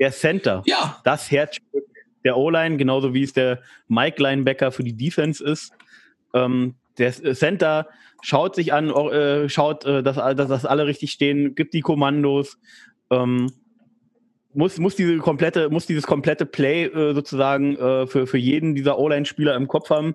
der 0.00 0.10
Center. 0.10 0.64
Ja. 0.66 1.00
Das 1.04 1.30
Herzstück 1.30 1.86
der 2.26 2.36
O-Line, 2.36 2.76
genauso 2.76 3.14
wie 3.14 3.22
es 3.22 3.32
der 3.32 3.60
Mike 3.88 4.22
Linebacker 4.22 4.72
für 4.72 4.84
die 4.84 4.96
Defense 4.96 5.42
ist. 5.42 5.72
Ähm, 6.34 6.74
der 6.98 7.12
Center 7.12 7.88
schaut 8.22 8.54
sich 8.54 8.72
an, 8.72 8.90
äh, 8.90 9.48
schaut, 9.48 9.84
äh, 9.84 10.02
dass, 10.02 10.16
dass, 10.16 10.48
dass 10.48 10.66
alle 10.66 10.86
richtig 10.86 11.12
stehen, 11.12 11.54
gibt 11.54 11.74
die 11.74 11.80
Kommandos, 11.80 12.58
ähm, 13.10 13.50
muss, 14.56 14.78
muss, 14.78 14.96
diese 14.96 15.18
komplette, 15.18 15.68
muss 15.68 15.86
dieses 15.86 16.06
komplette 16.06 16.46
Play 16.46 16.86
äh, 16.86 17.14
sozusagen 17.14 17.76
äh, 17.76 18.06
für, 18.06 18.26
für 18.26 18.38
jeden 18.38 18.74
dieser 18.74 18.98
O-Line-Spieler 18.98 19.54
im 19.54 19.68
Kopf 19.68 19.90
haben, 19.90 20.14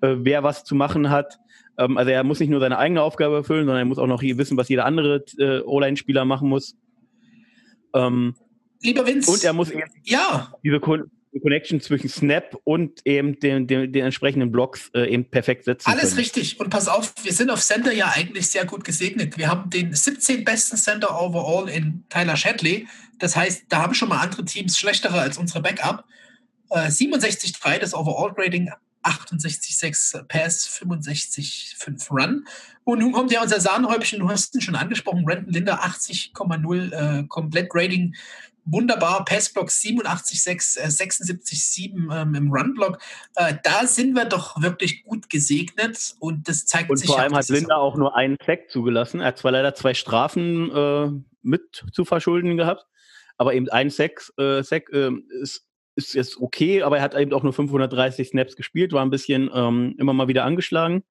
äh, 0.00 0.16
wer 0.18 0.42
was 0.42 0.64
zu 0.64 0.74
machen 0.74 1.10
hat. 1.10 1.38
Ähm, 1.76 1.98
also 1.98 2.10
er 2.10 2.24
muss 2.24 2.40
nicht 2.40 2.48
nur 2.48 2.60
seine 2.60 2.78
eigene 2.78 3.02
Aufgabe 3.02 3.36
erfüllen, 3.36 3.66
sondern 3.66 3.78
er 3.78 3.84
muss 3.84 3.98
auch 3.98 4.06
noch 4.06 4.22
wissen, 4.22 4.56
was 4.56 4.70
jeder 4.70 4.86
andere 4.86 5.24
äh, 5.38 5.60
O-Line-Spieler 5.60 6.24
machen 6.24 6.48
muss. 6.48 6.74
Ähm, 7.94 8.34
Lieber 8.80 9.06
Vince. 9.06 9.30
Und 9.30 9.44
er 9.44 9.52
muss 9.52 9.70
eben 9.70 9.82
ja. 10.04 10.52
diese, 10.64 10.80
die 11.32 11.40
Connection 11.40 11.80
zwischen 11.80 12.08
Snap 12.08 12.56
und 12.64 13.00
eben 13.06 13.38
den, 13.40 13.66
den, 13.66 13.92
den 13.92 14.04
entsprechenden 14.04 14.52
Blocks 14.52 14.90
äh, 14.94 15.10
eben 15.12 15.24
perfekt 15.24 15.64
setzen 15.64 15.88
Alles 15.90 16.10
können. 16.10 16.16
richtig. 16.16 16.60
Und 16.60 16.70
pass 16.70 16.88
auf, 16.88 17.14
wir 17.22 17.32
sind 17.32 17.50
auf 17.50 17.62
Center 17.62 17.92
ja 17.92 18.12
eigentlich 18.14 18.48
sehr 18.48 18.66
gut 18.66 18.84
gesegnet. 18.84 19.38
Wir 19.38 19.48
haben 19.48 19.70
den 19.70 19.94
17 19.94 20.44
besten 20.44 20.76
Center 20.76 21.20
overall 21.20 21.68
in 21.68 22.04
Tyler 22.10 22.36
Shadley. 22.36 22.86
Das 23.18 23.34
heißt, 23.36 23.64
da 23.68 23.82
haben 23.82 23.94
schon 23.94 24.08
mal 24.08 24.18
andere 24.18 24.44
Teams 24.44 24.78
schlechtere 24.78 25.20
als 25.20 25.38
unsere 25.38 25.62
Backup. 25.62 26.04
Äh, 26.70 26.88
67,3 26.88 27.78
das 27.78 27.94
Overall-Grading, 27.94 28.70
68,6 29.02 30.24
Pass, 30.24 30.68
65,5 30.68 32.10
Run. 32.10 32.46
Und 32.84 32.98
nun 32.98 33.12
kommt 33.12 33.32
ja 33.32 33.42
unser 33.42 33.60
Sahnehäubchen, 33.60 34.20
du 34.20 34.28
hast 34.28 34.54
ihn 34.54 34.60
schon 34.60 34.74
angesprochen, 34.74 35.24
Brandon 35.24 35.52
Linder, 35.52 35.82
80,0 35.84 36.92
äh, 36.92 37.24
Komplett-Rating 37.28 38.14
wunderbar. 38.64 39.24
Passblock 39.24 39.68
87,6, 39.68 40.78
äh, 40.78 40.86
76,7 40.86 42.14
ähm, 42.14 42.34
im 42.34 42.52
Runblock. 42.52 42.98
Äh, 43.36 43.54
da 43.62 43.86
sind 43.86 44.14
wir 44.14 44.24
doch 44.24 44.60
wirklich 44.60 45.04
gut 45.04 45.30
gesegnet 45.30 46.14
und 46.18 46.48
das 46.48 46.66
zeigt 46.66 46.90
und 46.90 46.96
sich. 46.96 47.08
Und 47.08 47.14
vor 47.14 47.22
allem 47.22 47.34
hat 47.34 47.48
Linda 47.48 47.76
auch 47.76 47.96
nur 47.96 48.16
einen 48.16 48.36
Sack 48.44 48.70
zugelassen. 48.70 49.20
Er 49.20 49.28
hat 49.28 49.38
zwar 49.38 49.52
leider 49.52 49.74
zwei 49.74 49.94
Strafen 49.94 50.70
äh, 50.70 51.10
mit 51.42 51.84
zu 51.92 52.04
verschulden 52.04 52.56
gehabt, 52.56 52.86
aber 53.36 53.54
eben 53.54 53.68
ein 53.68 53.90
Sack, 53.90 54.30
äh, 54.38 54.62
Sack 54.62 54.90
äh, 54.92 55.10
ist, 55.40 55.66
ist 55.96 56.14
jetzt 56.14 56.40
okay, 56.40 56.82
aber 56.82 56.98
er 56.98 57.02
hat 57.02 57.14
eben 57.14 57.32
auch 57.32 57.42
nur 57.42 57.52
530 57.52 58.28
Snaps 58.28 58.56
gespielt, 58.56 58.92
war 58.92 59.04
ein 59.04 59.10
bisschen 59.10 59.50
ähm, 59.52 59.94
immer 59.98 60.12
mal 60.12 60.28
wieder 60.28 60.44
angeschlagen. 60.44 61.02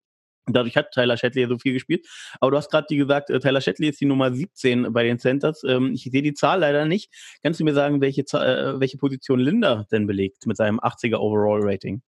Dadurch 0.48 0.76
hat 0.76 0.92
Tyler 0.92 1.18
Shetley 1.18 1.48
so 1.48 1.58
viel 1.60 1.74
gespielt. 1.74 2.08
Aber 2.40 2.52
du 2.52 2.58
hast 2.58 2.70
gerade 2.70 2.96
gesagt, 2.96 3.30
äh, 3.30 3.40
Tyler 3.40 3.62
Shetley 3.62 3.90
ist 3.90 4.02
die 4.02 4.06
Nummer 4.06 4.34
17 4.34 4.92
bei 4.92 5.04
den 5.04 5.20
Centers. 5.20 5.64
Ähm, 5.64 5.94
ich 5.94 6.04
sehe 6.04 6.22
die 6.22 6.34
Zahl 6.34 6.60
leider 6.60 6.86
nicht. 6.86 7.12
Kannst 7.44 7.60
du 7.60 7.64
mir 7.64 7.74
sagen, 7.74 8.02
welche, 8.02 8.22
äh, 8.22 8.80
welche 8.80 8.98
Position 8.98 9.40
Linda 9.40 9.86
denn 9.92 10.08
belegt 10.08 10.48
mit 10.48 10.58
seinem 10.58 10.80
80er 10.80 11.18
Overall 11.18 11.62
Rating? 11.62 12.02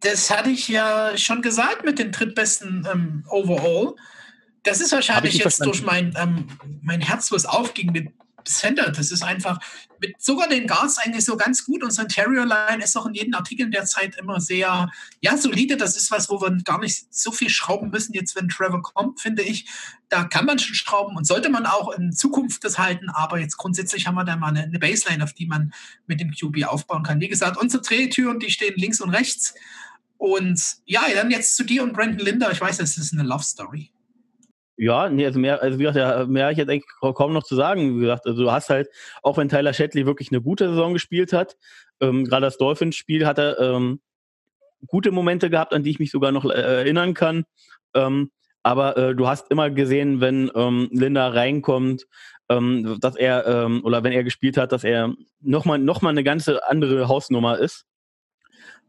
Das 0.00 0.30
hatte 0.30 0.50
ich 0.50 0.68
ja 0.68 1.16
schon 1.16 1.42
gesagt 1.42 1.84
mit 1.84 1.98
den 1.98 2.12
drittbesten 2.12 2.86
ähm, 2.92 3.24
Overall. 3.28 3.94
Das 4.62 4.80
ist 4.80 4.92
wahrscheinlich 4.92 5.34
jetzt 5.34 5.42
verstanden. 5.42 5.72
durch 5.72 5.84
mein, 5.84 6.14
ähm, 6.16 6.46
mein 6.82 7.00
Herz, 7.00 7.32
was 7.32 7.46
aufging 7.46 7.92
mit 7.92 8.12
Center. 8.56 8.90
Das 8.90 9.10
ist 9.10 9.22
einfach 9.22 9.58
mit 10.00 10.20
sogar 10.20 10.48
den 10.48 10.66
Guards 10.66 10.98
eigentlich 10.98 11.24
so 11.24 11.36
ganz 11.36 11.64
gut. 11.64 11.82
Und 11.82 11.98
Ontario 11.98 12.44
Line 12.44 12.82
ist 12.82 12.96
auch 12.96 13.06
in 13.06 13.14
jedem 13.14 13.34
Artikel 13.34 13.66
in 13.66 13.70
der 13.70 13.84
Zeit 13.84 14.16
immer 14.16 14.40
sehr 14.40 14.90
ja, 15.20 15.36
solide. 15.36 15.76
Das 15.76 15.96
ist 15.96 16.10
was, 16.10 16.28
wo 16.30 16.40
wir 16.40 16.56
gar 16.64 16.80
nicht 16.80 17.06
so 17.14 17.32
viel 17.32 17.50
schrauben 17.50 17.90
müssen, 17.90 18.12
jetzt 18.14 18.36
wenn 18.36 18.48
Trevor 18.48 18.82
kommt, 18.82 19.20
finde 19.20 19.42
ich. 19.42 19.66
Da 20.08 20.24
kann 20.24 20.46
man 20.46 20.58
schon 20.58 20.74
schrauben 20.74 21.16
und 21.16 21.26
sollte 21.26 21.50
man 21.50 21.66
auch 21.66 21.92
in 21.92 22.12
Zukunft 22.12 22.64
das 22.64 22.78
halten. 22.78 23.10
Aber 23.10 23.38
jetzt 23.38 23.56
grundsätzlich 23.56 24.06
haben 24.06 24.14
wir 24.14 24.24
da 24.24 24.36
mal 24.36 24.48
eine, 24.48 24.62
eine 24.62 24.78
Baseline, 24.78 25.22
auf 25.22 25.32
die 25.32 25.46
man 25.46 25.72
mit 26.06 26.20
dem 26.20 26.32
QB 26.32 26.64
aufbauen 26.64 27.02
kann. 27.02 27.20
Wie 27.20 27.28
gesagt, 27.28 27.56
unsere 27.56 27.82
Drehtüren, 27.82 28.40
die 28.40 28.50
stehen 28.50 28.74
links 28.76 29.00
und 29.00 29.10
rechts. 29.10 29.54
Und 30.16 30.78
ja, 30.84 31.02
dann 31.14 31.30
jetzt 31.30 31.56
zu 31.56 31.64
dir 31.64 31.82
und 31.82 31.92
Brandon 31.92 32.24
Linder. 32.24 32.50
Ich 32.50 32.60
weiß, 32.60 32.78
das 32.78 32.98
ist 32.98 33.12
eine 33.12 33.22
Love 33.22 33.44
Story. 33.44 33.92
Ja, 34.80 35.08
nee, 35.10 35.26
also 35.26 35.40
mehr, 35.40 35.60
also 35.60 35.76
wie 35.80 35.82
gesagt, 35.82 36.28
mehr 36.28 36.44
habe 36.44 36.52
ich 36.52 36.58
jetzt 36.58 36.70
eigentlich 36.70 36.86
kaum 37.00 37.32
noch 37.32 37.42
zu 37.42 37.56
sagen. 37.56 37.96
Wie 37.96 38.02
gesagt, 38.02 38.26
also 38.26 38.44
du 38.44 38.52
hast 38.52 38.70
halt, 38.70 38.88
auch 39.22 39.36
wenn 39.36 39.48
Tyler 39.48 39.72
Shetley 39.72 40.06
wirklich 40.06 40.30
eine 40.30 40.40
gute 40.40 40.68
Saison 40.68 40.92
gespielt 40.92 41.32
hat, 41.32 41.56
ähm, 42.00 42.24
gerade 42.24 42.46
das 42.46 42.58
Dolphins-Spiel 42.58 43.26
hat 43.26 43.38
er 43.38 43.58
ähm, 43.58 44.00
gute 44.86 45.10
Momente 45.10 45.50
gehabt, 45.50 45.74
an 45.74 45.82
die 45.82 45.90
ich 45.90 45.98
mich 45.98 46.12
sogar 46.12 46.30
noch 46.30 46.44
äh, 46.44 46.50
erinnern 46.50 47.12
kann. 47.12 47.44
Ähm, 47.94 48.30
aber 48.62 48.96
äh, 48.96 49.14
du 49.16 49.26
hast 49.26 49.50
immer 49.50 49.68
gesehen, 49.68 50.20
wenn 50.20 50.48
ähm, 50.54 50.88
Linda 50.92 51.26
reinkommt, 51.28 52.06
ähm, 52.48 52.98
dass 53.00 53.16
er, 53.16 53.46
ähm, 53.46 53.84
oder 53.84 54.04
wenn 54.04 54.12
er 54.12 54.22
gespielt 54.22 54.56
hat, 54.56 54.70
dass 54.70 54.84
er 54.84 55.12
nochmal 55.40 55.78
noch 55.78 56.02
mal 56.02 56.10
eine 56.10 56.22
ganze 56.22 56.68
andere 56.68 57.08
Hausnummer 57.08 57.58
ist. 57.58 57.84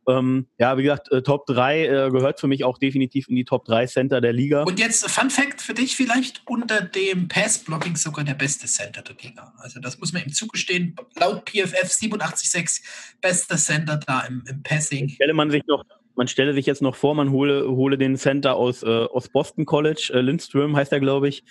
Ähm, 0.09 0.47
ja, 0.57 0.77
wie 0.77 0.83
gesagt, 0.83 1.11
äh, 1.11 1.21
Top 1.21 1.45
3 1.45 1.85
äh, 1.85 2.09
gehört 2.09 2.39
für 2.39 2.47
mich 2.47 2.63
auch 2.63 2.77
definitiv 2.79 3.29
in 3.29 3.35
die 3.35 3.45
Top 3.45 3.65
3 3.65 3.85
Center 3.85 4.21
der 4.21 4.33
Liga. 4.33 4.63
Und 4.63 4.79
jetzt 4.79 5.07
Fun 5.09 5.29
Fact 5.29 5.61
für 5.61 5.73
dich 5.73 5.95
vielleicht 5.95 6.41
unter 6.47 6.81
dem 6.81 7.27
Pass-Blocking 7.27 7.95
sogar 7.95 8.25
der 8.25 8.33
beste 8.33 8.65
Center 8.67 9.03
der 9.03 9.15
Liga. 9.21 9.53
Also 9.57 9.79
das 9.79 9.99
muss 9.99 10.11
man 10.11 10.23
ihm 10.23 10.33
zugestehen. 10.33 10.95
Laut 11.19 11.45
PFF 11.45 11.91
87,6 11.91 12.81
bester 13.21 13.57
Center 13.57 13.97
da 13.97 14.21
im, 14.21 14.43
im 14.49 14.63
Passing. 14.63 15.09
Stelle 15.09 15.33
man 15.33 15.51
sich 15.51 15.65
noch 15.67 15.83
man 16.15 16.27
stelle 16.27 16.53
sich 16.53 16.65
jetzt 16.65 16.81
noch 16.81 16.97
vor, 16.97 17.15
man 17.15 17.31
hole, 17.31 17.65
hole 17.69 17.97
den 17.97 18.17
Center 18.17 18.57
aus, 18.57 18.83
äh, 18.83 18.87
aus 18.87 19.29
Boston 19.29 19.65
College, 19.65 20.11
äh, 20.13 20.19
Lindström 20.19 20.75
heißt 20.75 20.91
er, 20.91 20.99
glaube 20.99 21.29
ich, 21.29 21.45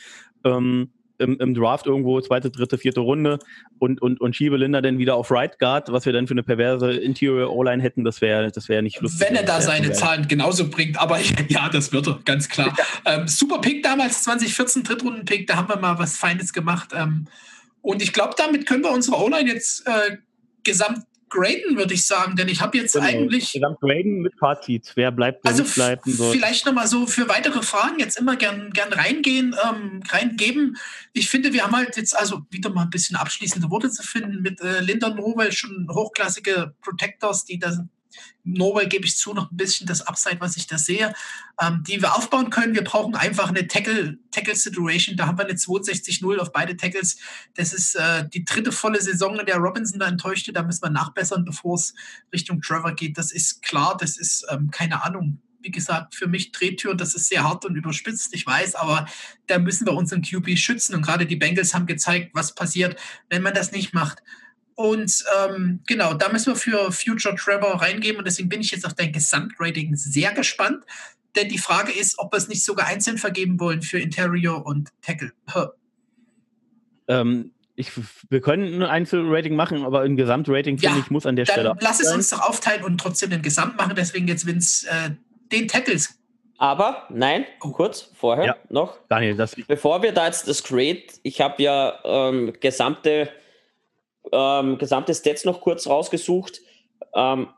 ähm, 0.45 0.93
im, 1.19 1.39
im 1.39 1.55
Draft 1.55 1.87
irgendwo, 1.87 2.21
zweite, 2.21 2.51
dritte, 2.51 2.79
vierte 2.79 3.01
Runde 3.01 3.39
und, 3.79 4.01
und, 4.01 4.21
und 4.21 4.35
schiebe 4.35 4.57
Linda 4.57 4.81
dann 4.81 4.99
wieder 4.99 5.17
auf 5.17 5.31
Right 5.31 5.59
Guard, 5.59 5.93
was 5.93 6.07
wir 6.07 6.13
dann 6.13 6.27
für 6.27 6.35
eine 6.35 6.43
perverse 6.43 6.93
Interior 6.93 7.51
O-Line 7.51 7.83
hätten, 7.83 8.05
das 8.05 8.21
wäre 8.21 8.51
das 8.51 8.69
wär 8.69 8.83
nicht 8.83 9.01
lustig. 9.01 9.29
Wenn 9.29 9.37
er 9.37 9.43
da 9.43 9.61
seine 9.61 9.93
Zahlen 9.93 10.29
genauso 10.29 10.69
bringt, 10.69 10.99
aber 10.99 11.19
ja, 11.49 11.69
das 11.69 11.93
wird 11.93 12.07
er, 12.07 12.21
ganz 12.25 12.49
klar. 12.49 12.75
Ja. 13.05 13.21
Ähm, 13.21 13.29
super 13.29 13.61
Pick 13.61 13.83
damals, 13.83 14.23
2014, 14.25 14.85
Drittrunden-Pick, 14.85 15.47
da 15.47 15.57
haben 15.57 15.69
wir 15.69 15.77
mal 15.77 15.99
was 15.99 16.17
Feines 16.17 16.53
gemacht. 16.53 16.91
Ähm, 16.95 17.27
und 17.83 18.03
ich 18.03 18.13
glaube, 18.13 18.35
damit 18.37 18.67
können 18.67 18.85
wir 18.85 18.91
unsere 18.91 19.17
O-Line 19.17 19.51
jetzt 19.51 19.87
äh, 19.87 20.19
gesamt 20.65 21.05
graden, 21.29 21.77
würde 21.77 21.95
ich 21.95 22.07
sagen, 22.07 22.37
denn 22.37 22.49
ich 22.49 22.61
habe 22.61 22.79
jetzt 22.79 22.95
genau. 22.95 23.07
eigentlich. 23.07 23.53
Gesamt 23.53 23.81
graden 23.81 24.21
mit 24.21 24.35
Fazit. 24.39 24.93
Wer 24.95 25.11
bleibt, 25.11 25.45
wer 25.45 25.51
also 25.51 25.63
nicht 25.63 25.75
bleibt. 25.75 26.05
So. 26.07 26.31
Vielleicht 26.31 26.67
nochmal 26.67 26.87
so 26.87 27.07
für 27.07 27.29
weitere 27.29 27.63
Fragen 27.63 27.99
jetzt 27.99 28.19
immer 28.19 28.37
gern, 28.37 28.71
gern 28.71 28.93
reingehen, 28.93 29.55
ähm, 29.69 30.03
reingeben. 30.09 30.77
Ich 31.13 31.29
finde, 31.29 31.53
wir 31.53 31.65
haben 31.65 31.77
halt 31.77 31.97
jetzt 31.97 32.17
also 32.17 32.43
wieder 32.51 32.71
mal 32.71 32.83
ein 32.83 32.91
bisschen 32.91 33.17
abschließende 33.17 33.71
Worte 33.71 33.91
zu 33.91 34.03
finden 34.03 34.43
mit 34.43 34.61
äh, 34.61 34.81
Linda 34.81 35.09
Nowell, 35.09 35.53
schon 35.53 35.89
hochklassige 35.91 36.75
Protectors, 36.81 37.45
die 37.45 37.59
da 37.59 37.73
Norway 38.45 38.87
gebe 38.87 39.05
ich 39.05 39.17
zu, 39.17 39.35
noch 39.35 39.51
ein 39.51 39.57
bisschen 39.57 39.87
das 39.87 40.07
Upside, 40.07 40.41
was 40.41 40.57
ich 40.57 40.67
da 40.67 40.79
sehe, 40.79 41.13
ähm, 41.61 41.83
die 41.87 42.01
wir 42.01 42.15
aufbauen 42.15 42.51
können. 42.51 42.75
Wir 42.75 42.85
brauchen 42.85 43.15
einfach 43.15 43.49
eine 43.49 43.67
Tackle-Situation. 43.67 45.17
da 45.17 45.27
haben 45.27 45.39
wir 45.39 45.45
eine 45.45 45.55
62-0 45.55 46.39
auf 46.39 46.53
beide 46.53 46.77
Tackles. 46.77 47.19
Das 47.55 47.73
ist 47.73 47.95
äh, 47.95 48.29
die 48.29 48.45
dritte 48.45 48.73
volle 48.73 49.01
Saison, 49.01 49.39
in 49.39 49.47
der 49.47 49.59
Robinson 49.59 49.99
da 49.99 50.09
enttäuschte. 50.09 50.53
Da 50.53 50.63
müssen 50.63 50.83
wir 50.83 50.91
nachbessern, 50.91 51.45
bevor 51.45 51.75
es 51.75 51.95
Richtung 52.33 52.61
Trevor 52.61 52.93
geht. 52.93 53.19
Das 53.19 53.33
ist 53.33 53.63
klar, 53.63 53.97
das 53.99 54.17
ist 54.17 54.47
ähm, 54.51 54.71
keine 54.71 55.05
Ahnung. 55.05 55.41
Wie 55.61 55.71
gesagt, 55.71 56.15
für 56.15 56.29
mich 56.29 56.53
Drehtür, 56.53 56.95
das 56.95 57.15
ist 57.15 57.29
sehr 57.29 57.43
hart 57.43 57.65
und 57.65 57.75
überspitzt, 57.75 58.33
ich 58.33 58.47
weiß, 58.47 58.77
aber 58.77 59.07
da 59.49 59.59
müssen 59.59 59.89
wir 59.89 59.93
unseren 59.95 60.23
QB 60.23 60.57
schützen. 60.57 60.95
Und 60.95 61.03
gerade 61.03 61.27
die 61.27 61.35
Bengals 61.35 61.75
haben 61.75 61.87
gezeigt, 61.87 62.31
was 62.33 62.55
passiert, 62.55 62.99
wenn 63.29 63.43
man 63.43 63.55
das 63.55 63.73
nicht 63.73 63.93
macht. 63.93 64.23
Und 64.79 65.25
ähm, 65.37 65.81
genau, 65.89 66.15
da 66.15 66.29
müssen 66.29 66.53
wir 66.53 66.57
für 66.57 66.93
Future 66.93 67.35
Trevor 67.35 67.83
reingeben. 67.83 68.19
Und 68.19 68.29
deswegen 68.29 68.49
bin 68.49 68.61
ich 68.61 68.71
jetzt 68.71 68.87
auf 68.87 68.95
dein 68.95 69.11
Gesamtrating 69.11 69.97
sehr 69.97 70.33
gespannt. 70.33 70.85
Denn 71.35 71.49
die 71.49 71.59
Frage 71.59 71.91
ist, 71.91 72.17
ob 72.21 72.33
wir 72.33 72.37
es 72.37 72.47
nicht 72.47 72.65
sogar 72.65 72.87
einzeln 72.87 73.19
vergeben 73.19 73.59
wollen 73.59 73.83
für 73.83 73.99
Interior 73.99 74.65
und 74.65 74.91
Tackle. 75.03 75.33
Ähm, 77.09 77.51
ich, 77.75 77.91
wir 78.31 78.41
können 78.41 78.81
ein 78.81 78.89
Einzelrating 78.89 79.57
machen, 79.57 79.85
aber 79.85 80.03
ein 80.03 80.17
Gesamtrating, 80.17 80.79
finde 80.79 81.01
ich, 81.01 81.11
muss 81.11 81.27
an 81.27 81.35
der 81.35 81.47
dann 81.47 81.55
Stelle. 81.55 81.75
Lass 81.81 81.99
es 81.99 82.13
uns 82.13 82.31
doch 82.31 82.43
aufteilen 82.49 82.85
und 82.85 82.99
trotzdem 82.99 83.31
den 83.31 83.43
Gesamt 83.43 83.77
machen. 83.77 83.95
Deswegen 83.97 84.29
jetzt, 84.29 84.47
wenn 84.47 84.59
es 84.59 84.85
äh, 84.85 85.11
den 85.51 85.67
Tackles. 85.67 86.21
Aber 86.57 87.09
nein, 87.11 87.47
oh. 87.63 87.73
kurz 87.73 88.13
vorher 88.15 88.45
ja. 88.45 88.57
noch. 88.69 88.97
Daniel, 89.09 89.35
das. 89.35 89.57
Bevor 89.57 90.05
wir 90.05 90.13
da 90.13 90.27
jetzt 90.27 90.47
das 90.47 90.63
Grade, 90.63 91.03
ich 91.25 91.41
habe 91.41 91.61
ja 91.61 91.99
ähm, 92.05 92.53
gesamte 92.61 93.29
ähm, 94.33 94.79
gesamte 94.79 95.15
Stats 95.15 95.45
noch 95.45 95.61
kurz 95.61 95.87
rausgesucht, 95.87 96.61
ähm, 97.15 97.49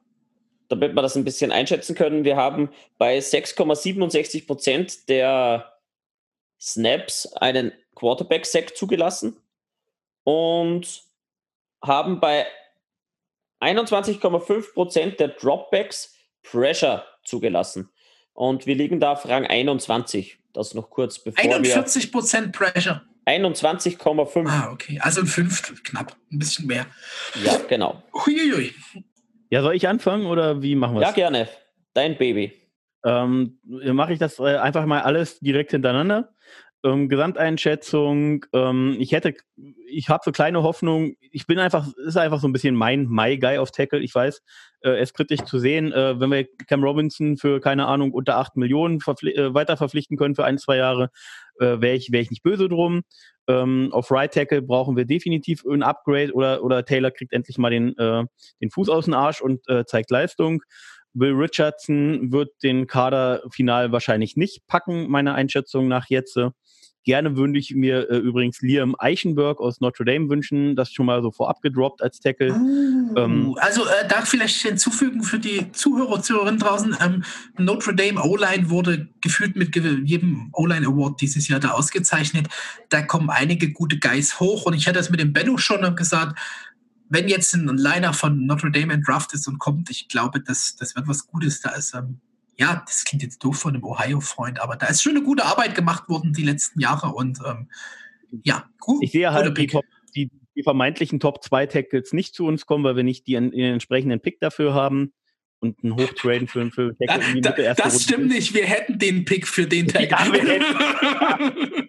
damit 0.68 0.94
wir 0.94 1.02
das 1.02 1.16
ein 1.16 1.24
bisschen 1.24 1.52
einschätzen 1.52 1.94
können. 1.94 2.24
Wir 2.24 2.36
haben 2.36 2.70
bei 2.98 3.18
6,67 3.18 4.46
Prozent 4.46 5.08
der 5.08 5.72
Snaps 6.60 7.32
einen 7.34 7.72
Quarterback-Sack 7.94 8.76
zugelassen 8.76 9.36
und 10.24 11.02
haben 11.82 12.20
bei 12.20 12.46
21,5 13.60 14.74
Prozent 14.74 15.20
der 15.20 15.28
Dropbacks 15.28 16.14
Pressure 16.42 17.04
zugelassen. 17.24 17.90
Und 18.32 18.66
wir 18.66 18.74
liegen 18.74 19.00
da 19.00 19.12
auf 19.12 19.28
Rang 19.28 19.46
21. 19.46 20.38
Das 20.52 20.74
noch 20.74 20.90
kurz 20.90 21.18
bevor 21.18 21.42
41 21.42 22.10
Prozent 22.10 22.52
Pressure. 22.52 23.02
21,5. 23.30 24.48
Ah, 24.48 24.70
okay. 24.72 24.98
Also 25.00 25.20
ein 25.20 25.26
Fünftel, 25.26 25.76
knapp. 25.84 26.16
Ein 26.32 26.38
bisschen 26.38 26.66
mehr. 26.66 26.86
Ja, 27.44 27.58
genau. 27.68 28.02
Huiuiui. 28.12 28.74
Ja, 29.50 29.62
soll 29.62 29.74
ich 29.74 29.86
anfangen 29.88 30.26
oder 30.26 30.62
wie 30.62 30.74
machen 30.74 30.94
wir 30.94 31.02
es? 31.02 31.08
Ja, 31.08 31.12
gerne. 31.12 31.48
Dein 31.94 32.16
Baby. 32.16 32.52
Ähm, 33.04 33.58
Mache 33.64 34.12
ich 34.12 34.18
das 34.18 34.38
äh, 34.38 34.56
einfach 34.56 34.84
mal 34.86 35.02
alles 35.02 35.38
direkt 35.40 35.70
hintereinander. 35.70 36.34
Ähm, 36.82 37.10
Gesamteinschätzung, 37.10 38.46
ähm, 38.54 38.96
ich 38.98 39.12
hätte, 39.12 39.34
ich 39.86 40.08
habe 40.08 40.22
so 40.24 40.32
kleine 40.32 40.62
Hoffnung, 40.62 41.14
ich 41.20 41.46
bin 41.46 41.58
einfach, 41.58 41.86
ist 42.06 42.16
einfach 42.16 42.40
so 42.40 42.48
ein 42.48 42.54
bisschen 42.54 42.74
mein 42.74 43.06
My 43.06 43.36
Guy 43.36 43.58
auf 43.58 43.70
Tackle, 43.70 44.00
ich 44.00 44.14
weiß, 44.14 44.40
äh, 44.82 44.98
es 44.98 45.12
kritisch 45.12 45.42
zu 45.42 45.58
sehen, 45.58 45.92
äh, 45.92 46.18
wenn 46.18 46.30
wir 46.30 46.46
Cam 46.68 46.82
Robinson 46.82 47.36
für, 47.36 47.60
keine 47.60 47.86
Ahnung, 47.86 48.12
unter 48.12 48.38
8 48.38 48.56
Millionen 48.56 48.98
äh, 48.98 49.52
weiter 49.52 49.76
verpflichten 49.76 50.16
können 50.16 50.34
für 50.34 50.44
ein, 50.44 50.56
zwei 50.56 50.76
Jahre, 50.76 51.10
äh, 51.58 51.80
wäre 51.80 51.96
ich, 51.96 52.12
wär 52.12 52.20
ich 52.20 52.30
nicht 52.30 52.42
böse 52.42 52.68
drum. 52.68 53.02
Ähm, 53.46 53.90
auf 53.92 54.10
Right 54.10 54.32
Tackle 54.32 54.62
brauchen 54.62 54.96
wir 54.96 55.04
definitiv 55.04 55.64
ein 55.64 55.82
Upgrade 55.82 56.32
oder, 56.32 56.62
oder 56.64 56.84
Taylor 56.84 57.10
kriegt 57.10 57.32
endlich 57.34 57.58
mal 57.58 57.70
den, 57.70 57.96
äh, 57.98 58.24
den 58.62 58.70
Fuß 58.70 58.88
aus 58.88 59.04
dem 59.04 59.14
Arsch 59.14 59.42
und 59.42 59.68
äh, 59.68 59.84
zeigt 59.84 60.10
Leistung. 60.10 60.62
Will 61.12 61.32
Richardson 61.32 62.32
wird 62.32 62.50
den 62.62 62.86
Kader 62.86 63.42
final 63.50 63.90
wahrscheinlich 63.92 64.36
nicht 64.36 64.66
packen, 64.66 65.10
meiner 65.10 65.34
Einschätzung 65.34 65.88
nach 65.88 66.06
jetzt. 66.08 66.38
Gerne 67.04 67.36
würde 67.36 67.58
ich 67.58 67.74
mir 67.74 68.10
äh, 68.10 68.18
übrigens 68.18 68.60
Liam 68.60 68.94
Eichenberg 68.98 69.58
aus 69.58 69.80
Notre 69.80 70.04
Dame 70.04 70.28
wünschen, 70.28 70.76
das 70.76 70.92
schon 70.92 71.06
mal 71.06 71.22
so 71.22 71.30
vorab 71.30 71.62
gedroppt 71.62 72.02
als 72.02 72.20
Tackle. 72.20 72.52
Oh, 72.52 73.16
ähm, 73.18 73.56
also 73.58 73.84
äh, 73.86 74.06
da 74.06 74.22
vielleicht 74.22 74.60
hinzufügen 74.60 75.22
für 75.22 75.38
die 75.38 75.72
Zuhörer, 75.72 76.20
Zuhörerinnen 76.22 76.60
draußen, 76.60 76.96
ähm, 77.00 77.24
Notre 77.56 77.94
Dame 77.94 78.22
O-Line 78.22 78.68
wurde 78.68 79.08
gefühlt 79.22 79.56
mit 79.56 79.74
jedem 79.74 80.50
O-Line 80.52 80.86
Award 80.86 81.22
dieses 81.22 81.48
Jahr 81.48 81.58
da 81.60 81.70
ausgezeichnet. 81.70 82.48
Da 82.90 83.00
kommen 83.00 83.30
einige 83.30 83.72
gute 83.72 83.98
Guys 83.98 84.38
hoch 84.38 84.66
und 84.66 84.74
ich 84.74 84.86
hatte 84.86 84.98
das 84.98 85.08
mit 85.08 85.20
dem 85.20 85.32
Benno 85.32 85.56
schon 85.56 85.96
gesagt, 85.96 86.38
wenn 87.08 87.28
jetzt 87.28 87.54
ein 87.54 87.66
Liner 87.66 88.12
von 88.12 88.46
Notre 88.46 88.70
Dame 88.70 88.92
entdraft 88.92 89.32
ist 89.32 89.48
und 89.48 89.58
kommt, 89.58 89.90
ich 89.90 90.08
glaube, 90.08 90.40
das, 90.40 90.76
das 90.76 90.94
wird 90.94 91.08
was 91.08 91.26
Gutes. 91.26 91.60
Da 91.60 91.70
ist 91.70 91.94
ähm, 91.94 92.20
ja, 92.60 92.82
das 92.86 93.04
klingt 93.04 93.22
jetzt 93.22 93.42
doof 93.42 93.58
von 93.58 93.74
einem 93.74 93.84
Ohio-Freund, 93.84 94.60
aber 94.60 94.76
da 94.76 94.86
ist 94.86 95.02
schon 95.02 95.16
eine 95.16 95.24
gute 95.24 95.46
Arbeit 95.46 95.74
gemacht 95.74 96.10
worden 96.10 96.34
die 96.34 96.42
letzten 96.42 96.78
Jahre 96.78 97.08
und 97.08 97.38
ähm, 97.46 97.70
ja, 98.44 98.68
gut. 98.78 99.02
Ich 99.02 99.12
sehe 99.12 99.32
halt 99.32 99.56
die, 99.56 99.66
Top, 99.66 99.86
die, 100.14 100.30
die, 100.54 100.62
vermeintlichen 100.62 101.20
Top 101.20 101.42
2 101.42 101.66
Tackles 101.66 102.12
nicht 102.12 102.34
zu 102.34 102.44
uns 102.44 102.66
kommen, 102.66 102.84
weil 102.84 102.96
wir 102.96 103.02
nicht 103.02 103.26
die, 103.26 103.32
den 103.32 103.54
entsprechenden 103.54 104.20
Pick 104.20 104.40
dafür 104.40 104.74
haben. 104.74 105.14
Und 105.60 105.76
einen 105.82 105.94
Hochtraden 105.94 106.48
für, 106.48 106.70
für 106.70 106.96
Tackle 107.06 107.26
in 107.26 107.34
die 107.34 107.48
Mitte 107.48 107.62
erste 107.62 107.82
Das 107.82 107.92
Runde 107.92 108.04
stimmt 108.04 108.32
ist. 108.32 108.34
nicht, 108.34 108.54
wir 108.54 108.64
hätten 108.64 108.98
den 108.98 109.24
Pick 109.24 109.46
für 109.46 109.66
den 109.66 109.88
Tackle. 109.88 110.58
Ja, 110.58 111.38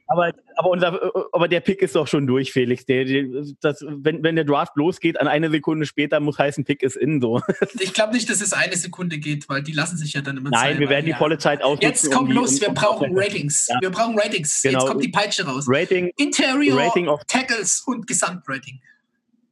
aber, 0.07 0.33
aber, 0.57 0.69
unser, 0.69 1.11
aber 1.31 1.47
der 1.47 1.61
Pick 1.61 1.81
ist 1.81 1.95
doch 1.95 2.07
schon 2.07 2.27
durch, 2.27 2.51
Felix. 2.51 2.85
Der, 2.85 3.05
der, 3.05 3.25
das, 3.61 3.83
wenn, 3.87 4.23
wenn 4.23 4.35
der 4.35 4.45
Draft 4.45 4.75
losgeht, 4.75 5.19
an 5.19 5.27
eine 5.27 5.49
Sekunde 5.49 5.85
später 5.85 6.19
muss 6.19 6.37
heißen, 6.37 6.65
Pick 6.65 6.83
ist 6.83 6.97
in 6.97 7.21
so. 7.21 7.41
Ich 7.79 7.93
glaube 7.93 8.13
nicht, 8.13 8.29
dass 8.29 8.41
es 8.41 8.53
eine 8.53 8.75
Sekunde 8.75 9.17
geht, 9.17 9.47
weil 9.49 9.63
die 9.63 9.71
lassen 9.71 9.97
sich 9.97 10.13
ja 10.13 10.21
dann 10.21 10.37
immer 10.37 10.49
Nein, 10.49 10.79
wir 10.79 10.89
werden 10.89 11.05
die 11.05 11.13
volle 11.13 11.37
Zeit 11.37 11.63
ausnutzen. 11.63 11.89
Jetzt 11.89 12.11
kommt 12.11 12.29
um 12.29 12.35
los, 12.35 12.59
wir 12.61 12.69
brauchen 12.69 13.17
Ratings. 13.17 13.67
Ja. 13.67 13.77
Wir 13.81 13.89
brauchen 13.89 14.17
Ratings. 14.19 14.61
Genau. 14.61 14.79
Jetzt 14.79 14.87
kommt 14.87 15.03
die 15.03 15.09
Peitsche 15.09 15.45
raus. 15.45 15.65
Rating, 15.67 16.11
Interior, 16.17 16.77
Rating 16.77 17.07
of 17.07 17.23
Tackles 17.25 17.83
und 17.85 18.05
Gesamtrating. 18.07 18.81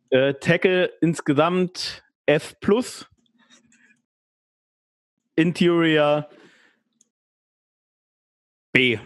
Äh, 0.10 0.34
Tackle 0.36 0.92
insgesamt 1.02 2.04
F 2.26 2.60
plus 2.60 3.08
Interior 5.40 6.30
B. 8.74 9.00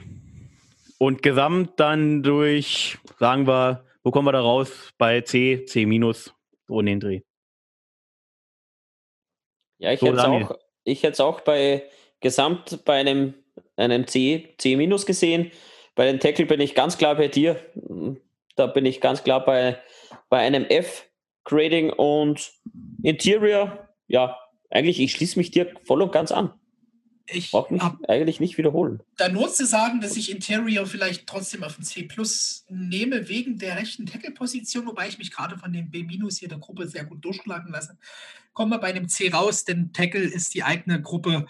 Und 0.97 1.21
gesamt 1.21 1.79
dann 1.79 2.23
durch, 2.23 2.97
sagen 3.19 3.45
wir, 3.45 3.85
wo 4.03 4.11
kommen 4.11 4.27
wir 4.27 4.31
da 4.31 4.41
raus? 4.41 4.93
Bei 4.97 5.21
C, 5.21 5.65
C 5.65 5.85
minus, 5.85 6.33
so 6.67 6.79
in 6.79 6.87
den 6.87 6.99
Dreh. 6.99 7.21
Ja, 9.77 9.91
ich 9.91 9.99
so 9.99 10.07
hätte 10.07 10.17
es 10.85 11.19
auch, 11.19 11.35
auch 11.35 11.41
bei 11.41 11.83
Gesamt 12.19 12.85
bei 12.85 12.99
einem, 12.99 13.33
einem 13.75 14.07
C, 14.07 14.55
C 14.57 14.75
minus 14.75 15.05
gesehen. 15.05 15.51
Bei 15.93 16.05
den 16.05 16.19
Tackle 16.19 16.45
bin 16.45 16.61
ich 16.61 16.73
ganz 16.73 16.97
klar 16.97 17.15
bei 17.15 17.27
dir. 17.27 17.59
Da 18.55 18.67
bin 18.67 18.85
ich 18.85 19.01
ganz 19.01 19.23
klar 19.23 19.43
bei, 19.43 19.79
bei 20.29 20.39
einem 20.39 20.65
F 20.65 21.05
Grading 21.43 21.91
und 21.91 22.53
Interior, 23.03 23.89
ja, 24.07 24.37
eigentlich, 24.73 24.99
ich 24.99 25.11
schließe 25.11 25.37
mich 25.37 25.51
dir 25.51 25.71
voll 25.85 26.01
und 26.01 26.11
ganz 26.11 26.31
an. 26.31 26.51
Ich 27.25 27.51
brauche 27.51 27.73
mich 27.73 27.81
eigentlich 28.09 28.41
nicht 28.41 28.57
wiederholen. 28.57 29.01
Da 29.15 29.29
nur 29.29 29.49
zu 29.51 29.65
sagen, 29.65 30.01
dass 30.01 30.17
ich 30.17 30.29
Interior 30.29 30.85
vielleicht 30.85 31.25
trotzdem 31.25 31.63
auf 31.63 31.75
den 31.75 31.85
C 31.85 32.03
Plus 32.03 32.65
nehme, 32.67 33.29
wegen 33.29 33.57
der 33.57 33.77
rechten 33.77 34.05
Tackle-Position, 34.05 34.85
wobei 34.85 35.07
ich 35.07 35.17
mich 35.17 35.31
gerade 35.31 35.57
von 35.57 35.71
dem 35.71 35.89
B- 35.89 36.05
hier 36.05 36.49
der 36.49 36.57
Gruppe 36.57 36.85
sehr 36.87 37.05
gut 37.05 37.23
durchschlagen 37.23 37.71
lasse. 37.71 37.97
Kommen 38.51 38.71
wir 38.71 38.79
bei 38.79 38.87
einem 38.87 39.07
C 39.07 39.29
raus, 39.29 39.63
denn 39.63 39.93
Tackle 39.93 40.23
ist 40.23 40.53
die 40.53 40.63
eigene 40.63 41.01
Gruppe 41.01 41.45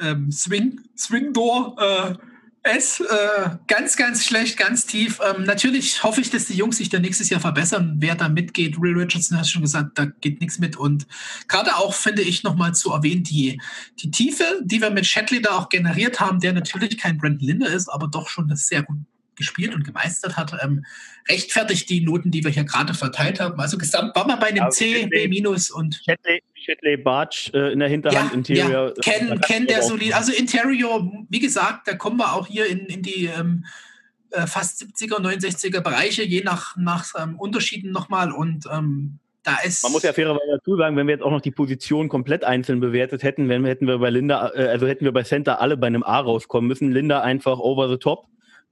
ähm, 0.00 0.32
Swing, 0.32 0.80
Swing 0.96 1.34
Door. 1.34 1.76
Äh, 1.78 2.29
es 2.62 3.00
äh, 3.00 3.50
ganz, 3.66 3.96
ganz 3.96 4.24
schlecht, 4.24 4.58
ganz 4.58 4.84
tief. 4.84 5.18
Ähm, 5.24 5.44
natürlich 5.44 6.02
hoffe 6.02 6.20
ich, 6.20 6.30
dass 6.30 6.46
die 6.46 6.54
Jungs 6.54 6.76
sich 6.76 6.90
da 6.90 6.98
nächstes 6.98 7.30
Jahr 7.30 7.40
verbessern. 7.40 7.96
Wer 7.98 8.14
da 8.14 8.28
mitgeht, 8.28 8.80
Will 8.80 8.98
Richardson 8.98 9.38
hat 9.38 9.48
schon 9.48 9.62
gesagt, 9.62 9.98
da 9.98 10.06
geht 10.06 10.40
nichts 10.40 10.58
mit. 10.58 10.76
Und 10.76 11.06
gerade 11.48 11.76
auch 11.76 11.94
finde 11.94 12.22
ich 12.22 12.42
nochmal 12.42 12.74
zu 12.74 12.92
erwähnen, 12.92 13.22
die, 13.22 13.60
die 14.00 14.10
Tiefe, 14.10 14.44
die 14.62 14.82
wir 14.82 14.90
mit 14.90 15.06
Shatley 15.06 15.40
da 15.40 15.52
auch 15.52 15.70
generiert 15.70 16.20
haben, 16.20 16.40
der 16.40 16.52
natürlich 16.52 16.98
kein 16.98 17.16
Brandon 17.16 17.46
Linder 17.46 17.68
ist, 17.68 17.88
aber 17.88 18.08
doch 18.08 18.28
schon 18.28 18.48
das 18.48 18.66
sehr 18.66 18.82
gut 18.82 18.98
gespielt 19.40 19.74
und 19.74 19.84
gemeistert 19.84 20.36
hat, 20.36 20.54
ähm, 20.62 20.84
rechtfertigt 21.28 21.90
die 21.90 22.00
Noten, 22.00 22.30
die 22.30 22.44
wir 22.44 22.50
hier 22.50 22.64
gerade 22.64 22.94
verteilt 22.94 23.40
haben. 23.40 23.58
Also 23.58 23.76
gesamt 23.76 24.14
war 24.14 24.26
man 24.26 24.38
bei 24.38 24.48
einem 24.48 24.70
C, 24.70 25.06
B 25.06 25.26
minus 25.26 25.70
und. 25.70 26.00
Shitley 26.54 26.96
Barge 26.98 27.50
äh, 27.54 27.72
in 27.72 27.80
der 27.80 27.88
Hinterhand, 27.88 28.30
ja, 28.30 28.36
Interior. 28.36 28.86
Ja. 28.88 29.02
Ken, 29.02 29.40
Ken 29.40 29.66
der 29.66 29.82
solid. 29.82 30.14
Also 30.14 30.32
Interior, 30.32 31.10
wie 31.28 31.40
gesagt, 31.40 31.88
da 31.88 31.94
kommen 31.94 32.18
wir 32.18 32.34
auch 32.34 32.46
hier 32.46 32.66
in, 32.66 32.80
in 32.86 33.02
die 33.02 33.26
ähm, 33.26 33.64
äh, 34.30 34.46
fast 34.46 34.82
70er, 34.82 35.20
69er 35.20 35.80
Bereiche, 35.80 36.22
je 36.22 36.42
nach, 36.42 36.76
nach 36.76 37.06
ähm, 37.18 37.38
Unterschieden 37.38 37.90
nochmal. 37.92 38.30
Und 38.30 38.66
ähm, 38.70 39.18
da 39.42 39.56
ist. 39.64 39.82
Man 39.82 39.92
muss 39.92 40.02
ja 40.02 40.12
fairerweise 40.12 40.58
dazu 40.58 40.76
sagen, 40.76 40.96
wenn 40.96 41.06
wir 41.06 41.14
jetzt 41.14 41.22
auch 41.22 41.30
noch 41.30 41.40
die 41.40 41.50
Position 41.50 42.08
komplett 42.08 42.44
einzeln 42.44 42.80
bewertet 42.80 43.22
hätten, 43.22 43.48
wenn, 43.48 43.64
hätten 43.64 43.86
wir 43.86 43.98
bei 43.98 44.10
Linda, 44.10 44.52
äh, 44.54 44.68
also 44.68 44.86
hätten 44.86 45.04
wir 45.04 45.12
bei 45.12 45.22
Center 45.22 45.60
alle 45.60 45.76
bei 45.76 45.86
einem 45.86 46.02
A 46.02 46.20
rauskommen 46.20 46.68
müssen. 46.68 46.92
Linda 46.92 47.22
einfach 47.22 47.58
over 47.58 47.88
the 47.88 47.96
top. 47.96 48.26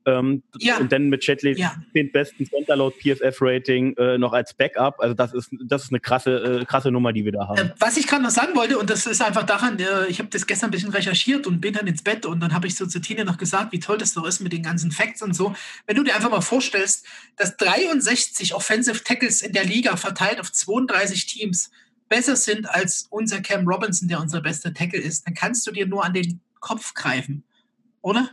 Ähm, 0.08 0.42
ja. 0.58 0.78
Und 0.78 0.90
dann 0.90 1.08
mit 1.08 1.22
Chatley 1.22 1.58
ja. 1.58 1.74
den 1.94 2.10
besten 2.10 2.46
Center 2.46 2.76
laut 2.76 2.94
PFF-Rating 2.94 3.96
äh, 3.96 4.16
noch 4.16 4.32
als 4.32 4.54
Backup. 4.54 5.00
Also 5.00 5.14
das 5.14 5.34
ist, 5.34 5.50
das 5.66 5.84
ist 5.84 5.90
eine 5.90 6.00
krasse, 6.00 6.60
äh, 6.60 6.64
krasse 6.64 6.90
Nummer, 6.90 7.12
die 7.12 7.24
wir 7.24 7.32
da 7.32 7.48
haben. 7.48 7.58
Äh, 7.58 7.72
was 7.78 7.96
ich 7.96 8.06
gerade 8.06 8.22
noch 8.22 8.30
sagen 8.30 8.54
wollte, 8.56 8.78
und 8.78 8.88
das 8.88 9.06
ist 9.06 9.20
einfach 9.20 9.44
daran, 9.44 9.78
äh, 9.78 10.06
ich 10.08 10.18
habe 10.18 10.30
das 10.30 10.46
gestern 10.46 10.68
ein 10.68 10.70
bisschen 10.70 10.90
recherchiert 10.90 11.46
und 11.46 11.60
bin 11.60 11.74
dann 11.74 11.86
ins 11.86 12.02
Bett 12.02 12.24
und 12.24 12.40
dann 12.40 12.54
habe 12.54 12.66
ich 12.66 12.76
so 12.76 12.86
zu 12.86 13.00
Tine 13.00 13.24
noch 13.24 13.36
gesagt, 13.36 13.72
wie 13.72 13.80
toll 13.80 13.98
das 13.98 14.14
doch 14.14 14.24
ist 14.24 14.40
mit 14.40 14.52
den 14.52 14.62
ganzen 14.62 14.90
Facts 14.90 15.22
und 15.22 15.34
so. 15.34 15.54
Wenn 15.86 15.96
du 15.96 16.02
dir 16.02 16.14
einfach 16.14 16.30
mal 16.30 16.40
vorstellst, 16.40 17.04
dass 17.36 17.56
63 17.58 18.54
Offensive 18.54 19.04
Tackles 19.04 19.42
in 19.42 19.52
der 19.52 19.64
Liga 19.64 19.96
verteilt 19.96 20.40
auf 20.40 20.50
32 20.50 21.26
Teams 21.26 21.70
besser 22.08 22.36
sind 22.36 22.68
als 22.68 23.06
unser 23.10 23.40
Cam 23.40 23.68
Robinson, 23.68 24.08
der 24.08 24.20
unser 24.20 24.40
bester 24.40 24.72
Tackle 24.72 25.00
ist, 25.00 25.26
dann 25.26 25.34
kannst 25.34 25.66
du 25.66 25.70
dir 25.70 25.86
nur 25.86 26.04
an 26.04 26.14
den 26.14 26.40
Kopf 26.60 26.94
greifen, 26.94 27.44
oder? 28.00 28.30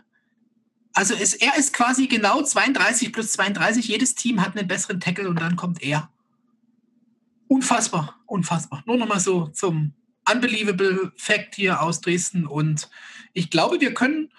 Also 0.95 1.13
ist, 1.13 1.35
er 1.35 1.57
ist 1.57 1.73
quasi 1.73 2.07
genau 2.07 2.41
32 2.41 3.11
plus 3.11 3.33
32. 3.33 3.87
Jedes 3.87 4.15
Team 4.15 4.41
hat 4.41 4.57
einen 4.57 4.67
besseren 4.67 5.01
Tackle 5.01 5.29
und 5.29 5.41
dann 5.41 5.57
kommt 5.57 5.83
er. 5.83 6.09
Unfassbar, 7.47 8.15
unfassbar. 8.25 8.81
Nur 8.87 8.97
nochmal 8.97 9.19
so 9.19 9.47
zum 9.47 9.93
Unbelievable 10.31 11.11
Fact 11.17 11.55
hier 11.55 11.81
aus 11.81 11.99
Dresden. 11.99 12.47
Und 12.47 12.89
ich 13.33 13.49
glaube, 13.49 13.81
wir 13.81 13.93
können 13.93 14.31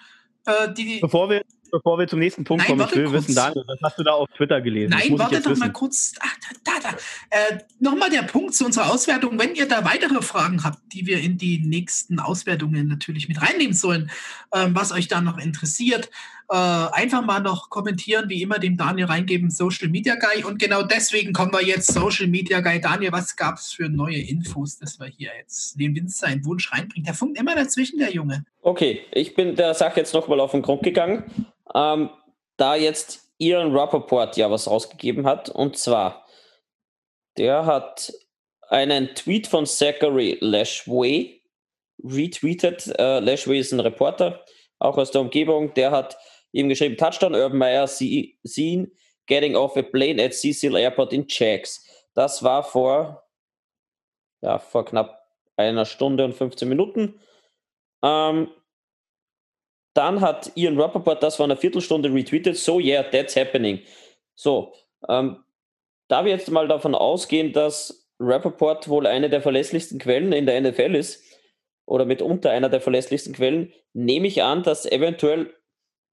äh, 0.47 0.73
die. 0.73 0.99
Bevor 0.99 1.29
wir, 1.29 1.43
bevor 1.71 1.99
wir 1.99 2.07
zum 2.07 2.19
nächsten 2.19 2.43
Punkt 2.43 2.67
Nein, 2.67 2.77
kommen, 2.77 2.89
ich 2.89 2.95
will 2.97 3.05
kurz. 3.05 3.27
wissen, 3.27 3.35
Daniel, 3.35 3.63
was 3.67 3.79
hast 3.83 3.99
du 3.99 4.03
da 4.03 4.11
auf 4.13 4.27
Twitter 4.35 4.59
gelesen? 4.59 4.89
Nein, 4.89 5.17
warte 5.19 5.39
doch 5.39 5.51
wissen. 5.51 5.59
mal 5.59 5.71
kurz. 5.71 6.15
Ach, 6.19 6.35
da, 6.63 6.71
da. 6.81 6.89
Äh, 7.29 7.59
Nochmal 7.79 8.09
der 8.09 8.23
Punkt 8.23 8.55
zu 8.55 8.65
unserer 8.65 8.91
Auswertung. 8.91 9.37
Wenn 9.37 9.53
ihr 9.53 9.67
da 9.67 9.85
weitere 9.85 10.23
Fragen 10.23 10.63
habt, 10.63 10.79
die 10.91 11.05
wir 11.05 11.19
in 11.19 11.37
die 11.37 11.59
nächsten 11.59 12.19
Auswertungen 12.19 12.87
natürlich 12.87 13.27
mit 13.27 13.41
reinnehmen 13.41 13.75
sollen, 13.75 14.09
ähm, 14.53 14.75
was 14.75 14.91
euch 14.91 15.07
da 15.07 15.21
noch 15.21 15.37
interessiert, 15.37 16.09
äh, 16.49 16.55
einfach 16.55 17.25
mal 17.25 17.39
noch 17.39 17.69
kommentieren, 17.69 18.29
wie 18.29 18.41
immer 18.41 18.59
dem 18.59 18.77
Daniel 18.77 19.07
reingeben, 19.07 19.49
Social 19.49 19.89
Media 19.89 20.15
Guy. 20.15 20.43
Und 20.43 20.59
genau 20.59 20.81
deswegen 20.81 21.33
kommen 21.33 21.51
wir 21.51 21.61
jetzt 21.63 21.93
Social 21.93 22.27
Media 22.27 22.61
Guy. 22.61 22.79
Daniel, 22.79 23.11
was 23.11 23.35
gab 23.35 23.57
es 23.57 23.73
für 23.73 23.89
neue 23.89 24.19
Infos, 24.19 24.77
dass 24.77 24.99
wir 24.99 25.07
hier 25.07 25.31
jetzt 25.37 25.79
den 25.79 25.93
Winz 25.95 26.19
seinen 26.19 26.45
Wunsch 26.45 26.71
reinbringen? 26.71 27.05
Der 27.05 27.13
funkt 27.13 27.37
immer 27.37 27.55
dazwischen, 27.55 27.99
der 27.99 28.11
Junge. 28.11 28.45
Okay, 28.61 29.01
ich 29.11 29.35
bin 29.35 29.55
der 29.55 29.73
Sache 29.73 29.99
jetzt 29.99 30.13
nochmal 30.13 30.39
auf 30.39 30.51
den 30.51 30.61
Grund 30.61 30.83
gegangen. 30.83 31.25
Ähm, 31.75 32.09
da 32.55 32.75
jetzt 32.75 33.29
Ian 33.39 33.75
Rappaport 33.75 34.37
ja 34.37 34.49
was 34.49 34.67
rausgegeben 34.67 35.27
hat, 35.27 35.49
und 35.49 35.77
zwar, 35.77 36.25
der 37.37 37.65
hat 37.65 38.13
einen 38.69 39.13
Tweet 39.15 39.47
von 39.47 39.65
Zachary 39.65 40.37
Lashway 40.39 41.41
retweetet. 42.03 42.87
Äh, 42.97 43.19
Lashway 43.19 43.59
ist 43.59 43.73
ein 43.73 43.79
Reporter, 43.79 44.43
auch 44.79 44.97
aus 44.97 45.11
der 45.11 45.21
Umgebung. 45.21 45.73
Der 45.73 45.91
hat 45.91 46.17
ihm 46.51 46.69
geschrieben, 46.69 46.97
Touchdown 46.97 47.35
Urban 47.35 47.57
Meyer 47.57 47.87
seen 47.87 48.91
getting 49.27 49.55
off 49.55 49.75
a 49.77 49.81
plane 49.81 50.23
at 50.23 50.33
Cecil 50.33 50.75
Airport 50.75 51.13
in 51.13 51.25
Jags. 51.27 51.85
Das 52.13 52.43
war 52.43 52.63
vor, 52.63 53.23
ja, 54.41 54.59
vor 54.59 54.85
knapp 54.85 55.21
einer 55.55 55.85
Stunde 55.85 56.25
und 56.25 56.33
15 56.33 56.67
Minuten. 56.67 57.19
Ähm, 58.03 58.49
dann 59.93 60.21
hat 60.21 60.51
Ian 60.55 60.79
Rappaport 60.79 61.23
das 61.23 61.37
vor 61.37 61.45
einer 61.45 61.57
Viertelstunde 61.57 62.13
retweetet. 62.13 62.57
So, 62.57 62.79
yeah, 62.79 63.03
that's 63.03 63.35
happening. 63.35 63.81
So, 64.35 64.73
ähm, 65.09 65.43
da 66.07 66.23
wir 66.23 66.31
jetzt 66.31 66.49
mal 66.51 66.67
davon 66.67 66.95
ausgehen, 66.95 67.51
dass 67.51 68.07
Rappaport 68.19 68.87
wohl 68.87 69.07
eine 69.07 69.29
der 69.29 69.41
verlässlichsten 69.41 69.99
Quellen 69.99 70.31
in 70.31 70.45
der 70.45 70.61
NFL 70.61 70.95
ist, 70.95 71.23
oder 71.87 72.05
mitunter 72.05 72.51
einer 72.51 72.69
der 72.69 72.81
verlässlichsten 72.81 73.33
Quellen, 73.33 73.73
nehme 73.93 74.27
ich 74.27 74.43
an, 74.43 74.61
dass 74.61 74.85
eventuell 74.85 75.53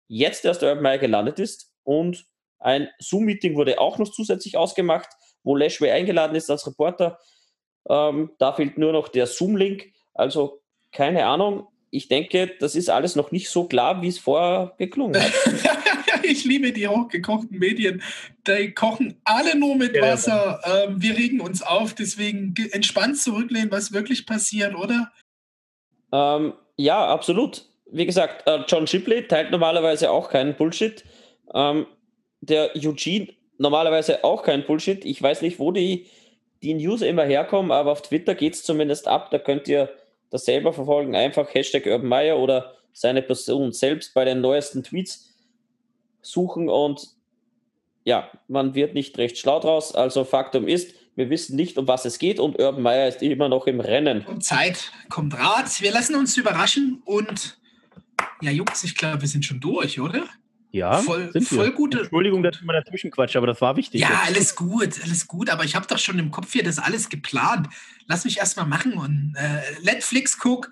jetzt 0.08 0.44
erst 0.44 0.62
Urban 0.62 0.82
Meyer 0.82 0.98
gelandet 0.98 1.38
ist 1.38 1.72
und 1.82 2.26
ein 2.58 2.88
Zoom-Meeting 2.98 3.56
wurde 3.56 3.78
auch 3.78 3.98
noch 3.98 4.10
zusätzlich 4.10 4.56
ausgemacht, 4.56 5.08
wo 5.42 5.54
Lashway 5.54 5.90
eingeladen 5.90 6.34
ist 6.34 6.50
als 6.50 6.66
Reporter. 6.66 7.18
Ähm, 7.88 8.30
da 8.38 8.54
fehlt 8.54 8.78
nur 8.78 8.92
noch 8.92 9.08
der 9.08 9.26
Zoom-Link. 9.26 9.92
Also 10.14 10.62
keine 10.90 11.26
Ahnung. 11.26 11.68
Ich 11.90 12.08
denke, 12.08 12.52
das 12.58 12.74
ist 12.74 12.88
alles 12.88 13.16
noch 13.16 13.30
nicht 13.30 13.50
so 13.50 13.68
klar, 13.68 14.00
wie 14.02 14.08
es 14.08 14.18
vorher 14.18 14.74
geklungen 14.78 15.22
hat. 15.22 15.32
ich 16.22 16.44
liebe 16.44 16.72
die 16.72 16.88
hochgekochten 16.88 17.58
Medien. 17.58 18.02
Die 18.46 18.72
kochen 18.72 19.20
alle 19.24 19.56
nur 19.56 19.76
mit 19.76 20.00
Wasser. 20.00 20.60
Ähm, 20.64 21.00
wir 21.02 21.16
regen 21.16 21.40
uns 21.40 21.62
auf, 21.62 21.94
deswegen 21.94 22.54
entspannt 22.72 23.18
zurücklehnen, 23.18 23.70
was 23.70 23.92
wirklich 23.92 24.26
passiert, 24.26 24.74
oder? 24.74 25.12
Ähm, 26.12 26.54
ja, 26.76 27.06
absolut 27.06 27.66
wie 27.94 28.06
gesagt, 28.06 28.46
äh, 28.48 28.64
John 28.66 28.86
Shipley 28.86 29.28
teilt 29.28 29.52
normalerweise 29.52 30.10
auch 30.10 30.28
keinen 30.28 30.56
Bullshit. 30.56 31.04
Ähm, 31.54 31.86
der 32.40 32.72
Eugene 32.74 33.28
normalerweise 33.56 34.24
auch 34.24 34.42
kein 34.42 34.66
Bullshit. 34.66 35.04
Ich 35.04 35.22
weiß 35.22 35.42
nicht, 35.42 35.60
wo 35.60 35.70
die, 35.70 36.06
die 36.62 36.74
News 36.74 37.02
immer 37.02 37.22
herkommen, 37.22 37.70
aber 37.70 37.92
auf 37.92 38.02
Twitter 38.02 38.34
geht 38.34 38.54
es 38.54 38.64
zumindest 38.64 39.06
ab. 39.06 39.30
Da 39.30 39.38
könnt 39.38 39.68
ihr 39.68 39.90
das 40.30 40.44
selber 40.44 40.72
verfolgen. 40.72 41.14
Einfach 41.14 41.54
Hashtag 41.54 41.86
Urban 41.86 42.08
Meyer 42.08 42.38
oder 42.38 42.74
seine 42.92 43.22
Person 43.22 43.72
selbst 43.72 44.12
bei 44.12 44.24
den 44.24 44.40
neuesten 44.40 44.82
Tweets 44.82 45.32
suchen 46.20 46.68
und 46.68 47.08
ja, 48.02 48.28
man 48.48 48.74
wird 48.74 48.94
nicht 48.94 49.16
recht 49.18 49.38
schlau 49.38 49.60
draus. 49.60 49.94
Also 49.94 50.24
Faktum 50.24 50.66
ist, 50.66 50.94
Wir 51.16 51.30
wissen 51.30 51.54
nicht, 51.54 51.78
um 51.78 51.86
was 51.86 52.04
es 52.04 52.18
geht 52.18 52.40
und 52.40 52.58
Urban 52.58 52.82
Meyer 52.82 53.06
ist 53.06 53.22
immer 53.22 53.48
noch 53.48 53.68
im 53.68 53.78
Rennen. 53.78 54.24
Kommt 54.24 54.44
Zeit, 54.44 54.90
kommt 55.08 55.38
Rat. 55.38 55.80
Wir 55.80 55.92
lassen 55.92 56.16
uns 56.16 56.36
überraschen 56.36 57.02
und 57.04 57.56
ja, 58.40 58.50
Jungs, 58.50 58.84
ich 58.84 58.94
glaube, 58.94 59.20
wir 59.20 59.28
sind 59.28 59.44
schon 59.44 59.60
durch, 59.60 60.00
oder? 60.00 60.24
Ja, 60.74 60.98
voll, 60.98 61.30
sind 61.32 61.48
wir. 61.52 61.58
voll 61.58 61.70
gute. 61.70 62.00
Entschuldigung, 62.00 62.42
dass 62.42 62.56
ich 62.56 62.62
mal 62.62 62.72
dazwischen 62.72 63.12
quatsche, 63.12 63.38
aber 63.38 63.46
das 63.46 63.60
war 63.60 63.76
wichtig. 63.76 64.00
Ja, 64.00 64.08
jetzt. 64.08 64.26
alles 64.26 64.56
gut, 64.56 65.00
alles 65.04 65.28
gut. 65.28 65.48
Aber 65.48 65.64
ich 65.64 65.76
habe 65.76 65.86
doch 65.86 65.98
schon 65.98 66.18
im 66.18 66.32
Kopf 66.32 66.52
hier 66.52 66.64
das 66.64 66.80
alles 66.80 67.08
geplant. 67.08 67.68
Lass 68.06 68.24
mich 68.24 68.38
erst 68.38 68.56
mal 68.56 68.64
machen 68.64 68.94
und 68.94 69.36
äh, 69.36 69.60
Netflix 69.84 70.36
guck 70.36 70.70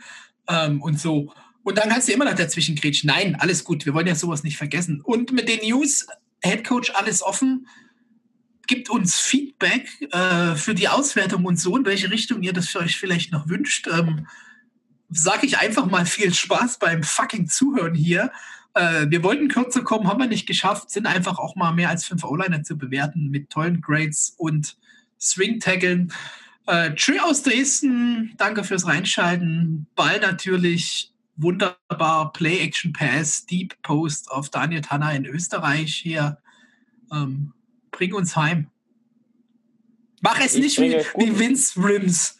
ähm, 0.48 0.82
und 0.82 0.98
so. 0.98 1.32
Und 1.62 1.78
dann 1.78 1.88
kannst 1.88 2.08
du 2.08 2.12
immer 2.12 2.24
noch 2.24 2.34
dazwischen 2.34 2.74
grätschen. 2.74 3.06
Nein, 3.06 3.36
alles 3.36 3.62
gut. 3.62 3.86
Wir 3.86 3.94
wollen 3.94 4.08
ja 4.08 4.16
sowas 4.16 4.42
nicht 4.42 4.56
vergessen. 4.56 5.00
Und 5.02 5.30
mit 5.30 5.48
den 5.48 5.60
News, 5.60 6.08
Headcoach, 6.40 6.94
alles 6.94 7.22
offen. 7.22 7.68
Gibt 8.66 8.90
uns 8.90 9.20
Feedback 9.20 9.88
äh, 10.10 10.56
für 10.56 10.74
die 10.74 10.88
Auswertung 10.88 11.44
und 11.44 11.60
so, 11.60 11.76
in 11.76 11.84
welche 11.84 12.10
Richtung 12.10 12.42
ihr 12.42 12.52
das 12.52 12.68
für 12.68 12.80
euch 12.80 12.96
vielleicht 12.96 13.30
noch 13.30 13.48
wünscht. 13.48 13.86
Ähm, 13.86 14.26
Sage 15.12 15.46
ich 15.46 15.58
einfach 15.58 15.86
mal 15.86 16.06
viel 16.06 16.32
Spaß 16.32 16.78
beim 16.78 17.02
fucking 17.02 17.46
Zuhören 17.46 17.94
hier. 17.94 18.32
Äh, 18.74 19.06
wir 19.08 19.22
wollten 19.22 19.48
kürzer 19.48 19.82
kommen, 19.82 20.08
haben 20.08 20.20
wir 20.20 20.26
nicht 20.26 20.46
geschafft, 20.46 20.90
sind 20.90 21.06
einfach 21.06 21.38
auch 21.38 21.56
mal 21.56 21.72
mehr 21.72 21.90
als 21.90 22.04
fünf 22.04 22.24
O-Liner 22.24 22.62
zu 22.62 22.76
bewerten 22.76 23.28
mit 23.28 23.50
tollen 23.50 23.80
Grades 23.80 24.34
und 24.38 24.76
Swing-Taggeln. 25.20 26.12
Äh, 26.66 26.94
tschö 26.94 27.18
aus 27.20 27.42
Dresden, 27.42 28.34
danke 28.38 28.64
fürs 28.64 28.86
Reinschalten. 28.86 29.86
Ball 29.94 30.20
natürlich 30.20 31.12
wunderbar, 31.36 32.32
Play-Action-Pass, 32.32 33.46
Deep 33.46 33.74
Post 33.82 34.30
auf 34.30 34.48
Daniel 34.48 34.80
Tanner 34.80 35.14
in 35.14 35.26
Österreich 35.26 35.94
hier. 35.94 36.38
Ähm, 37.12 37.52
bring 37.90 38.14
uns 38.14 38.36
heim. 38.36 38.68
Mach 40.20 40.40
es 40.40 40.54
Ich 40.54 40.62
nicht 40.62 40.80
wie, 40.80 40.92
wie 41.16 41.38
Vince 41.38 41.82
Rims. 41.82 42.38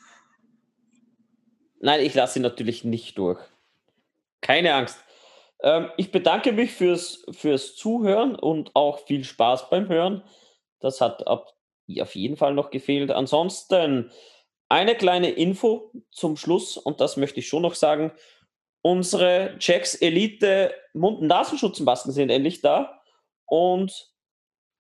Nein, 1.83 2.01
ich 2.01 2.15
lasse 2.15 2.39
ihn 2.39 2.43
natürlich 2.43 2.85
nicht 2.85 3.19
durch. 3.19 3.41
Keine 4.41 4.73
Angst. 4.75 5.05
Ähm, 5.63 5.91
ich 5.97 6.13
bedanke 6.13 6.53
mich 6.53 6.71
fürs, 6.71 7.25
fürs 7.33 7.75
Zuhören 7.75 8.37
und 8.37 8.71
auch 8.75 9.01
viel 9.01 9.25
Spaß 9.25 9.69
beim 9.69 9.89
Hören. 9.89 10.23
Das 10.79 11.01
hat 11.01 11.27
ab, 11.27 11.53
auf 12.01 12.15
jeden 12.15 12.37
Fall 12.37 12.55
noch 12.55 12.71
gefehlt. 12.71 13.11
Ansonsten 13.11 14.13
eine 14.69 14.95
kleine 14.95 15.31
Info 15.31 15.93
zum 16.13 16.37
Schluss 16.37 16.77
und 16.77 17.01
das 17.01 17.17
möchte 17.17 17.41
ich 17.41 17.49
schon 17.49 17.63
noch 17.63 17.75
sagen. 17.75 18.13
Unsere 18.81 19.57
Jacks 19.59 19.97
Elite 19.97 20.73
Mund- 20.95 21.21
und 21.21 21.27
Nasenschutzmasken 21.27 22.13
sind 22.13 22.31
endlich 22.31 22.61
da 22.61 23.03
und 23.47 24.13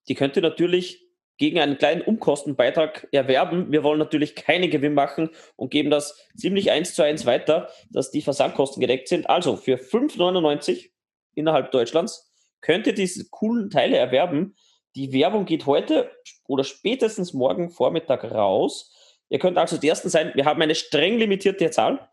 die 0.09 0.15
könnt 0.15 0.37
ihr 0.37 0.43
natürlich 0.43 1.05
gegen 1.39 1.59
einen 1.59 1.79
kleinen 1.79 2.03
Umkostenbeitrag 2.03 3.09
erwerben. 3.11 3.73
Wir 3.73 3.83
wollen 3.83 3.99
natürlich 3.99 4.35
keinen 4.37 4.71
Gewinn 4.71 4.95
machen 4.95 5.31
und 5.57 5.71
geben 5.71 5.91
das 5.91 6.17
ziemlich 6.37 6.71
eins 6.71 6.95
zu 6.95 7.03
eins 7.03 7.27
weiter, 7.27 7.69
dass 7.91 8.11
die 8.11 8.23
Versandkosten 8.23 8.81
gedeckt 8.81 9.09
sind. 9.09 9.29
Also 9.29 9.57
für 9.57 9.77
5,99 9.77 10.91
innerhalb 11.35 11.73
Deutschlands 11.73 12.33
könnt 12.61 12.87
ihr 12.87 12.95
diese 12.95 13.29
coolen 13.31 13.71
Teile 13.71 13.97
erwerben. 13.97 14.55
Die 14.95 15.13
Werbung 15.13 15.47
geht 15.47 15.67
heute 15.67 16.11
oder 16.47 16.65
spätestens 16.65 17.33
morgen 17.33 17.71
Vormittag 17.71 18.25
raus. 18.25 18.95
Ihr 19.31 19.39
könnt 19.39 19.57
also 19.57 19.79
die 19.79 19.89
Ersten 19.89 20.11
sein. 20.11 20.33
Wir 20.35 20.45
haben 20.45 20.61
eine 20.61 20.75
streng 20.75 21.19
limitierte 21.19 21.71
Zahl. 21.71 22.09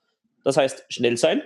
Das 0.45 0.55
heißt, 0.57 0.85
schnell 0.89 1.17
sein. 1.17 1.43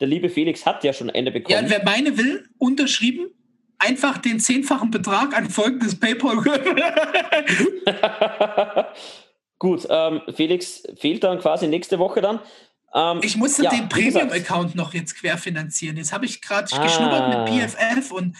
Der 0.00 0.08
liebe 0.08 0.28
Felix 0.30 0.66
hat 0.66 0.82
ja 0.82 0.92
schon 0.92 1.10
eine 1.10 1.28
Ja, 1.28 1.32
bekommen. 1.34 1.58
und 1.64 1.70
wer 1.70 1.84
meine 1.84 2.16
will, 2.16 2.48
unterschrieben, 2.58 3.30
einfach 3.78 4.18
den 4.18 4.40
zehnfachen 4.40 4.90
Betrag 4.90 5.36
an 5.36 5.50
folgendes 5.50 5.98
PayPal. 5.98 6.36
Gut, 9.58 9.86
ähm, 9.88 10.20
Felix 10.34 10.82
fehlt 10.98 11.24
dann 11.24 11.38
quasi 11.38 11.66
nächste 11.68 11.98
Woche 11.98 12.20
dann. 12.20 12.40
Ähm, 12.94 13.20
Ich 13.22 13.36
musste 13.36 13.64
ja, 13.64 13.70
den 13.70 13.88
Premium-Account 13.88 14.74
noch 14.74 14.92
jetzt 14.94 15.14
querfinanzieren. 15.16 15.96
Jetzt 15.96 16.12
habe 16.12 16.26
ich 16.26 16.42
gerade 16.42 16.68
Ah. 16.76 16.82
geschnuppert 16.82 17.28
mit 17.28 17.46
BFF 17.46 18.10
und 18.12 18.36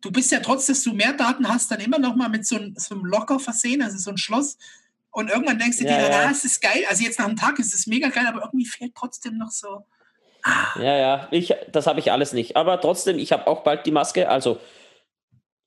du 0.00 0.10
bist 0.12 0.30
ja 0.30 0.40
trotz, 0.40 0.66
dass 0.66 0.82
du 0.82 0.92
mehr 0.92 1.12
Daten 1.14 1.48
hast, 1.48 1.70
dann 1.70 1.80
immer 1.80 1.98
noch 1.98 2.14
mal 2.16 2.28
mit 2.28 2.46
so, 2.46 2.56
einem- 2.56 2.74
so 2.76 2.94
einem 2.94 3.04
Locker 3.06 3.40
versehen, 3.40 3.82
also 3.82 3.96
so 3.98 4.10
ein 4.10 4.18
Schloss. 4.18 4.56
Und 5.10 5.30
irgendwann 5.30 5.58
denkst 5.58 5.78
du 5.78 5.84
Ja, 5.84 5.96
dir, 5.98 6.10
ja. 6.10 6.26
ah, 6.26 6.30
es 6.30 6.44
ist 6.44 6.60
geil. 6.60 6.84
Also 6.88 7.02
jetzt 7.02 7.18
nach 7.18 7.26
einem 7.26 7.36
Tag 7.36 7.58
ist 7.58 7.74
es 7.74 7.86
mega 7.86 8.08
geil, 8.08 8.26
aber 8.28 8.42
irgendwie 8.44 8.66
fehlt 8.66 8.92
trotzdem 8.94 9.38
noch 9.38 9.50
so. 9.50 9.84
Ja, 10.76 10.96
ja, 10.96 11.28
ich, 11.32 11.52
das 11.72 11.86
habe 11.88 11.98
ich 11.98 12.12
alles 12.12 12.32
nicht. 12.32 12.56
Aber 12.56 12.80
trotzdem, 12.80 13.18
ich 13.18 13.32
habe 13.32 13.46
auch 13.48 13.64
bald 13.64 13.84
die 13.86 13.90
Maske. 13.90 14.28
Also, 14.28 14.60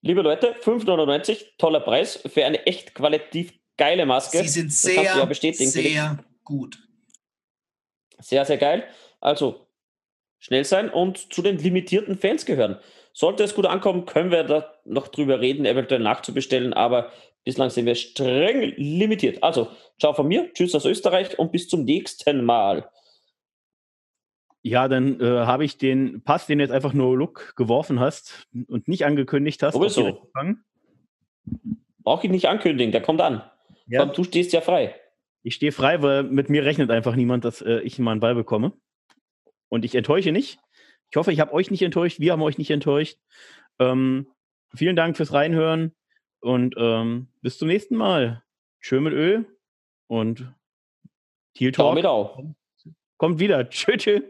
liebe 0.02 0.22
Leute, 0.22 0.56
5,99, 0.62 1.58
toller 1.58 1.80
Preis 1.80 2.22
für 2.26 2.46
eine 2.46 2.66
echt 2.66 2.94
qualitativ 2.94 3.54
geile 3.78 4.06
Maske. 4.06 4.40
Sie 4.40 4.48
sind 4.48 4.72
sehr, 4.72 5.04
ja 5.04 5.34
sehr 5.34 6.20
gut. 6.44 6.78
Sehr, 8.20 8.46
sehr 8.46 8.58
geil. 8.58 8.84
Also, 9.20 9.68
schnell 10.40 10.66
sein 10.66 10.90
und 10.90 11.34
zu 11.34 11.42
den 11.42 11.58
limitierten 11.58 12.18
Fans 12.18 12.46
gehören. 12.46 12.78
Sollte 13.14 13.44
es 13.44 13.56
gut 13.56 13.66
ankommen, 13.66 14.06
können 14.06 14.32
wir 14.32 14.44
da 14.44 14.74
noch 14.86 15.08
drüber 15.08 15.42
reden, 15.42 15.66
eventuell 15.66 16.02
nachzubestellen, 16.02 16.74
aber 16.74 17.12
bislang 17.44 17.70
sind 17.70 17.86
wir 17.86 17.96
streng 17.96 18.74
limitiert. 18.78 19.44
Also, 19.44 19.70
ciao 20.00 20.14
von 20.14 20.28
mir, 20.28 20.52
tschüss 20.54 20.76
aus 20.76 20.86
Österreich 20.86 21.38
und 21.40 21.52
bis 21.52 21.68
zum 21.68 21.84
nächsten 21.84 22.44
Mal. 22.46 22.90
Ja, 24.64 24.88
dann 24.88 25.20
äh, 25.20 25.26
habe 25.26 25.66
ich 25.66 25.78
den 25.78 26.22
Pass, 26.24 26.46
den 26.46 26.60
du 26.60 26.64
jetzt 26.64 26.72
einfach 26.72 26.94
nur 26.94 27.18
Look 27.18 27.56
geworfen 27.56 28.00
hast 28.00 28.48
und 28.68 28.88
nicht 28.88 29.06
angekündigt 29.06 29.64
hast, 29.64 29.74
Sowieso. 29.74 30.32
Brauche 32.04 32.26
ich 32.26 32.32
nicht 32.32 32.48
ankündigen, 32.48 32.92
der 32.92 33.02
kommt 33.02 33.22
an. 33.22 33.44
Ja. 33.88 34.06
Du 34.06 34.24
stehst 34.24 34.54
ja 34.54 34.62
frei. 34.62 34.96
Ich 35.44 35.56
stehe 35.56 35.72
frei, 35.72 36.02
weil 36.04 36.24
mit 36.24 36.50
mir 36.50 36.64
rechnet 36.64 36.92
einfach 36.92 37.16
niemand, 37.16 37.44
dass 37.46 37.62
äh, 37.62 37.80
ich 37.80 37.98
mal 37.98 38.12
einen 38.12 38.20
Ball 38.20 38.36
bekomme. 38.36 38.74
Und 39.70 39.86
ich 39.86 39.96
enttäusche 39.96 40.32
nicht. 40.32 40.60
Ich 41.10 41.18
hoffe, 41.18 41.32
ich 41.32 41.40
habe 41.40 41.54
euch 41.54 41.72
nicht 41.72 41.82
enttäuscht. 41.82 42.20
Wir 42.20 42.34
haben 42.34 42.42
euch 42.42 42.58
nicht 42.58 42.70
enttäuscht. 42.70 43.18
Ähm, 43.80 44.28
vielen 44.76 44.96
Dank 44.96 45.18
fürs 45.18 45.34
Reinhören 45.34 45.94
und 46.40 46.76
ähm, 46.78 47.28
bis 47.42 47.58
zum 47.58 47.68
nächsten 47.68 47.96
Mal. 47.96 48.44
Tschö 48.82 49.00
mit 49.00 49.14
Öl 49.14 49.46
und 50.08 50.54
Teal 51.54 51.72
Ciao 51.72 51.96
Talk 51.96 52.38
mit 52.38 52.56
kommt 53.18 53.40
wieder. 53.40 53.70
Tschö, 53.70 53.98
tschö. 53.98 54.22